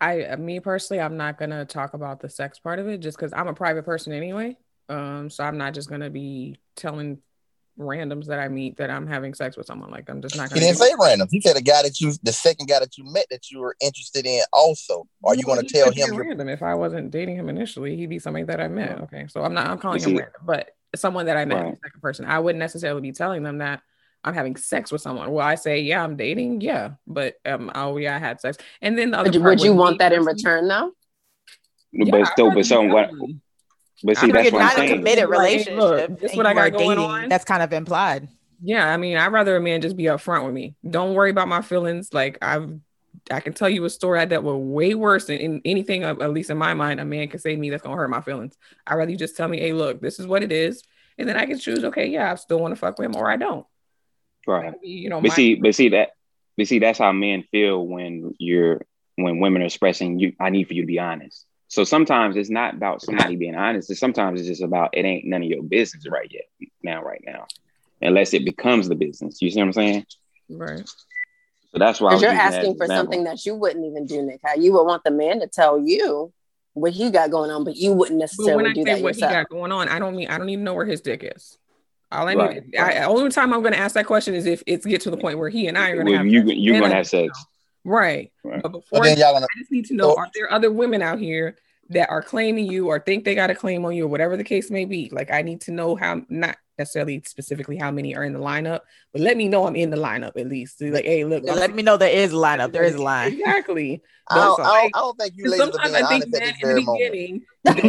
I, 0.00 0.24
uh, 0.24 0.36
me 0.36 0.60
personally, 0.60 1.00
I'm 1.00 1.16
not 1.16 1.38
gonna 1.38 1.64
talk 1.64 1.94
about 1.94 2.20
the 2.20 2.28
sex 2.28 2.58
part 2.58 2.78
of 2.78 2.88
it 2.88 2.98
just 2.98 3.16
because 3.16 3.32
I'm 3.32 3.48
a 3.48 3.54
private 3.54 3.84
person 3.84 4.12
anyway. 4.12 4.56
Um, 4.88 5.28
so 5.30 5.44
I'm 5.44 5.58
not 5.58 5.74
just 5.74 5.90
gonna 5.90 6.10
be 6.10 6.56
telling 6.76 7.18
randoms 7.78 8.26
that 8.26 8.38
I 8.38 8.48
meet 8.48 8.76
that 8.78 8.90
I'm 8.90 9.06
having 9.06 9.34
sex 9.34 9.56
with 9.56 9.66
someone. 9.66 9.90
Like 9.90 10.08
I'm 10.08 10.20
just 10.20 10.36
not 10.36 10.48
he 10.48 10.54
gonna. 10.54 10.66
didn't 10.66 10.78
say 10.78 10.86
it. 10.86 10.96
random. 11.00 11.28
He 11.30 11.40
said 11.40 11.56
a 11.56 11.62
guy 11.62 11.82
that 11.82 12.00
you, 12.00 12.12
the 12.22 12.32
second 12.32 12.66
guy 12.66 12.80
that 12.80 12.98
you 12.98 13.04
met 13.04 13.26
that 13.30 13.50
you 13.50 13.60
were 13.60 13.76
interested 13.80 14.26
in 14.26 14.42
also. 14.52 15.06
Are 15.24 15.34
you 15.34 15.44
going 15.44 15.64
to 15.64 15.66
tell 15.66 15.90
him? 15.90 16.16
Random 16.16 16.48
if 16.48 16.62
I 16.62 16.74
wasn't 16.74 17.10
dating 17.10 17.36
him 17.36 17.48
initially? 17.48 17.96
He'd 17.96 18.06
be 18.06 18.18
somebody 18.18 18.44
that 18.44 18.60
I 18.60 18.68
met. 18.68 19.00
Okay, 19.02 19.26
so 19.28 19.42
I'm 19.42 19.54
not. 19.54 19.68
I'm 19.68 19.78
calling 19.78 20.00
him 20.00 20.16
random, 20.16 20.42
but 20.44 20.70
someone 20.94 21.26
that 21.26 21.36
I 21.36 21.44
met, 21.44 21.62
Right. 21.62 21.78
second 21.82 22.00
person. 22.00 22.24
I 22.24 22.38
wouldn't 22.38 22.60
necessarily 22.60 23.00
be 23.00 23.12
telling 23.12 23.42
them 23.42 23.58
that 23.58 23.82
I'm 24.24 24.34
having 24.34 24.56
sex 24.56 24.90
with 24.90 25.00
someone. 25.00 25.30
Well, 25.30 25.46
I 25.46 25.54
say, 25.54 25.80
yeah, 25.80 26.02
I'm 26.02 26.16
dating, 26.16 26.60
yeah, 26.60 26.92
but 27.06 27.36
um, 27.46 27.70
oh 27.74 27.96
yeah, 27.98 28.16
I 28.16 28.18
had 28.18 28.40
sex, 28.40 28.58
and 28.82 28.98
then 28.98 29.12
the 29.12 29.18
other 29.18 29.28
Would 29.28 29.34
you, 29.34 29.40
part 29.40 29.50
would 29.50 29.62
you 29.64 29.74
want 29.74 29.98
that 29.98 30.12
in 30.12 30.24
return 30.24 30.66
though? 30.68 30.92
Yeah, 31.92 32.10
but 32.10 32.26
still, 32.28 32.50
but 32.50 32.58
you 32.58 32.64
so 32.64 32.82
what? 32.82 33.10
Me. 34.04 34.12
But 34.12 34.16
see, 34.18 34.24
I'm 34.24 34.30
if 34.30 34.34
that's 34.34 34.44
you're 34.50 34.52
what 34.52 34.58
not 34.64 34.72
I'm 34.72 34.78
in 34.78 34.84
a 34.84 34.88
saying. 34.88 34.98
committed 35.00 35.28
Like, 35.28 35.38
relationship 35.38 35.76
look, 35.78 36.20
this 36.20 36.30
and 36.32 36.36
what 36.36 36.46
I 36.46 36.54
got 36.54 36.72
going 36.72 36.96
dating, 36.98 37.04
on. 37.10 37.28
that's 37.28 37.44
kind 37.44 37.62
of 37.62 37.72
implied 37.72 38.28
Yeah, 38.62 38.88
I 38.92 38.96
mean, 38.96 39.16
I'd 39.16 39.32
rather 39.32 39.56
a 39.56 39.60
man 39.60 39.80
just 39.80 39.96
be 39.96 40.04
upfront 40.04 40.44
with 40.44 40.54
me. 40.54 40.74
Don't 40.88 41.14
worry 41.14 41.30
about 41.30 41.48
my 41.48 41.62
feelings. 41.62 42.12
Like 42.12 42.38
I've, 42.42 42.78
I 43.30 43.40
can 43.40 43.52
tell 43.52 43.68
you 43.68 43.84
a 43.84 43.90
story 43.90 44.18
I 44.20 44.24
dealt 44.24 44.44
with 44.44 44.56
way 44.56 44.94
worse 44.94 45.26
than 45.26 45.38
in 45.38 45.60
anything. 45.64 46.04
uh, 46.04 46.14
At 46.20 46.32
least 46.32 46.50
in 46.50 46.56
my 46.58 46.74
mind, 46.74 47.00
a 47.00 47.04
man 47.04 47.28
can 47.28 47.40
say 47.40 47.54
to 47.54 47.60
me 47.60 47.70
that's 47.70 47.82
gonna 47.82 47.96
hurt 47.96 48.08
my 48.10 48.20
feelings. 48.22 48.56
I'd 48.86 48.94
rather 48.94 49.10
you 49.10 49.16
just 49.16 49.36
tell 49.36 49.48
me, 49.48 49.58
hey, 49.60 49.72
look, 49.72 50.00
this 50.00 50.18
is 50.18 50.26
what 50.26 50.42
it 50.42 50.50
is, 50.52 50.82
and 51.18 51.28
then 51.28 51.36
I 51.36 51.44
can 51.46 51.58
choose. 51.58 51.84
Okay, 51.84 52.06
yeah, 52.06 52.32
I 52.32 52.34
still 52.36 52.58
want 52.60 52.72
to 52.72 52.76
fuck 52.76 52.98
with 52.98 53.06
him, 53.06 53.16
or 53.16 53.30
I 53.30 53.36
don't. 53.36 53.66
Right. 54.46 54.74
You 54.82 55.10
know, 55.10 55.20
But 55.20 55.28
my- 55.30 55.34
see, 55.34 55.54
but 55.56 55.74
see 55.74 55.90
that, 55.90 56.10
but 56.56 56.66
see 56.68 56.78
that's 56.78 56.98
how 56.98 57.12
men 57.12 57.44
feel 57.50 57.86
when 57.86 58.34
you're 58.38 58.80
when 59.16 59.40
women 59.40 59.60
are 59.62 59.66
expressing 59.66 60.18
you. 60.18 60.32
I 60.40 60.50
need 60.50 60.68
for 60.68 60.74
you 60.74 60.82
to 60.82 60.86
be 60.86 60.98
honest. 60.98 61.44
So 61.68 61.84
sometimes 61.84 62.36
it's 62.36 62.50
not 62.50 62.74
about 62.74 63.02
somebody 63.02 63.36
being 63.36 63.54
honest. 63.54 63.90
It's 63.90 64.00
sometimes 64.00 64.40
it's 64.40 64.48
just 64.48 64.62
about 64.62 64.90
it 64.96 65.04
ain't 65.04 65.26
none 65.26 65.42
of 65.42 65.48
your 65.48 65.62
business 65.62 66.06
right 66.08 66.28
yet 66.30 66.44
now, 66.82 67.02
right 67.02 67.22
now, 67.26 67.46
unless 68.00 68.32
it 68.34 68.44
becomes 68.44 68.88
the 68.88 68.94
business. 68.94 69.40
You 69.42 69.50
see 69.50 69.60
what 69.60 69.66
I'm 69.66 69.72
saying? 69.74 70.06
right. 70.48 70.88
So 71.72 71.78
that's 71.78 72.00
why 72.00 72.12
I 72.12 72.14
was 72.14 72.22
Because 72.22 72.22
you're 72.22 72.44
using 72.44 72.50
that 72.50 72.58
as 72.60 72.68
asking 72.68 72.76
for 72.78 72.84
example. 72.84 73.12
something 73.12 73.24
that 73.24 73.44
you 73.46 73.54
wouldn't 73.54 73.84
even 73.84 74.06
do, 74.06 74.22
Nick. 74.22 74.40
How 74.42 74.54
you 74.54 74.72
would 74.72 74.84
want 74.84 75.04
the 75.04 75.10
man 75.10 75.40
to 75.40 75.46
tell 75.46 75.78
you 75.78 76.32
what 76.72 76.92
he 76.92 77.10
got 77.10 77.30
going 77.30 77.50
on, 77.50 77.64
but 77.64 77.76
you 77.76 77.92
wouldn't 77.92 78.18
But 78.18 78.46
when 78.54 78.64
necessarily 78.64 78.70
I 78.70 78.72
do 78.72 78.82
say 78.84 78.94
that 78.94 79.02
what 79.02 79.14
he 79.14 79.20
got 79.20 79.48
going 79.50 79.72
on, 79.72 79.88
I 79.88 79.98
don't 79.98 80.16
mean 80.16 80.28
I 80.28 80.38
don't 80.38 80.48
even 80.48 80.64
know 80.64 80.74
where 80.74 80.86
his 80.86 81.02
dick 81.02 81.30
is. 81.36 81.58
All 82.10 82.26
I 82.26 82.34
Right, 82.34 82.62
need, 82.64 82.76
I, 82.78 83.02
only 83.02 83.30
time 83.30 83.52
I'm 83.52 83.60
going 83.60 83.74
to 83.74 83.78
ask 83.78 83.92
that 83.94 84.06
question 84.06 84.34
is 84.34 84.46
if 84.46 84.62
it's 84.66 84.86
get 84.86 85.02
to 85.02 85.10
the 85.10 85.18
point 85.18 85.38
where 85.38 85.50
he 85.50 85.66
and 85.66 85.76
I 85.76 85.90
are 85.90 85.96
going 85.96 86.06
to 86.06 86.12
Well, 86.12 86.18
have 86.22 86.26
you 86.26 86.40
sex. 86.46 86.58
you're 86.58 86.80
gonna 86.80 86.94
have 86.94 87.04
need 87.04 87.04
to 87.04 87.08
sex. 87.10 87.46
Know. 87.84 87.90
right? 87.92 88.32
Right. 88.44 88.62
But 88.62 88.72
but 88.72 88.80
before 88.80 89.04
then 89.04 89.18
y'all 89.18 89.32
gonna. 89.32 89.46
I 89.46 89.58
just 89.58 89.70
need 89.72 89.86
to 89.86 89.94
know: 89.94 90.10
So- 90.10 90.18
Are 90.18 90.28
there 90.34 90.52
other 90.52 90.70
women 90.70 91.02
out 91.02 91.18
here 91.18 91.56
that 91.90 92.10
are 92.10 92.22
claiming 92.22 92.66
you, 92.70 92.88
or 92.88 93.00
think 93.00 93.24
they 93.24 93.34
got 93.34 93.50
a 93.50 93.54
claim 93.54 93.84
on 93.84 93.94
you, 93.94 94.04
or 94.04 94.08
whatever 94.08 94.36
the 94.36 94.44
case 94.44 94.70
may 94.70 94.84
be? 94.84 95.08
Like, 95.10 95.30
I 95.30 95.40
need 95.42 95.62
to 95.62 95.72
know 95.72 95.96
how, 95.96 96.20
not 96.28 96.56
necessarily 96.78 97.22
specifically 97.26 97.76
how 97.78 97.90
many 97.90 98.14
are 98.14 98.22
in 98.24 98.32
the 98.34 98.38
lineup, 98.38 98.80
but 99.12 99.22
let 99.22 99.36
me 99.36 99.48
know 99.48 99.66
I'm 99.66 99.74
in 99.74 99.90
the 99.90 99.96
lineup 99.96 100.36
at 100.36 100.46
least. 100.48 100.80
Like, 100.82 101.04
hey, 101.06 101.24
look, 101.24 101.48
I'm- 101.48 101.56
let 101.58 101.74
me 101.74 101.82
know 101.82 101.96
there 101.96 102.10
is 102.10 102.32
a 102.32 102.36
lineup 102.36 102.72
there 102.72 102.84
is 102.84 102.94
a 102.94 103.02
line 103.02 103.32
exactly. 103.32 104.02
I 104.30 104.34
don't, 104.34 104.56
That's 104.58 104.68
I, 104.68 104.72
don't, 104.82 104.96
I 104.96 104.98
don't 105.00 105.18
think 105.18 105.32
you 105.36 105.44
Because 105.44 105.58
ladies 105.58 105.74
are 105.74 105.88
sometimes 105.88 105.92
being 105.92 106.04
I 106.04 106.08
think 106.08 106.24
honest 106.24 106.42
at 106.42 106.54
this 106.60 106.62
in 106.62 106.74
the 106.74 106.82
moment. 106.82 107.12
beginning, 107.12 107.46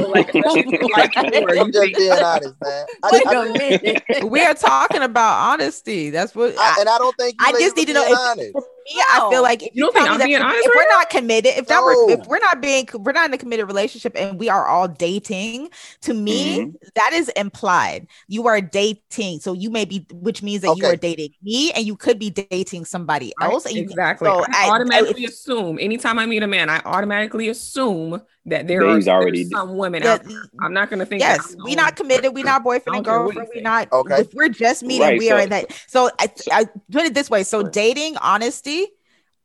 like, 0.09 0.33
like 0.33 1.17
I'm 1.57 1.71
just 1.73 1.83
think- 1.83 1.97
being 1.97 2.11
honest, 2.13 2.55
man. 2.63 2.85
I, 3.03 3.09
Wait 3.11 3.27
I, 3.27 4.19
a 4.21 4.25
we 4.25 4.41
are 4.45 4.53
talking 4.53 5.01
about 5.01 5.51
honesty 5.51 6.09
that's 6.09 6.33
what 6.33 6.55
I- 6.57 6.75
I, 6.77 6.79
and 6.79 6.87
I 6.89 6.97
don't 6.97 7.15
think 7.17 7.35
you 7.41 7.45
I 7.47 7.51
just 7.51 7.75
need 7.75 7.87
to 7.89 7.93
know 7.93 8.03
being 8.05 8.13
if- 8.13 8.19
honest. 8.19 8.51
for 8.53 8.63
me, 8.95 9.01
I 9.09 9.29
feel 9.31 9.41
like 9.41 9.63
if 9.63 9.69
You 9.75 9.85
you, 9.85 9.91
don't 9.91 9.93
think 9.93 10.09
I'm 10.09 10.17
being 10.27 10.41
honest 10.41 10.65
if 10.65 10.69
right 10.69 10.75
we're 10.75 10.89
not 10.97 11.09
committed, 11.09 11.53
if 11.57 11.67
that 11.67 11.81
we're, 11.83 12.11
if 12.11 12.27
we're 12.27 12.39
not 12.39 12.61
being, 12.61 12.87
we're 12.93 13.11
not 13.11 13.27
in 13.27 13.33
a 13.33 13.37
committed 13.37 13.67
relationship, 13.67 14.13
and 14.15 14.39
we 14.39 14.49
are 14.49 14.67
all 14.67 14.87
dating. 14.87 15.69
To 16.01 16.13
me, 16.13 16.59
Mhm. 16.61 16.73
that 16.95 17.11
is 17.13 17.29
implied. 17.29 18.07
You 18.27 18.47
are 18.47 18.61
dating, 18.61 19.39
so 19.41 19.53
you 19.53 19.69
may 19.69 19.85
be, 19.85 20.05
which 20.13 20.41
means 20.43 20.61
that 20.61 20.75
you 20.77 20.85
are 20.85 20.95
dating 20.95 21.31
me, 21.41 21.71
and 21.71 21.85
you 21.85 21.95
could 21.95 22.19
be 22.19 22.29
dating 22.29 22.85
somebody 22.85 23.33
I- 23.39 23.45
else. 23.45 23.65
And 23.65 23.75
you, 23.75 23.83
exactly. 23.83 24.25
so 24.27 24.43
I, 24.47 24.67
I- 24.67 24.69
automatically 24.71 25.25
I- 25.25 25.29
assume 25.29 25.77
anytime 25.79 26.17
I 26.19 26.25
meet 26.25 26.43
a 26.43 26.47
man, 26.47 26.69
I 26.69 26.79
automatically 26.85 27.49
assume 27.49 28.21
that 28.49 28.67
there 28.67 28.79
That 28.81 29.07
are 29.07 29.11
already- 29.15 29.45
some 29.45 29.77
women 29.77 30.03
yeah, 30.03 30.13
out 30.13 30.23
there. 30.23 30.41
I'm 30.61 30.73
not 30.73 30.89
gonna 30.89 31.05
think. 31.05 31.21
yes, 31.21 31.55
that 31.55 31.63
we 31.63 31.75
not 31.75 31.95
committed. 31.95 32.33
We're 32.33 32.43
not 32.45 32.63
boyfriend 32.63 32.97
and 32.97 33.05
don't 33.05 33.13
care 33.13 33.23
what 33.25 33.35
girlfriend. 33.35 33.47
you 33.49 33.53
We 33.55 33.59
say. 33.59 33.63
not. 33.63 33.91
Okay. 33.91 34.15
If 34.21 34.33
we're 34.33 34.49
just 34.49 34.83
meeting, 34.83 35.01
Right, 35.07 35.19
we 35.19 35.31
are 35.31 35.39
in 35.39 35.49
that. 35.49 35.71
So 35.87 36.09
I, 36.19 36.31
I 36.51 36.65
put 36.91 37.05
it 37.05 37.13
this 37.13 37.29
way. 37.29 37.43
So 37.43 37.61
Right. 37.61 37.71
dating, 37.71 38.17
honesty. 38.17 38.87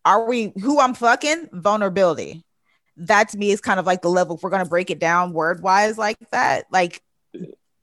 Are 0.05 0.29
we 0.29 0.53
who 0.61 0.81
I'm 0.81 0.93
fucking? 0.95 1.49
Vulnerability. 1.53 2.45
That 2.99 3.31
to 3.31 3.39
me 3.39 3.51
is 3.51 3.61
kind 3.61 3.81
of 3.81 3.87
like 3.87 4.03
the 4.03 4.11
level. 4.11 4.37
If 4.37 4.43
we're 4.43 4.51
gonna 4.51 4.65
break 4.67 4.91
it 4.91 4.99
down 4.99 5.33
word 5.33 5.63
wise 5.63 5.97
like 5.99 6.19
that, 6.31 6.67
like 6.71 7.03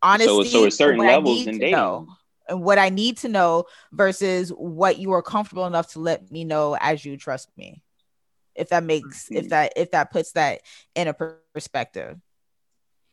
honesty. 0.02 0.50
so 0.50 0.66
it's 0.66 0.76
certain 0.78 1.00
and 1.00 1.10
levels 1.10 1.46
in 1.48 1.58
dating. 1.58 1.72
know, 1.74 2.08
and 2.48 2.62
what 2.64 2.78
I 2.78 2.90
need 2.90 3.18
to 3.20 3.28
know 3.30 3.66
versus 3.92 4.50
what 4.50 4.98
you 5.00 5.12
are 5.14 5.22
comfortable 5.22 5.66
enough 5.66 5.92
to 5.94 6.00
let 6.00 6.32
me 6.32 6.44
know 6.44 6.76
as 6.80 7.04
you 7.06 7.18
trust 7.18 7.50
me. 7.58 7.82
If 8.56 8.70
that 8.70 8.84
makes 8.84 9.32
if 9.32 9.50
that 9.50 9.74
if 9.76 9.92
that 9.92 10.12
puts 10.12 10.34
that 10.34 10.62
in 10.96 11.08
a 11.08 11.14
perspective. 11.54 12.18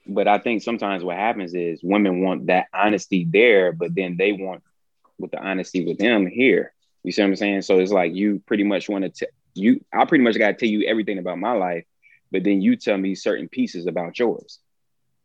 But 0.06 0.26
I 0.26 0.38
think 0.38 0.62
sometimes 0.62 1.04
what 1.04 1.16
happens 1.16 1.54
is 1.54 1.80
women 1.82 2.22
want 2.22 2.46
that 2.46 2.66
honesty 2.72 3.26
there, 3.28 3.72
but 3.72 3.94
then 3.94 4.16
they 4.16 4.32
want 4.32 4.62
with 5.18 5.30
the 5.30 5.38
honesty 5.38 5.84
with 5.84 5.98
them 5.98 6.26
here. 6.26 6.72
You 7.04 7.12
see 7.12 7.22
what 7.22 7.28
I'm 7.28 7.36
saying? 7.36 7.62
So 7.62 7.78
it's 7.78 7.92
like 7.92 8.14
you 8.14 8.42
pretty 8.46 8.64
much 8.64 8.88
want 8.88 9.04
to 9.04 9.10
tell 9.10 9.28
you. 9.54 9.84
I 9.92 10.04
pretty 10.06 10.24
much 10.24 10.38
got 10.38 10.48
to 10.48 10.54
tell 10.54 10.68
you 10.68 10.86
everything 10.86 11.18
about 11.18 11.38
my 11.38 11.52
life, 11.52 11.84
but 12.32 12.42
then 12.42 12.60
you 12.60 12.76
tell 12.76 12.96
me 12.96 13.14
certain 13.14 13.48
pieces 13.48 13.86
about 13.86 14.18
yours. 14.18 14.58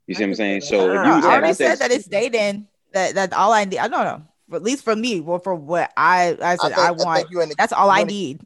You 0.08 0.16
see 0.16 0.24
what 0.24 0.30
I'm 0.30 0.36
saying? 0.36 0.62
So 0.62 0.90
if 0.90 0.96
you 0.96 1.00
I 1.00 1.22
already 1.22 1.28
having 1.28 1.54
said 1.54 1.78
sex, 1.78 1.80
that 1.80 1.92
it's 1.92 2.08
dating. 2.08 2.68
That 2.92 3.16
that 3.16 3.34
all 3.34 3.54
I 3.54 3.66
need. 3.66 3.80
I 3.80 3.88
don't 3.88 4.04
know. 4.04 4.24
At 4.56 4.64
least 4.64 4.84
for 4.84 4.96
me, 4.96 5.20
well, 5.22 5.40
for 5.40 5.56
what 5.56 5.92
I 5.98 6.38
I 6.42 6.52
I 6.54 6.56
said, 6.56 6.70
think, 6.70 6.78
I, 6.80 6.88
I 6.88 6.92
want. 6.92 7.20
think 7.20 7.32
you 7.32 7.42
and 7.42 7.52
the, 7.52 7.56
that's 7.58 7.74
all 7.74 7.90
I 7.90 7.98
you 8.00 8.02
and 8.02 8.10
the- 8.10 8.14
need. 8.14 8.42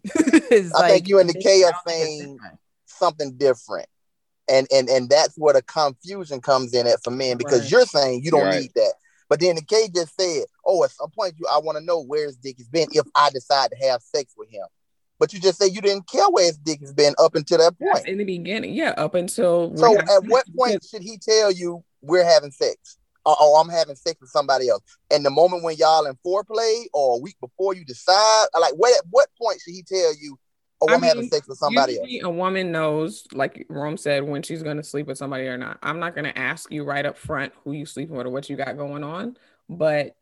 I 0.75 0.79
like, 0.79 0.91
think 0.93 1.07
you 1.07 1.19
and 1.19 1.29
the 1.29 1.33
K 1.33 1.63
are 1.63 1.71
don't 1.71 1.83
think 1.85 2.01
it's 2.09 2.17
saying 2.17 2.39
something 2.85 3.37
different. 3.37 3.87
And 4.49 4.67
and 4.71 4.89
and 4.89 5.09
that's 5.09 5.35
where 5.37 5.53
the 5.53 5.61
confusion 5.61 6.39
comes 6.41 6.73
in 6.73 6.87
at 6.87 7.03
for 7.03 7.11
men 7.11 7.37
because 7.37 7.61
Right. 7.63 7.71
you're 7.71 7.85
saying 7.85 8.23
you 8.23 8.31
don't 8.31 8.43
Right. 8.43 8.61
need 8.61 8.71
that. 8.75 8.93
But 9.29 9.41
then 9.41 9.55
the 9.55 9.61
K 9.61 9.89
just 9.93 10.15
said, 10.19 10.45
"Oh, 10.65 10.83
at 10.85 10.91
some 10.91 11.09
point, 11.09 11.33
you 11.37 11.45
I 11.51 11.57
want 11.59 11.77
to 11.77 11.83
know 11.83 12.01
where 12.01 12.25
his 12.27 12.37
dick 12.37 12.57
has 12.59 12.69
been 12.69 12.87
if 12.93 13.05
I 13.13 13.29
decide 13.29 13.71
to 13.71 13.87
have 13.87 14.01
sex 14.01 14.33
with 14.37 14.49
him." 14.49 14.65
But 15.19 15.33
you 15.33 15.39
just 15.39 15.57
say 15.59 15.67
you 15.67 15.81
didn't 15.81 16.07
care 16.07 16.29
where 16.29 16.45
his 16.45 16.57
dick 16.57 16.79
has 16.81 16.93
been 16.93 17.13
up 17.17 17.35
until 17.35 17.57
that 17.57 17.73
That's 17.79 17.91
point. 17.91 18.07
in 18.07 18.19
the 18.19 18.23
beginning, 18.23 18.73
yeah, 18.73 18.91
up 18.97 19.15
until 19.15 19.75
So 19.75 19.97
at 19.99 20.23
what 20.27 20.45
point 20.55 20.85
should 20.89 21.01
he 21.01 21.17
tell 21.17 21.51
you 21.51 21.83
we're 22.01 22.23
having 22.23 22.51
sex? 22.51 22.96
Or, 23.27 23.35
or 23.41 23.59
I'm 23.59 23.67
having 23.67 23.95
sex 23.95 24.21
with 24.21 24.29
somebody 24.29 24.69
else. 24.69 24.81
And 25.11 25.25
the 25.25 25.29
moment 25.29 25.61
when 25.63 25.75
y'all 25.75 26.05
in 26.05 26.15
foreplay 26.25 26.85
or 26.93 27.17
a 27.17 27.19
week 27.19 27.35
before 27.41 27.75
you 27.75 27.83
decide, 27.83 28.45
like 28.57 28.73
what 28.77 28.97
at 28.97 29.03
what 29.09 29.27
point 29.39 29.59
should 29.61 29.73
he 29.73 29.83
tell 29.83 30.13
you, 30.19 30.39
oh, 30.79 30.87
I 30.89 30.93
I'm 30.93 31.01
having 31.01 31.27
sex 31.27 31.45
with 31.45 31.57
somebody 31.57 31.99
else? 31.99 32.07
A 32.23 32.29
woman 32.29 32.71
knows, 32.71 33.27
like 33.33 33.65
Rome 33.69 33.97
said, 33.97 34.23
when 34.23 34.43
she's 34.43 34.63
going 34.63 34.77
to 34.77 34.83
sleep 34.83 35.07
with 35.07 35.17
somebody 35.17 35.45
or 35.47 35.57
not. 35.57 35.77
I'm 35.83 35.99
not 35.99 36.15
going 36.15 36.23
to 36.23 36.37
ask 36.37 36.71
you 36.71 36.85
right 36.85 37.05
up 37.05 37.17
front 37.17 37.51
who 37.65 37.73
you 37.73 37.85
sleeping 37.85 38.15
with 38.15 38.27
or 38.27 38.29
what 38.29 38.49
you 38.49 38.55
got 38.55 38.77
going 38.77 39.03
on, 39.03 39.35
but 39.67 40.15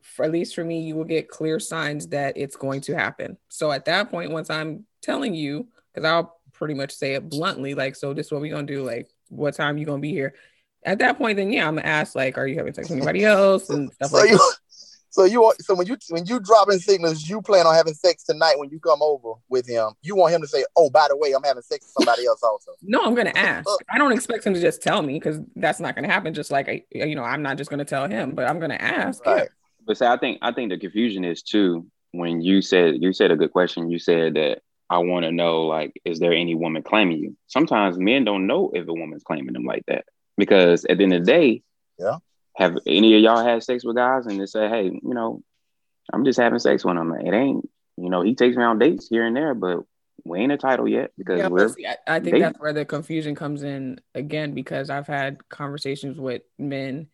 for, 0.00 0.24
at 0.24 0.30
least 0.30 0.54
for 0.54 0.64
me, 0.64 0.82
you 0.82 0.94
will 0.94 1.04
get 1.04 1.28
clear 1.28 1.58
signs 1.58 2.06
that 2.08 2.36
it's 2.36 2.54
going 2.54 2.80
to 2.82 2.94
happen. 2.94 3.38
So 3.48 3.72
at 3.72 3.86
that 3.86 4.08
point, 4.08 4.30
once 4.30 4.50
I'm 4.50 4.86
telling 5.00 5.34
you, 5.34 5.66
because 5.92 6.04
I'll 6.08 6.38
pretty 6.52 6.74
much 6.74 6.92
say 6.92 7.14
it 7.14 7.28
bluntly, 7.28 7.74
like, 7.74 7.96
so 7.96 8.14
this 8.14 8.26
is 8.26 8.32
what 8.32 8.40
we're 8.40 8.54
gonna 8.54 8.66
do, 8.66 8.84
like, 8.84 9.08
what 9.30 9.54
time 9.54 9.78
you 9.78 9.86
gonna 9.86 9.98
be 9.98 10.12
here? 10.12 10.34
At 10.84 10.98
that 10.98 11.18
point, 11.18 11.36
then 11.36 11.52
yeah, 11.52 11.68
I'm 11.68 11.76
gonna 11.76 11.86
ask, 11.86 12.14
like, 12.14 12.36
are 12.38 12.46
you 12.46 12.56
having 12.56 12.74
sex 12.74 12.88
with 12.88 12.96
anybody 12.98 13.24
else 13.24 13.70
and 13.70 13.92
stuff 13.92 14.10
So 14.10 14.16
like 14.16 14.30
you 14.30 14.36
that. 14.36 14.56
so 15.10 15.24
you 15.24 15.40
want- 15.42 15.62
so 15.62 15.74
when 15.74 15.86
you 15.86 15.96
when 16.08 16.26
you 16.26 16.40
dropping 16.40 16.78
signals, 16.78 17.28
you 17.28 17.40
plan 17.42 17.66
on 17.66 17.74
having 17.74 17.94
sex 17.94 18.24
tonight 18.24 18.58
when 18.58 18.68
you 18.70 18.80
come 18.80 19.00
over 19.02 19.34
with 19.48 19.66
him. 19.68 19.92
You 20.02 20.16
want 20.16 20.34
him 20.34 20.40
to 20.40 20.48
say, 20.48 20.64
"Oh, 20.76 20.90
by 20.90 21.06
the 21.08 21.16
way, 21.16 21.32
I'm 21.32 21.42
having 21.44 21.62
sex 21.62 21.86
with 21.86 22.04
somebody 22.04 22.26
else 22.26 22.42
also." 22.42 22.72
No, 22.82 23.00
I'm 23.04 23.14
gonna 23.14 23.32
ask. 23.36 23.68
I 23.92 23.98
don't 23.98 24.12
expect 24.12 24.44
him 24.44 24.54
to 24.54 24.60
just 24.60 24.82
tell 24.82 25.02
me 25.02 25.14
because 25.14 25.38
that's 25.56 25.78
not 25.80 25.94
gonna 25.94 26.08
happen. 26.08 26.34
Just 26.34 26.50
like 26.50 26.68
I, 26.68 26.82
you 26.90 27.14
know, 27.14 27.22
I'm 27.24 27.42
not 27.42 27.58
just 27.58 27.70
gonna 27.70 27.84
tell 27.84 28.08
him, 28.08 28.32
but 28.34 28.48
I'm 28.48 28.58
gonna 28.58 28.74
ask. 28.74 29.22
yeah. 29.24 29.44
But 29.86 29.98
see, 29.98 30.06
I 30.06 30.16
think 30.16 30.38
I 30.42 30.52
think 30.52 30.70
the 30.70 30.78
confusion 30.78 31.24
is 31.24 31.42
too 31.42 31.86
when 32.12 32.40
you 32.40 32.60
said 32.62 32.96
you 33.02 33.12
said 33.12 33.30
a 33.30 33.36
good 33.36 33.52
question. 33.52 33.88
You 33.90 33.98
said 34.00 34.34
that 34.34 34.62
I 34.90 34.98
want 34.98 35.24
to 35.24 35.32
know 35.32 35.62
like, 35.62 35.92
is 36.04 36.18
there 36.18 36.32
any 36.32 36.54
woman 36.54 36.82
claiming 36.82 37.18
you? 37.18 37.36
Sometimes 37.46 37.98
men 37.98 38.24
don't 38.24 38.46
know 38.46 38.70
if 38.74 38.86
a 38.88 38.92
woman's 38.92 39.22
claiming 39.22 39.52
them 39.54 39.64
like 39.64 39.84
that 39.86 40.04
because 40.36 40.84
at 40.84 40.98
the 40.98 41.04
end 41.04 41.14
of 41.14 41.24
the 41.24 41.32
day, 41.32 41.62
Yeah. 41.98 42.18
Have 42.56 42.76
any 42.86 43.14
of 43.14 43.22
y'all 43.22 43.42
had 43.42 43.62
sex 43.62 43.82
with 43.84 43.96
guys 43.96 44.26
and 44.26 44.38
they 44.38 44.44
say, 44.46 44.68
hey, 44.68 44.84
you 44.84 45.14
know, 45.14 45.42
I'm 46.12 46.24
just 46.24 46.38
having 46.38 46.58
sex 46.58 46.84
with 46.84 46.96
him. 46.98 47.12
It 47.12 47.32
ain't, 47.32 47.66
you 47.96 48.10
know, 48.10 48.20
he 48.20 48.34
takes 48.34 48.56
me 48.56 48.62
on 48.62 48.78
dates 48.78 49.08
here 49.08 49.24
and 49.24 49.34
there, 49.34 49.54
but 49.54 49.80
we 50.24 50.38
ain't 50.40 50.52
a 50.52 50.58
title 50.58 50.86
yet 50.86 51.12
because 51.16 51.38
Yeah, 51.38 51.48
we're 51.48 51.68
see, 51.68 51.86
I, 51.86 51.96
I 52.06 52.14
think 52.20 52.24
dating. 52.26 52.40
that's 52.42 52.60
where 52.60 52.74
the 52.74 52.84
confusion 52.84 53.34
comes 53.34 53.62
in 53.62 54.00
again 54.14 54.52
because 54.52 54.90
I've 54.90 55.06
had 55.06 55.48
conversations 55.48 56.18
with 56.18 56.42
men 56.58 57.08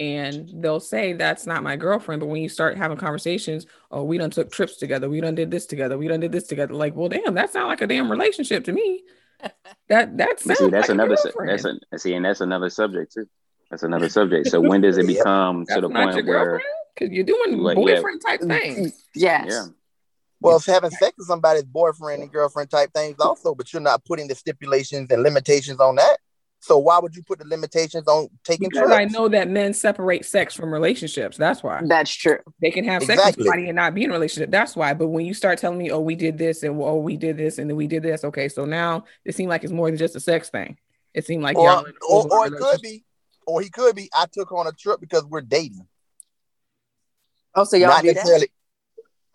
and 0.00 0.50
they'll 0.54 0.80
say 0.80 1.12
that's 1.14 1.46
not 1.46 1.62
my 1.62 1.76
girlfriend, 1.76 2.20
but 2.20 2.26
when 2.26 2.42
you 2.42 2.48
start 2.48 2.76
having 2.76 2.96
conversations, 2.98 3.66
oh, 3.90 4.04
we 4.04 4.18
done 4.18 4.30
took 4.30 4.50
trips 4.50 4.76
together, 4.76 5.08
we 5.08 5.20
done 5.20 5.34
did 5.34 5.50
this 5.50 5.66
together, 5.66 5.96
we 5.98 6.08
done 6.08 6.20
did 6.20 6.32
this 6.32 6.46
together. 6.46 6.74
Like, 6.74 6.94
well, 6.96 7.08
damn, 7.08 7.34
that 7.34 7.50
sounds 7.50 7.68
like 7.68 7.80
a 7.82 7.86
damn 7.86 8.10
relationship 8.10 8.64
to 8.64 8.72
me. 8.72 9.02
That 9.88 10.16
that 10.16 10.28
But 10.28 10.40
sounds 10.40 10.58
see, 10.58 10.70
that's 10.70 10.88
like 10.88 10.94
another 10.94 11.16
su- 11.16 11.32
that's 11.46 11.64
a 11.64 11.98
see, 11.98 12.14
and 12.14 12.24
that's 12.24 12.40
another 12.40 12.70
subject 12.70 13.12
too. 13.12 13.28
That's 13.70 13.82
another 13.82 14.08
subject. 14.08 14.48
So 14.48 14.60
when 14.60 14.80
does 14.80 14.98
it 14.98 15.06
become 15.16 15.64
to 15.66 15.80
the 15.80 15.88
point 15.88 16.26
where 16.26 16.60
because 16.94 17.12
you're 17.12 17.24
doing 17.24 17.58
Like, 17.58 17.76
yeah. 17.76 17.84
boyfriend 17.84 18.20
type 18.26 18.40
things. 18.40 19.04
Yes. 19.14 19.46
yeah, 19.48 19.64
Well, 20.40 20.56
it's 20.56 20.66
having 20.66 20.90
sex 20.90 21.14
with 21.18 21.26
somebody's 21.26 21.64
boyfriend 21.64 22.22
and 22.22 22.32
girlfriend 22.32 22.70
type 22.70 22.90
things 22.94 23.16
also, 23.20 23.54
but 23.54 23.72
you're 23.72 23.82
not 23.82 24.04
putting 24.04 24.28
the 24.28 24.34
stipulations 24.34 25.10
and 25.10 25.22
limitations 25.22 25.78
on 25.80 25.96
that. 25.96 26.16
So 26.66 26.78
why 26.78 26.98
would 26.98 27.14
you 27.14 27.22
put 27.22 27.38
the 27.38 27.46
limitations 27.46 28.08
on 28.08 28.28
taking 28.42 28.68
Because 28.68 28.88
trips? 28.88 29.00
I 29.00 29.04
know 29.04 29.28
that 29.28 29.48
men 29.48 29.72
separate 29.72 30.24
sex 30.24 30.52
from 30.52 30.72
relationships. 30.72 31.36
That's 31.36 31.62
why. 31.62 31.80
That's 31.86 32.12
true. 32.12 32.38
They 32.60 32.72
can 32.72 32.84
have 32.86 33.04
sex 33.04 33.24
with 33.24 33.36
somebody 33.36 33.68
and 33.68 33.76
not 33.76 33.94
be 33.94 34.02
in 34.02 34.10
a 34.10 34.12
relationship. 34.12 34.50
That's 34.50 34.74
why. 34.74 34.92
But 34.92 35.06
when 35.06 35.24
you 35.24 35.32
start 35.32 35.60
telling 35.60 35.78
me, 35.78 35.92
oh, 35.92 36.00
we 36.00 36.16
did 36.16 36.38
this 36.38 36.64
and 36.64 36.82
oh, 36.82 36.96
we 36.96 37.16
did 37.16 37.36
this 37.36 37.58
and 37.58 37.70
then 37.70 37.76
we 37.76 37.86
did 37.86 38.02
this, 38.02 38.24
okay, 38.24 38.48
so 38.48 38.64
now 38.64 39.04
it 39.24 39.36
seemed 39.36 39.48
like 39.48 39.62
it's 39.62 39.72
more 39.72 39.88
than 39.88 39.96
just 39.96 40.16
a 40.16 40.20
sex 40.20 40.50
thing. 40.50 40.76
It 41.14 41.24
seemed 41.24 41.44
like 41.44 41.56
or, 41.56 41.68
y'all 41.68 41.86
or, 41.86 42.22
full-blown 42.22 42.40
or 42.40 42.46
it 42.46 42.58
could 42.58 42.80
be, 42.82 43.04
or 43.46 43.60
he 43.62 43.70
could 43.70 43.94
be. 43.94 44.10
I 44.12 44.26
took 44.32 44.50
her 44.50 44.56
on 44.56 44.66
a 44.66 44.72
trip 44.72 44.98
because 44.98 45.24
we're 45.24 45.42
dating, 45.42 45.86
Oh, 47.54 47.64
so 47.64 47.76
y'all 47.76 47.88
not 47.88 48.02
do 48.02 48.12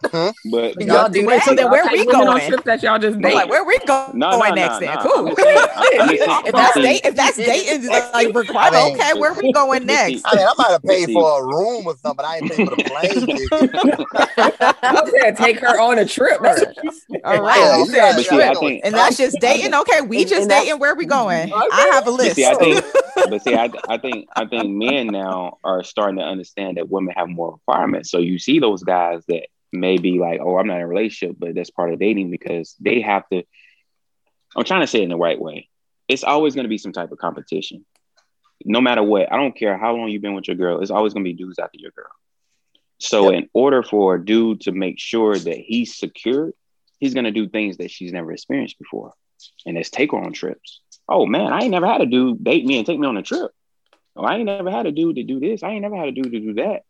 that? 0.02 0.14
necessarily. 0.14 0.74
but 0.76 0.82
Y'all 0.86 1.10
do 1.10 1.26
Wait, 1.26 1.36
that? 1.38 1.46
so 1.46 1.56
then 1.56 1.70
where 1.72 1.84
Y'all 1.84 1.92
we 1.92 1.98
take 2.00 2.08
women 2.08 2.28
on 2.28 2.38
going? 2.38 2.48
trips 2.50 2.64
that 2.64 2.84
y'all 2.84 3.00
just 3.00 3.20
date. 3.20 3.34
like, 3.36 3.50
where 3.50 3.64
we 3.64 3.78
going 3.80 4.18
No, 4.20 4.32
no, 4.32 4.50
next 4.54 4.80
no, 4.82 4.88
then? 4.88 4.96
no. 4.96 5.02
Cool. 5.02 5.28
I'm 5.30 5.36
just 5.36 5.42
saying- 5.42 5.68
I'm 6.00 6.10
just 6.10 6.24
saying- 6.26 6.42
if 6.46 6.54
that's 6.56 6.76
date, 6.76 7.02
if 7.04 7.16
that's 7.16 7.38
dating, 7.38 7.88
like 8.14 8.36
required, 8.36 8.74
I 8.74 8.84
mean- 8.86 8.96
okay, 9.00 9.20
where 9.20 9.34
we 9.34 9.52
going 9.52 9.86
next? 9.86 10.24
I 10.26 10.36
mean, 10.36 10.46
I 10.48 10.54
might 10.58 10.70
have 10.72 10.84
paid 10.84 11.06
See. 11.08 11.14
for 11.14 11.42
a 11.42 11.46
room 11.46 11.86
or 11.88 11.96
something, 11.98 12.16
but 12.18 12.26
I 12.26 12.38
ain't 12.38 12.52
paid 12.52 12.70
for 12.70 12.76
the 12.76 12.84
plane 12.84 13.26
ticket. 13.26 14.08
I 14.84 15.10
said 15.22 15.38
take 15.38 15.60
her 15.60 15.80
on 15.80 16.00
a 16.00 16.06
trip. 16.06 16.40
That's 16.42 16.66
what 16.66 16.84
you 16.84 16.92
said. 16.92 17.22
All 17.24 17.42
right, 17.42 17.58
Yeah, 17.58 17.74
you 17.78 17.80
you 17.84 17.86
said 17.88 17.98
gotta- 17.98 18.16
But 18.16 18.56
see, 18.60 18.60
think 18.68 18.82
and 18.86 18.94
that's 18.96 19.18
just 19.18 19.38
dating. 19.40 19.74
Okay, 19.74 20.02
we 20.02 20.24
just 20.24 20.42
and 20.44 20.50
that's- 20.52 20.66
dating. 20.66 20.80
Where 20.80 20.96
we 20.96 21.06
going? 21.06 21.52
I 21.54 21.90
have 21.94 22.04
a 22.08 22.12
But 22.12 22.14
list. 22.14 22.36
see, 22.36 22.46
I 22.46 22.54
think, 22.56 22.84
but 23.16 23.42
see, 23.44 23.56
I, 23.56 23.70
I 23.88 23.98
think, 23.98 24.28
I 24.36 24.46
think 24.46 24.70
men 24.70 25.08
now 25.08 25.58
are 25.64 25.84
starting 25.84 26.18
to 26.18 26.24
understand 26.24 26.78
that 26.78 26.90
women 26.90 27.14
have 27.16 27.30
more 27.30 27.52
requirements. 27.54 28.10
So 28.10 28.18
you 28.18 28.40
see 28.40 28.60
those 28.60 28.84
guys 28.84 29.24
that 29.28 29.48
may 29.72 29.98
be 29.98 30.20
like, 30.20 30.40
"Oh, 30.42 30.58
I'm 30.58 30.68
not 30.68 30.78
in 30.78 30.84
a 30.84 30.88
relationship," 30.88 31.36
but 31.40 31.56
that's 31.56 31.70
part 31.70 31.94
of 31.94 32.00
dating 32.00 32.32
because 32.32 32.76
they 32.80 33.02
have 33.02 33.28
to. 33.30 33.44
I'm 34.56 34.64
trying 34.64 34.82
to 34.82 34.88
say 34.88 35.00
it 35.00 35.04
in 35.04 35.10
the 35.10 35.18
right 35.18 35.40
way. 35.40 35.70
It's 36.08 36.24
always 36.24 36.56
going 36.56 36.66
to 36.66 36.70
be 36.70 36.78
some 36.78 36.92
type 36.92 37.12
of 37.12 37.18
competition, 37.18 37.86
no 38.66 38.82
matter 38.82 39.04
what. 39.04 39.32
I 39.32 39.38
don't 39.38 39.56
care 39.56 39.78
how 39.78 39.96
long 39.96 40.10
you've 40.10 40.22
been 40.22 40.34
with 40.34 40.48
your 40.48 40.58
girl. 40.58 40.82
It's 40.82 40.92
always 40.92 41.14
going 41.14 41.24
to 41.24 41.30
be 41.30 41.38
dudes 41.38 41.60
after 41.60 41.78
your 41.80 41.92
girl. 41.92 42.12
So, 43.00 43.32
in 43.32 43.50
order 43.54 43.82
for 43.82 44.16
a 44.16 44.24
dude 44.24 44.62
to 44.62 44.72
make 44.72 45.00
sure 45.00 45.36
that 45.36 45.58
he's 45.58 45.98
secured, 45.98 46.54
he's 47.00 47.14
going 47.14 47.24
to 47.24 47.32
do 47.32 47.50
things 47.50 47.78
that 47.78 47.90
she's 47.90 48.12
never 48.12 48.32
experienced 48.32 48.78
before, 48.78 49.14
and 49.66 49.78
it's 49.78 49.90
take 49.90 50.12
her 50.12 50.20
on 50.20 50.34
trips. 50.34 50.82
Oh 51.10 51.26
man, 51.26 51.52
I 51.52 51.62
ain't 51.62 51.72
never 51.72 51.88
had 51.88 52.02
a 52.02 52.06
dude 52.06 52.44
date 52.44 52.66
me 52.66 52.78
and 52.78 52.86
take 52.86 53.00
me 53.00 53.08
on 53.08 53.18
a 53.18 53.24
trip. 53.24 53.52
Oh, 54.16 54.24
I 54.24 54.36
ain't 54.36 54.46
never 54.46 54.70
had 54.70 54.86
a 54.86 54.92
dude 54.92 55.16
to 55.16 55.24
do 55.24 55.40
this. 55.40 55.64
I 55.64 55.70
ain't 55.70 55.82
never 55.82 55.96
had 55.96 56.10
a 56.10 56.12
dude 56.12 56.32
to 56.32 56.40
do 56.40 56.54
that. 56.56 56.84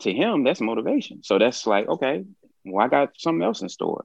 To 0.00 0.12
him, 0.12 0.44
that's 0.44 0.60
motivation. 0.60 1.22
So 1.24 1.38
that's 1.38 1.66
like, 1.66 1.88
okay, 1.88 2.24
well, 2.64 2.84
I 2.84 2.88
got 2.88 3.10
something 3.18 3.42
else 3.42 3.62
in 3.62 3.68
store. 3.68 4.04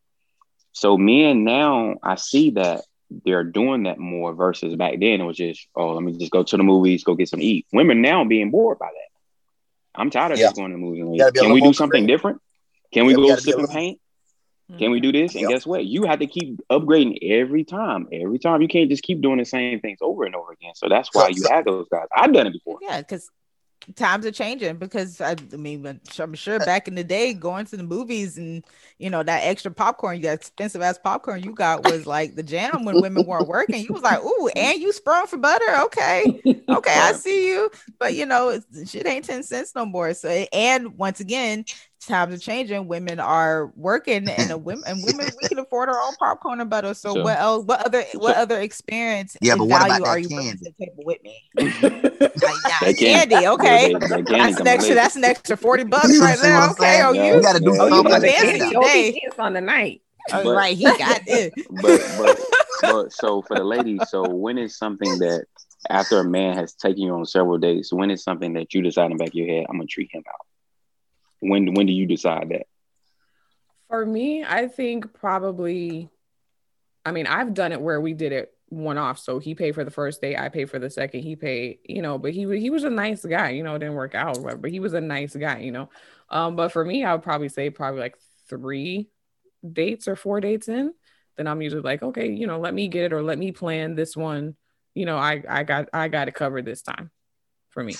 So 0.71 0.97
men 0.97 1.43
now, 1.43 1.95
I 2.01 2.15
see 2.15 2.51
that 2.51 2.85
they're 3.25 3.43
doing 3.43 3.83
that 3.83 3.99
more 3.99 4.33
versus 4.33 4.75
back 4.75 4.93
then 4.99 5.21
it 5.21 5.23
was 5.23 5.37
just, 5.37 5.67
oh, 5.75 5.91
let 5.93 6.03
me 6.03 6.17
just 6.17 6.31
go 6.31 6.41
to 6.41 6.57
the 6.57 6.63
movies, 6.63 7.03
go 7.03 7.13
get 7.13 7.29
some 7.29 7.41
eat. 7.41 7.67
Women 7.71 8.01
now 8.01 8.23
being 8.23 8.49
bored 8.49 8.79
by 8.79 8.87
that. 8.87 9.99
I'm 10.01 10.09
tired 10.09 10.31
of 10.31 10.39
Yeah. 10.39 10.47
just 10.47 10.55
going 10.55 10.71
to 10.71 10.77
the 10.77 10.81
movies. 10.81 11.01
and 11.03 11.17
Gotta 11.19 11.31
be 11.31 11.39
a 11.39 11.41
Can 11.43 11.51
we 11.53 11.61
do 11.61 11.73
something 11.73 11.91
creative. 12.01 12.07
different? 12.17 12.41
Can 12.91 13.05
we 13.05 13.13
Yeah, 13.13 13.17
we 13.17 13.23
go 13.23 13.27
gotta 13.29 13.39
a 13.39 13.43
sip 13.43 13.57
and 13.59 13.69
paint? 13.69 13.99
Mm-hmm. 14.71 14.79
Can 14.79 14.91
we 14.91 14.99
do 14.99 15.11
this? 15.11 15.33
And 15.35 15.41
Yep. 15.41 15.49
guess 15.49 15.67
what? 15.67 15.85
You 15.85 16.05
have 16.05 16.19
to 16.19 16.27
keep 16.27 16.59
upgrading 16.71 17.19
every 17.21 17.63
time. 17.63 18.07
Every 18.11 18.39
time 18.39 18.63
you 18.63 18.67
can't 18.67 18.89
just 18.89 19.03
keep 19.03 19.21
doing 19.21 19.37
the 19.37 19.45
same 19.45 19.79
things 19.79 19.99
over 20.01 20.23
and 20.23 20.33
over 20.35 20.51
again. 20.53 20.73
So 20.73 20.89
that's 20.89 21.13
why 21.13 21.27
you 21.27 21.43
have 21.51 21.65
those 21.65 21.87
guys. 21.91 22.07
I've 22.15 22.33
done 22.33 22.47
it 22.47 22.53
before. 22.53 22.79
Yeah, 22.81 22.97
because 22.99 23.29
times 23.95 24.25
are 24.25 24.31
changing. 24.31 24.77
Because 24.77 25.21
I, 25.21 25.35
I 25.51 25.55
mean, 25.55 25.99
I'm 26.19 26.33
sure 26.33 26.61
uh, 26.61 26.65
back 26.65 26.87
in 26.87 26.95
the 26.95 27.03
day, 27.03 27.33
going 27.33 27.65
to 27.67 27.77
the 27.77 27.83
movies 27.83 28.37
and 28.37 28.63
you 28.97 29.09
know 29.09 29.23
that 29.23 29.41
extra 29.43 29.71
popcorn, 29.71 30.21
that 30.21 30.33
expensive 30.33 30.81
ass 30.81 30.97
popcorn 30.97 31.43
you 31.43 31.53
got 31.53 31.83
was 31.83 32.05
like 32.05 32.35
the 32.35 32.43
jam 32.43 32.85
when 32.85 33.01
women 33.01 33.25
weren't 33.25 33.47
working. 33.47 33.83
You 33.83 33.93
was 33.93 34.03
like, 34.03 34.23
ooh, 34.23 34.47
and 34.55 34.79
you 34.79 34.91
sprung 34.93 35.27
for 35.27 35.37
butter. 35.37 35.81
Okay, 35.81 36.41
okay, 36.69 36.95
I 36.95 37.13
see 37.13 37.49
you. 37.49 37.69
But 37.99 38.15
you 38.15 38.25
know, 38.25 38.59
shit 38.85 39.07
ain't 39.07 39.25
ten 39.25 39.43
cents 39.43 39.73
no 39.75 39.85
more. 39.85 40.13
So, 40.13 40.29
and 40.29 40.97
once 40.97 41.19
again. 41.19 41.65
Times 42.07 42.33
are 42.33 42.37
changing. 42.37 42.87
Women 42.87 43.19
are 43.19 43.71
working, 43.75 44.27
and 44.29 44.51
a 44.51 44.57
women 44.57 44.83
and 44.87 45.03
women 45.03 45.27
we 45.41 45.47
can 45.47 45.59
afford 45.59 45.89
our 45.89 45.99
own 45.99 46.13
popcorn 46.19 46.59
and 46.61 46.69
butter. 46.69 46.93
So, 46.93 47.13
So- 47.13 47.23
what 47.23 47.39
else? 47.39 47.65
What 47.65 47.85
other? 47.85 48.03
What 48.15 48.35
so- 48.35 48.41
other 48.41 48.59
experience 48.59 49.37
Yeah, 49.41 49.53
and 49.53 49.59
but 49.59 49.65
what 49.67 49.85
about 49.85 50.01
are 50.07 50.19
you 50.19 50.27
bringing 50.27 50.47
candy? 50.57 50.65
to 50.65 50.73
the 50.77 50.85
table 50.85 51.03
with 51.05 51.21
me? 51.23 51.49
Like, 52.33 52.41
nah, 52.63 52.69
That 52.81 52.97
candy. 52.97 53.35
candy, 53.35 53.47
okay. 53.47 53.93
That- 53.93 54.01
that 54.01 54.25
candy 54.27 54.31
That's 54.33 54.59
an 54.59 54.67
extra. 54.67 54.83
later. 54.89 54.95
That's 54.95 55.15
an 55.15 55.23
extra 55.23 55.57
forty 55.57 55.83
bucks 55.83 56.19
right 56.19 56.37
see 56.37 56.41
what 56.41 56.41
there. 56.41 56.69
Okay, 56.71 57.01
oh 57.03 57.13
Yeah. 57.13 57.27
you, 57.27 57.35
You 57.35 57.41
got 57.41 57.53
to 57.55 57.59
do 57.59 57.73
Yeah. 57.73 57.81
oh 57.81 57.85
you 57.85 57.89
something 57.91 58.11
got 58.11 58.21
with 58.21 58.31
fancy 58.35 58.59
that. 58.59 58.69
Today. 58.71 59.21
on 59.39 59.53
the 59.53 59.61
night. 59.61 60.01
Oh, 60.31 60.43
But- 60.43 60.55
right, 60.55 60.77
he 60.77 60.83
got 60.83 61.21
it. 61.27 61.53
but 61.81 62.01
but 62.17 62.39
but 62.81 63.13
so 63.13 63.41
for 63.43 63.55
the 63.57 63.63
ladies, 63.63 64.01
so 64.09 64.27
when 64.27 64.57
is 64.57 64.77
something 64.77 65.19
that 65.19 65.45
after 65.89 66.19
a 66.19 66.23
man 66.23 66.55
has 66.55 66.73
taken 66.73 67.01
you 67.03 67.13
on 67.13 67.25
several 67.25 67.57
dates, 67.57 67.91
when 67.91 68.09
is 68.09 68.23
something 68.23 68.53
that 68.53 68.73
you 68.73 68.81
decide 68.81 69.11
in 69.11 69.17
the 69.17 69.23
back 69.23 69.29
of 69.29 69.33
your 69.35 69.47
head, 69.47 69.65
I'm 69.69 69.75
gonna 69.77 69.85
treat 69.87 70.09
him 70.13 70.23
out? 70.27 70.45
When 71.43 71.73
when 71.73 71.85
do 71.85 71.93
you 71.93 72.05
decide 72.05 72.49
that? 72.49 72.67
For 73.89 74.05
me, 74.05 74.43
I 74.43 74.67
think 74.67 75.13
probably, 75.13 76.09
I 77.05 77.11
mean, 77.11 77.27
I've 77.27 77.53
done 77.53 77.71
it 77.71 77.81
where 77.81 78.01
we 78.01 78.13
did 78.13 78.31
it 78.31 78.53
one 78.69 78.97
off. 78.97 79.19
So 79.19 79.39
he 79.39 79.53
paid 79.55 79.75
for 79.75 79.83
the 79.83 79.91
first 79.91 80.21
day, 80.21 80.35
I 80.35 80.49
paid 80.49 80.69
for 80.69 80.79
the 80.79 80.89
second. 80.89 81.21
He 81.21 81.35
paid, 81.35 81.79
you 81.85 82.01
know, 82.01 82.17
but 82.17 82.33
he 82.33 82.41
he 82.59 82.69
was 82.69 82.83
a 82.83 82.89
nice 82.89 83.23
guy, 83.23 83.49
you 83.51 83.63
know, 83.63 83.75
it 83.75 83.79
didn't 83.79 83.95
work 83.95 84.15
out, 84.15 84.39
but 84.61 84.71
he 84.71 84.79
was 84.79 84.93
a 84.93 85.01
nice 85.01 85.35
guy, 85.35 85.59
you 85.59 85.71
know. 85.71 85.89
Um, 86.29 86.55
but 86.55 86.71
for 86.71 86.83
me, 86.83 87.03
I 87.03 87.13
would 87.13 87.23
probably 87.23 87.49
say 87.49 87.69
probably 87.69 87.99
like 87.99 88.17
three 88.49 89.09
dates 89.71 90.07
or 90.07 90.15
four 90.15 90.41
dates 90.41 90.67
in. 90.67 90.93
Then 91.37 91.47
I'm 91.47 91.61
usually 91.61 91.81
like, 91.81 92.03
okay, 92.03 92.29
you 92.31 92.47
know, 92.47 92.59
let 92.59 92.73
me 92.73 92.87
get 92.87 93.05
it 93.05 93.13
or 93.13 93.21
let 93.21 93.37
me 93.37 93.51
plan 93.51 93.95
this 93.95 94.15
one. 94.15 94.55
You 94.93 95.05
know, 95.05 95.17
I 95.17 95.43
I 95.47 95.63
got 95.63 95.89
I 95.93 96.07
got 96.07 96.27
it 96.27 96.35
covered 96.35 96.65
this 96.65 96.81
time 96.81 97.11
for 97.69 97.83
me. 97.83 97.95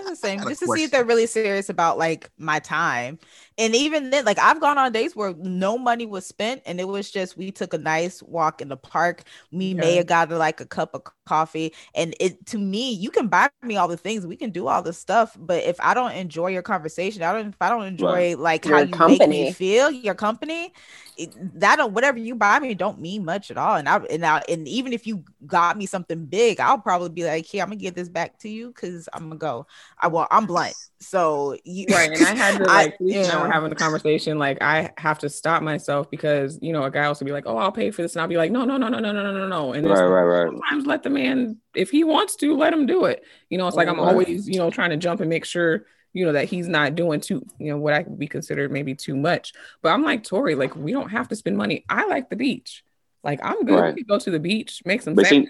It's 0.00 0.10
the 0.10 0.16
same, 0.16 0.38
got 0.40 0.48
just 0.48 0.60
to 0.60 0.68
see 0.68 0.84
if 0.84 0.90
they're 0.90 1.04
really 1.04 1.26
serious 1.26 1.68
about 1.68 1.98
like 1.98 2.30
my 2.38 2.58
time. 2.58 3.18
And 3.56 3.74
even 3.76 4.10
then, 4.10 4.24
like 4.24 4.38
I've 4.38 4.60
gone 4.60 4.78
on 4.78 4.90
days 4.90 5.14
where 5.14 5.32
no 5.34 5.78
money 5.78 6.06
was 6.06 6.26
spent, 6.26 6.62
and 6.66 6.80
it 6.80 6.88
was 6.88 7.10
just 7.10 7.36
we 7.36 7.52
took 7.52 7.72
a 7.72 7.78
nice 7.78 8.22
walk 8.22 8.60
in 8.60 8.68
the 8.68 8.76
park. 8.76 9.22
We 9.52 9.74
may 9.74 9.94
have 9.96 10.06
got 10.06 10.30
like 10.30 10.60
a 10.60 10.66
cup 10.66 10.92
of 10.94 11.02
coffee, 11.24 11.72
and 11.94 12.14
it 12.18 12.44
to 12.46 12.58
me, 12.58 12.92
you 12.92 13.10
can 13.10 13.28
buy 13.28 13.48
me 13.62 13.76
all 13.76 13.86
the 13.86 13.96
things, 13.96 14.26
we 14.26 14.36
can 14.36 14.50
do 14.50 14.66
all 14.66 14.82
the 14.82 14.92
stuff, 14.92 15.36
but 15.38 15.62
if 15.62 15.80
I 15.80 15.94
don't 15.94 16.12
enjoy 16.12 16.48
your 16.48 16.62
conversation, 16.62 17.22
I 17.22 17.32
don't. 17.32 17.48
If 17.48 17.60
I 17.60 17.68
don't 17.68 17.84
enjoy 17.86 18.36
like 18.36 18.64
how 18.64 18.80
you 18.80 18.98
make 18.98 19.26
me 19.26 19.44
feel, 19.46 19.90
your 19.90 20.14
company, 20.14 20.72
it, 21.16 21.32
that 21.60 21.76
don't 21.76 21.92
whatever 21.92 22.18
you 22.18 22.34
buy 22.34 22.58
me 22.58 22.74
don't 22.74 23.00
mean 23.00 23.24
much 23.24 23.50
at 23.50 23.56
all. 23.56 23.76
And 23.76 23.88
I 23.88 23.98
and 24.10 24.24
I 24.26 24.42
and 24.48 24.66
even 24.66 24.92
if 24.92 25.06
you 25.06 25.24
got 25.46 25.76
me 25.76 25.86
something 25.86 26.26
big, 26.26 26.60
I'll 26.60 26.78
probably 26.78 27.10
be 27.10 27.24
like, 27.24 27.46
here, 27.46 27.62
I'm 27.62 27.68
gonna 27.68 27.76
give 27.76 27.94
this 27.94 28.08
back 28.08 28.38
to 28.40 28.48
you 28.48 28.68
because 28.68 29.08
I'm 29.12 29.24
gonna 29.24 29.36
go. 29.36 29.66
I 29.98 30.08
well, 30.08 30.26
I'm 30.30 30.46
blunt, 30.46 30.74
so 31.00 31.56
you 31.64 31.86
right 31.90 32.10
and 32.10 32.24
i 32.24 32.34
had 32.34 32.58
to 32.58 32.64
like 32.66 32.98
I 33.00 33.43
we're 33.46 33.52
having 33.52 33.70
the 33.70 33.76
conversation, 33.76 34.38
like 34.38 34.62
I 34.62 34.92
have 34.98 35.18
to 35.20 35.28
stop 35.28 35.62
myself 35.62 36.10
because 36.10 36.58
you 36.62 36.72
know 36.72 36.84
a 36.84 36.90
guy 36.90 37.04
also 37.04 37.24
be 37.24 37.32
like, 37.32 37.44
"Oh, 37.46 37.56
I'll 37.56 37.72
pay 37.72 37.90
for 37.90 38.02
this," 38.02 38.14
and 38.14 38.22
I'll 38.22 38.28
be 38.28 38.36
like, 38.36 38.50
"No, 38.50 38.64
no, 38.64 38.76
no, 38.76 38.88
no, 38.88 39.00
no, 39.00 39.12
no, 39.12 39.32
no, 39.32 39.46
no." 39.46 39.72
And 39.72 39.86
right, 39.86 40.02
right, 40.02 40.22
right. 40.22 40.46
sometimes 40.46 40.86
let 40.86 41.02
the 41.02 41.10
man, 41.10 41.58
if 41.74 41.90
he 41.90 42.04
wants 42.04 42.36
to, 42.36 42.56
let 42.56 42.72
him 42.72 42.86
do 42.86 43.04
it. 43.04 43.24
You 43.50 43.58
know, 43.58 43.66
it's 43.66 43.76
like 43.76 43.88
I'm 43.88 44.00
always, 44.00 44.48
you 44.48 44.58
know, 44.58 44.70
trying 44.70 44.90
to 44.90 44.96
jump 44.96 45.20
and 45.20 45.30
make 45.30 45.44
sure 45.44 45.86
you 46.14 46.24
know 46.24 46.32
that 46.32 46.48
he's 46.48 46.68
not 46.68 46.94
doing 46.94 47.20
too 47.20 47.44
you 47.58 47.70
know 47.70 47.76
what 47.76 47.92
i 47.92 47.98
would 47.98 48.18
be 48.18 48.28
considered 48.28 48.70
maybe 48.70 48.94
too 48.94 49.16
much 49.16 49.52
but 49.82 49.88
i'm 49.88 50.02
like 50.02 50.22
tori 50.22 50.54
like 50.54 50.74
we 50.76 50.92
don't 50.92 51.10
have 51.10 51.28
to 51.28 51.36
spend 51.36 51.56
money 51.56 51.84
i 51.88 52.06
like 52.06 52.30
the 52.30 52.36
beach 52.36 52.84
like 53.24 53.40
i'm 53.42 53.64
good 53.64 53.80
right. 53.80 54.06
go 54.06 54.18
to 54.18 54.30
the 54.30 54.38
beach 54.38 54.80
make 54.84 55.02
some 55.02 55.14
but 55.14 55.26
see, 55.26 55.48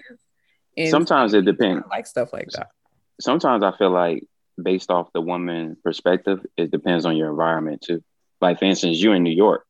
sometimes 0.89 1.33
it 1.33 1.45
depends 1.45 1.83
I 1.85 1.97
like 1.97 2.07
stuff 2.07 2.33
like 2.33 2.49
that 2.55 2.71
sometimes 3.21 3.63
i 3.63 3.77
feel 3.77 3.91
like 3.91 4.23
based 4.61 4.89
off 4.89 5.11
the 5.13 5.21
woman 5.21 5.77
perspective, 5.83 6.45
it 6.57 6.71
depends 6.71 7.05
on 7.05 7.17
your 7.17 7.29
environment 7.29 7.81
too. 7.81 8.03
Like 8.41 8.59
for 8.59 8.65
instance, 8.65 8.97
you 8.99 9.13
in 9.13 9.23
New 9.23 9.31
York, 9.31 9.65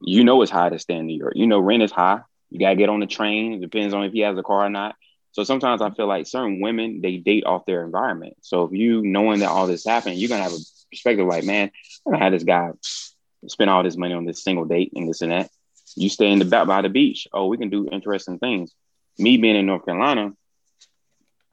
you 0.00 0.24
know 0.24 0.42
it's 0.42 0.50
high 0.50 0.68
to 0.68 0.78
stay 0.78 0.94
in 0.94 1.06
New 1.06 1.18
York. 1.18 1.34
You 1.36 1.46
know 1.46 1.58
rent 1.58 1.82
is 1.82 1.92
high. 1.92 2.20
You 2.50 2.58
gotta 2.60 2.76
get 2.76 2.88
on 2.88 3.00
the 3.00 3.06
train. 3.06 3.54
It 3.54 3.60
depends 3.60 3.94
on 3.94 4.04
if 4.04 4.12
he 4.12 4.20
has 4.20 4.38
a 4.38 4.42
car 4.42 4.66
or 4.66 4.70
not. 4.70 4.96
So 5.32 5.44
sometimes 5.44 5.82
I 5.82 5.90
feel 5.90 6.06
like 6.06 6.26
certain 6.26 6.60
women 6.60 7.00
they 7.00 7.16
date 7.16 7.44
off 7.44 7.66
their 7.66 7.84
environment. 7.84 8.34
So 8.40 8.64
if 8.64 8.72
you 8.72 9.02
knowing 9.02 9.40
that 9.40 9.50
all 9.50 9.66
this 9.66 9.84
happened, 9.84 10.16
you're 10.16 10.28
gonna 10.28 10.42
have 10.42 10.52
a 10.52 10.64
perspective 10.90 11.26
like, 11.26 11.44
man, 11.44 11.70
gonna 12.04 12.18
have 12.18 12.32
this 12.32 12.44
guy 12.44 12.70
spend 13.46 13.70
all 13.70 13.82
this 13.82 13.96
money 13.96 14.14
on 14.14 14.24
this 14.24 14.42
single 14.42 14.64
date 14.64 14.92
and 14.94 15.08
this 15.08 15.20
and 15.20 15.32
that. 15.32 15.50
You 15.96 16.08
stay 16.08 16.30
in 16.30 16.38
the 16.38 16.44
back 16.44 16.66
by 16.66 16.82
the 16.82 16.88
beach. 16.88 17.28
Oh, 17.32 17.46
we 17.46 17.56
can 17.56 17.70
do 17.70 17.88
interesting 17.90 18.38
things. 18.38 18.72
Me 19.18 19.36
being 19.36 19.56
in 19.56 19.66
North 19.66 19.84
Carolina, 19.84 20.32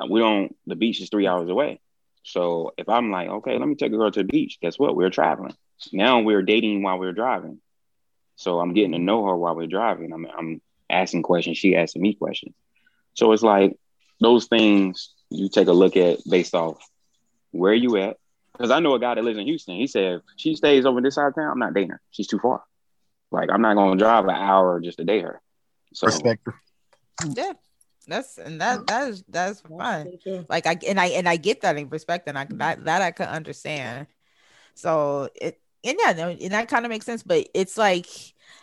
we 0.10 0.20
don't 0.20 0.56
the 0.68 0.76
beach 0.76 1.02
is 1.02 1.10
three 1.10 1.28
hours 1.28 1.50
away 1.50 1.80
so 2.26 2.74
if 2.76 2.90
i'm 2.90 3.12
like 3.12 3.30
okay 3.30 3.58
let 3.58 3.68
me 3.68 3.76
take 3.76 3.94
a 3.94 3.98
girl 3.98 4.12
to 4.12 4.22
the 4.22 4.28
beach 4.28 4.58
guess 4.62 4.80
what? 4.80 4.96
We're 4.96 5.12
traveling. 5.12 5.56
Now 5.94 6.22
we're 6.22 6.42
dating 6.42 6.82
while 6.82 6.98
we're 6.98 7.14
driving. 7.14 7.62
So 8.36 8.60
i'm 8.60 8.74
getting 8.74 8.94
to 8.94 9.00
know 9.00 9.26
her 9.28 9.38
while 9.38 9.56
we're 9.56 9.68
driving. 9.68 10.12
I'm, 10.12 10.26
I'm 10.26 10.62
asking 10.90 11.22
questions 11.24 11.58
she 11.58 11.76
asking 11.76 12.02
me 12.02 12.16
questions. 12.16 12.56
So 13.14 13.32
it's 13.32 13.44
like 13.44 13.78
those 14.20 14.48
things 14.48 15.14
you 15.30 15.50
take 15.50 15.68
a 15.68 15.74
look 15.74 15.96
at 15.98 16.20
based 16.28 16.56
off 16.56 16.78
where 17.52 17.74
you 17.74 17.98
at. 17.98 18.18
Because 18.54 18.72
i 18.72 18.80
know 18.80 18.96
a 18.96 19.00
guy 19.00 19.14
that 19.14 19.24
lives 19.24 19.38
in 19.38 19.46
houston. 19.46 19.76
He 19.76 19.88
said 19.88 20.16
if 20.16 20.22
she 20.36 20.56
stays 20.56 20.86
over 20.86 21.02
this 21.02 21.16
side 21.16 21.28
of 21.28 21.36
town 21.36 21.52
i'm 21.52 21.60
not 21.60 21.76
dating 21.76 21.92
her. 21.92 22.02
She's 22.10 22.28
too 22.28 22.40
far. 22.40 22.64
Like 23.32 23.50
i'm 23.52 23.62
not 23.62 23.76
going 23.76 23.98
to 23.98 24.04
drive 24.04 24.24
an 24.26 24.32
hour 24.32 24.80
just 24.80 24.98
to 24.98 25.04
date 25.04 25.24
her. 25.24 25.40
So 25.94 26.08
Perspective. 26.08 26.54
yeah 27.36 27.54
that's 28.06 28.38
and 28.38 28.62
that 28.62 28.80
oh. 28.80 28.84
that 28.88 29.08
is 29.10 29.24
that's 29.30 29.62
fine. 29.62 30.18
like 30.50 30.68
i 30.68 30.78
and 30.88 31.00
i 31.00 31.08
and 31.08 31.28
i 31.28 31.36
get 31.36 31.62
that 31.62 31.78
in 31.78 31.90
respect 31.90 32.28
and 32.28 32.38
i 32.38 32.46
mm-hmm. 32.46 32.58
that, 32.58 32.84
that 32.86 33.02
i 33.02 33.12
can 33.12 33.28
understand. 33.28 34.08
So 34.74 35.30
it 35.36 35.60
and 35.84 35.98
yeah 36.00 36.28
and 36.28 36.52
that 36.52 36.68
kind 36.68 36.86
of 36.86 36.90
makes 36.90 37.06
sense 37.06 37.24
but 37.24 37.48
it's 37.54 37.78
like 37.78 38.08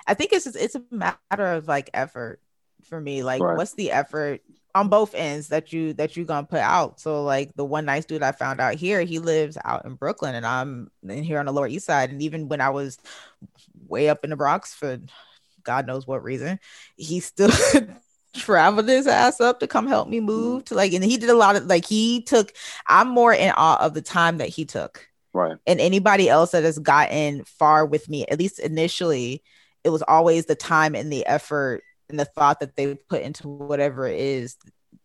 i 0.07 0.15
think 0.15 0.33
it's 0.33 0.45
just, 0.45 0.57
it's 0.57 0.75
a 0.75 0.83
matter 0.91 1.47
of 1.47 1.69
like 1.69 1.89
effort 1.95 2.41
for 2.85 3.01
me. 3.01 3.23
Like 3.23 3.43
Right. 3.43 3.57
what's 3.57 3.75
the 3.75 3.91
effort 3.91 4.43
on 4.75 4.89
both 4.89 5.15
ends 5.15 5.49
that 5.49 5.73
you 5.73 5.93
that 5.95 6.17
you 6.17 6.25
gonna 6.25 6.47
put 6.47 6.61
out? 6.61 7.01
So 7.01 7.25
like 7.25 7.55
the 7.55 7.65
one 7.65 7.85
nice 7.85 8.05
dude 8.05 8.23
i 8.23 8.33
found 8.33 8.61
out 8.61 8.75
here 8.75 9.03
he 9.03 9.19
lives 9.19 9.59
out 9.65 9.85
in 9.85 9.95
brooklyn 9.95 10.35
and 10.35 10.47
i'm 10.47 10.91
in 11.07 11.23
here 11.23 11.39
on 11.39 11.47
the 11.47 11.53
lower 11.53 11.69
east 11.69 11.87
side 11.87 12.11
and 12.11 12.23
even 12.23 12.49
when 12.49 12.61
i 12.61 12.71
was 12.71 12.99
way 13.89 14.09
up 14.09 14.25
in 14.25 14.31
the 14.31 14.37
bronx 14.37 14.75
for 14.75 14.99
god 15.63 15.87
knows 15.87 16.07
what 16.07 16.25
reason 16.25 16.59
he 16.97 17.21
still 17.21 17.51
traveled 18.35 18.89
his 18.89 19.07
ass 19.07 19.41
up 19.41 19.61
to 19.61 19.67
come 19.67 19.87
help 19.87 20.09
me 20.09 20.21
move 20.21 20.65
to 20.65 20.75
like 20.75 20.93
and 20.93 21.05
he 21.05 21.17
did 21.17 21.31
a 21.31 21.35
lot 21.35 21.57
of 21.57 21.67
like 21.67 21.85
he 21.85 22.23
took 22.23 22.53
i'm 22.87 23.09
more 23.09 23.33
in 23.33 23.53
awe 23.57 23.85
of 23.85 23.95
the 23.95 24.03
time 24.03 24.39
that 24.39 24.49
he 24.49 24.65
took. 24.65 25.09
Right. 25.35 25.57
And 25.67 25.81
anybody 25.81 26.29
else 26.29 26.51
that 26.51 26.63
has 26.63 26.79
gotten 26.79 27.45
far 27.45 27.87
with 27.87 28.09
me 28.09 28.27
at 28.27 28.39
least 28.39 28.59
initially 28.59 29.43
it 29.85 29.91
was 29.91 30.03
always 30.03 30.47
the 30.47 30.55
time 30.55 30.95
and 30.95 31.13
the 31.13 31.27
effort 31.27 31.83
and 32.09 32.19
the 32.21 32.25
thought 32.25 32.61
that 32.61 32.77
they 32.77 32.95
put 32.95 33.23
into 33.23 33.49
whatever 33.49 34.07
it 34.07 34.19
is 34.19 34.57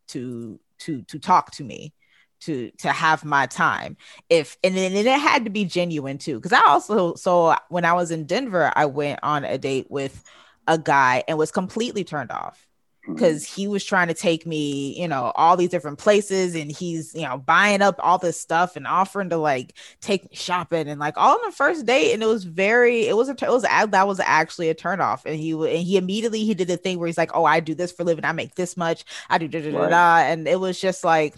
to 0.10 0.60
to 0.80 1.02
to 1.04 1.20
talk 1.20 1.52
to 1.52 1.64
me 1.64 1.94
to 2.42 2.72
to 2.80 2.92
have 2.92 3.26
my 3.26 3.46
time. 3.48 3.98
If 4.30 4.58
and 4.64 4.76
then 4.76 4.94
and 4.94 5.08
it 5.08 5.20
had 5.20 5.46
to 5.46 5.50
be 5.50 5.66
genuine 5.66 6.18
too 6.18 6.36
because 6.36 6.54
i 6.54 6.62
also 6.68 7.16
so 7.16 7.56
when 7.70 7.86
i 7.86 7.94
was 7.94 8.12
in 8.12 8.26
denver 8.26 8.72
i 8.76 8.86
went 8.86 9.20
on 9.24 9.44
a 9.44 9.58
date 9.58 9.88
with 9.90 10.24
a 10.68 10.78
guy 10.78 11.24
and 11.28 11.38
was 11.38 11.52
completely 11.52 12.04
turned 12.04 12.32
off 12.32 12.67
Mm-hmm. 13.08 13.14
because 13.14 13.46
he 13.46 13.68
was 13.68 13.86
trying 13.86 14.10
to 14.10 14.14
take 14.14 14.46
me, 14.46 15.00
you 15.00 15.08
know, 15.08 15.32
all 15.36 15.56
these 15.56 15.70
different 15.70 15.98
places 15.98 16.56
and 16.56 16.70
he's, 16.70 17.16
you 17.16 17.22
know, 17.22 17.38
buying 17.38 17.82
up 17.82 17.96
all 18.00 18.18
this 18.18 18.40
stuff 18.40 18.76
and 18.76 18.86
offering 18.86 19.30
to 19.30 19.38
like 19.38 19.74
take 20.02 20.24
me 20.30 20.36
shopping 20.36 20.88
and 20.90 21.00
like 21.00 21.16
all 21.18 21.36
on 21.36 21.42
the 21.46 21.52
first 21.56 21.86
date. 21.86 22.14
And 22.14 22.22
it 22.22 22.26
was 22.26 22.44
very, 22.44 23.08
it 23.08 23.16
was 23.16 23.30
a, 23.30 23.32
it 23.32 23.50
was, 23.50 23.64
a- 23.64 23.88
that 23.88 24.08
was 24.08 24.20
actually 24.20 24.70
a 24.70 24.74
turn 24.74 25.00
off. 25.00 25.26
And 25.26 25.36
he, 25.38 25.54
would- 25.54 25.72
and 25.72 25.80
he 25.80 25.96
immediately, 25.98 26.44
he 26.44 26.54
did 26.54 26.68
the 26.68 26.76
thing 26.78 27.00
where 27.00 27.08
he's 27.08 27.18
like, 27.18 27.32
oh, 27.34 27.46
I 27.46 27.62
do 27.62 27.74
this 27.74 27.92
for 27.94 28.02
a 28.04 28.06
living. 28.06 28.26
I 28.26 28.34
make 28.34 28.56
this 28.56 28.76
much. 28.76 29.06
I 29.30 29.38
do 29.38 29.48
da 29.48 29.62
da 29.62 29.72
da 29.72 29.80
Right. 29.80 29.90
da. 29.90 30.18
And 30.32 30.48
it 30.48 30.60
was 30.60 30.80
just 30.80 31.04
like, 31.04 31.36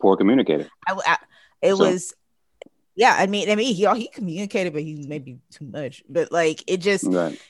poor 0.00 0.16
communicator 0.16 0.68
I, 0.88 0.94
I 1.06 1.16
it 1.62 1.76
So- 1.76 1.84
was, 1.84 2.14
yeah. 2.96 3.14
I 3.16 3.26
mean, 3.28 3.48
I 3.48 3.54
mean, 3.54 3.74
he, 3.74 3.86
he 3.94 4.08
communicated, 4.08 4.72
but 4.72 4.82
he 4.82 5.04
maybe 5.08 5.38
too 5.52 5.66
much, 5.66 6.02
but 6.08 6.32
like, 6.32 6.64
it 6.66 6.78
just, 6.78 7.04
right 7.06 7.40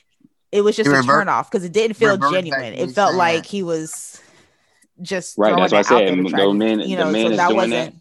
it 0.51 0.61
was 0.61 0.75
just 0.75 0.87
He 0.89 0.93
a 0.93 0.97
revert- 0.97 1.15
turn 1.15 1.29
off 1.29 1.49
because 1.49 1.63
it 1.63 1.71
didn't 1.71 1.95
feel 1.95 2.17
genuine. 2.17 2.73
It 2.73 2.91
felt 2.91 3.09
saying- 3.11 3.17
like 3.17 3.45
he 3.45 3.63
was 3.63 4.19
just 5.01 5.37
Right, 5.37 5.55
that's 5.55 5.71
why 5.71 5.79
I 5.79 5.81
said 5.83 5.99
there 6.07 6.15
the 6.15 6.29
to- 6.29 6.53
man- 6.53 6.79
you 6.81 6.97
the 6.97 7.05
man 7.05 7.25
so 7.27 7.31
is 7.31 7.37
that 7.37 7.47
doing 7.49 7.57
wasn't. 7.71 7.95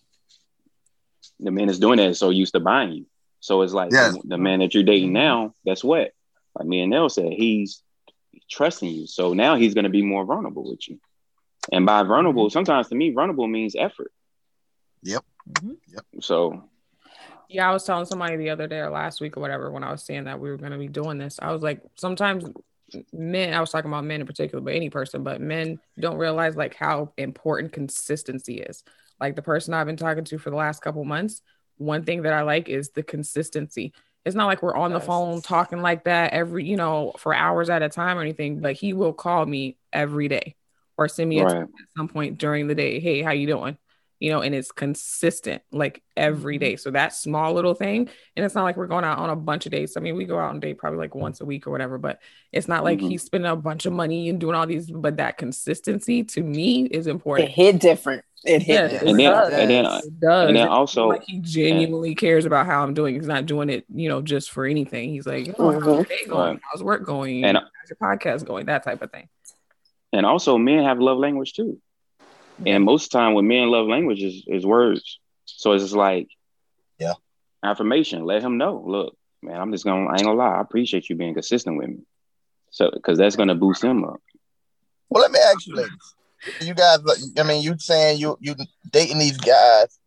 the 1.39 1.51
man 1.51 1.69
is 1.69 1.79
doing 1.79 1.97
that 1.99 2.17
so 2.17 2.31
used 2.31 2.53
to 2.55 2.61
buying 2.61 2.93
you. 2.93 3.07
So 3.41 3.63
it's 3.63 3.73
like 3.73 3.91
Yes. 3.93 4.15
the, 4.15 4.21
the 4.29 4.39
man 4.39 4.59
that 4.59 4.75
you're 4.75 4.83
dating 4.83 5.13
now, 5.13 5.55
guess 5.65 5.83
what? 5.83 6.13
Like 6.59 6.67
me 6.67 6.81
and 6.83 6.91
Nell 6.91 7.09
said, 7.09 7.33
he's 7.33 7.83
trusting 8.51 8.89
you. 8.91 9.07
So 9.07 9.33
now 9.33 9.55
he's 9.57 9.73
gonna 9.75 9.89
be 9.89 10.03
more 10.03 10.25
vulnerable 10.25 10.69
with 10.69 10.87
you. 10.89 10.99
And 11.73 11.87
by 11.87 12.03
vulnerable, 12.03 12.47
Mm-hmm. 12.47 12.53
sometimes 12.53 12.89
to 12.89 12.95
me, 12.95 13.11
vulnerable 13.13 13.47
means 13.47 13.75
effort. 13.79 14.13
Mhm. 15.05 15.77
Yep. 15.89 16.05
So 16.21 16.65
Yeah, 17.51 17.69
I 17.69 17.73
was 17.73 17.85
telling 17.85 18.07
somebody 18.07 18.37
the 18.37 18.51
other 18.51 18.69
day 18.69 18.79
or 18.79 18.91
last 18.91 19.21
week 19.21 19.37
or 19.37 19.41
whatever 19.41 19.71
when 19.71 19.83
I 19.83 19.91
was 19.91 20.05
saying 20.05 20.25
that 20.25 20.39
we 20.39 20.51
were 20.51 20.57
going 20.57 20.73
to 20.73 20.79
be 20.79 20.89
doing 20.89 21.19
this. 21.19 21.39
I 21.43 21.51
was 21.51 21.63
like, 21.63 21.83
sometimes 21.97 22.45
men, 23.13 23.55
I 23.55 23.61
was 23.61 23.71
talking 23.71 23.91
about 23.91 24.05
men 24.05 24.21
in 24.21 24.27
particular, 24.27 24.63
but 24.63 24.75
any 24.75 24.89
person, 24.89 25.25
but 25.25 25.41
men 25.41 25.81
don't 25.99 26.17
realize 26.17 26.55
like 26.55 26.75
how 26.77 27.13
important 27.17 27.73
consistency 27.73 28.59
is. 28.59 28.85
Like 29.19 29.35
the 29.35 29.43
person 29.43 29.75
I've 29.75 29.87
been 29.87 29.97
talking 29.97 30.25
to 30.25 30.39
for 30.39 30.51
the 30.51 30.57
last 30.57 30.81
couple 30.81 31.05
months, 31.05 31.43
one 31.77 32.05
thing 32.05 32.23
that 32.23 32.33
I 32.33 32.43
like 32.43 32.69
is 32.69 32.91
the 32.91 33.03
consistency. 33.03 33.93
It's 34.25 34.37
not 34.37 34.47
like 34.47 34.63
we're 34.63 34.77
on 34.77 34.93
the 34.93 35.01
phone 35.01 35.41
talking 35.41 35.81
like 35.81 36.05
that 36.05 36.33
every, 36.33 36.65
you 36.65 36.77
know, 36.77 37.15
for 37.19 37.35
hours 37.35 37.69
at 37.69 37.83
a 37.83 37.89
time 37.89 38.17
or 38.17 38.21
anything, 38.21 38.61
but 38.61 38.75
he 38.75 38.93
will 38.93 39.13
call 39.13 39.45
me 39.45 39.77
every 39.93 40.29
day 40.29 40.55
or 41.01 41.09
send 41.09 41.31
me 41.31 41.41
a 41.41 41.45
right, 41.45 41.63
at 41.63 41.69
some 41.97 42.07
point 42.07 42.39
during 42.39 42.67
the 42.67 42.75
day 42.75 43.01
hey 43.01 43.23
how 43.23 43.33
you 43.33 43.47
doing 43.47 43.77
you 44.21 44.31
know 44.31 44.43
and 44.43 44.55
it's 44.55 44.71
consistent 44.71 45.62
like 45.73 46.03
every 46.16 46.59
Mm-hmm. 46.59 46.77
so 46.77 46.91
that 46.91 47.14
small 47.14 47.55
little 47.55 47.75
thing 47.75 48.09
and 48.37 48.45
it's 48.45 48.55
not 48.55 48.64
like 48.64 48.77
we're 48.77 48.87
going 48.87 49.05
out 49.05 49.18
on 49.18 49.31
a 49.31 49.37
bunch 49.37 49.64
of 49.66 49.73
dates 49.73 49.97
i 49.97 50.01
mean 50.01 50.14
we 50.14 50.25
go 50.27 50.39
out 50.39 50.51
on 50.51 50.61
date 50.61 50.77
probably 50.79 50.99
like 50.99 51.14
once 51.14 51.41
a 51.41 51.45
week 51.45 51.66
or 51.66 51.71
whatever 51.71 51.97
but 51.99 52.21
it's 52.53 52.68
not 52.68 52.85
like 52.85 52.99
Mhm. 52.99 53.09
he's 53.09 53.23
spending 53.23 53.51
a 53.51 53.57
bunch 53.57 53.87
of 53.87 53.93
money 53.95 54.29
and 54.29 54.39
doing 54.39 54.55
all 54.55 54.66
these 54.66 54.91
but 54.91 55.16
that 55.16 55.39
consistency 55.39 56.23
to 56.25 56.43
me 56.43 56.85
is 56.85 57.07
important. 57.07 57.49
It 57.49 57.53
hit 57.53 57.81
different. 57.81 58.25
It 58.45 58.62
hit 58.62 58.75
Yeah, 58.75 58.89
different. 58.89 59.09
and 59.11 59.18
then 59.21 59.33
does. 59.33 59.53
and 59.53 59.71
then 59.71 59.85
it 59.87 60.21
does 60.21 60.49
and 60.49 60.57
then 60.57 60.68
also 60.68 61.09
like 61.09 61.23
he 61.25 61.39
genuinely 61.41 62.14
cares 62.14 62.45
about 62.47 62.66
how 62.66 62.83
i'm 62.83 62.95
doing 62.95 63.14
he's 63.14 63.27
not 63.27 63.47
doing 63.47 63.68
it 63.71 63.85
you 63.95 64.09
know 64.09 64.21
just 64.23 64.51
for 64.51 64.64
anything 64.66 65.11
he's 65.11 65.27
like 65.27 65.55
oh, 65.59 65.73
how's 65.73 65.85
your 65.87 66.05
day 66.05 66.18
going 66.29 66.53
Right. 66.55 66.61
how's 66.71 66.83
work 66.83 67.05
going 67.05 67.45
And- 67.45 67.57
how's 67.59 67.91
your 67.91 67.97
podcast 68.01 68.45
going 68.47 68.66
that 68.66 68.83
type 68.83 69.01
of 69.03 69.11
thing 69.11 69.29
and 70.12 70.27
also 70.27 70.59
men 70.59 70.85
have 70.85 70.99
love 70.99 71.18
language 71.18 71.53
too. 71.55 71.81
And 72.67 72.85
most 72.85 73.07
of 73.07 73.11
the 73.11 73.19
time 73.19 73.35
when 73.35 73.49
men 73.49 73.69
love 73.71 73.87
language 73.87 74.23
is, 74.23 74.45
is 74.47 74.67
words. 74.67 75.19
So 75.47 75.73
it's 75.73 75.85
just 75.85 75.95
like 75.95 76.29
Yeah. 76.99 77.15
affirmation. 77.65 78.25
Let 78.25 78.43
him 78.43 78.59
know. 78.59 78.83
Look, 78.87 79.17
man, 79.43 79.61
I'm 79.61 79.73
just 79.73 79.85
gonna 79.85 80.07
I 80.09 80.15
ain't 80.17 80.25
gonna 80.25 80.35
lie, 80.39 80.57
I 80.57 80.61
appreciate 80.61 81.09
you 81.09 81.17
being 81.17 81.35
consistent 81.35 81.77
with 81.77 81.89
me. 81.89 81.99
So 82.71 82.91
because 82.93 83.19
that's 83.19 83.37
gonna 83.37 83.55
boost 83.55 83.83
him 83.83 84.05
up. 84.05 84.21
Well, 85.09 85.23
let 85.23 85.33
me 85.33 85.39
ask 85.39 85.67
you, 85.67 85.75
ladies. 85.75 86.15
You 86.61 86.73
guys, 86.73 86.99
I 87.39 87.43
mean, 87.43 87.63
you 87.63 87.77
saying 87.79 88.19
you 88.19 88.39
you 88.41 88.55
dating 88.91 89.19
these 89.19 89.37
guys, 89.37 89.99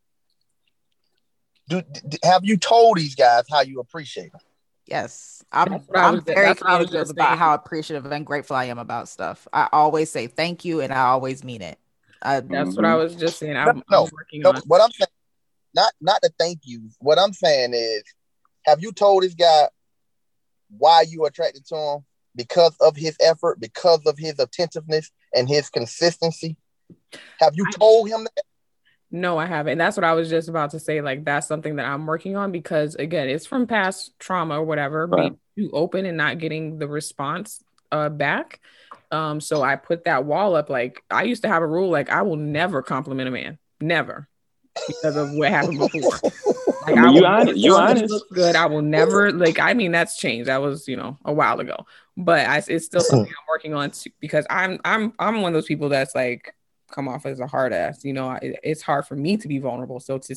do, 1.68 1.82
d- 1.82 2.18
have 2.24 2.43
you 2.43 2.58
told 2.58 2.97
these 2.97 3.16
guys 3.16 3.43
how 3.51 3.62
you 3.62 3.80
appreciate 3.80 4.32
them? 4.32 4.41
Yes, 4.88 5.43
I'm. 5.51 5.74
I 5.93 6.08
I'm 6.08 6.22
very 6.22 6.47
that's 6.47 6.62
what 6.62 6.70
I 6.70 6.74
communicative 6.78 7.10
about 7.12 7.38
how 7.38 7.54
appreciative 7.54 8.12
and 8.12 8.26
grateful 8.26 8.56
I 8.56 8.66
am 8.66 8.80
about 8.80 9.08
stuff. 9.08 9.47
I 9.54 9.70
always 9.72 10.10
say 10.10 10.28
thank 10.28 10.66
you, 10.66 10.82
and 10.82 10.91
I 10.91 11.04
always 11.04 11.43
mean 11.43 11.62
it. 11.62 11.78
I, 12.24 12.39
That's 12.39 12.76
what 12.76 12.86
I 12.86 12.95
was 12.95 13.15
just 13.15 13.38
saying. 13.39 13.57
I'm, 13.57 13.84
No, 13.89 14.05
I'm 14.05 14.09
working 14.13 14.41
No, 14.41 14.49
on. 14.51 14.61
what 14.65 14.82
I'm 14.82 14.91
saying, 14.91 15.07
not 15.76 15.91
not 15.99 16.21
the 16.21 16.32
thank 16.39 16.59
you. 16.63 16.89
What 16.99 17.19
I'm 17.19 17.34
saying 17.34 17.74
is, 17.74 18.03
have 18.65 18.82
you 18.82 18.91
told 18.91 19.24
this 19.24 19.34
guy 19.34 19.67
why 20.69 21.01
you 21.07 21.26
attracted 21.26 21.65
to 21.67 21.76
him? 21.76 22.05
Because 22.36 22.76
of 22.80 22.95
his 22.95 23.15
effort, 23.21 23.59
because 23.59 24.01
of 24.05 24.17
his 24.17 24.39
attentiveness 24.39 25.11
and 25.36 25.47
his 25.47 25.69
consistency. 25.69 26.57
Have 27.39 27.55
you 27.55 27.65
I- 27.67 27.71
told 27.71 28.09
him 28.09 28.24
that? 28.24 28.43
No, 29.11 29.38
I 29.38 29.45
haven't. 29.45 29.74
And 29.74 29.82
that's 29.82 29.95
what 29.95 30.03
I 30.03 30.13
was 30.13 30.28
just 30.28 30.49
about 30.49 30.71
to 30.71 30.80
say. 30.80 31.01
Like 31.01 31.24
that's 31.24 31.47
something 31.47 31.76
that 31.76 31.86
I'm 31.86 32.07
working 32.07 32.36
on 32.36 32.51
because 32.51 32.95
again, 32.95 33.30
it's 33.30 33.45
from 33.45 33.67
past 33.67 34.11
trauma 34.17 34.59
or 34.59 34.63
whatever, 34.63 35.05
Right. 35.05 35.32
being 35.55 35.69
too 35.69 35.71
open 35.76 36.07
and 36.07 36.17
not 36.17 36.39
getting 36.39 36.80
the 36.80 36.88
response 36.88 37.63
uh 37.91 38.09
back. 38.09 38.59
Um, 39.14 39.39
so 39.39 39.61
I 39.61 39.76
put 39.76 40.05
that 40.05 40.26
wall 40.26 40.55
up. 40.55 40.70
Like 40.70 41.03
I 41.11 41.24
used 41.24 41.43
to 41.43 41.47
have 41.47 41.61
a 41.61 41.68
rule, 41.68 41.89
like 41.89 42.09
I 42.09 42.24
will 42.24 42.36
never 42.36 42.82
compliment 42.82 43.28
a 43.28 43.32
man. 43.32 43.59
Never. 43.80 44.28
Because 44.88 45.16
of 45.16 45.32
what 45.34 45.49
happened 45.49 45.80
before. 45.80 46.20
Like 46.86 46.97
I 46.97 47.01
mean, 47.01 47.03
will 47.05 47.16
you 47.16 47.22
never 47.22 47.36
honest- 47.36 47.57
you 47.59 47.72
tell 47.72 47.88
him 47.88 47.97
this 47.97 48.11
honest. 48.11 48.26
good. 48.34 48.55
I 48.57 48.66
will 48.66 48.82
never 48.82 49.32
like. 49.32 49.57
I 49.57 49.74
mean, 49.74 49.93
that's 49.93 50.18
changed. 50.18 50.49
That 50.49 50.61
was 50.61 50.86
you 50.86 50.97
know 50.97 51.18
a 51.24 51.32
while 51.32 51.61
ago, 51.61 51.78
but 52.18 52.45
I, 52.45 52.61
it's 52.68 52.86
still 52.86 52.99
something 52.99 53.30
I'm 53.30 53.45
working 53.47 53.74
on 53.74 53.91
too, 53.91 54.09
because 54.20 54.45
I'm 54.49 54.82
I'm 54.84 55.14
I'm 55.18 55.41
one 55.41 55.51
of 55.51 55.53
those 55.53 55.66
people 55.66 55.88
that's 55.88 56.14
like 56.14 56.53
come 56.91 57.07
off 57.07 57.26
as 57.26 57.39
a 57.39 57.47
hard 57.47 57.72
ass. 57.72 58.03
You 58.03 58.11
know, 58.11 58.28
I, 58.28 58.55
it's 58.64 58.82
hard 58.82 59.05
for 59.05 59.16
me 59.16 59.38
to 59.38 59.47
be 59.47 59.59
vulnerable. 59.59 60.01
So 60.01 60.18
to 60.18 60.36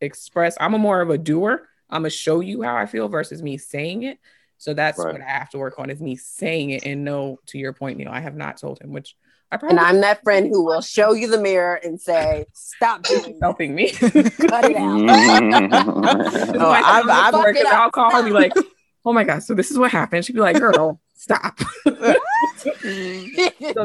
express, 0.00 0.56
I'm 0.60 0.74
a 0.74 0.78
more 0.78 1.00
of 1.00 1.10
a 1.10 1.18
doer. 1.18 1.68
I'm 1.90 2.02
gonna 2.02 2.10
show 2.10 2.38
you 2.38 2.62
how 2.62 2.76
I 2.76 2.86
feel 2.86 3.08
versus 3.08 3.42
me 3.42 3.58
saying 3.58 4.04
it. 4.04 4.20
So 4.58 4.74
that's 4.74 4.98
Right. 4.98 5.12
what 5.12 5.22
I 5.22 5.30
have 5.30 5.50
to 5.50 5.58
work 5.58 5.78
on 5.78 5.88
is 5.90 6.00
me 6.00 6.16
saying 6.16 6.70
it. 6.70 6.84
And 6.84 7.04
no, 7.04 7.38
to 7.46 7.58
your 7.58 7.72
point, 7.72 7.98
Neil, 7.98 8.10
I 8.10 8.20
have 8.20 8.36
not 8.36 8.56
told 8.58 8.80
him, 8.80 8.92
which 8.92 9.14
I 9.50 9.56
probably 9.56 9.78
And 9.78 9.86
I'm 9.86 10.00
that 10.02 10.22
friend 10.24 10.46
who 10.48 10.62
will 10.64 10.82
show 10.82 11.12
you 11.14 11.28
the 11.30 11.40
mirror 11.40 11.76
and 11.82 11.98
say, 12.00 12.44
"Stop 12.52 13.06
helping 13.40 13.74
me. 13.74 13.92
Cut 13.92 14.12
it 14.12 14.76
out." 14.76 14.98
Mhm. 14.98 16.56
Oh, 16.60 16.70
I'm- 16.70 17.08
I'm- 17.08 17.32
Fuck 17.32 17.56
it 17.56 17.66
I'll 17.66 17.90
call 17.90 18.10
her 18.10 18.18
and 18.18 18.26
be 18.26 18.32
like, 18.32 18.52
oh 19.06 19.12
my 19.14 19.24
God, 19.24 19.42
so 19.42 19.54
this 19.54 19.70
is 19.70 19.78
what 19.78 19.90
happened. 19.90 20.26
She'd 20.26 20.34
be 20.34 20.40
like, 20.40 20.58
girl, 20.58 21.00
stop. 21.14 21.58
so 21.86 21.94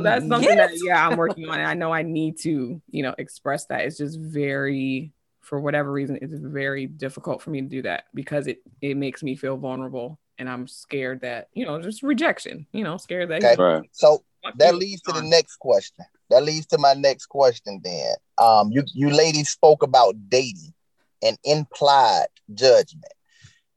that's 0.01 0.27
something 0.27 0.55
that, 0.57 0.71
yeah, 0.83 1.07
I'm 1.07 1.17
working 1.17 1.47
on. 1.47 1.59
And 1.59 1.67
I 1.67 1.73
know 1.75 1.93
I 1.93 2.01
need 2.03 2.37
to, 2.39 2.81
you 2.89 3.03
know, 3.03 3.15
express 3.17 3.65
that. 3.67 3.81
It's 3.85 3.97
just 3.97 4.19
very, 4.19 5.13
for 5.41 5.59
whatever 5.59 5.91
reason, 5.91 6.17
it's 6.21 6.33
very 6.33 6.87
difficult 6.87 7.41
for 7.41 7.51
me 7.51 7.61
to 7.61 7.67
do 7.67 7.81
that 7.83 8.05
because 8.13 8.47
it, 8.47 8.59
it 8.81 8.97
makes 8.97 9.23
me 9.23 9.35
feel 9.35 9.57
vulnerable. 9.57 10.19
And 10.43 10.49
I'm 10.49 10.67
scared 10.67 11.21
that, 11.21 11.47
you 11.53 11.65
know, 11.65 11.81
just 11.81 12.03
rejection, 12.03 12.67
you 12.73 12.83
know, 12.83 12.97
scared 12.97 13.29
that. 13.29 13.41
Okay. 13.41 13.55
Right. 13.55 13.89
So 13.93 14.25
that 14.57 14.75
leads 14.75 15.01
to 15.03 15.13
the 15.13 15.21
next 15.21 15.55
question. 15.55 16.03
That 16.29 16.43
leads 16.43 16.65
to 16.65 16.77
my 16.77 16.95
next 16.95 17.27
question 17.27 17.79
then. 17.81 18.15
Um, 18.37 18.69
you 18.69 18.83
you 18.93 19.09
ladies 19.09 19.47
spoke 19.47 19.83
about 19.83 20.15
dating 20.27 20.73
and 21.21 21.37
implied 21.45 22.27
judgment. 22.53 23.13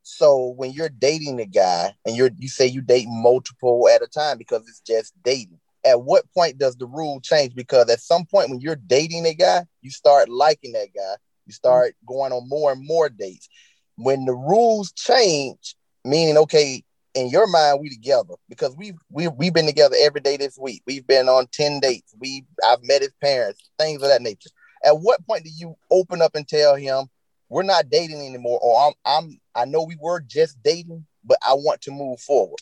So 0.03 0.55
when 0.57 0.73
you're 0.73 0.89
dating 0.89 1.39
a 1.39 1.47
guy 1.47 1.95
and 2.05 2.17
you're 2.17 2.33
you 2.37 2.49
say 2.49 2.67
you 2.67 2.81
date 2.81 3.07
multiple 3.09 3.89
at 3.89 4.03
a 4.03 4.09
time 4.09 4.37
because 4.37 4.63
it's 4.63 4.81
just 4.81 5.13
dating. 5.23 5.61
At 5.85 6.03
what 6.03 6.25
point 6.35 6.59
does 6.59 6.75
the 6.75 6.87
rule 6.87 7.21
change? 7.21 7.55
Because 7.55 7.89
at 7.91 8.01
some 8.01 8.27
point 8.27 8.51
when 8.51 8.61
you're 8.61 8.75
dating 8.75 9.25
a 9.25 9.35
guy, 9.35 9.67
you 9.83 9.93
start 9.93 10.29
liking 10.29 10.73
that 10.73 10.89
guy. 10.93 11.15
You 11.47 11.53
start 11.53 11.95
going 12.05 12.33
on 12.33 12.49
more 12.49 12.73
and 12.73 12.85
more 12.85 13.09
dates. 13.09 13.49
When 13.95 14.25
the 14.25 14.35
rules 14.35 14.91
change, 14.91 15.77
meaning 16.07 16.37
okay, 16.39 16.83
in 17.15 17.29
your 17.29 17.47
mind 17.47 17.81
we 17.81 17.89
together 17.91 18.35
because 18.49 18.77
we've 18.77 18.97
we, 19.11 19.29
we've 19.29 19.55
been 19.55 19.67
together 19.67 19.97
every 20.01 20.21
day 20.21 20.37
this 20.37 20.59
week 20.59 20.83
we've 20.87 21.07
been 21.07 21.29
on 21.29 21.47
10 21.53 21.81
dates 21.81 22.15
we 22.21 22.45
i've 22.67 22.83
met 22.85 23.01
his 23.01 23.15
parents 23.23 23.71
things 23.79 24.03
of 24.03 24.09
that 24.09 24.21
nature 24.23 24.51
at 24.85 24.93
what 25.01 25.27
point 25.27 25.43
do 25.43 25.51
you 25.57 25.75
open 25.91 26.21
up 26.21 26.35
and 26.35 26.47
tell 26.47 26.77
him 26.77 27.07
we're 27.49 27.63
not 27.63 27.89
dating 27.89 28.21
anymore 28.21 28.59
or 28.63 28.87
i'm, 28.87 28.93
I'm 29.07 29.41
i 29.55 29.65
know 29.65 29.83
we 29.83 29.97
were 29.99 30.21
just 30.21 30.63
dating 30.63 31.07
but 31.25 31.39
i 31.47 31.55
want 31.55 31.81
to 31.83 31.91
move 31.91 32.21
forward 32.21 32.61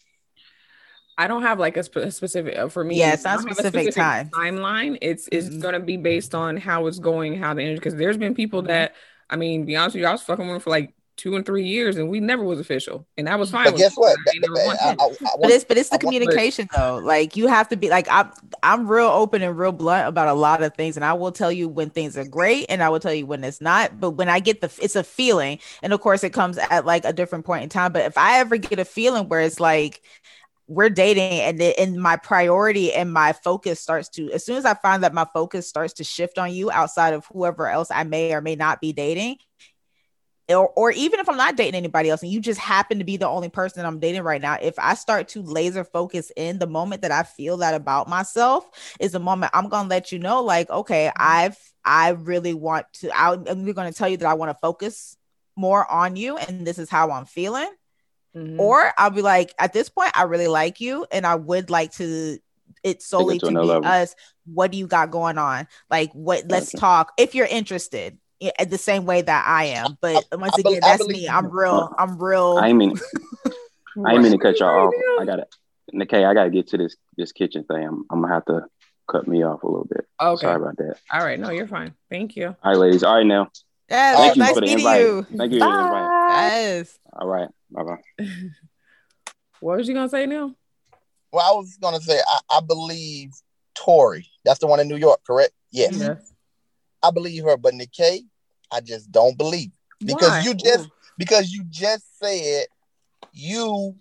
I 1.16 1.28
don't 1.28 1.42
have 1.42 1.60
like 1.60 1.76
a, 1.76 1.84
spe- 1.84 1.96
a 1.98 2.10
specific 2.10 2.58
uh, 2.58 2.68
for 2.68 2.82
me. 2.82 2.98
Yeah, 2.98 3.12
it's 3.12 3.24
I 3.24 3.36
not 3.36 3.42
don't 3.42 3.48
have 3.50 3.58
a 3.58 3.68
specific 3.68 3.94
time. 3.94 4.30
timeline. 4.34 4.98
It's 5.00 5.28
it's 5.30 5.46
Mhm. 5.48 5.60
gonna 5.62 5.78
be 5.78 5.96
based 5.96 6.34
on 6.34 6.56
how 6.56 6.88
it's 6.88 6.98
going, 6.98 7.38
how 7.38 7.54
the 7.54 7.62
energy. 7.62 7.76
Because 7.76 7.94
there's 7.94 8.16
been 8.18 8.34
people 8.34 8.62
Mm-hmm. 8.62 8.66
that 8.66 8.94
I 9.30 9.36
mean, 9.36 9.64
be 9.64 9.76
honest 9.76 9.94
with 9.94 10.00
you, 10.00 10.08
I 10.08 10.10
was 10.10 10.22
fucking 10.22 10.48
with 10.48 10.64
for 10.64 10.70
like 10.70 10.92
two 11.16 11.36
and 11.36 11.46
three 11.46 11.64
years, 11.64 11.96
and 11.96 12.08
we 12.08 12.18
never 12.20 12.42
was 12.42 12.58
official, 12.58 13.06
and 13.16 13.26
that 13.26 13.38
was 13.38 13.50
fine. 13.50 13.64
but 13.64 13.74
with 13.74 13.82
guess 13.82 13.94
what 13.94 14.16
I 14.26 14.30
ain't 14.34 14.40
never 14.42 14.66
want 14.66 14.78
I- 14.82 14.90
I- 14.90 15.30
I 15.32 15.36
But 15.40 15.50
it's 15.50 15.64
but 15.64 15.78
it's 15.78 15.88
the 15.88 15.94
I 15.94 15.96
want- 15.96 16.02
communication 16.16 16.68
though. 16.76 16.96
Like 17.02 17.36
you 17.36 17.46
have 17.46 17.68
to 17.68 17.76
be 17.76 17.88
like 17.88 18.06
I'm 18.10 18.30
I'm 18.62 18.88
real 18.88 19.06
open 19.06 19.42
and 19.42 19.56
real 19.56 19.72
blunt 19.72 20.08
about 20.08 20.28
a 20.28 20.34
lot 20.34 20.62
of 20.62 20.74
things, 20.74 20.96
and 20.96 21.04
I 21.04 21.12
will 21.12 21.32
tell 21.32 21.52
you 21.52 21.68
when 21.68 21.90
things 21.90 22.16
are 22.18 22.24
great, 22.24 22.66
and 22.68 22.82
I 22.82 22.88
will 22.88 23.00
tell 23.00 23.14
you 23.14 23.26
when 23.26 23.44
it's 23.44 23.60
not. 23.60 24.00
But 24.00 24.12
when 24.12 24.28
I 24.28 24.40
get 24.40 24.60
the 24.60 24.70
it's 24.82 24.96
a 24.96 25.04
feeling, 25.04 25.58
and 25.82 25.92
of 25.92 26.00
course 26.00 26.24
it 26.24 26.32
comes 26.32 26.58
at 26.58 26.84
like 26.84 27.04
a 27.04 27.12
different 27.12 27.44
point 27.44 27.62
in 27.62 27.68
time. 27.68 27.92
But 27.92 28.06
if 28.06 28.18
I 28.18 28.40
ever 28.40 28.56
get 28.56 28.78
a 28.78 28.84
feeling 28.84 29.28
where 29.28 29.40
it's 29.40 29.60
like 29.60 30.02
we're 30.66 30.88
dating 30.88 31.40
and 31.40 31.60
it, 31.60 31.78
and 31.78 31.96
my 32.00 32.16
priority 32.16 32.90
and 32.90 33.12
my 33.12 33.34
focus 33.34 33.78
starts 33.80 34.08
to 34.08 34.30
as 34.32 34.46
soon 34.46 34.56
as 34.56 34.64
I 34.64 34.72
find 34.72 35.02
that 35.04 35.12
my 35.12 35.26
focus 35.34 35.68
starts 35.68 35.92
to 35.94 36.04
shift 36.04 36.38
on 36.38 36.52
you 36.54 36.70
outside 36.70 37.12
of 37.12 37.26
whoever 37.26 37.68
else 37.68 37.88
I 37.90 38.04
may 38.04 38.32
or 38.32 38.40
may 38.40 38.56
not 38.56 38.80
be 38.80 38.90
dating, 38.94 39.36
or, 40.48 40.68
or 40.70 40.90
even 40.92 41.20
if 41.20 41.28
I'm 41.28 41.36
not 41.36 41.56
dating 41.56 41.74
anybody 41.74 42.10
else 42.10 42.22
and 42.22 42.30
you 42.30 42.40
just 42.40 42.60
happen 42.60 42.98
to 42.98 43.04
be 43.04 43.16
the 43.16 43.28
only 43.28 43.48
person 43.48 43.80
that 43.80 43.86
I'm 43.86 43.98
dating 43.98 44.22
right 44.22 44.40
now, 44.42 44.58
if 44.60 44.74
I 44.78 44.94
start 44.94 45.28
to 45.28 45.42
laser 45.42 45.84
focus 45.84 46.30
in 46.36 46.58
the 46.58 46.66
moment 46.66 47.02
that 47.02 47.12
I 47.12 47.22
feel 47.22 47.56
that 47.58 47.74
about 47.74 48.08
myself 48.08 48.68
is 49.00 49.12
the 49.12 49.20
moment 49.20 49.52
I'm 49.54 49.68
gonna 49.68 49.88
let 49.88 50.12
you 50.12 50.18
know, 50.18 50.42
like, 50.42 50.68
okay, 50.70 51.10
I've 51.16 51.56
I 51.84 52.10
really 52.10 52.54
want 52.54 52.86
to 52.94 53.10
I, 53.16 53.32
I'm 53.32 53.72
gonna 53.72 53.92
tell 53.92 54.08
you 54.08 54.18
that 54.18 54.28
I 54.28 54.34
want 54.34 54.50
to 54.50 54.58
focus 54.60 55.16
more 55.56 55.90
on 55.90 56.16
you 56.16 56.36
and 56.36 56.66
this 56.66 56.78
is 56.78 56.90
how 56.90 57.10
I'm 57.10 57.24
feeling. 57.26 57.70
Mhm. 58.36 58.58
Or 58.58 58.92
I'll 58.98 59.10
be 59.10 59.22
like, 59.22 59.54
at 59.58 59.72
this 59.72 59.88
point, 59.88 60.12
I 60.14 60.24
really 60.24 60.48
like 60.48 60.80
you 60.80 61.06
and 61.10 61.26
I 61.26 61.36
would 61.36 61.70
like 61.70 61.92
to 61.92 62.38
it 62.82 63.02
solely 63.02 63.38
to 63.38 63.46
to, 63.46 63.52
be 63.52 63.56
level. 63.56 63.84
us. 63.84 64.14
What 64.46 64.72
do 64.72 64.78
you 64.78 64.86
got 64.86 65.10
going 65.10 65.38
on? 65.38 65.66
Like 65.90 66.12
what 66.12 66.44
let's 66.48 66.66
Gotcha. 66.66 66.78
talk 66.78 67.12
if 67.16 67.34
you're 67.34 67.46
interested. 67.46 68.18
Yeah, 68.44 68.64
The 68.64 68.78
same 68.78 69.06
way 69.06 69.22
that 69.22 69.44
I 69.46 69.64
am, 69.66 69.96
but 70.00 70.26
once 70.32 70.54
I 70.56 70.60
again, 70.60 70.80
I 70.84 70.96
that's 70.96 71.06
me. 71.08 71.28
I'm 71.28 71.50
real. 71.50 71.94
I'm 71.98 72.18
real. 72.22 72.58
I 72.58 72.68
ain't 72.68 72.78
mean 72.78 72.98
I 74.04 74.12
ain't 74.14 74.22
mean 74.22 74.32
to 74.32 74.38
cut 74.46 74.60
y'all 74.60 74.88
off. 74.88 74.94
I 75.20 75.24
gotta 75.24 75.46
Nikki, 75.92 76.16
I 76.24 76.34
gotta 76.34 76.50
get 76.50 76.66
to 76.68 76.78
this 76.78 76.96
this 77.16 77.32
kitchen 77.32 77.64
thing. 77.64 77.84
I'm, 77.86 78.04
I'm 78.10 78.20
gonna 78.20 78.34
have 78.34 78.44
to 78.46 78.66
cut 79.10 79.26
me 79.28 79.42
off 79.44 79.62
a 79.62 79.66
little 79.66 79.86
bit. 79.86 80.06
Okay. 80.20 80.40
Sorry 80.46 80.56
about 80.60 80.76
that. 80.78 80.96
All 81.12 81.24
right. 81.24 81.38
No, 81.38 81.50
you're 81.50 81.66
fine. 81.68 81.94
Thank 82.10 82.36
you. 82.36 82.48
All 82.62 82.72
right, 82.72 82.76
ladies. 82.78 83.02
All 83.02 83.14
right 83.16 83.26
now. 83.26 83.48
yes, 83.88 84.16
Thank 84.18 84.36
you 84.36 84.42
nice 84.42 84.54
for 84.54 84.60
the 84.60 84.72
invite. 84.72 85.00
You. 85.00 85.26
Thank 85.36 85.52
you. 85.52 85.60
Bye. 85.60 85.66
For 85.66 86.32
the 86.32 86.34
yes. 86.42 86.98
All 87.12 87.26
right. 87.28 87.48
Bye 87.70 87.82
bye. 87.82 88.26
What 89.60 89.78
was 89.78 89.88
you 89.88 89.94
gonna 89.94 90.08
say, 90.10 90.26
now? 90.26 90.54
well 91.32 91.44
i 91.52 91.56
was 91.56 91.76
gonna 91.80 92.00
say 92.00 92.16
i, 92.28 92.38
I 92.58 92.60
believe 92.60 93.30
tori 93.74 94.24
that's 94.44 94.60
the 94.60 94.68
one 94.68 94.78
in 94.78 94.86
new 94.86 94.96
york 94.96 95.18
correct 95.26 95.52
yes 95.72 95.96
Yes. 95.98 96.32
i 97.02 97.10
believe 97.10 97.42
her 97.42 97.56
but 97.56 97.74
Nikki, 97.74 98.26
i 98.74 98.80
just 98.80 99.10
don't 99.10 99.38
believe 99.38 99.70
because 100.04 100.30
Why? 100.30 100.40
you 100.40 100.54
just 100.54 100.88
because 101.16 101.52
you 101.52 101.64
just 101.70 102.18
said 102.18 102.66
you 103.32 103.94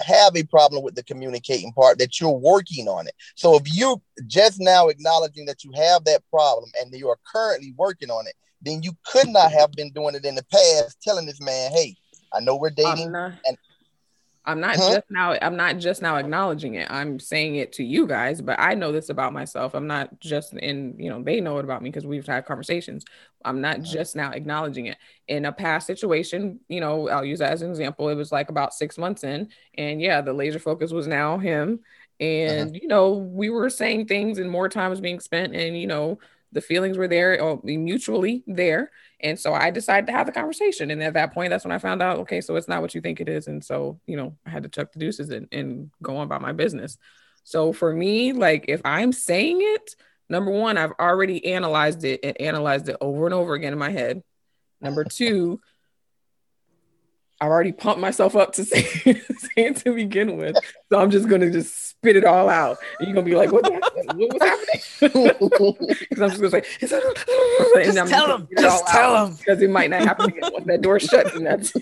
have 0.00 0.36
a 0.36 0.42
problem 0.44 0.82
with 0.82 0.94
the 0.94 1.04
communicating 1.04 1.72
part 1.72 1.98
that 1.98 2.20
you're 2.20 2.30
working 2.30 2.88
on 2.88 3.06
it. 3.06 3.14
So 3.36 3.54
if 3.56 3.62
you 3.72 4.02
just 4.26 4.60
now 4.60 4.88
acknowledging 4.88 5.46
that 5.46 5.62
you 5.62 5.72
have 5.76 6.04
that 6.04 6.22
problem 6.30 6.70
and 6.80 6.92
you 6.92 7.08
are 7.08 7.18
currently 7.32 7.74
working 7.76 8.10
on 8.10 8.26
it, 8.26 8.34
then 8.60 8.82
you 8.82 8.92
could 9.06 9.28
not 9.28 9.52
have 9.52 9.72
been 9.72 9.90
doing 9.92 10.14
it 10.14 10.24
in 10.24 10.34
the 10.34 10.44
past, 10.44 11.00
telling 11.02 11.26
this 11.26 11.40
man, 11.40 11.70
"Hey, 11.70 11.96
I 12.32 12.40
know 12.40 12.56
we're 12.56 12.70
dating." 12.70 13.12
And- 13.46 13.58
I'm 14.46 14.60
not 14.60 14.76
Huh? 14.76 14.96
just 14.96 15.04
now. 15.10 15.36
I'm 15.40 15.56
not 15.56 15.78
just 15.78 16.02
now 16.02 16.16
acknowledging 16.16 16.74
it. 16.74 16.90
I'm 16.90 17.18
saying 17.18 17.56
it 17.56 17.72
to 17.74 17.84
you 17.84 18.06
guys, 18.06 18.42
but 18.42 18.60
I 18.60 18.74
know 18.74 18.92
this 18.92 19.08
about 19.08 19.32
myself. 19.32 19.74
I'm 19.74 19.86
not 19.86 20.20
just 20.20 20.52
in. 20.54 20.96
You 20.98 21.08
know, 21.10 21.22
they 21.22 21.40
know 21.40 21.58
it 21.58 21.64
about 21.64 21.82
me 21.82 21.88
because 21.90 22.06
we've 22.06 22.26
had 22.26 22.44
conversations. 22.44 23.04
I'm 23.44 23.60
not 23.62 23.82
just 23.82 24.16
now 24.16 24.32
acknowledging 24.32 24.86
it. 24.86 24.98
In 25.28 25.46
a 25.46 25.52
past 25.52 25.86
situation, 25.86 26.60
you 26.68 26.80
know, 26.80 27.08
I'll 27.08 27.24
use 27.24 27.38
that 27.38 27.52
as 27.52 27.62
an 27.62 27.70
example. 27.70 28.08
It 28.10 28.16
was 28.16 28.32
like 28.32 28.50
about 28.50 28.74
six 28.74 28.98
months 28.98 29.24
in, 29.24 29.48
and 29.78 30.00
yeah, 30.02 30.20
the 30.20 30.34
laser 30.34 30.58
focus 30.58 30.92
was 30.92 31.06
now 31.06 31.38
him, 31.38 31.80
uh-huh. 32.46 32.66
and 32.68 32.76
you 32.76 32.88
know, 32.88 33.12
we 33.14 33.48
were 33.50 33.70
saying 33.70 34.06
things, 34.06 34.38
and 34.38 34.50
more 34.50 34.68
time 34.68 34.90
was 34.90 35.00
being 35.00 35.20
spent, 35.20 35.54
and 35.54 35.78
you 35.80 35.86
know, 35.86 36.18
the 36.54 36.60
feelings 36.60 36.96
were 36.96 37.08
there, 37.08 37.36
oh, 37.42 37.56
or 37.56 37.60
mutually 37.64 38.42
there. 38.46 38.90
And 39.20 39.38
so 39.38 39.52
I 39.52 39.70
decided 39.70 40.06
to 40.06 40.12
have 40.12 40.26
the 40.26 40.32
conversation. 40.32 40.90
And 40.90 41.02
at 41.02 41.14
that 41.14 41.34
point, 41.34 41.50
that's 41.50 41.64
when 41.64 41.72
I 41.72 41.78
found 41.78 42.00
out, 42.00 42.20
okay, 42.20 42.40
so 42.40 42.54
it's 42.56 42.68
not 42.68 42.80
what 42.80 42.94
you 42.94 43.00
think 43.00 43.20
it 43.20 43.28
is. 43.28 43.48
And 43.48 43.62
so, 43.62 44.00
you 44.06 44.16
know, 44.16 44.36
I 44.46 44.50
had 44.50 44.62
to 44.62 44.68
chuck 44.68 44.92
the 44.92 45.00
deuces 45.00 45.30
and, 45.30 45.48
and 45.52 45.90
go 46.00 46.16
on 46.16 46.24
about 46.24 46.42
my 46.42 46.52
business. 46.52 46.96
So 47.42 47.72
for 47.72 47.92
me, 47.92 48.32
like 48.32 48.66
if 48.68 48.80
I'm 48.84 49.12
saying 49.12 49.58
it, 49.60 49.96
number 50.28 50.52
one, 50.52 50.78
I've 50.78 50.92
already 50.92 51.44
analyzed 51.44 52.04
it 52.04 52.20
and 52.22 52.40
analyzed 52.40 52.88
it 52.88 52.96
over 53.00 53.26
and 53.26 53.34
over 53.34 53.54
again 53.54 53.72
in 53.72 53.78
my 53.78 53.90
head. 53.90 54.22
Number 54.80 55.04
two, 55.04 55.60
I've 57.44 57.50
already 57.50 57.72
pumped 57.72 58.00
myself 58.00 58.34
up 58.36 58.52
to 58.54 58.64
say, 58.70 58.82
say 58.84 59.22
it 59.56 59.76
to 59.78 59.94
begin 59.94 60.36
with. 60.38 60.56
So 60.90 60.98
I'm 60.98 61.10
just 61.10 61.28
gonna 61.28 61.50
just 61.50 61.90
spit 61.90 62.16
it 62.16 62.24
all 62.24 62.48
out. 62.48 62.78
And 62.98 63.08
you're 63.08 63.14
gonna 63.14 63.26
be 63.26 63.34
like, 63.36 63.52
what, 63.52 63.64
what 63.70 64.16
was 64.16 64.42
happening? 64.42 64.80
Because 66.08 66.22
I'm 66.22 66.30
just 66.30 66.40
gonna 66.40 66.50
say, 66.50 66.64
just 67.84 67.98
I'm 67.98 68.08
tell 68.08 68.26
them, 68.28 68.48
just 68.58 68.86
tell 68.86 69.26
them. 69.26 69.36
Because 69.36 69.60
it 69.60 69.68
might 69.70 69.90
not 69.90 70.02
happen 70.02 70.26
again 70.26 70.50
once 70.52 70.66
that 70.66 70.80
door 70.80 70.98
shuts. 70.98 71.34
And 71.34 71.44
that's 71.46 71.72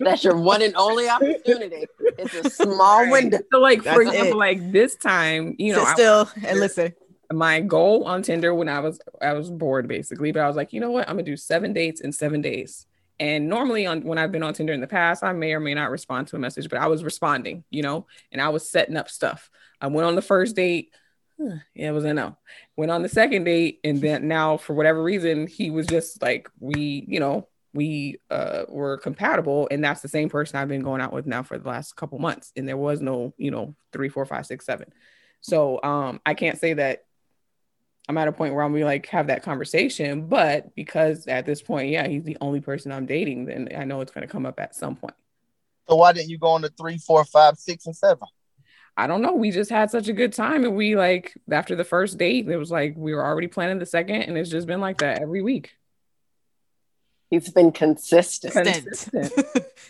that's 0.00 0.24
your 0.24 0.36
one 0.36 0.60
and 0.62 0.74
only 0.76 1.08
opportunity. 1.08 1.86
It's 2.18 2.34
a 2.34 2.50
small 2.50 3.02
right. 3.04 3.12
window. 3.12 3.38
So, 3.52 3.58
like 3.60 3.82
That's 3.82 3.94
for 3.94 4.02
example, 4.02 4.32
it. 4.34 4.36
like 4.36 4.72
this 4.72 4.96
time, 4.96 5.54
you 5.58 5.72
know, 5.72 5.80
Sit 5.80 5.88
I- 5.88 5.94
still 5.94 6.30
and 6.44 6.60
listen. 6.60 6.94
my 7.32 7.60
goal 7.60 8.04
on 8.04 8.22
Tinder 8.22 8.54
when 8.54 8.68
I 8.68 8.80
was 8.80 9.00
I 9.22 9.32
was 9.32 9.50
bored 9.50 9.88
basically, 9.88 10.32
but 10.32 10.40
I 10.42 10.46
was 10.48 10.56
like, 10.56 10.72
you 10.72 10.80
know 10.80 10.90
what, 10.90 11.08
I'm 11.08 11.14
gonna 11.16 11.22
do 11.24 11.36
seven 11.36 11.72
dates 11.72 12.00
in 12.00 12.12
seven 12.12 12.42
days. 12.42 12.86
And 13.18 13.48
normally 13.48 13.86
on 13.86 14.02
when 14.02 14.18
I've 14.18 14.32
been 14.32 14.42
on 14.42 14.54
Tinder 14.54 14.72
in 14.72 14.80
the 14.80 14.86
past, 14.86 15.24
I 15.24 15.32
may 15.32 15.52
or 15.54 15.60
may 15.60 15.74
not 15.74 15.90
respond 15.90 16.28
to 16.28 16.36
a 16.36 16.38
message, 16.38 16.68
but 16.68 16.78
I 16.78 16.86
was 16.86 17.02
responding, 17.02 17.64
you 17.70 17.82
know, 17.82 18.06
and 18.30 18.40
I 18.40 18.50
was 18.50 18.68
setting 18.68 18.96
up 18.96 19.08
stuff. 19.08 19.50
I 19.80 19.86
went 19.86 20.06
on 20.06 20.14
the 20.14 20.22
first 20.22 20.56
date. 20.56 20.92
Yeah, 21.38 21.58
it 21.74 21.92
was 21.92 22.04
a 22.04 22.14
no. 22.14 22.36
Went 22.76 22.90
on 22.90 23.02
the 23.02 23.08
second 23.08 23.44
date, 23.44 23.80
and 23.84 24.00
then 24.00 24.26
now 24.26 24.56
for 24.56 24.74
whatever 24.74 25.02
reason, 25.02 25.46
he 25.46 25.70
was 25.70 25.86
just 25.86 26.22
like, 26.22 26.48
we, 26.60 27.04
you 27.08 27.20
know, 27.20 27.48
we 27.74 28.18
uh 28.30 28.64
were 28.68 28.96
compatible, 28.98 29.68
and 29.70 29.84
that's 29.84 30.00
the 30.00 30.08
same 30.08 30.30
person 30.30 30.58
I've 30.58 30.68
been 30.68 30.82
going 30.82 31.02
out 31.02 31.12
with 31.12 31.26
now 31.26 31.42
for 31.42 31.58
the 31.58 31.68
last 31.68 31.94
couple 31.94 32.18
months. 32.18 32.52
And 32.56 32.66
there 32.66 32.76
was 32.76 33.00
no, 33.02 33.34
you 33.36 33.50
know, 33.50 33.74
three, 33.92 34.08
four, 34.08 34.24
five, 34.24 34.46
six, 34.46 34.64
seven. 34.64 34.92
So 35.40 35.82
um 35.82 36.20
I 36.24 36.34
can't 36.34 36.58
say 36.58 36.74
that 36.74 37.04
I'm 38.08 38.18
at 38.18 38.28
a 38.28 38.32
point 38.32 38.54
where 38.54 38.62
I'm 38.62 38.72
gonna 38.72 38.84
like 38.84 39.06
have 39.06 39.26
that 39.28 39.42
conversation, 39.42 40.26
but 40.26 40.74
because 40.74 41.26
at 41.26 41.44
this 41.44 41.60
point, 41.60 41.90
yeah, 41.90 42.06
he's 42.06 42.22
the 42.22 42.36
only 42.40 42.60
person 42.60 42.92
I'm 42.92 43.06
dating, 43.06 43.46
then 43.46 43.68
I 43.76 43.84
know 43.84 44.00
it's 44.00 44.12
gonna 44.12 44.28
come 44.28 44.46
up 44.46 44.60
at 44.60 44.74
some 44.74 44.96
point. 44.96 45.14
So 45.88 45.96
why 45.96 46.12
didn't 46.12 46.30
you 46.30 46.38
go 46.38 46.48
on 46.48 46.62
to 46.62 46.68
three, 46.68 46.98
four, 46.98 47.24
five, 47.24 47.58
six, 47.58 47.86
and 47.86 47.96
seven? 47.96 48.28
I 48.96 49.06
don't 49.06 49.22
know. 49.22 49.34
We 49.34 49.50
just 49.50 49.70
had 49.70 49.90
such 49.90 50.08
a 50.08 50.12
good 50.12 50.32
time, 50.32 50.64
and 50.64 50.76
we 50.76 50.96
like 50.96 51.34
after 51.50 51.76
the 51.76 51.84
first 51.84 52.16
date, 52.16 52.48
it 52.48 52.56
was 52.56 52.70
like 52.70 52.94
we 52.96 53.14
were 53.14 53.24
already 53.24 53.48
planning 53.48 53.78
the 53.78 53.86
second, 53.86 54.22
and 54.22 54.38
it's 54.38 54.50
just 54.50 54.66
been 54.66 54.80
like 54.80 54.98
that 54.98 55.20
every 55.20 55.42
week. 55.42 55.72
He's 57.30 57.50
been 57.50 57.72
consistent. 57.72 58.52
Consistent. 58.52 59.32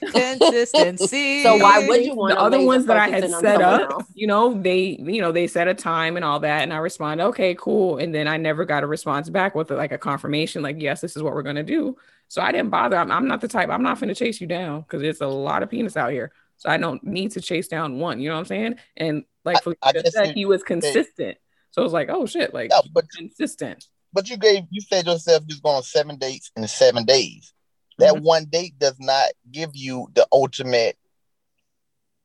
Consistency. 0.13 1.43
So 1.43 1.59
why 1.59 1.87
would 1.87 2.05
you 2.05 2.15
want 2.15 2.35
the 2.35 2.41
other 2.41 2.61
ones 2.63 2.87
that 2.87 2.97
I 2.97 3.09
had 3.09 3.29
set 3.31 3.61
up, 3.61 3.91
else? 3.91 4.05
you 4.15 4.27
know, 4.27 4.55
they, 4.55 4.97
you 4.99 5.21
know, 5.21 5.33
they 5.33 5.47
set 5.47 5.69
a 5.69 5.75
time 5.75 6.17
and 6.17 6.25
all 6.25 6.41
that, 6.41 6.63
and 6.63 6.73
I 6.73 6.79
respond, 6.79 7.21
okay, 7.21 7.55
cool, 7.55 7.99
and 7.99 8.15
then 8.15 8.27
I 8.27 8.39
never 8.39 8.65
got 8.65 8.85
a 8.85 8.87
response 8.87 9.29
back 9.29 9.55
with 9.55 9.71
like 9.71 9.93
a 9.93 9.99
confirmation, 9.99 10.63
like, 10.63 10.81
yes, 10.81 11.03
this 11.03 11.15
is 11.15 11.23
what 11.23 11.35
we're 11.35 11.43
gonna 11.43 11.63
do. 11.63 11.97
So 12.29 12.41
I 12.41 12.53
didn't 12.53 12.71
bother. 12.71 12.97
I'm, 12.97 13.11
I'm 13.13 13.29
not 13.29 13.41
the 13.41 13.49
type. 13.49 13.69
I'm 13.69 13.83
not 13.83 14.01
gonna 14.01 14.15
chase 14.15 14.41
you 14.41 14.47
down 14.47 14.81
because 14.81 15.03
there's 15.03 15.21
a 15.21 15.27
lot 15.27 15.63
of 15.63 15.71
penis 15.71 15.97
out 15.97 16.13
here. 16.13 16.33
So 16.57 16.71
I 16.71 16.79
don't 16.79 17.05
need 17.05 17.33
to 17.33 17.41
chase 17.41 17.69
down 17.69 17.99
one. 17.99 18.19
You 18.21 18.31
know 18.31 18.37
what 18.37 18.41
I'm 18.41 18.47
saying? 18.47 18.75
And 18.97 19.25
like 19.45 19.59
I- 19.59 19.61
Felicia 19.61 19.79
I 19.83 19.93
guess 19.93 20.13
said, 20.13 20.35
he 20.35 20.47
was 20.47 20.63
consistent. 20.63 21.37
So 21.71 21.83
it 21.83 21.85
was 21.85 21.93
like, 21.93 22.09
oh 22.11 22.25
shit, 22.25 22.55
like 22.55 22.71
Yeah, 22.71 22.81
but 22.93 23.11
consistent. 23.11 23.87
But 24.17 24.31
you 24.31 24.39
gave 24.39 24.65
you 24.71 24.81
said 24.81 25.07
yourself 25.07 25.43
you 25.47 25.55
was 25.55 25.61
going 25.61 25.83
seven 25.83 26.17
dates 26.17 26.51
in 26.57 26.67
seven 26.67 27.05
days. 27.05 27.53
That 27.99 28.15
Mhm. 28.15 28.23
one 28.23 28.45
date 28.47 28.79
does 28.79 28.97
not 28.99 29.29
give 29.53 29.71
you 29.75 30.09
the 30.15 30.27
ultimate 30.33 30.97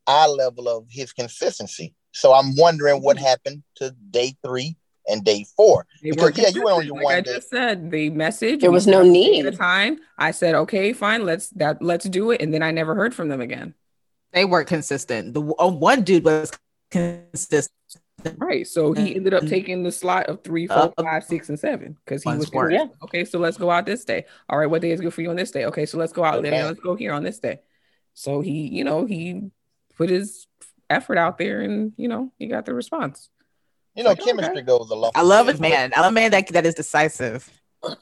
eye 0.08 0.28
level 0.28 0.70
of 0.70 0.86
his 0.90 1.12
consistency. 1.12 1.94
So 2.14 2.34
I'm 2.34 2.56
wondering 2.56 3.02
what 3.04 3.18
happened 3.18 3.64
to 3.76 3.92
day 4.10 4.36
three 4.44 4.78
and 5.08 5.24
day 5.24 5.46
four. 5.58 5.86
They 6.02 6.12
Because, 6.12 6.38
yeah, 6.38 6.48
you 6.48 6.64
went 6.64 6.78
on 6.78 6.86
your 6.86 6.96
like 6.96 7.04
one 7.06 7.14
I 7.16 7.22
date. 7.22 7.36
just 7.36 7.50
said, 7.50 7.92
the 7.92 8.10
message. 8.10 8.62
There 8.62 8.72
was 8.72 8.88
no 8.88 9.00
set 9.00 9.10
a 9.10 9.14
date 9.14 9.20
need. 9.20 9.46
At 9.48 9.54
a 9.54 9.58
time, 9.58 10.00
I 10.18 10.32
said, 10.32 10.56
okay, 10.56 10.94
fine, 10.94 11.26
let's 11.26 11.50
that 11.52 11.82
let's 11.82 12.06
do 12.06 12.32
it, 12.32 12.42
and 12.42 12.54
then 12.54 12.64
I 12.64 12.72
never 12.72 12.96
heard 12.96 13.14
from 13.14 13.28
them 13.28 13.42
again. 13.42 13.76
they 14.34 14.46
weren't 14.46 14.68
consistent. 14.70 15.34
The 15.34 15.42
oh, 15.60 15.68
one 15.68 16.04
dude 16.04 16.24
was 16.24 16.52
consistent. 16.90 17.70
Right. 18.38 18.68
So 18.68 18.94
he 18.94 19.16
ended 19.16 19.34
up 19.34 19.44
Mhm. 19.44 19.50
taking 19.50 19.84
the 19.84 19.92
slot 19.92 20.28
of 20.28 20.44
three, 20.44 20.68
Uh, 20.68 20.90
four, 20.90 21.06
five, 21.06 21.24
six, 21.24 21.50
and 21.50 21.60
seven 21.60 21.98
because 22.06 22.24
he 22.24 22.30
was 22.30 22.52
weren't. 22.52 22.72
consistent. 22.78 23.04
Okay, 23.04 23.26
so 23.26 23.40
let's 23.40 23.58
go 23.58 23.70
out 23.72 23.86
this 23.86 24.04
day. 24.06 24.26
All 24.50 24.58
right, 24.60 24.68
what 24.68 24.82
day 24.82 24.92
is 24.92 25.02
good 25.02 25.14
for 25.14 25.22
you 25.22 25.30
on 25.30 25.36
this 25.36 25.52
day? 25.52 25.66
Okay, 25.66 25.86
so 25.86 25.98
let's 25.98 26.14
go 26.14 26.24
out. 26.24 26.42
Then 26.44 26.54
Okay. 26.54 26.64
let's 26.66 26.80
go 26.80 26.96
here 26.96 27.14
on 27.14 27.24
this 27.24 27.40
day. 27.40 27.62
So 28.14 28.42
he, 28.42 28.68
you 28.68 28.84
know, 28.84 29.06
he 29.06 29.52
put 29.96 30.10
his 30.10 30.48
effort 30.90 31.18
out 31.18 31.38
there, 31.38 31.62
and 31.62 31.94
you 31.98 32.08
know, 32.08 32.32
he 32.38 32.48
got 32.48 32.66
the 32.66 32.74
response. 32.74 33.30
You 33.96 34.04
know, 34.04 34.10
Like, 34.12 34.22
okay. 34.22 34.32
chemistry 34.32 34.62
goes 34.62 34.90
a 34.90 34.96
long 34.96 35.12
I 35.16 35.22
love 35.22 35.48
way. 35.48 35.54
a 35.54 35.58
man. 35.62 35.94
I 35.96 36.02
love 36.02 36.12
a 36.12 36.16
man 36.16 36.32
that 36.32 36.48
that 36.50 36.66
is 36.66 36.76
decisive. 36.76 37.50
What 37.82 37.98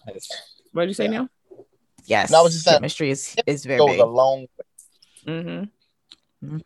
did 0.75 0.87
you 0.87 0.93
say 0.93 1.05
Yeah. 1.05 1.09
now? 1.11 1.29
Yes, 2.05 2.31
No, 2.31 2.39
I 2.39 2.41
was 2.41 2.53
just 2.53 2.65
saying, 2.65 2.77
chemistry 2.77 3.11
is 3.11 3.35
is 3.45 3.65
very 3.65 3.77
goes 3.79 3.91
big. 3.91 3.99
a 3.99 4.05
long 4.05 4.41
way. 4.41 4.47
Mm-hmm. 5.27 6.55
Mhm. 6.55 6.61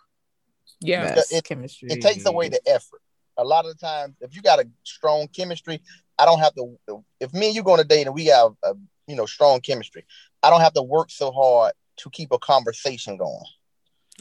Yeah. 0.79 1.15
Yes, 1.15 1.31
It- 1.31 1.43
chemistry. 1.43 1.89
It 1.91 2.01
takes 2.01 2.25
away 2.25 2.49
the 2.49 2.61
effort. 2.67 3.01
A 3.37 3.43
lot 3.43 3.65
of 3.65 3.71
the 3.77 3.77
times, 3.85 4.15
if 4.21 4.35
you 4.35 4.41
got 4.41 4.59
a 4.59 4.67
strong 4.83 5.27
chemistry, 5.27 5.81
I 6.19 6.25
don't 6.25 6.39
have 6.39 6.53
to. 6.55 6.77
If 7.19 7.33
me 7.33 7.47
and 7.47 7.55
you 7.55 7.63
go 7.63 7.73
on 7.73 7.79
a 7.79 7.83
date 7.83 8.05
and 8.05 8.13
we 8.15 8.25
have 8.25 8.51
a 8.63 8.75
you 9.07 9.15
know 9.15 9.25
strong 9.25 9.59
chemistry, 9.61 10.05
I 10.43 10.49
don't 10.49 10.61
have 10.61 10.73
to 10.73 10.83
work 10.83 11.09
so 11.09 11.31
hard 11.31 11.73
to 11.97 12.09
keep 12.11 12.31
a 12.31 12.37
conversation 12.39 13.17
going. 13.17 13.43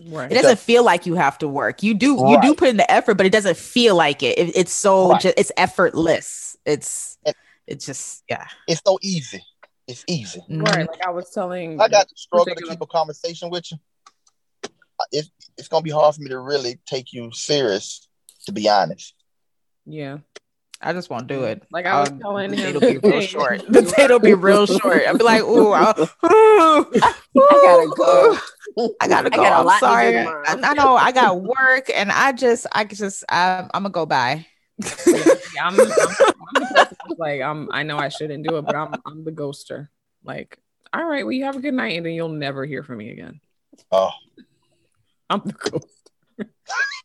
Right. 0.06 0.32
It 0.32 0.34
doesn't 0.34 0.58
feel 0.58 0.82
like 0.84 1.04
you 1.04 1.14
have 1.16 1.36
to 1.38 1.48
work. 1.48 1.82
You 1.82 1.92
do 1.92 2.26
you 2.28 2.40
do 2.40 2.54
put 2.54 2.68
in 2.70 2.78
the 2.78 2.90
effort, 2.90 3.14
but 3.14 3.26
it 3.26 3.32
doesn't 3.32 3.58
feel 3.58 3.94
like 3.94 4.22
it. 4.22 4.38
It- 4.38 4.56
it's 4.56 4.72
so 4.72 5.10
Right. 5.10 5.20
ju- 5.20 5.32
it's 5.36 5.52
effortless. 5.58 6.56
It's 6.64 7.18
And- 7.26 7.36
it's 7.66 7.84
just 7.84 8.24
yeah. 8.30 8.46
It's 8.66 8.80
so 8.86 8.98
easy. 9.02 9.44
It's 9.86 10.04
easy. 10.08 10.40
Mm-hmm. 10.40 10.62
Right. 10.62 10.88
Like 10.88 11.04
I 11.06 11.10
was 11.10 11.28
telling. 11.30 11.78
I 11.80 11.88
got 11.88 12.08
to 12.08 12.14
struggle 12.16 12.54
to 12.54 12.62
keep 12.64 12.80
a 12.80 12.86
conversation 12.86 13.50
with 13.50 13.70
you. 13.70 13.78
It's 15.10 15.30
it's 15.58 15.68
gonna 15.68 15.82
be 15.82 15.90
hard 15.90 16.14
for 16.14 16.22
me 16.22 16.30
to 16.30 16.38
really 16.38 16.78
take 16.86 17.12
you 17.12 17.30
serious, 17.32 18.08
to 18.46 18.52
be 18.52 18.68
honest. 18.68 19.14
Yeah. 19.86 20.18
I 20.84 20.92
just 20.92 21.10
won't 21.10 21.28
do 21.28 21.44
it. 21.44 21.62
Like 21.70 21.86
I 21.86 22.00
was 22.00 22.10
Um, 22.10 22.18
telling 22.18 22.52
him. 22.52 22.56
date 22.58 22.74
will 22.74 22.80
be 22.80 22.98
real 22.98 23.20
short. 23.34 23.62
The 23.68 23.82
date 23.82 24.10
will 24.10 24.18
be 24.18 24.34
real 24.34 24.66
short. 24.66 25.02
I'll 25.06 25.16
be 25.16 25.22
like, 25.22 25.42
ooh, 25.42 25.70
I'll, 25.70 25.94
ooh, 26.24 26.86
I 26.94 27.14
gotta 27.36 27.92
go. 27.96 28.38
I 29.00 29.06
gotta 29.06 29.26
I 29.32 29.36
go. 29.36 29.42
got 29.42 29.52
a 29.52 29.56
I'm 29.60 29.64
lot 29.66 29.78
sorry. 29.80 30.18
I. 30.18 30.32
I 30.46 30.74
know 30.74 30.96
I 30.96 31.12
got 31.12 31.40
work, 31.40 31.88
and 31.94 32.10
I 32.10 32.32
just, 32.32 32.66
I 32.72 32.82
just, 32.84 33.22
I'm, 33.28 33.70
I'm 33.72 33.82
gonna 33.84 33.90
go 33.90 34.06
by. 34.06 34.44
Yeah, 35.54 35.66
I'm, 35.68 35.78
I'm, 35.78 35.86
I'm 35.86 36.58
the 36.58 36.66
person 36.74 36.96
who's 37.06 37.18
like 37.18 37.42
I'm. 37.42 37.68
I 37.70 37.82
know 37.84 37.98
I 37.98 38.08
shouldn't 38.08 38.42
do 38.42 38.56
it, 38.56 38.62
but 38.64 38.74
I'm 38.74 38.94
I'm 39.06 39.22
the 39.24 39.30
ghoster. 39.30 39.88
Like, 40.24 40.58
all 40.92 41.04
right, 41.04 41.24
well, 41.24 41.32
you 41.32 41.44
have 41.44 41.56
a 41.56 41.60
good 41.60 41.74
night, 41.74 41.96
and 41.96 42.04
then 42.06 42.14
you'll 42.14 42.30
never 42.30 42.64
hear 42.64 42.82
from 42.82 42.96
me 42.98 43.10
again. 43.10 43.40
Oh, 43.92 44.10
I'm 45.30 45.42
the 45.44 45.52
ghost. 45.52 46.01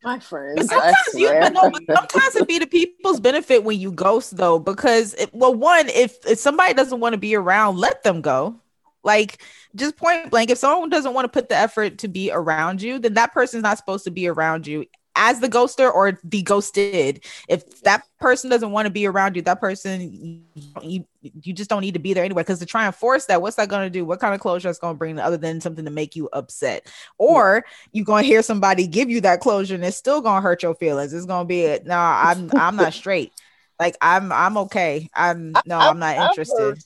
My 0.04 0.20
friends, 0.20 0.70
sometimes 0.70 0.96
you, 1.14 1.28
swear. 1.28 1.42
but 1.42 1.54
no, 1.54 1.72
but 1.72 1.84
sometimes 1.96 2.36
it 2.36 2.48
be 2.48 2.60
the 2.60 2.68
people's 2.68 3.20
benefit 3.20 3.64
when 3.64 3.80
you 3.80 3.92
ghost 3.92 4.38
though, 4.38 4.60
because 4.60 5.14
it, 5.16 5.34
well, 5.34 5.54
one, 5.54 5.90
if 5.90 6.26
if 6.26 6.40
somebody 6.40 6.74
doesn't 6.74 7.00
want 7.00 7.14
to 7.14 7.18
be 7.18 7.36
around, 7.36 7.78
let 7.78 8.04
them 8.04 8.22
go. 8.22 8.60
Like 9.04 9.42
just 9.76 9.98
point 9.98 10.30
blank, 10.30 10.50
if 10.50 10.58
someone 10.58 10.90
doesn't 10.90 11.14
want 11.14 11.26
to 11.26 11.30
put 11.30 11.50
the 11.50 11.56
effort 11.56 12.00
to 12.00 12.08
be 12.08 12.32
around 12.32 12.82
you, 12.82 13.00
then 13.00 13.16
that 13.16 13.34
person's 13.34 13.64
not 13.64 13.78
supposed 13.78 14.04
to 14.06 14.12
be 14.12 14.28
around 14.28 14.68
you 14.68 14.86
as 15.18 15.40
the 15.40 15.50
ghoster 15.50 15.94
or 15.94 16.20
the 16.24 16.42
ghosted. 16.44 17.26
If 17.50 17.82
that 17.82 18.04
person 18.20 18.50
doesn't 18.50 18.72
want 18.72 18.86
to 18.86 18.92
be 18.92 19.06
around 19.06 19.36
you, 19.36 19.42
that 19.44 19.60
person 19.60 20.46
you 20.82 21.06
you 21.22 21.54
just 21.54 21.70
don't 21.70 21.82
need 21.82 21.96
to 21.96 22.00
be 22.00 22.14
there 22.14 22.24
anyway. 22.24 22.42
Because 22.44 22.60
to 22.60 22.66
try 22.66 22.86
and 22.86 22.96
force 22.96 23.26
that, 23.26 23.42
what's 23.42 23.58
that 23.58 23.68
going 23.70 23.86
to 23.86 23.90
do? 23.90 24.06
What 24.06 24.20
kind 24.20 24.34
of 24.34 24.40
closure 24.40 24.70
is 24.70 24.80
going 24.80 24.94
to 24.96 24.98
bring 24.98 25.20
other 25.20 25.38
than 25.38 25.60
something 25.60 25.84
to 25.86 25.92
make 25.92 26.16
you 26.16 26.30
upset? 26.32 26.88
Or 27.18 27.66
you're 27.92 28.06
going 28.06 28.24
to 28.24 28.28
hear 28.28 28.42
somebody 28.42 28.88
give 28.88 29.10
you 29.10 29.22
that 29.22 29.42
closure 29.42 29.76
and 29.76 29.84
it's 29.84 29.98
still 29.98 30.22
going 30.22 30.38
to 30.38 30.42
hurt 30.42 30.64
your 30.64 30.76
feelings. 30.76 31.14
It's 31.14 31.26
going 31.26 31.44
to 31.46 31.48
be 31.48 31.62
it. 31.62 31.86
No, 31.86 31.98
I'm 31.98 32.52
I'm 32.56 32.76
not 32.76 32.94
straight. 33.02 33.34
Like 33.80 33.98
I'm 34.02 34.32
I'm 34.32 34.58
okay. 34.60 35.10
I'm 35.14 35.54
no, 35.66 35.78
I'm 35.78 36.00
not 36.00 36.18
I've 36.18 36.30
interested. 36.30 36.58
heard- 36.58 36.84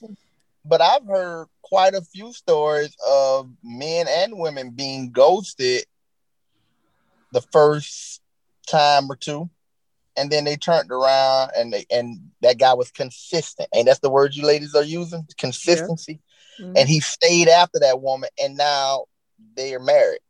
but 0.64 0.80
I've 0.80 1.04
heard 1.04 1.48
quite 1.62 1.94
a 1.94 2.02
few 2.02 2.32
stories 2.32 2.94
of 3.06 3.50
men 3.64 4.06
and 4.08 4.38
women 4.38 4.70
being 4.70 5.10
ghosted 5.10 5.84
the 7.32 7.40
first 7.40 8.21
time 8.66 9.10
or 9.10 9.16
two, 9.16 9.48
and 10.16 10.30
then 10.30 10.44
they 10.44 10.56
turned 10.56 10.90
around 10.90 11.50
and 11.56 11.72
they 11.72 11.84
and 11.90 12.18
that 12.42 12.58
guy 12.58 12.74
was 12.74 12.90
consistent. 12.90 13.68
And 13.74 13.86
that's 13.86 14.00
the 14.00 14.10
word 14.10 14.34
you 14.34 14.44
ladies 14.46 14.74
are 14.74 14.82
using, 14.84 15.26
consistency. 15.38 16.20
Mhm. 16.60 16.72
And 16.78 16.88
he 16.88 17.00
stayed 17.00 17.48
after 17.48 17.78
that 17.80 18.00
woman, 18.00 18.28
and 18.42 18.56
now 18.56 19.04
they 19.56 19.74
are 19.74 19.80
married. 19.80 20.20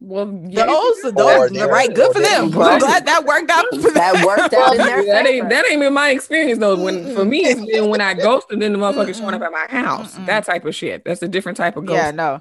Well, 0.00 0.32
yeah, 0.48 0.66
Those, 0.66 1.02
those, 1.14 1.50
they're- 1.50 1.66
right? 1.66 1.92
Good 1.92 2.12
for 2.12 2.20
them. 2.22 2.44
I'm 2.56 2.78
glad 2.78 3.06
that 3.06 3.24
worked 3.26 3.50
out. 3.50 3.64
For 3.82 3.90
That 3.90 4.24
worked 4.24 4.54
out 4.54 4.76
in 4.76 4.82
their 4.86 5.04
that 5.06 5.26
ain't 5.26 5.48
that 5.48 5.64
ain't 5.68 5.80
been 5.80 5.92
my 5.92 6.10
experience 6.10 6.60
though. 6.60 6.76
When 6.76 7.12
for 7.14 7.24
me, 7.24 7.44
it's 7.44 7.60
been 7.64 7.90
when 7.90 8.00
I 8.00 8.14
ghosted, 8.14 8.60
then 8.60 8.72
the 8.74 8.78
motherfucker 8.78 9.12
showing 9.16 9.34
up 9.34 9.42
at 9.42 9.50
my 9.50 9.66
house. 9.68 10.14
Mm-mm. 10.16 10.26
That 10.26 10.44
type 10.44 10.64
of 10.66 10.74
shit. 10.74 11.04
That's 11.04 11.20
a 11.22 11.26
different 11.28 11.58
type 11.58 11.76
of 11.76 11.84
ghost. 11.84 11.96
Yeah, 11.96 12.10
no, 12.12 12.40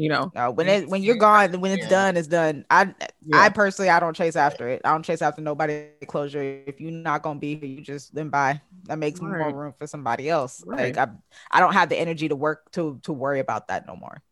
You 0.00 0.08
know. 0.08 0.32
no. 0.34 0.50
When 0.50 0.66
it 0.66 0.88
when 0.88 1.02
you're 1.02 1.16
gone, 1.16 1.60
when 1.60 1.72
it's 1.72 1.82
Yeah. 1.82 1.90
done, 1.90 2.16
it's 2.16 2.26
done. 2.26 2.64
I 2.70 2.94
Yeah. 3.22 3.38
I 3.38 3.50
personally 3.50 3.90
I 3.90 4.00
don't 4.00 4.16
chase 4.16 4.34
after 4.34 4.66
it. 4.66 4.80
I 4.82 4.92
don't 4.92 5.02
chase 5.02 5.20
after 5.20 5.42
nobody 5.42 5.88
closure. 6.06 6.40
If 6.66 6.80
you're 6.80 6.90
not 6.90 7.22
gonna 7.22 7.38
be 7.38 7.56
here, 7.56 7.66
you 7.68 7.82
just 7.82 8.14
then 8.14 8.30
bye. 8.30 8.62
That 8.84 8.98
makes 8.98 9.20
more 9.20 9.52
room 9.52 9.74
for 9.76 9.86
somebody 9.86 10.30
else. 10.30 10.64
Right. 10.66 10.96
Like 10.96 11.08
I 11.08 11.12
I 11.50 11.60
don't 11.60 11.74
have 11.74 11.90
the 11.90 11.98
energy 12.00 12.30
to 12.30 12.34
work 12.36 12.70
to 12.72 12.98
to 13.02 13.12
worry 13.12 13.40
about 13.40 13.68
that 13.68 13.86
no 13.86 13.94
more. 13.94 14.22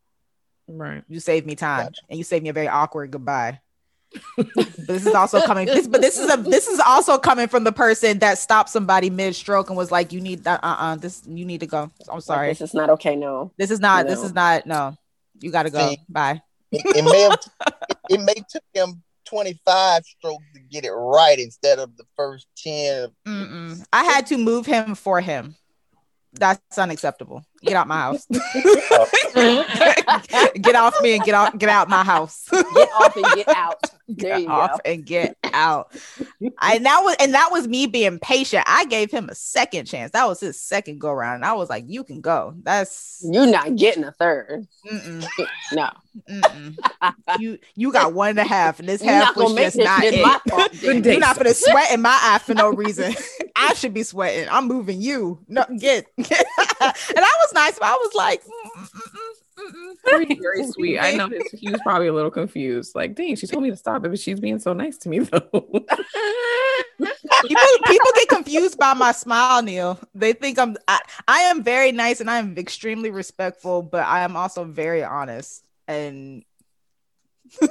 Right. 0.68 1.04
You 1.06 1.20
saved 1.20 1.46
me 1.46 1.54
time, 1.54 1.84
Gotcha. 1.84 2.00
and 2.08 2.16
you 2.16 2.24
saved 2.24 2.44
me 2.44 2.48
a 2.48 2.54
very 2.54 2.68
awkward 2.68 3.10
goodbye. 3.10 3.60
but 4.38 4.72
this 4.86 5.04
is 5.04 5.14
also 5.14 5.42
coming. 5.42 5.66
This, 5.66 5.86
but 5.86 6.00
this 6.00 6.18
is 6.18 6.32
a 6.32 6.38
this 6.38 6.66
is 6.66 6.80
also 6.80 7.18
coming 7.18 7.46
from 7.46 7.64
the 7.64 7.72
person 7.72 8.20
that 8.20 8.38
stopped 8.38 8.70
somebody 8.70 9.10
mid 9.10 9.34
stroke 9.34 9.68
and 9.68 9.76
was 9.76 9.92
like, 9.92 10.14
"You 10.14 10.22
need 10.22 10.44
that 10.44 10.60
uh 10.64 10.76
uh 10.78 10.96
this. 10.96 11.22
You 11.26 11.44
need 11.44 11.60
to 11.60 11.66
go. 11.66 11.90
I'm 12.10 12.22
sorry. 12.22 12.48
This 12.48 12.62
is 12.62 12.72
not 12.72 12.88
okay. 12.88 13.16
No. 13.16 13.52
This 13.58 13.70
is 13.70 13.80
not. 13.80 14.06
This 14.06 14.22
is 14.22 14.32
not. 14.32 14.64
No, 14.64 14.96
you 15.40 15.50
got 15.50 15.64
to 15.64 15.70
go. 15.70 15.90
See, 15.90 15.98
Bye." 16.08 16.42
It, 16.70 16.82
it 16.96 17.04
may 17.04 17.20
have 17.22 17.38
it, 17.88 17.98
it 18.10 18.20
may 18.20 18.34
took 18.50 18.62
him 18.74 19.02
25 19.24 20.04
strokes 20.04 20.44
to 20.54 20.60
get 20.60 20.84
it 20.84 20.90
right 20.90 21.38
instead 21.38 21.78
of 21.78 21.96
the 21.96 22.04
first 22.16 22.46
10. 22.58 23.08
Mm-mm. 23.26 23.84
I 23.92 24.04
had 24.04 24.26
to 24.26 24.38
move 24.38 24.66
him 24.66 24.94
for 24.94 25.20
him. 25.20 25.54
That's 26.34 26.78
unacceptable. 26.78 27.42
Get 27.62 27.74
out 27.74 27.88
my 27.88 27.96
house. 27.98 28.26
get 29.34 30.74
off 30.74 30.94
me 31.02 31.14
and 31.14 31.24
get 31.24 31.34
out. 31.34 31.58
Get 31.58 31.68
out 31.68 31.88
my 31.88 32.04
house. 32.04 32.48
Get 32.50 32.88
off 32.92 33.16
and 33.16 33.24
get 33.34 33.48
out. 33.48 33.80
There 34.10 34.36
Get 34.36 34.40
you 34.40 34.48
off 34.48 34.70
go. 34.70 34.90
and 34.90 35.04
get 35.04 35.36
out. 35.52 35.92
I 36.58 36.76
and 36.76 36.86
that 36.86 37.00
was 37.04 37.14
and 37.20 37.34
that 37.34 37.50
was 37.52 37.68
me 37.68 37.84
being 37.86 38.18
patient. 38.18 38.64
I 38.66 38.86
gave 38.86 39.10
him 39.10 39.28
a 39.28 39.34
second 39.34 39.84
chance. 39.84 40.12
That 40.12 40.26
was 40.26 40.40
his 40.40 40.58
second 40.58 40.98
go 40.98 41.12
round. 41.12 41.34
And 41.34 41.44
I 41.44 41.52
was 41.52 41.68
like, 41.68 41.84
"You 41.86 42.04
can 42.04 42.22
go." 42.22 42.54
That's 42.62 43.22
You're 43.22 43.44
not 43.46 43.76
getting 43.76 44.04
a 44.04 44.12
third. 44.12 44.66
mm-mm, 44.90 45.26
No. 45.74 45.90
mm-mm. 46.26 46.74
you. 47.38 47.58
You 47.74 47.92
got 47.92 48.14
one 48.14 48.30
and 48.30 48.38
a 48.38 48.44
half, 48.44 48.80
and 48.80 48.88
this 48.88 49.02
You're 49.04 49.12
half 49.12 49.36
was 49.36 49.54
just 49.54 49.76
not 49.76 50.02
it. 50.02 50.22
fault. 50.48 50.70
Good 50.72 50.80
Jimmy. 50.80 51.00
day. 51.02 51.10
You're 51.10 51.20
not 51.20 51.36
gonna 51.36 51.52
sweat 51.52 51.92
in 51.92 52.00
my 52.00 52.18
eye 52.22 52.38
for 52.38 52.54
no 52.54 52.70
reason. 52.70 53.14
I 53.56 53.74
should 53.74 53.92
be 53.92 54.04
sweating. 54.04 54.48
I'm 54.50 54.66
moving 54.68 55.02
you. 55.02 55.38
No, 55.48 55.66
get. 55.78 56.06
and 56.16 56.26
I 56.30 56.94
was 57.44 57.47
nice, 57.52 57.78
but 57.78 57.86
I 57.86 57.94
was 57.94 58.14
like, 58.14 58.44
mm, 58.44 58.48
mm, 58.48 58.82
mm, 58.82 59.12
mm. 59.12 59.38
Very, 60.04 60.26
very 60.26 60.66
sweet. 60.66 60.98
I 60.98 61.12
know 61.12 61.28
he 61.52 61.70
was 61.70 61.80
probably 61.82 62.06
a 62.06 62.12
little 62.12 62.30
confused. 62.30 62.94
Like, 62.94 63.14
dang, 63.14 63.36
she 63.36 63.46
told 63.46 63.62
me 63.62 63.70
to 63.70 63.76
stop 63.76 64.04
it, 64.04 64.08
but 64.08 64.18
she's 64.18 64.40
being 64.40 64.58
so 64.58 64.72
nice 64.72 64.98
to 64.98 65.08
me 65.08 65.20
though. 65.20 65.40
people, 65.50 65.84
people 67.86 68.12
get 68.14 68.28
confused 68.28 68.78
by 68.78 68.94
my 68.94 69.12
smile, 69.12 69.62
Neil. 69.62 69.98
They 70.14 70.32
think 70.32 70.58
I'm 70.58 70.76
I, 70.86 71.00
I 71.26 71.38
am 71.40 71.62
very 71.62 71.92
nice 71.92 72.20
and 72.20 72.30
I 72.30 72.38
am 72.38 72.56
extremely 72.56 73.10
respectful, 73.10 73.82
but 73.82 74.06
I 74.06 74.20
am 74.20 74.36
also 74.36 74.64
very 74.64 75.04
honest. 75.04 75.64
And 75.86 76.44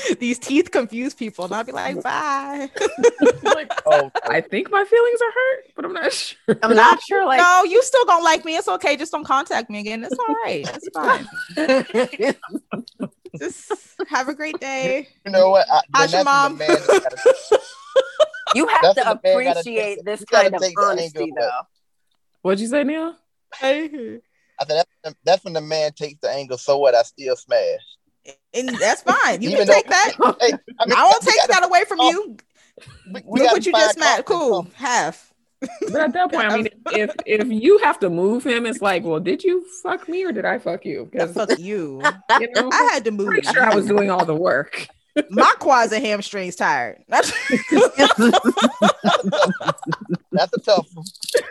these 0.20 0.38
teeth 0.38 0.70
confuse 0.70 1.14
people, 1.14 1.44
and 1.46 1.54
I'll 1.54 1.64
be 1.64 1.72
like, 1.72 2.02
bye. 2.02 2.70
like, 3.42 3.72
Oh, 3.86 4.10
I 4.24 4.40
think 4.40 4.70
my 4.70 4.84
feelings 4.84 5.20
are 5.20 5.30
hurt, 5.32 5.64
but 5.76 5.84
I'm 5.84 5.92
not 5.92 6.12
sure. 6.12 6.38
I'm 6.62 6.74
not 6.76 7.00
sure. 7.02 7.24
Like, 7.26 7.38
no, 7.40 7.64
you 7.64 7.82
still 7.82 8.04
gonna 8.04 8.24
like 8.24 8.44
me. 8.44 8.56
It's 8.56 8.68
okay. 8.68 8.96
Just 8.96 9.12
don't 9.12 9.24
contact 9.24 9.70
me 9.70 9.80
again. 9.80 10.04
It's 10.04 10.16
all 10.18 10.34
right. 10.44 10.64
It's 10.74 10.88
fine. 10.94 12.34
Just 13.38 13.72
have 14.08 14.28
a 14.28 14.34
great 14.34 14.58
day. 14.60 15.08
you 15.24 15.32
know 15.32 15.50
what? 15.50 15.66
I, 15.70 15.80
How's 15.94 16.12
your 16.12 16.24
that's 16.24 16.50
mom? 16.50 16.58
the 16.58 16.66
man 16.66 16.76
just 16.76 16.88
gotta- 16.88 17.60
you 18.54 18.66
have 18.66 18.82
That's 18.82 18.94
to 18.96 19.04
what 19.04 19.22
the 19.22 19.28
man 19.28 19.44
gotta 19.44 19.60
appreciate 19.60 19.94
take- 19.96 20.04
this 20.04 20.24
kind 20.24 20.54
of 20.54 20.60
take 20.60 20.80
honesty, 20.80 21.32
though. 21.38 21.50
What'd 22.42 22.58
you 22.60 22.66
say, 22.66 22.82
Neil? 22.84 23.14
I 23.62 24.18
said 24.66 24.84
that's, 25.04 25.14
that's 25.24 25.44
when 25.44 25.52
the 25.54 25.60
man 25.60 25.92
takes 25.92 26.18
the 26.20 26.30
angle. 26.30 26.58
So 26.58 26.78
what? 26.78 26.94
I 26.94 27.02
still 27.02 27.36
smash. 27.36 27.80
And 28.54 28.68
that's 28.70 29.02
fine. 29.02 29.42
You 29.42 29.50
Even 29.50 29.66
can 29.66 29.74
take 29.74 29.88
that. 29.88 30.12
Hey, 30.40 30.52
I, 30.80 30.86
mean, 30.86 30.96
I 30.96 31.04
won't 31.04 31.22
take 31.22 31.34
gotta- 31.46 31.52
that 31.60 31.64
away 31.64 31.84
from 31.84 31.98
oh, 32.00 32.10
you. 32.10 32.36
we- 33.12 33.22
we 33.24 33.40
Look 33.40 33.52
what 33.52 33.66
you 33.66 33.72
just 33.72 33.94
smacked. 33.94 34.26
confidence. 34.26 34.26
Cool. 34.26 34.66
Half. 34.74 35.32
But 35.92 36.00
at 36.00 36.12
that 36.14 36.32
point, 36.32 36.46
I 36.46 36.56
mean, 36.56 36.68
if 36.92 37.14
if 37.26 37.46
you 37.48 37.78
have 37.78 37.98
to 38.00 38.08
move 38.08 38.44
him, 38.44 38.64
it's 38.64 38.80
like, 38.80 39.04
well, 39.04 39.20
did 39.20 39.44
you 39.44 39.64
fuck 39.82 40.08
me 40.08 40.24
or 40.24 40.32
did 40.32 40.46
I 40.46 40.58
fuck 40.58 40.84
you? 40.86 41.06
Because 41.12 41.34
Fuck 41.34 41.58
you. 41.58 42.00
you 42.40 42.48
know, 42.54 42.70
I 42.72 42.90
had 42.94 43.04
to 43.04 43.10
move. 43.10 43.26
pretty 43.28 43.46
sure 43.46 43.62
I 43.62 43.74
was 43.74 43.86
doing 43.86 44.10
all 44.10 44.24
the 44.24 44.34
work. 44.34 44.86
My 45.28 45.52
quads 45.58 45.92
and 45.92 46.02
hamstrings 46.04 46.56
tired. 46.56 47.02
That's, 49.02 49.28
That's 50.32 50.52
a 50.54 50.60
tough 50.60 50.86
one. 50.94 51.04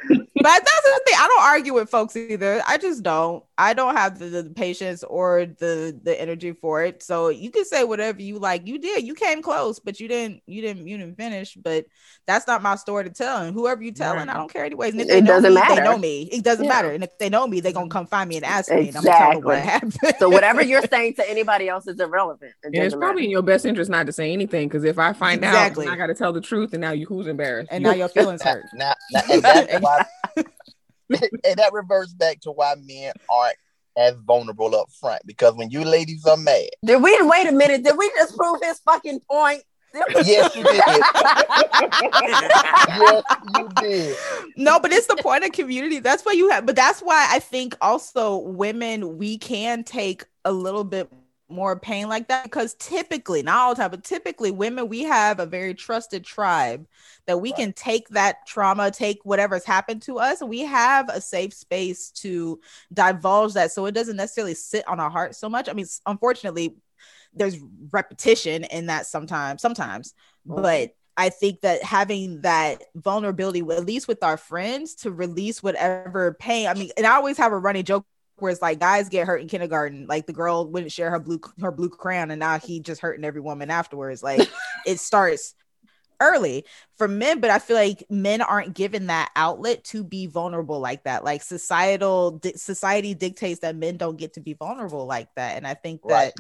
but 0.09 0.43
that's 0.43 0.65
the 0.65 1.01
thing. 1.05 1.15
I 1.17 1.27
don't 1.27 1.43
argue 1.43 1.73
with 1.73 1.89
folks 1.89 2.15
either. 2.15 2.61
I 2.67 2.77
just 2.77 3.03
don't. 3.03 3.43
I 3.57 3.73
don't 3.73 3.95
have 3.95 4.17
the, 4.19 4.25
the 4.27 4.49
patience 4.49 5.03
or 5.03 5.45
the 5.45 5.99
the 6.01 6.19
energy 6.19 6.53
for 6.53 6.83
it. 6.83 7.03
So 7.03 7.29
you 7.29 7.51
can 7.51 7.65
say 7.65 7.83
whatever 7.83 8.21
you 8.21 8.39
like. 8.39 8.65
You 8.67 8.79
did. 8.79 9.03
You 9.05 9.15
came 9.15 9.41
close, 9.41 9.79
but 9.79 9.99
you 9.99 10.07
didn't. 10.07 10.41
You 10.47 10.61
didn't. 10.61 10.87
You 10.87 10.97
didn't 10.97 11.17
finish. 11.17 11.55
But 11.55 11.85
that's 12.25 12.47
not 12.47 12.61
my 12.61 12.75
story 12.75 13.03
to 13.03 13.09
tell. 13.09 13.41
And 13.41 13.53
whoever 13.53 13.83
you 13.83 13.91
telling, 13.91 14.27
Right. 14.27 14.29
I 14.29 14.37
don't 14.37 14.51
care 14.51 14.65
anyways. 14.65 14.93
And 14.93 15.01
if 15.01 15.07
It 15.07 15.11
they 15.11 15.21
know 15.21 15.41
doesn't 15.41 15.53
me, 15.53 15.61
They 15.67 15.81
know 15.81 15.97
me. 15.97 16.21
It 16.31 16.43
doesn't 16.43 16.63
Yeah. 16.65 16.69
matter. 16.69 16.91
And 16.91 17.03
if 17.03 17.17
they 17.17 17.29
know 17.29 17.45
me, 17.45 17.59
they're 17.59 17.73
gonna 17.73 17.89
come 17.89 18.07
find 18.07 18.29
me 18.29 18.37
and 18.37 18.45
ask 18.45 18.71
me. 18.71 18.87
And 18.87 18.97
I'm 18.97 19.03
gonna 19.03 19.17
tell 19.17 19.33
them 19.33 19.43
what 19.43 19.57
Exactly. 19.59 19.99
happened. 19.99 20.15
So 20.19 20.29
whatever 20.29 20.61
you're 20.61 20.81
saying 20.89 21.15
to 21.15 21.29
anybody 21.29 21.67
else 21.67 21.85
is 21.87 21.99
irrelevant. 21.99 22.53
It 22.63 22.67
And 22.67 22.75
it's 22.75 22.83
doesn't 22.85 22.99
probably 22.99 23.25
in 23.25 23.29
your 23.29 23.41
best 23.41 23.65
interest 23.65 23.89
not 23.89 24.05
to 24.05 24.13
say 24.13 24.31
anything 24.31 24.67
because 24.69 24.83
if 24.85 24.97
I 24.99 25.11
find 25.13 25.43
Exactly. 25.43 25.87
out, 25.87 25.93
I 25.93 25.97
got 25.97 26.07
to 26.07 26.13
tell 26.13 26.31
the 26.31 26.41
truth, 26.41 26.71
and 26.73 26.81
now 26.81 26.91
you 26.91 27.05
who's 27.07 27.27
embarrassed? 27.39 27.69
and 27.71 27.83
You. 27.83 27.89
now 27.89 27.95
your 27.95 28.09
feelings 28.09 28.41
hurt. 28.41 28.65
now, 28.73 28.93
now- 29.11 29.21
and 29.31 29.41
that's 29.43 29.81
why, 29.81 30.05
and 30.37 31.57
that 31.57 31.71
reverts 31.73 32.13
back 32.13 32.39
to 32.41 32.51
why 32.51 32.75
men 32.83 33.13
aren't 33.29 33.55
as 33.97 34.15
vulnerable 34.25 34.75
up 34.75 34.89
front 34.99 35.21
because 35.25 35.55
when 35.55 35.69
you 35.71 35.83
ladies 35.83 36.25
are 36.25 36.37
mad, 36.37 36.69
Did 36.85 37.01
we 37.01 37.17
wait 37.21 37.47
a 37.47 37.51
minute? 37.51 37.83
Did 37.83 37.97
we 37.97 38.09
just 38.15 38.35
prove 38.37 38.59
his 38.61 38.79
fucking 38.79 39.21
point? 39.29 39.63
yes, 40.23 40.55
you 40.55 40.63
did. 40.63 40.83
yes, 42.87 43.23
you 43.55 43.69
did. 43.81 44.17
no, 44.55 44.79
but 44.79 44.91
it's 44.93 45.07
the 45.07 45.17
point 45.17 45.43
of 45.43 45.51
community. 45.51 45.99
That's 45.99 46.23
why 46.23 46.33
you 46.33 46.49
have, 46.51 46.65
but 46.67 46.75
that's 46.75 46.99
why 47.01 47.27
I 47.29 47.39
think 47.39 47.75
also 47.81 48.37
women, 48.37 49.17
we 49.17 49.37
can 49.39 49.83
take 49.83 50.25
a 50.45 50.51
little 50.51 50.83
bit 50.83 51.11
more 51.49 51.79
pain 51.79 52.07
like 52.09 52.27
that 52.29 52.43
because 52.43 52.75
typically, 52.75 53.41
not 53.43 53.57
all 53.57 53.75
the 53.75 53.81
time, 53.81 53.91
but 53.91 54.03
typically, 54.03 54.51
women, 54.51 54.87
we 54.89 55.03
have 55.03 55.39
a 55.39 55.45
very 55.45 55.73
trusted 55.73 56.23
tribe 56.23 56.87
that 57.25 57.39
we 57.39 57.51
Right. 57.51 57.57
can 57.57 57.73
take 57.73 58.09
that 58.09 58.45
trauma, 58.47 58.91
take 58.91 59.19
whatever's 59.23 59.65
happened 59.65 60.01
to 60.03 60.19
us, 60.19 60.41
we 60.43 60.61
have 60.61 61.09
a 61.09 61.21
safe 61.21 61.53
space 61.53 62.11
to 62.11 62.59
divulge 62.93 63.53
that 63.53 63.71
so 63.71 63.85
it 63.85 63.93
doesn't 63.93 64.17
necessarily 64.17 64.53
sit 64.55 64.87
on 64.87 64.99
our 64.99 65.09
heart 65.09 65.35
so 65.35 65.49
much. 65.49 65.69
I 65.69 65.73
mean, 65.73 65.87
unfortunately, 66.05 66.75
there's 67.33 67.57
repetition 67.91 68.63
in 68.65 68.87
that 68.87 69.05
sometimes, 69.05 69.61
sometimes, 69.61 70.13
but 70.45 70.91
I 71.17 71.29
think 71.29 71.61
that 71.61 71.83
having 71.83 72.41
that 72.41 72.81
vulnerability, 72.95 73.59
at 73.59 73.85
least 73.85 74.07
with 74.07 74.23
our 74.23 74.37
friends, 74.37 74.95
to 74.95 75.11
release 75.11 75.61
whatever 75.61 76.33
pain. 76.39 76.67
I 76.67 76.73
mean, 76.73 76.91
and 76.97 77.05
I 77.05 77.15
always 77.15 77.37
have 77.37 77.51
a 77.51 77.57
running 77.57 77.83
joke 77.83 78.05
where 78.41 78.51
it's 78.51 78.61
like 78.61 78.79
guys 78.79 79.09
get 79.09 79.27
hurt 79.27 79.41
in 79.41 79.47
kindergarten, 79.47 80.07
like 80.07 80.25
the 80.25 80.33
girl 80.33 80.69
wouldn't 80.69 80.91
share 80.91 81.09
her 81.11 81.19
blue 81.19 81.39
her 81.61 81.71
blue 81.71 81.89
crayon, 81.89 82.31
and 82.31 82.39
now 82.39 82.59
he 82.59 82.79
just 82.79 83.01
hurting 83.01 83.25
every 83.25 83.41
woman 83.41 83.69
afterwards. 83.69 84.23
Like 84.23 84.49
it 84.85 84.99
starts 84.99 85.55
early 86.21 86.65
for 86.97 87.07
men, 87.07 87.39
but 87.39 87.49
I 87.49 87.59
feel 87.59 87.77
like 87.77 88.03
men 88.09 88.41
aren't 88.41 88.73
given 88.73 89.07
that 89.07 89.31
outlet 89.35 89.83
to 89.85 90.03
be 90.03 90.27
vulnerable 90.27 90.79
like 90.79 91.03
that. 91.05 91.23
Like 91.23 91.41
societal 91.41 92.31
di- 92.31 92.57
society 92.57 93.13
dictates 93.13 93.61
that 93.61 93.75
men 93.75 93.97
don't 93.97 94.17
get 94.17 94.33
to 94.33 94.41
be 94.41 94.53
vulnerable 94.53 95.05
like 95.05 95.29
that, 95.35 95.57
and 95.57 95.65
I 95.65 95.75
think 95.75 96.01
that 96.07 96.13
Right. 96.13 96.33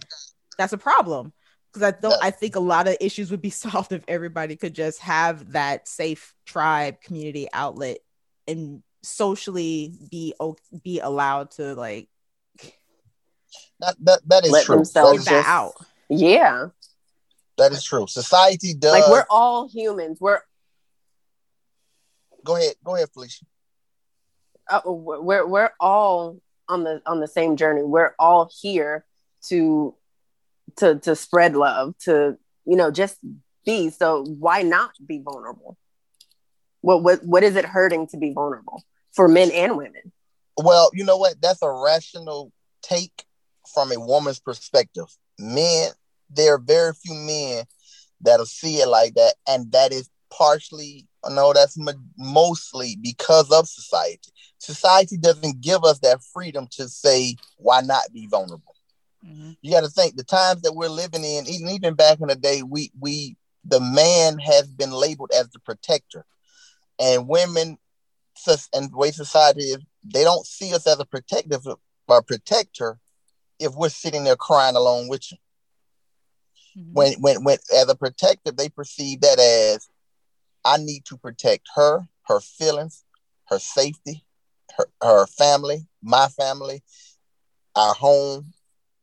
that's 0.57 0.73
a 0.73 0.77
problem 0.77 1.33
because 1.71 1.93
I 1.93 1.97
don't. 1.99 2.21
I 2.21 2.31
think 2.31 2.55
a 2.55 2.59
lot 2.59 2.87
of 2.87 2.97
issues 2.99 3.31
would 3.31 3.41
be 3.41 3.49
solved 3.51 3.91
if 3.91 4.03
everybody 4.07 4.55
could 4.55 4.75
just 4.75 4.99
have 4.99 5.53
that 5.53 5.87
safe 5.87 6.33
tribe 6.45 7.01
community 7.01 7.47
outlet 7.53 7.99
and 8.47 8.81
socially 9.03 9.93
be 10.11 10.33
o- 10.39 10.57
be 10.83 10.99
allowed 10.99 11.51
to 11.51 11.73
like 11.75 12.07
That, 13.79 13.95
that, 14.01 14.19
that 14.27 14.45
is 14.45 14.51
Let 14.51 14.65
true. 14.65 14.75
themselves 14.75 15.25
That 15.25 15.31
that 15.31 15.37
just- 15.39 15.47
out. 15.49 15.73
Yeah. 16.09 16.67
that 17.57 17.71
is 17.71 17.83
true. 17.83 18.07
Society 18.07 18.73
does. 18.73 18.91
Like 18.91 19.09
we're 19.09 19.25
all 19.29 19.67
humans. 19.69 20.17
We're 20.19 20.41
go 22.43 22.55
ahead. 22.55 22.75
Go 22.83 22.95
ahead, 22.95 23.09
Felicia. 23.13 23.45
uh, 24.69 24.81
we're 24.85 25.45
we're 25.47 25.71
all 25.79 26.39
on 26.67 26.83
the 26.83 27.01
on 27.05 27.19
the 27.19 27.27
same 27.27 27.55
journey. 27.57 27.83
We're 27.83 28.13
all 28.19 28.49
here 28.61 29.05
to 29.49 29.95
to 30.77 30.99
to 30.99 31.15
spread 31.15 31.55
love, 31.55 31.95
to 32.05 32.37
you 32.65 32.75
know, 32.75 32.91
just 32.91 33.17
be. 33.65 33.89
So 33.89 34.23
why 34.25 34.61
not 34.63 34.91
be 35.05 35.19
vulnerable? 35.19 35.77
What 36.81 37.03
what 37.03 37.23
what 37.23 37.43
is 37.43 37.55
it 37.55 37.65
hurting 37.65 38.07
to 38.07 38.17
be 38.17 38.33
vulnerable 38.33 38.83
for 39.11 39.27
men 39.27 39.51
and 39.51 39.77
women? 39.77 40.11
Well, 40.57 40.89
you 40.93 41.03
know 41.03 41.17
what? 41.17 41.41
That's 41.41 41.61
a 41.61 41.71
rational 41.71 42.51
take 42.81 43.25
from 43.73 43.91
a 43.91 43.99
woman's 43.99 44.39
perspective. 44.39 45.05
Men, 45.37 45.91
there 46.29 46.55
are 46.55 46.59
very 46.59 46.93
few 46.93 47.13
men 47.13 47.65
that'll 48.21 48.45
see 48.45 48.75
it 48.75 48.87
like 48.87 49.13
that, 49.15 49.35
and 49.47 49.71
that 49.71 49.91
is 49.93 50.09
partially, 50.29 51.07
no, 51.29 51.53
that's 51.53 51.77
mo- 51.77 51.93
mostly 52.17 52.97
because 53.01 53.51
of 53.51 53.67
society. 53.67 54.31
Society 54.59 55.17
doesn't 55.17 55.61
give 55.61 55.83
us 55.83 55.99
that 55.99 56.23
freedom 56.23 56.67
to 56.71 56.87
say, 56.87 57.35
why 57.57 57.81
not 57.81 58.03
be 58.13 58.27
vulnerable? 58.27 58.75
Mhm. 59.25 59.57
You 59.61 59.71
got 59.71 59.81
to 59.81 59.89
think 59.89 60.15
the 60.15 60.23
times 60.23 60.61
that 60.61 60.73
we're 60.73 60.89
living 60.89 61.23
in, 61.23 61.47
even 61.47 61.69
even 61.69 61.93
back 61.93 62.19
in 62.19 62.27
the 62.27 62.35
day, 62.35 62.63
we 62.63 62.91
we 62.99 63.35
the 63.65 63.79
man 63.79 64.39
has 64.39 64.67
been 64.67 64.91
labeled 64.91 65.31
as 65.37 65.49
the 65.49 65.59
protector, 65.59 66.25
and 66.99 67.27
women, 67.27 67.77
and 68.73 68.91
the 68.91 68.97
way 68.97 69.11
society 69.11 69.61
is, 69.63 69.77
they 70.03 70.23
don't 70.23 70.45
see 70.45 70.73
us 70.73 70.85
as 70.87 70.99
a 70.99 71.05
protective 71.05 71.65
or 72.07 72.21
protector. 72.23 72.99
if 73.61 73.73
we're 73.75 73.89
sitting 73.89 74.23
there 74.23 74.37
crying 74.37 74.77
along 74.77 75.09
with 75.09 75.29
you. 75.31 75.37
Mhm. 76.77 76.93
When 76.93 77.13
when 77.21 77.43
when 77.43 77.57
as 77.75 77.89
a 77.89 77.95
protector, 77.95 78.51
they 78.53 78.69
perceive 78.69 79.19
that 79.21 79.37
as 79.37 79.89
I 80.63 80.77
need 80.77 81.03
to 81.05 81.17
protect 81.17 81.67
her, 81.75 82.07
her 82.27 82.39
feelings, 82.39 83.03
her 83.49 83.59
safety, 83.59 84.25
her, 84.77 84.87
her 85.01 85.27
family, 85.27 85.87
my 86.01 86.29
family, 86.29 86.83
our 87.75 87.93
home. 87.93 88.53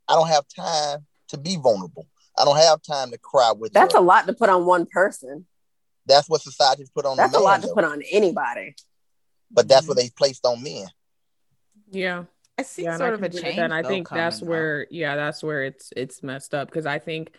I 0.08 0.14
don't 0.14 0.28
have 0.28 0.46
time 0.48 1.06
to 1.28 1.36
be 1.36 1.56
vulnerable. 1.56 2.06
I 2.38 2.44
don't 2.46 2.56
have 2.56 2.80
time 2.82 3.10
to 3.10 3.18
cry 3.18 3.52
with 3.52 3.72
That's 3.74 3.92
her. 3.94 4.00
a 4.00 4.02
lot 4.02 4.26
to 4.26 4.32
put 4.32 4.48
on 4.48 4.64
one 4.64 4.86
person. 4.86 5.46
That's 6.06 6.28
what 6.28 6.40
society's 6.42 6.90
put 6.90 7.04
on 7.06 7.16
That's 7.16 7.32
the 7.32 7.38
a 7.38 7.40
man, 7.40 7.44
lot 7.44 7.60
to 7.62 7.66
though. 7.68 7.74
put 7.74 7.84
on 7.84 8.02
anybody. 8.10 8.74
but 9.50 9.68
that's 9.68 9.86
what 9.88 9.96
they 9.96 10.08
placed 10.10 10.44
on 10.46 10.62
men. 10.62 10.86
Yeah. 11.90 12.24
I 12.58 12.62
see 12.62 12.84
yeah, 12.84 12.96
sort 12.96 13.10
I 13.10 13.14
of 13.14 13.22
a 13.22 13.28
can 13.28 13.42
change. 13.42 13.58
and 13.58 13.72
I 13.74 13.82
think 13.82 14.08
that's 14.08 14.38
coming, 14.38 14.46
though. 14.48 14.50
where, 14.58 14.86
yeah, 14.90 15.14
that's 15.16 15.42
where 15.42 15.62
it's 15.64 15.92
it's 15.94 16.22
messed 16.22 16.54
up 16.54 16.68
because 16.68 16.86
I 16.86 16.98
think 16.98 17.32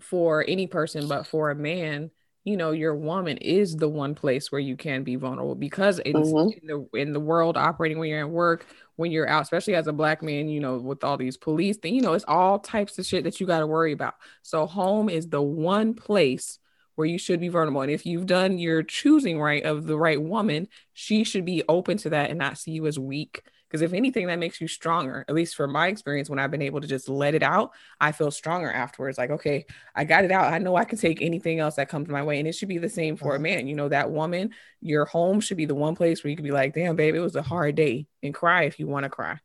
for 0.00 0.44
any 0.46 0.66
person, 0.66 1.08
but 1.08 1.26
for 1.26 1.50
a 1.50 1.54
man, 1.56 2.10
you 2.44 2.56
know, 2.56 2.70
your 2.70 2.94
woman 2.94 3.38
is 3.38 3.74
the 3.74 3.88
one 3.88 4.14
place 4.14 4.52
where 4.52 4.60
you 4.60 4.76
can 4.76 5.02
be 5.02 5.16
vulnerable 5.16 5.56
because 5.56 5.98
in, 5.98 6.14
Mhm. 6.14 6.52
in 6.60 6.66
the 6.68 6.88
in 7.00 7.12
the 7.12 7.18
world 7.20 7.56
operating 7.56 7.98
when 7.98 8.08
you're 8.08 8.20
at 8.20 8.30
work, 8.30 8.66
when 8.94 9.10
you're 9.10 9.28
out, 9.28 9.42
especially 9.42 9.74
as 9.74 9.88
a 9.88 9.92
black 9.92 10.22
man, 10.22 10.48
you 10.48 10.60
know, 10.60 10.76
with 10.78 11.02
all 11.02 11.16
these 11.16 11.36
police 11.36 11.76
things, 11.76 11.96
you 11.96 12.02
know, 12.02 12.12
it's 12.12 12.24
all 12.28 12.60
types 12.60 12.98
of 13.00 13.06
shit 13.06 13.24
that 13.24 13.40
you 13.40 13.46
got 13.46 13.58
to 13.60 13.66
worry 13.66 13.90
about. 13.92 14.14
So 14.42 14.66
home 14.66 15.08
is 15.08 15.28
the 15.28 15.42
one 15.42 15.94
place 15.94 16.60
where 16.96 17.06
you 17.06 17.18
should 17.18 17.40
be 17.40 17.48
vulnerable. 17.48 17.82
And 17.82 17.90
if 17.90 18.04
you've 18.04 18.26
done 18.26 18.58
your 18.58 18.82
choosing 18.82 19.40
right 19.40 19.64
of 19.64 19.86
the 19.86 19.96
right 19.96 20.20
woman, 20.20 20.68
she 20.92 21.24
should 21.24 21.44
be 21.44 21.62
open 21.68 21.98
to 21.98 22.10
that 22.10 22.30
and 22.30 22.38
not 22.38 22.58
see 22.58 22.72
you 22.72 22.86
as 22.86 22.98
weak. 22.98 23.42
Because 23.68 23.82
if 23.82 23.92
anything, 23.92 24.28
that 24.28 24.38
makes 24.38 24.60
you 24.60 24.68
stronger. 24.68 25.24
At 25.28 25.34
least 25.34 25.56
for 25.56 25.66
my 25.66 25.88
experience, 25.88 26.30
when 26.30 26.38
I've 26.38 26.52
been 26.52 26.62
able 26.62 26.80
to 26.80 26.86
just 26.86 27.08
let 27.08 27.34
it 27.34 27.42
out, 27.42 27.72
I 28.00 28.12
feel 28.12 28.30
stronger 28.30 28.70
afterwards. 28.70 29.18
Like, 29.18 29.30
okay, 29.30 29.66
I 29.94 30.04
got 30.04 30.24
it 30.24 30.30
out. 30.30 30.52
I 30.52 30.58
know 30.58 30.76
I 30.76 30.84
can 30.84 30.98
take 30.98 31.20
anything 31.20 31.58
else 31.58 31.74
that 31.74 31.88
comes 31.88 32.08
my 32.08 32.22
way. 32.22 32.38
And 32.38 32.46
it 32.46 32.52
should 32.52 32.68
be 32.68 32.78
the 32.78 32.88
same 32.88 33.16
for 33.16 33.34
a 33.34 33.40
man. 33.40 33.66
You 33.66 33.74
know, 33.74 33.88
that 33.88 34.10
woman, 34.10 34.50
your 34.80 35.04
home 35.04 35.40
should 35.40 35.56
be 35.56 35.66
the 35.66 35.74
one 35.74 35.96
place 35.96 36.22
where 36.22 36.30
you 36.30 36.36
can 36.36 36.44
be 36.44 36.52
like, 36.52 36.74
damn, 36.74 36.96
babe, 36.96 37.16
it 37.16 37.20
was 37.20 37.34
a 37.36 37.42
hard 37.42 37.74
day 37.74 38.06
and 38.22 38.32
cry 38.32 38.62
if 38.62 38.78
you 38.78 38.86
want 38.86 39.02
to 39.04 39.10
cry. 39.10 39.38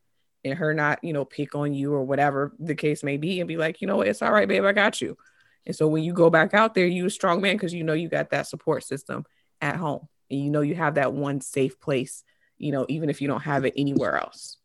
And 0.44 0.58
her 0.58 0.74
not, 0.74 1.04
you 1.04 1.14
know, 1.14 1.26
pick 1.26 1.56
on 1.56 1.74
you 1.74 1.94
or 1.94 2.04
whatever 2.04 2.54
the 2.60 2.76
case 2.76 3.04
may 3.04 3.18
be 3.18 3.42
and 3.42 3.48
be 3.48 3.58
like, 3.58 3.82
you 3.82 3.88
know 3.88 3.98
what, 3.98 4.08
it's 4.08 4.22
all 4.22 4.32
right, 4.32 4.48
babe, 4.48 4.64
I 4.64 4.72
got 4.72 5.02
you. 5.02 5.18
And 5.66 5.76
so 5.76 5.88
when 5.88 6.04
you 6.04 6.14
go 6.14 6.30
back 6.30 6.54
out 6.54 6.74
there, 6.74 6.88
you 6.88 7.06
a 7.06 7.10
strong 7.10 7.42
man 7.42 7.56
because 7.56 7.74
you 7.74 7.84
know 7.84 7.94
you 7.94 8.10
got 8.10 8.32
that 8.32 8.48
support 8.48 8.84
system 8.84 9.26
at 9.62 9.76
home. 9.76 10.08
And 10.30 10.40
you 10.40 10.50
know 10.50 10.62
you 10.62 10.76
have 10.76 10.96
that 10.96 11.14
one 11.14 11.42
safe 11.42 11.80
place, 11.80 12.24
you 12.58 12.72
know, 12.72 12.86
even 12.90 13.10
if 13.10 13.22
you 13.22 13.28
don't 13.28 13.42
have 13.44 13.66
it 13.66 13.74
anywhere 13.78 14.18
else. 14.18 14.58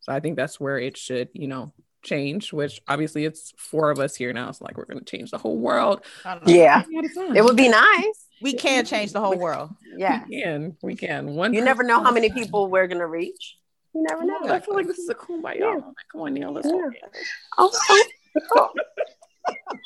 So 0.00 0.12
I 0.12 0.20
think 0.20 0.36
that's 0.36 0.58
where 0.58 0.78
it 0.78 0.96
should, 0.96 1.28
you 1.34 1.46
know, 1.46 1.72
change, 2.02 2.52
which 2.54 2.80
obviously 2.88 3.26
it's 3.26 3.52
four 3.58 3.90
of 3.90 3.98
us 3.98 4.16
here 4.16 4.32
now. 4.32 4.48
It's 4.48 4.62
like 4.62 4.78
we're 4.78 4.86
gonna 4.86 5.02
change 5.02 5.30
the 5.30 5.36
whole 5.38 5.58
world. 5.58 6.02
I 6.24 6.34
don't 6.36 6.46
know. 6.46 6.52
Yeah, 6.54 6.84
We 6.88 6.96
had 6.96 7.06
fun. 7.10 7.36
it 7.36 7.44
would 7.44 7.56
be 7.56 7.68
nice. 7.68 8.26
we 8.40 8.54
can 8.54 8.86
change 8.86 9.12
the 9.12 9.20
whole 9.20 9.36
world. 9.36 9.70
Yeah, 9.96 10.24
We 10.26 10.40
can. 10.42 10.76
We 10.82 10.94
can. 10.96 11.34
One 11.34 11.52
you 11.52 11.60
never 11.62 11.82
know 11.82 12.02
how 12.02 12.12
many 12.12 12.30
people 12.30 12.68
we're 12.70 12.86
gonna 12.86 13.06
reach. 13.06 13.58
You 13.94 14.04
never 14.08 14.24
know. 14.24 14.38
I 14.44 14.60
feel 14.60 14.74
like 14.74 14.86
this 14.86 14.98
is 14.98 15.08
a 15.10 15.14
cool 15.14 15.42
by 15.42 15.54
y'all. 15.54 15.74
Like, 15.74 15.84
Come 16.12 16.20
on, 16.22 16.32
Neil. 16.32 16.52
Let's 16.52 16.66
Yeah. 16.68 16.72
go. 16.72 16.90
Oh, 17.58 17.70
oh, 17.90 18.04
oh. 18.56 18.70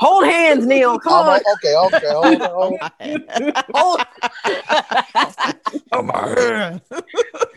Hold 0.00 0.24
hands, 0.24 0.66
Neil. 0.66 0.98
Come 0.98 1.12
Oh, 1.12 1.32
on. 1.32 1.40
okay, 1.54 1.74
okay, 1.76 2.12
hold 2.12 2.42
on, 2.42 2.50
hold 2.50 2.80
on. 2.80 3.52
Hold. 3.72 4.00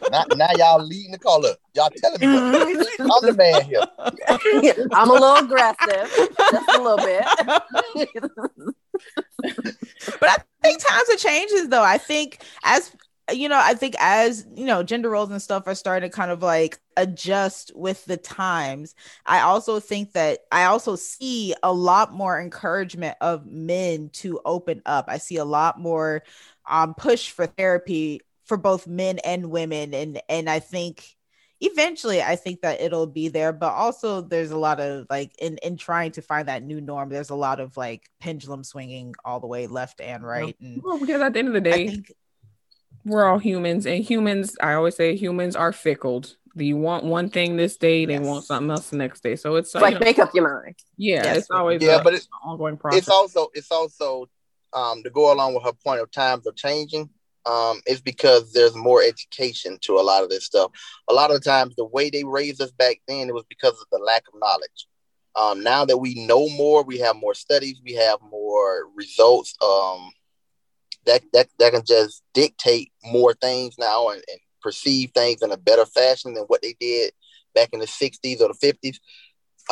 Now, 0.09 0.23
now 0.33 0.51
y'all 0.53 0.83
leading 0.83 1.11
the 1.11 1.19
call 1.19 1.45
up. 1.45 1.57
Y'all 1.75 1.89
telling 1.97 2.19
me 2.21 2.27
what 2.27 2.43
I'm 2.43 3.25
the 3.25 3.33
man 3.33 3.61
here. 3.63 3.83
I'm 4.93 5.09
a 5.09 5.13
little 5.13 5.35
aggressive, 5.37 6.09
just 6.51 6.69
a 6.73 6.81
little 6.81 6.97
bit. 6.97 7.25
but 10.19 10.29
I 10.29 10.37
think 10.63 10.81
times 10.83 11.09
are 11.11 11.17
changes 11.17 11.69
though. 11.69 11.83
I 11.83 11.97
think 11.97 12.39
as 12.63 12.91
you 13.31 13.49
know, 13.49 13.59
I 13.61 13.73
think 13.73 13.95
as 13.99 14.45
you 14.55 14.65
know, 14.65 14.83
gender 14.83 15.09
roles 15.09 15.31
and 15.31 15.41
stuff 15.41 15.67
are 15.67 15.75
starting 15.75 16.09
to 16.09 16.15
kind 16.15 16.31
of 16.31 16.41
like 16.41 16.79
adjust 16.95 17.71
with 17.75 18.05
the 18.05 18.17
times. 18.17 18.95
I 19.25 19.41
also 19.41 19.79
think 19.79 20.13
that 20.13 20.39
I 20.51 20.65
also 20.65 20.95
see 20.95 21.53
a 21.61 21.73
lot 21.73 22.13
more 22.13 22.39
encouragement 22.39 23.17
of 23.21 23.45
men 23.45 24.09
to 24.13 24.39
open 24.45 24.81
up. 24.85 25.05
I 25.07 25.17
see 25.17 25.37
a 25.37 25.45
lot 25.45 25.79
more 25.79 26.23
um 26.69 26.93
push 26.95 27.31
for 27.31 27.47
therapy 27.47 28.21
for 28.45 28.57
both 28.57 28.87
men 28.87 29.19
and 29.19 29.51
women 29.51 29.93
and 29.93 30.21
and 30.29 30.49
I 30.49 30.59
think 30.59 31.17
eventually 31.59 32.21
i 32.21 32.35
think 32.35 32.61
that 32.61 32.79
it'll 32.81 33.07
be 33.07 33.29
there 33.29 33.51
but 33.51 33.73
also 33.73 34.21
there's 34.21 34.51
a 34.51 34.57
lot 34.57 34.79
of 34.79 35.07
like 35.09 35.33
in 35.39 35.57
in 35.63 35.75
trying 35.75 36.11
to 36.11 36.21
find 36.21 36.47
that 36.47 36.61
new 36.61 36.79
norm 36.79 37.09
there's 37.09 37.31
a 37.31 37.35
lot 37.35 37.59
of 37.59 37.75
like 37.75 38.07
pendulum 38.19 38.63
swinging 38.63 39.15
all 39.25 39.39
the 39.39 39.47
way 39.47 39.65
left 39.65 39.99
and 39.99 40.23
right 40.23 40.55
and 40.61 40.83
Well, 40.83 40.99
because 40.99 41.19
at 41.21 41.33
the 41.33 41.39
end 41.39 41.47
of 41.47 41.53
the 41.55 41.61
day, 41.61 42.03
we're 43.07 43.25
all 43.25 43.39
humans, 43.39 43.85
and 43.85 44.03
humans. 44.03 44.55
I 44.61 44.73
always 44.73 44.95
say 44.95 45.15
humans 45.15 45.55
are 45.55 45.71
fickle. 45.71 46.21
Do 46.55 46.65
you 46.65 46.77
want 46.77 47.03
one 47.05 47.29
thing 47.29 47.55
this 47.55 47.77
day, 47.77 48.05
they 48.05 48.13
Yes. 48.13 48.25
want 48.25 48.43
something 48.45 48.69
else 48.71 48.89
the 48.89 48.97
next 48.97 49.21
day. 49.21 49.35
So 49.35 49.55
it's 49.55 49.73
It's 49.73 49.81
like 49.81 49.93
you 49.93 49.99
know, 49.99 50.05
make 50.05 50.19
up 50.19 50.33
your 50.33 50.49
mind. 50.63 50.75
yeah, 50.97 51.23
Yes. 51.25 51.37
it's 51.37 51.51
always 51.51 51.81
Yeah, 51.81 51.97
a- 51.97 52.03
but 52.03 52.13
it's 52.13 52.25
an 52.25 52.49
ongoing 52.49 52.77
process. 52.77 52.99
it's 52.99 53.09
also 53.09 53.49
it's 53.53 53.71
also 53.71 54.27
um 54.73 55.03
to 55.03 55.09
go 55.09 55.31
along 55.31 55.53
with 55.53 55.63
her 55.63 55.73
point 55.73 56.01
of 56.01 56.11
times 56.11 56.45
are 56.47 56.51
changing. 56.53 57.09
Um, 57.45 57.79
it's 57.85 58.01
because 58.01 58.51
there's 58.51 58.75
more 58.75 59.01
education 59.01 59.77
to 59.83 59.93
a 59.99 60.01
lot 60.01 60.21
of 60.23 60.29
this 60.29 60.43
stuff. 60.45 60.71
A 61.07 61.13
lot 61.13 61.31
of 61.31 61.41
the 61.41 61.49
times, 61.49 61.75
the 61.77 61.85
way 61.85 62.09
they 62.09 62.25
raised 62.25 62.61
us 62.61 62.71
back 62.71 62.97
then, 63.07 63.29
it 63.29 63.33
was 63.33 63.45
because 63.47 63.79
of 63.79 63.87
the 63.89 63.99
lack 63.99 64.23
of 64.27 64.37
knowledge. 64.37 64.87
Um, 65.37 65.63
now 65.63 65.85
that 65.85 65.97
we 65.99 66.25
know 66.25 66.49
more, 66.49 66.83
we 66.83 66.97
have 66.97 67.15
more 67.15 67.33
studies, 67.35 67.79
we 67.85 67.93
have 67.93 68.19
more 68.21 68.89
results. 68.95 69.55
Um, 69.63 70.11
that 71.07 71.23
that 71.33 71.47
that 71.59 71.73
can 71.73 71.83
just 71.85 72.21
dictate 72.33 72.91
more 73.03 73.33
things 73.33 73.75
now 73.79 74.09
and, 74.09 74.21
and 74.29 74.39
perceive 74.61 75.11
things 75.11 75.41
in 75.41 75.51
a 75.51 75.57
better 75.57 75.85
fashion 75.85 76.33
than 76.33 76.43
what 76.43 76.61
they 76.61 76.75
did 76.79 77.11
back 77.55 77.69
in 77.73 77.79
the 77.79 77.85
60s 77.87 78.41
or 78.41 78.49
the 78.53 78.53
50s. 78.53 78.97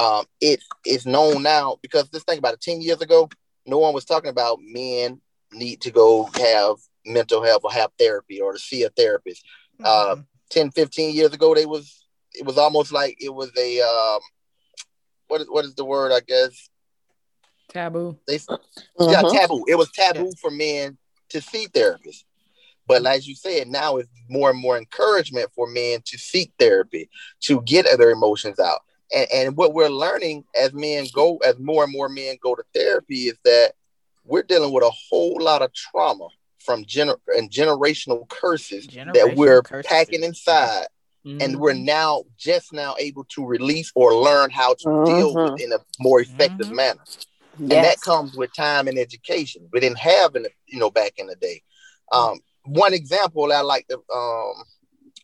Um, 0.02 0.26
it 0.42 0.62
is 0.86 1.06
known 1.06 1.44
now 1.44 1.78
because 1.82 2.10
just 2.10 2.26
think 2.26 2.40
about 2.40 2.54
it 2.56 2.62
10 2.62 2.82
years 2.82 3.02
ago, 3.02 3.30
no 3.66 3.78
one 3.78 3.94
was 3.94 4.06
talking 4.06 4.30
about 4.30 4.60
men 4.62 5.22
need 5.54 5.82
to 5.82 5.92
go 5.92 6.28
have 6.36 6.76
mental 7.06 7.44
health 7.44 7.62
or 7.64 7.72
have 7.72 7.92
therapy 8.00 8.42
or 8.42 8.54
to 8.54 8.60
see 8.60 8.84
a 8.84 8.90
therapist. 8.90 9.46
Uh, 9.84 10.16
Mhm. 10.16 10.26
10, 10.50 10.72
15 10.72 11.16
years 11.16 11.34
ago, 11.34 11.54
they 11.54 11.66
was 11.66 12.02
it 12.34 12.46
was 12.46 12.58
almost 12.58 12.92
like 12.92 13.16
it 13.20 13.34
was 13.34 13.52
a 13.58 13.82
um, 13.82 14.20
what 15.28 15.42
is 15.42 15.48
what 15.50 15.66
is 15.66 15.76
the 15.76 15.86
word? 15.86 16.12
I 16.12 16.20
guess 16.22 16.70
taboo. 17.70 18.18
they 18.28 18.40
yeah 19.00 19.22
Mhm. 19.22 19.32
taboo. 19.32 19.66
It 19.68 19.76
was 19.76 19.92
taboo 19.92 20.32
for 20.42 20.52
men 20.52 20.98
to 21.30 21.42
see 21.42 21.68
therapists. 21.68 22.24
But 22.88 23.06
as 23.06 23.28
you 23.28 23.36
said, 23.36 23.68
now 23.68 23.98
it's 23.98 24.10
more 24.30 24.52
and 24.52 24.60
more 24.60 24.78
encouragement 24.78 25.50
for 25.56 25.68
men 25.68 26.02
to 26.06 26.18
seek 26.18 26.52
therapy, 26.60 27.10
to 27.42 27.62
get 27.62 27.86
their 27.98 28.12
emotions 28.12 28.60
out. 28.60 28.82
And, 29.14 29.28
and 29.34 29.58
what 29.58 29.74
we're 29.74 29.90
learning 29.90 30.46
as 30.60 30.72
men 30.74 31.06
go, 31.14 31.38
as 31.38 31.58
more 31.60 31.84
and 31.84 31.92
more 31.92 32.10
men 32.10 32.36
go 32.42 32.54
to 32.56 32.64
therapy, 32.74 33.24
is 33.30 33.38
that 33.44 33.74
we're 34.24 34.44
dealing 34.44 34.72
with 34.74 34.84
a 34.84 34.92
whole 35.10 35.38
lot 35.42 35.62
of 35.62 35.74
trauma 35.74 36.28
from 36.60 36.84
gener- 36.86 37.18
and 37.36 37.50
generational 37.50 38.28
curses 38.30 38.88
that 38.88 39.34
we're 39.36 39.62
curses. 39.62 39.88
packing 39.88 40.24
inside 40.24 40.88
Mm-hmm. 41.26 41.42
and 41.42 41.60
we're 41.60 41.74
now 41.74 42.24
just 42.38 42.72
now 42.72 42.94
able 43.00 43.24
to 43.30 43.44
release 43.44 43.92
or 43.96 44.14
learn 44.14 44.52
how 44.52 44.76
to 44.76 44.84
deal 45.08 45.34
Mhm. 45.34 45.54
with 45.54 45.62
in 45.62 45.72
a 45.74 45.80
more 45.98 46.22
effective 46.22 46.68
Mhm. 46.68 46.76
manner 46.76 47.02
and 47.58 47.72
that 47.72 48.00
comes 48.02 48.38
with 48.38 48.54
time 48.54 48.88
and 48.88 49.00
education. 49.00 49.68
We 49.74 49.80
didn't 49.80 49.98
have 49.98 50.36
in 50.36 50.44
the, 50.44 50.52
you 50.76 50.82
know 50.82 50.92
back 50.92 51.14
in 51.18 51.28
the 51.28 51.36
day. 51.36 51.62
Um, 52.12 52.40
one 52.66 52.94
example 52.94 53.52
I 53.52 53.62
like 53.62 53.88
to 53.88 53.98
um, 54.14 54.54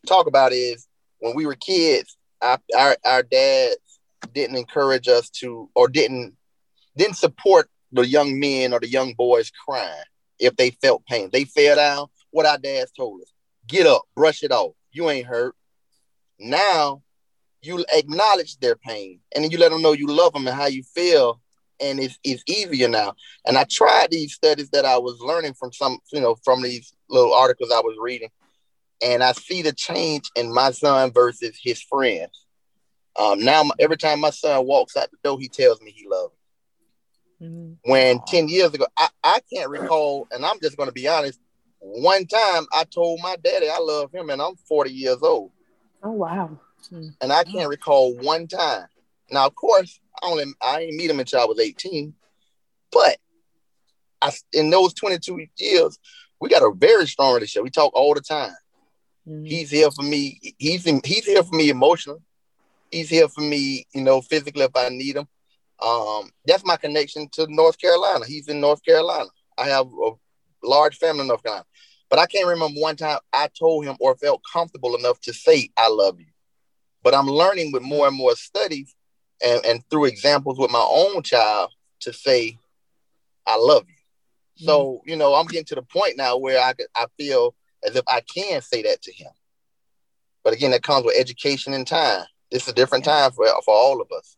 talk 0.08 0.28
about 0.28 0.54
is 0.54 0.88
when 1.20 1.36
we 1.36 1.46
were 1.46 1.56
kids, 1.56 2.18
our, 2.42 2.60
our 2.76 2.98
our 3.06 3.24
dads 3.24 4.00
didn't 4.34 4.56
encourage 4.56 5.08
us 5.08 5.30
to 5.30 5.70
or 5.76 5.88
didn't 5.88 6.36
didn't 6.96 7.18
support 7.18 7.70
the 7.92 8.08
young 8.08 8.40
men 8.40 8.74
or 8.74 8.80
the 8.80 8.88
young 8.88 9.14
boys 9.14 9.52
crying 9.66 10.04
if 10.40 10.56
they 10.56 10.72
felt 10.82 11.06
pain. 11.06 11.30
They 11.32 11.44
fell 11.44 11.76
down. 11.76 12.08
What 12.32 12.46
our 12.46 12.58
dads 12.58 12.92
told 12.92 13.22
us: 13.22 13.32
get 13.68 13.86
up, 13.86 14.04
brush 14.16 14.44
it 14.44 14.52
off. 14.52 14.74
You 14.92 15.10
ain't 15.10 15.28
hurt. 15.28 15.56
Now 16.40 17.04
you 17.62 17.86
acknowledge 17.94 18.58
their 18.58 18.76
pain 18.76 19.20
and 19.36 19.44
then 19.44 19.52
you 19.52 19.58
let 19.60 19.70
them 19.70 19.84
know 19.84 19.92
you 19.92 20.08
love 20.08 20.34
them 20.34 20.48
and 20.48 20.56
how 20.56 20.66
you 20.66 20.82
feel 20.82 21.40
and 21.82 22.00
it's, 22.00 22.18
it's 22.24 22.44
easier 22.48 22.88
now 22.88 23.14
and 23.46 23.58
i 23.58 23.66
tried 23.70 24.10
these 24.12 24.34
studies 24.34 24.70
that 24.72 24.86
i 24.86 24.98
was 24.98 25.20
learning 25.20 25.54
from 25.54 25.72
some 25.72 25.98
you 26.12 26.22
know 26.22 26.36
from 26.44 26.62
these 26.62 26.94
little 27.10 27.34
articles 27.34 27.72
i 27.72 27.80
was 27.80 27.96
reading 28.00 28.30
and 29.04 29.24
i 29.24 29.32
see 29.32 29.62
the 29.62 29.74
change 29.74 30.30
in 30.36 30.54
my 30.54 30.72
son 30.72 31.12
versus 31.12 31.60
his 31.62 31.82
friends 31.82 32.46
um, 33.20 33.40
now 33.44 33.64
every 33.80 33.98
time 33.98 34.20
my 34.20 34.30
son 34.30 34.66
walks 34.66 34.96
out 34.96 35.10
the 35.12 35.18
door 35.24 35.40
he 35.40 35.48
tells 35.50 35.82
me 35.82 35.92
he 35.92 36.08
loves 36.08 36.32
me 37.40 37.48
Mhm. 37.48 37.78
when 37.86 38.20
10 38.28 38.48
years 38.50 38.72
ago 38.74 38.86
I, 38.98 39.10
I 39.24 39.40
can't 39.52 39.70
recall 39.70 40.28
and 40.32 40.46
i'm 40.46 40.60
just 40.62 40.78
going 40.78 40.90
to 40.90 40.94
be 40.94 41.08
honest 41.08 41.40
one 41.80 42.28
time 42.28 42.68
i 42.72 42.84
told 42.84 43.20
my 43.24 43.36
daddy 43.44 43.68
i 43.70 43.80
love 43.80 44.12
him 44.14 44.30
and 44.30 44.40
i'm 44.42 44.56
40 44.68 44.92
years 44.92 45.18
old 45.24 45.52
Oh 46.04 46.12
wow. 46.12 46.60
Hmm. 46.90 47.10
And 47.22 47.32
I 47.32 47.44
can't 47.44 47.70
recall 47.70 48.16
one 48.18 48.48
time. 48.48 48.88
Now, 49.30 49.46
of 49.46 49.54
course, 49.54 50.00
I 50.22 50.28
only 50.28 50.46
I 50.62 50.80
didn't 50.80 50.98
meet 50.98 51.10
him 51.10 51.20
until 51.20 51.42
I 51.42 51.46
was 51.46 51.60
18, 51.60 52.14
but 52.92 53.18
I 54.22 54.32
in 54.54 54.70
those 54.70 54.94
22 54.94 55.48
years, 55.58 55.98
we 56.40 56.50
got 56.50 56.64
a 56.64 56.74
very 56.76 57.08
strong 57.08 57.34
relationship. 57.34 57.64
We 57.64 57.70
talk 57.70 57.94
all 57.94 58.14
the 58.14 58.22
time. 58.22 58.54
Mm-hmm. 59.28 59.46
He's 59.46 59.72
here 59.72 59.92
for 59.92 60.04
me. 60.04 60.40
He's 60.58 60.88
in, 60.88 61.02
he's 61.06 61.26
here 61.26 61.44
for 61.44 61.56
me 61.56 61.70
emotionally. 61.70 62.22
He's 62.90 63.10
here 63.10 63.28
for 63.28 63.42
me, 63.42 63.86
you 63.94 64.02
know, 64.02 64.22
physically 64.22 64.64
if 64.64 64.76
I 64.76 64.90
need 64.90 65.16
him. 65.16 65.28
Um, 65.82 66.32
that's 66.46 66.66
my 66.66 66.78
connection 66.78 67.28
to 67.34 67.48
North 67.50 67.80
Carolina. 67.80 68.26
He's 68.26 68.48
in 68.48 68.60
North 68.60 68.84
Carolina. 68.84 69.30
I 69.58 69.68
have 69.68 69.88
a 69.88 70.12
large 70.64 70.98
family 70.98 71.22
in 71.22 71.28
North 71.28 71.44
Carolina. 71.44 71.66
But 72.10 72.20
I 72.20 72.26
can't 72.26 72.48
remember 72.48 72.80
one 72.80 72.98
time 72.98 73.20
I 73.32 73.48
told 73.58 73.86
him 73.86 73.96
or 74.00 74.16
felt 74.18 74.42
comfortable 74.52 74.96
enough 74.96 75.22
to 75.22 75.34
say, 75.34 75.70
I 75.78 75.88
love 75.88 76.20
you. 76.20 76.28
But 77.04 77.16
I'm 77.16 77.28
learning 77.28 77.72
with 77.72 77.84
more 77.84 78.08
and 78.08 78.16
more 78.16 78.36
studies 78.36 78.94
and, 79.44 79.66
and 79.66 79.90
through 79.90 80.06
examples 80.06 80.58
with 80.58 80.72
my 80.72 80.86
own 80.90 81.24
child 81.24 81.72
to 82.02 82.14
say, 82.14 82.58
I 83.46 83.58
love 83.58 83.86
you. 83.88 83.96
Mm-hmm. 83.96 84.66
So, 84.66 85.02
you 85.06 85.16
know, 85.16 85.34
I'm 85.34 85.48
getting 85.48 85.66
to 85.66 85.76
the 85.76 85.82
point 85.82 86.18
now 86.18 86.38
where 86.38 86.60
I, 86.60 86.74
I 86.96 87.06
feel 87.18 87.56
as 87.84 87.96
if 87.96 88.04
I 88.08 88.22
can 88.22 88.62
say 88.62 88.84
that 88.84 89.02
to 89.04 89.14
him. 89.14 89.32
But 90.44 90.54
again, 90.54 90.72
that 90.72 90.84
comes 90.84 91.06
with 91.06 91.18
education 91.18 91.74
and 91.74 91.86
time. 91.86 92.26
It's 92.50 92.68
a 92.68 92.74
different 92.74 93.06
time 93.06 93.32
for, 93.32 93.46
for 93.64 93.74
all 93.74 94.02
of 94.02 94.12
us. 94.12 94.36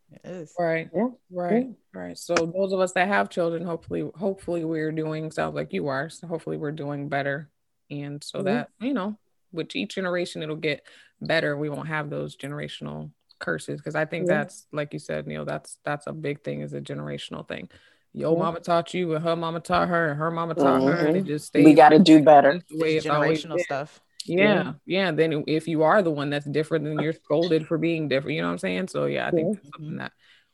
Right. 0.60 0.90
Yeah. 0.94 1.08
Right. 1.32 1.68
Yeah. 1.68 2.00
Right. 2.00 2.18
So 2.18 2.36
those 2.36 2.72
of 2.72 2.80
us 2.80 2.92
that 2.94 3.08
have 3.08 3.30
children, 3.30 3.66
hopefully, 3.66 4.10
hopefully 4.16 4.64
we're 4.64 4.92
doing 4.92 5.32
sounds 5.32 5.56
like 5.56 5.74
you 5.74 5.88
are. 5.88 6.10
So 6.10 6.28
hopefully 6.28 6.58
we're 6.58 6.72
doing 6.72 7.10
better. 7.10 7.50
And 7.90 8.24
so 8.24 8.40
mm-hmm. 8.40 8.46
that, 8.46 8.70
you 8.80 8.94
know, 8.94 9.18
with 9.52 9.76
each 9.76 9.96
generation 9.96 10.44
it'll 10.44 10.56
get 10.56 10.86
better. 11.22 11.58
We 11.58 11.70
won't 11.70 11.88
have 11.88 12.10
those 12.10 12.36
generational 12.36 13.12
curses. 13.44 13.82
Cause 13.82 13.96
I 13.96 14.06
think 14.06 14.28
yeah. 14.28 14.38
that's 14.38 14.66
like 14.72 14.94
you 14.94 15.00
said, 15.00 15.28
Neil, 15.28 15.46
that's 15.46 15.78
that's 15.84 16.08
a 16.08 16.14
big 16.14 16.44
thing 16.44 16.62
is 16.62 16.74
a 16.74 16.82
generational 16.82 17.48
thing. 17.48 17.70
Your 18.16 18.38
mama 18.38 18.60
taught 18.60 18.94
you, 18.94 19.16
and 19.16 19.24
her 19.24 19.36
mama 19.36 19.60
taught 19.60 19.90
her, 19.90 20.10
and 20.10 20.20
her 20.20 20.30
mama 20.30 20.54
taught 20.54 20.82
mm-hmm. 20.82 20.88
her, 20.88 21.06
and 21.08 21.18
it 21.18 21.22
mm-hmm. 21.22 21.28
just 21.28 21.48
stays. 21.48 21.66
We 21.66 21.74
got 21.74 21.90
to 21.90 22.00
do 22.00 22.22
better. 22.22 22.62
The 22.70 22.78
way 22.78 22.96
it's 22.96 23.06
generational 23.06 23.60
stuff. 23.60 24.02
Yeah, 24.26 24.74
yeah. 24.86 25.12
Then 25.12 25.44
if 25.48 25.68
you 25.68 25.84
are 25.84 26.02
the 26.02 26.12
one 26.12 26.30
that's 26.30 26.46
different, 26.46 26.86
then 26.86 27.00
you're 27.00 27.14
scolded 27.14 27.68
for 27.68 27.78
being 27.78 28.08
different. 28.08 28.36
You 28.36 28.42
know 28.42 28.50
what 28.50 28.54
I'm 28.54 28.60
saying? 28.60 28.88
So 28.90 29.06
yeah, 29.06 29.28
I 29.28 29.32
think 29.32 29.56
that's 29.56 29.70
something 29.76 29.98
that 29.98 30.12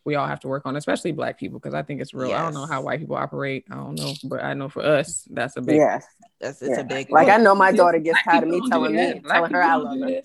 we 0.10 0.16
all 0.16 0.26
have 0.26 0.40
to 0.40 0.48
work 0.48 0.66
on, 0.66 0.76
especially 0.76 1.12
black 1.12 1.40
people, 1.40 1.60
because 1.60 1.76
I 1.76 1.84
think 1.84 2.02
it's 2.02 2.16
real. 2.16 2.30
Yes. 2.30 2.40
I 2.40 2.44
don't 2.44 2.56
know 2.56 2.66
how 2.66 2.82
white 2.82 3.00
people 3.00 3.16
operate. 3.16 3.64
I 3.70 3.76
don't 3.76 3.94
know, 3.94 4.14
but 4.24 4.44
I 4.44 4.56
know 4.56 4.68
for 4.68 4.84
us, 4.84 5.28
that's 5.30 5.56
a 5.56 5.62
big. 5.62 5.76
Yes. 5.76 6.04
That's 6.42 6.62
it's 6.62 6.72
yeah. 6.72 6.80
a 6.80 6.84
big 6.86 7.12
like 7.12 7.28
I 7.28 7.36
know 7.36 7.54
my 7.54 7.74
daughter 7.74 8.00
gets 8.00 8.24
tired 8.24 8.44
of 8.44 8.50
me 8.50 8.62
telling 8.70 8.96
me 8.96 9.22
telling 9.28 9.52
her 9.52 9.62
I 9.62 9.76
love 9.76 10.00
her. 10.00 10.08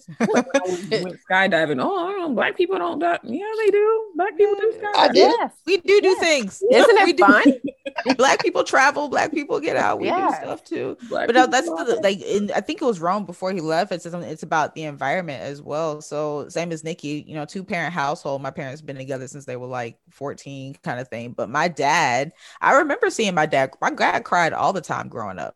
skydiving. 1.28 1.82
Oh, 1.82 2.06
I 2.06 2.12
don't 2.12 2.20
know. 2.20 2.35
Black 2.35 2.56
people 2.56 2.78
don't 2.78 3.01
die. 3.01 3.19
Yeah, 3.24 3.44
they 3.59 3.70
do. 3.70 4.12
Black 4.15 4.36
people 4.36 4.55
do 4.55 4.74
skydiving. 4.81 5.15
Yes. 5.15 5.52
We 5.66 5.78
do 5.78 6.01
do 6.01 6.09
yes. 6.09 6.20
things. 6.20 6.62
Isn't 6.70 6.89
it 7.09 7.19
fun? 7.19 8.16
black 8.16 8.40
people 8.40 8.62
travel. 8.62 9.09
Black 9.09 9.32
people 9.32 9.59
get 9.59 9.77
out. 9.77 9.98
We 9.98 10.06
yeah. 10.06 10.28
do 10.28 10.35
stuff 10.36 10.62
too. 10.62 10.97
Black 11.09 11.27
but 11.27 11.36
uh, 11.36 11.47
that's 11.47 11.66
the, 11.66 11.98
like 12.01 12.20
in, 12.20 12.52
I 12.55 12.61
think 12.61 12.81
it 12.81 12.85
was 12.85 13.01
wrong 13.01 13.24
before 13.24 13.51
he 13.51 13.61
left. 13.61 13.90
It's 13.90 14.06
it's 14.06 14.44
about 14.44 14.77
the 14.77 14.85
environment 14.85 15.43
as 15.43 15.62
well. 15.62 16.01
So 16.01 16.48
same 16.48 16.70
as 16.70 16.85
Nikki, 16.85 17.24
you 17.27 17.35
know, 17.35 17.44
two 17.44 17.65
parent 17.65 17.93
household. 17.93 18.40
My 18.40 18.52
parents 18.52 18.81
been 18.81 18.97
together 18.97 19.27
since 19.27 19.47
they 19.47 19.56
were 19.56 19.66
like 19.75 19.99
14, 20.11 20.77
kind 20.83 21.01
of 21.01 21.09
thing. 21.09 21.33
But 21.33 21.51
my 21.51 21.69
dad, 21.69 22.33
I 22.61 22.77
remember 22.79 23.11
seeing 23.11 23.35
my 23.35 23.47
dad. 23.47 23.73
My 23.81 23.91
dad 23.91 24.25
cried 24.25 24.55
all 24.55 24.73
the 24.73 24.81
time 24.81 25.09
growing 25.09 25.39
up 25.39 25.55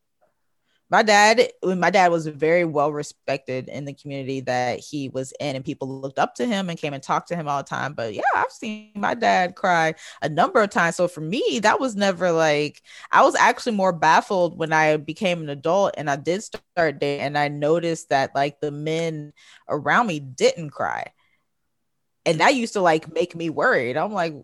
my 0.90 1.02
dad 1.02 1.50
my 1.62 1.90
dad 1.90 2.10
was 2.10 2.26
very 2.26 2.64
well 2.64 2.92
respected 2.92 3.68
in 3.68 3.84
the 3.84 3.92
community 3.92 4.40
that 4.40 4.80
he 4.80 5.08
was 5.08 5.32
in 5.40 5.56
and 5.56 5.64
people 5.64 5.88
looked 6.00 6.18
up 6.18 6.34
to 6.34 6.46
him 6.46 6.68
and 6.68 6.78
came 6.78 6.94
and 6.94 7.02
talked 7.02 7.28
to 7.28 7.36
him 7.36 7.48
all 7.48 7.58
the 7.58 7.68
time 7.68 7.92
but 7.92 8.14
yeah 8.14 8.22
i've 8.34 8.50
seen 8.50 8.90
my 8.94 9.14
dad 9.14 9.54
cry 9.54 9.94
a 10.22 10.28
number 10.28 10.62
of 10.62 10.70
times 10.70 10.96
so 10.96 11.06
for 11.06 11.20
me 11.20 11.60
that 11.62 11.80
was 11.80 11.96
never 11.96 12.32
like 12.32 12.82
i 13.12 13.22
was 13.22 13.34
actually 13.34 13.72
more 13.72 13.92
baffled 13.92 14.58
when 14.58 14.72
i 14.72 14.96
became 14.96 15.42
an 15.42 15.50
adult 15.50 15.94
and 15.98 16.08
i 16.08 16.16
did 16.16 16.42
start 16.42 16.98
dating 16.98 17.26
and 17.26 17.38
i 17.38 17.48
noticed 17.48 18.08
that 18.08 18.34
like 18.34 18.60
the 18.60 18.70
men 18.70 19.32
around 19.68 20.06
me 20.06 20.20
didn't 20.20 20.70
cry 20.70 21.04
and 22.28 22.40
that 22.40 22.54
used 22.54 22.74
to 22.74 22.82
like 22.82 23.12
make 23.12 23.34
me 23.34 23.48
worried. 23.48 23.96
I'm 23.96 24.12
like, 24.12 24.34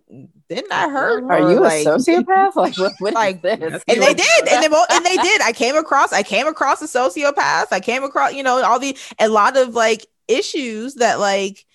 didn't 0.49 0.73
I 0.73 0.89
hurt? 0.89 1.25
Are 1.25 1.53
you 1.53 1.61
like, 1.61 1.87
a 1.87 1.91
sociopath? 1.91 2.57
Like, 2.57 2.79
what, 2.79 2.93
what 2.99 3.13
like 3.13 3.43
this? 3.43 3.61
And 3.61 4.03
they 4.03 4.15
did, 4.15 4.49
and 4.49 4.63
they 4.63 4.77
and 4.91 5.05
they 5.05 5.17
did. 5.23 5.43
I 5.43 5.53
came 5.53 5.77
across, 5.77 6.13
I 6.13 6.23
came 6.23 6.47
across 6.47 6.81
a 6.81 6.87
sociopath. 6.87 7.67
I 7.73 7.81
came 7.81 8.03
across, 8.03 8.33
you 8.33 8.43
know, 8.43 8.63
all 8.65 8.79
the 8.79 8.97
a 9.19 9.29
lot 9.29 9.59
of 9.59 9.75
like 9.75 10.07
issues 10.29 10.95
that 10.95 11.21
like 11.21 11.67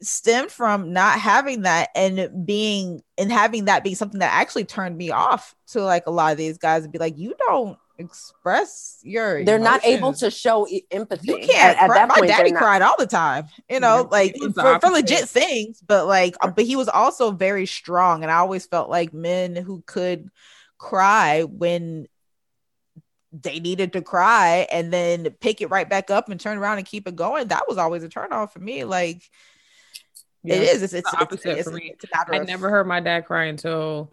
stemmed 0.00 0.50
from 0.50 0.94
not 0.94 1.20
having 1.20 1.62
that 1.62 1.90
and 1.94 2.46
being 2.46 3.02
and 3.18 3.30
having 3.30 3.66
that 3.66 3.84
being 3.84 3.94
something 3.94 4.20
that 4.20 4.32
actually 4.32 4.64
turned 4.64 4.96
me 4.96 5.10
off 5.10 5.54
to 5.68 5.82
like 5.82 6.06
a 6.06 6.10
lot 6.10 6.32
of 6.32 6.38
these 6.38 6.56
guys 6.56 6.84
and 6.84 6.92
be 6.92 6.98
like, 6.98 7.18
you 7.18 7.34
don't 7.46 7.78
express 7.98 8.98
your 9.02 9.44
they're 9.44 9.56
emotions. 9.56 9.82
not 9.82 9.84
able 9.84 10.12
to 10.14 10.30
show 10.30 10.66
empathy. 10.90 11.28
You 11.28 11.36
can't 11.38 11.78
at, 11.78 11.90
at 11.90 11.94
that 11.94 12.08
my 12.08 12.16
point, 12.16 12.28
daddy 12.28 12.52
cried 12.52 12.82
all 12.82 12.94
the 12.98 13.06
time 13.06 13.46
you 13.68 13.80
know 13.80 14.08
like 14.10 14.36
for, 14.54 14.80
for, 14.80 14.88
legit 14.88 15.28
things 15.28 15.80
but 15.86 16.06
like 16.06 16.34
uh, 16.40 16.50
but 16.50 16.64
he 16.64 16.74
was 16.76 16.88
also 16.88 17.30
very 17.30 17.66
strong 17.66 18.22
and 18.22 18.32
i 18.32 18.36
always 18.36 18.66
felt 18.66 18.88
like 18.88 19.12
men 19.12 19.56
who 19.56 19.82
could 19.86 20.30
cry 20.78 21.42
when 21.42 22.06
they 23.32 23.60
needed 23.60 23.92
to 23.92 24.02
cry 24.02 24.66
and 24.70 24.92
then 24.92 25.30
pick 25.40 25.60
it 25.60 25.70
right 25.70 25.88
back 25.88 26.10
up 26.10 26.28
and 26.28 26.40
turn 26.40 26.58
around 26.58 26.78
and 26.78 26.86
keep 26.86 27.06
it 27.06 27.16
going 27.16 27.48
that 27.48 27.68
was 27.68 27.78
always 27.78 28.02
a 28.02 28.08
turn 28.08 28.32
off 28.32 28.52
for 28.52 28.60
me 28.60 28.84
like 28.84 29.22
yeah. 30.42 30.56
it 30.56 30.62
is 30.62 30.82
it's, 30.82 30.92
it's, 30.92 31.08
it's 31.08 31.22
opposite 31.22 31.58
it's, 31.58 31.68
for 31.68 31.76
me. 31.76 31.94
i 32.30 32.38
never 32.38 32.70
heard 32.70 32.86
my 32.86 33.00
dad 33.00 33.26
cry 33.26 33.44
until 33.44 34.10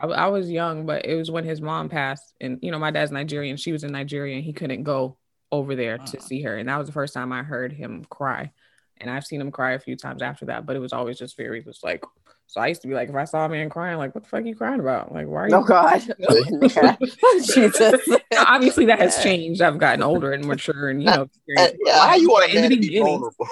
I, 0.00 0.06
I, 0.06 0.26
was 0.28 0.50
young, 0.50 0.86
but 0.86 1.04
it 1.04 1.14
was 1.14 1.30
when 1.30 1.44
his 1.44 1.60
mom 1.60 1.88
passed, 1.88 2.34
and 2.40 2.58
you 2.62 2.70
know, 2.70 2.78
my 2.78 2.90
dad's 2.90 3.12
Nigerian. 3.12 3.56
She 3.56 3.72
was 3.72 3.84
in 3.84 3.92
Nigeria, 3.92 4.36
and 4.36 4.44
he 4.44 4.52
couldn't 4.52 4.82
go 4.82 5.16
over 5.52 5.74
there 5.74 5.96
uh-huh. 5.96 6.06
to 6.06 6.20
see 6.20 6.42
her, 6.42 6.56
and 6.56 6.68
that 6.68 6.78
was 6.78 6.86
the 6.86 6.92
first 6.92 7.14
time 7.14 7.32
I 7.32 7.42
heard 7.42 7.72
him 7.72 8.04
cry. 8.08 8.52
And 8.98 9.10
I've 9.10 9.24
seen 9.24 9.40
him 9.40 9.50
cry 9.50 9.72
a 9.72 9.78
few 9.78 9.96
times 9.96 10.20
after 10.20 10.46
that, 10.46 10.66
but 10.66 10.76
it 10.76 10.78
was 10.78 10.92
always 10.92 11.18
just 11.18 11.36
very 11.36 11.62
just 11.62 11.82
like. 11.82 12.04
So 12.46 12.60
I 12.60 12.66
used 12.66 12.82
to 12.82 12.88
be 12.88 12.94
like, 12.94 13.08
if 13.08 13.14
I 13.14 13.24
saw 13.24 13.44
a 13.44 13.48
man 13.48 13.70
crying, 13.70 13.96
like, 13.96 14.12
what 14.12 14.24
the 14.24 14.28
fuck 14.28 14.42
are 14.42 14.46
you 14.46 14.56
crying 14.56 14.80
about? 14.80 15.12
Like, 15.12 15.28
why 15.28 15.42
are 15.42 15.48
you? 15.48 15.54
Oh 15.54 15.62
God, 15.62 16.00
Jesus. 17.54 18.08
Obviously, 18.36 18.86
that 18.86 18.98
has 18.98 19.22
changed. 19.22 19.62
I've 19.62 19.78
gotten 19.78 20.02
older 20.02 20.32
and 20.32 20.44
mature, 20.44 20.90
and 20.90 21.02
you 21.02 21.10
know, 21.10 21.30
and, 21.56 21.76
how 21.88 22.16
you 22.16 22.28
want 22.28 22.50
to 22.50 22.68
be 22.68 22.98
vulnerable? 22.98 23.46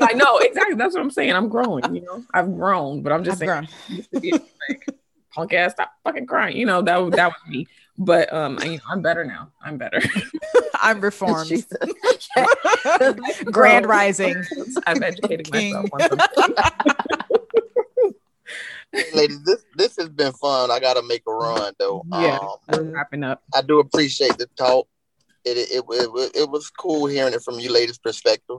I 0.00 0.12
know 0.12 0.38
exactly. 0.38 0.76
That's 0.76 0.94
what 0.94 1.02
I'm 1.02 1.10
saying. 1.10 1.32
I'm 1.32 1.48
growing. 1.48 1.94
You 1.94 2.02
know, 2.02 2.22
I've 2.34 2.54
grown, 2.54 3.02
but 3.02 3.12
I'm 3.12 3.24
just 3.24 3.42
I've 3.42 3.68
saying 4.20 4.40
punk 5.34 5.52
ass, 5.52 5.72
stop 5.72 5.92
fucking 6.04 6.26
crying. 6.26 6.56
You 6.56 6.66
know, 6.66 6.82
that 6.82 7.10
that 7.12 7.28
was 7.28 7.48
me. 7.48 7.66
But 7.98 8.32
um, 8.32 8.58
I, 8.60 8.80
I'm 8.88 9.02
better 9.02 9.24
now. 9.24 9.50
I'm 9.62 9.76
better. 9.76 10.00
I'm 10.74 11.00
reformed. 11.00 11.52
Grand 13.44 13.86
rising. 13.86 14.42
I'm 14.86 15.02
educating 15.02 15.46
myself. 15.50 15.90
ladies, 19.14 19.42
this 19.44 19.64
this 19.76 19.96
has 19.96 20.08
been 20.08 20.32
fun. 20.32 20.70
I 20.70 20.80
gotta 20.80 21.02
make 21.02 21.22
a 21.26 21.32
run 21.32 21.74
though. 21.78 22.02
Yeah, 22.10 22.38
um, 22.68 22.92
wrapping 22.92 23.24
up. 23.24 23.42
I 23.54 23.62
do 23.62 23.78
appreciate 23.78 24.38
the 24.38 24.46
talk. 24.56 24.88
It 25.44 25.58
it, 25.58 25.70
it 25.70 25.84
it, 25.88 26.30
it 26.34 26.50
was 26.50 26.70
cool 26.70 27.06
hearing 27.06 27.34
it 27.34 27.42
from 27.42 27.60
you 27.60 27.72
ladies' 27.72 27.98
perspective. 27.98 28.58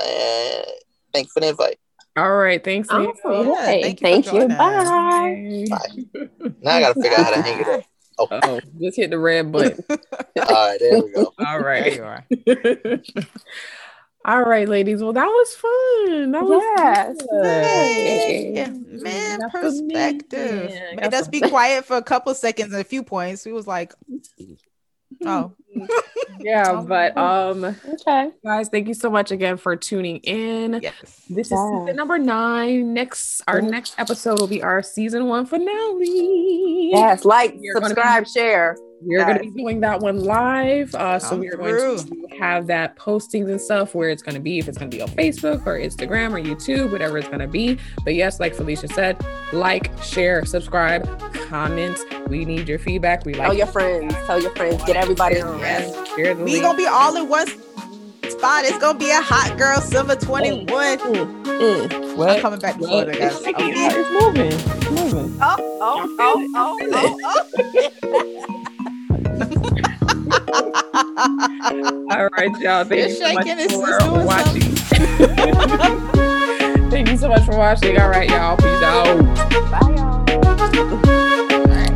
And 0.00 0.66
thanks 1.12 1.32
for 1.32 1.40
the 1.40 1.48
invite. 1.48 1.78
All 2.18 2.36
right. 2.36 2.62
Thanks. 2.62 2.88
Oh, 2.90 3.00
yeah, 3.00 3.64
thank 3.64 4.00
you. 4.00 4.06
Thank 4.06 4.32
you. 4.32 4.48
Bye. 4.48 5.66
Bye. 5.70 6.28
Now 6.62 6.72
I 6.72 6.80
got 6.80 6.94
to 6.94 7.02
figure 7.02 7.18
out 7.18 7.24
how 7.24 7.34
to 7.34 7.42
hang 7.42 7.60
it 7.60 7.68
up. 7.68 7.84
Oh. 8.20 8.26
oh 8.30 8.60
just 8.80 8.96
hit 8.96 9.10
the 9.10 9.18
red 9.20 9.52
button. 9.52 9.78
All 9.90 9.96
right, 10.36 10.76
there 10.80 11.00
we 11.00 11.12
go. 11.12 11.32
All 11.46 11.60
right. 11.60 12.00
All 14.24 14.42
right, 14.42 14.68
ladies. 14.68 15.00
Well, 15.00 15.12
that 15.12 15.24
was 15.24 15.54
fun. 15.54 16.32
That 16.32 16.42
was 16.42 17.16
yes. 17.20 18.56
Yeah. 18.56 18.70
Man, 18.70 19.38
That's 19.38 19.52
perspective. 19.52 20.70
Man, 20.96 21.10
let's 21.12 21.28
be 21.28 21.40
quiet 21.40 21.84
for 21.84 21.96
a 21.96 22.02
couple 22.02 22.34
seconds 22.34 22.72
and 22.72 22.80
a 22.80 22.84
few 22.84 23.04
points. 23.04 23.46
We 23.46 23.52
was 23.52 23.68
like, 23.68 23.94
oh. 25.24 25.52
Yeah, 26.40 26.82
but 26.86 27.16
um 27.16 27.64
okay. 27.64 28.30
Guys, 28.44 28.68
thank 28.68 28.88
you 28.88 28.94
so 28.94 29.10
much 29.10 29.30
again 29.30 29.56
for 29.56 29.76
tuning 29.76 30.18
in. 30.18 30.80
Yes. 30.82 30.94
This 31.28 31.50
yeah. 31.50 31.56
is 31.56 31.80
season 31.80 31.96
number 31.96 32.18
nine. 32.18 32.94
Next 32.94 33.42
our 33.48 33.60
next 33.60 33.94
episode 33.98 34.40
will 34.40 34.46
be 34.46 34.62
our 34.62 34.82
season 34.82 35.26
one 35.26 35.46
finale. 35.46 36.90
Yes, 36.92 37.24
like, 37.24 37.58
subscribe, 37.74 38.24
be- 38.24 38.30
share. 38.30 38.76
We're 39.00 39.24
going 39.24 39.38
to 39.38 39.44
be 39.44 39.50
doing 39.50 39.80
that 39.80 40.00
one 40.00 40.24
live. 40.24 40.94
Uh, 40.94 41.18
so 41.18 41.36
we 41.36 41.48
are 41.48 41.56
going 41.56 41.98
to 41.98 42.36
have 42.38 42.66
that 42.66 42.96
postings 42.96 43.48
and 43.50 43.60
stuff 43.60 43.94
where 43.94 44.10
it's 44.10 44.22
going 44.22 44.34
to 44.34 44.40
be, 44.40 44.58
if 44.58 44.68
it's 44.68 44.78
going 44.78 44.90
to 44.90 44.96
be 44.96 45.02
on 45.02 45.08
Facebook 45.10 45.66
or 45.66 45.78
Instagram 45.78 46.32
or 46.32 46.42
YouTube, 46.42 46.90
whatever 46.90 47.18
it's 47.18 47.28
going 47.28 47.40
to 47.40 47.46
be. 47.46 47.78
But 48.04 48.14
yes, 48.14 48.40
like 48.40 48.54
Felicia 48.54 48.88
said, 48.88 49.24
like, 49.52 49.90
share, 50.02 50.44
subscribe, 50.44 51.06
comment. 51.48 51.98
We 52.28 52.44
need 52.44 52.68
your 52.68 52.78
feedback. 52.78 53.24
We 53.24 53.34
like 53.34 53.46
tell 53.46 53.54
your 53.54 53.66
friends, 53.66 54.14
tell 54.26 54.40
your 54.40 54.54
friends, 54.54 54.82
get 54.84 54.96
everybody. 54.96 55.36
Yes. 55.36 56.36
we 56.38 56.60
gonna 56.60 56.76
be 56.76 56.86
all 56.86 57.16
in 57.16 57.28
one 57.28 57.46
spot. 58.28 58.64
It's 58.64 58.78
gonna 58.78 58.98
be 58.98 59.10
a 59.10 59.20
hot 59.20 59.56
girl 59.56 59.80
summer 59.80 60.16
21. 60.16 60.66
Mm, 60.98 61.44
mm. 61.44 62.16
What? 62.16 62.30
I'm 62.30 62.40
coming 62.40 62.60
back 62.60 62.76
to 62.78 62.86
Florida, 62.86 63.18
guys. 63.18 63.40
It's, 63.40 63.46
moving. 63.46 63.72
it's 63.76 64.10
moving. 64.10 64.52
It's 64.52 64.90
moving. 64.90 65.38
Oh, 65.40 65.56
oh, 65.80 66.48
oh, 66.54 66.78
oh, 66.92 67.44
oh. 68.04 68.54
All 72.10 72.28
right, 72.36 72.50
y'all. 72.58 72.84
Thank 72.84 73.08
you 73.08 73.14
so 73.14 73.32
much 73.32 73.46
for 74.02 74.24
watching. 74.24 74.62
Thank 76.90 77.08
you 77.10 77.16
so 77.16 77.28
much 77.28 77.44
for 77.44 77.56
watching. 77.56 77.96
All 78.00 78.08
right, 78.08 78.28
y'all. 78.28 78.56
Peace 78.56 78.82
out. 78.82 79.16
Bye, 79.70 79.94
y'all. 79.96 80.24
All 81.52 81.64
right. 81.66 81.94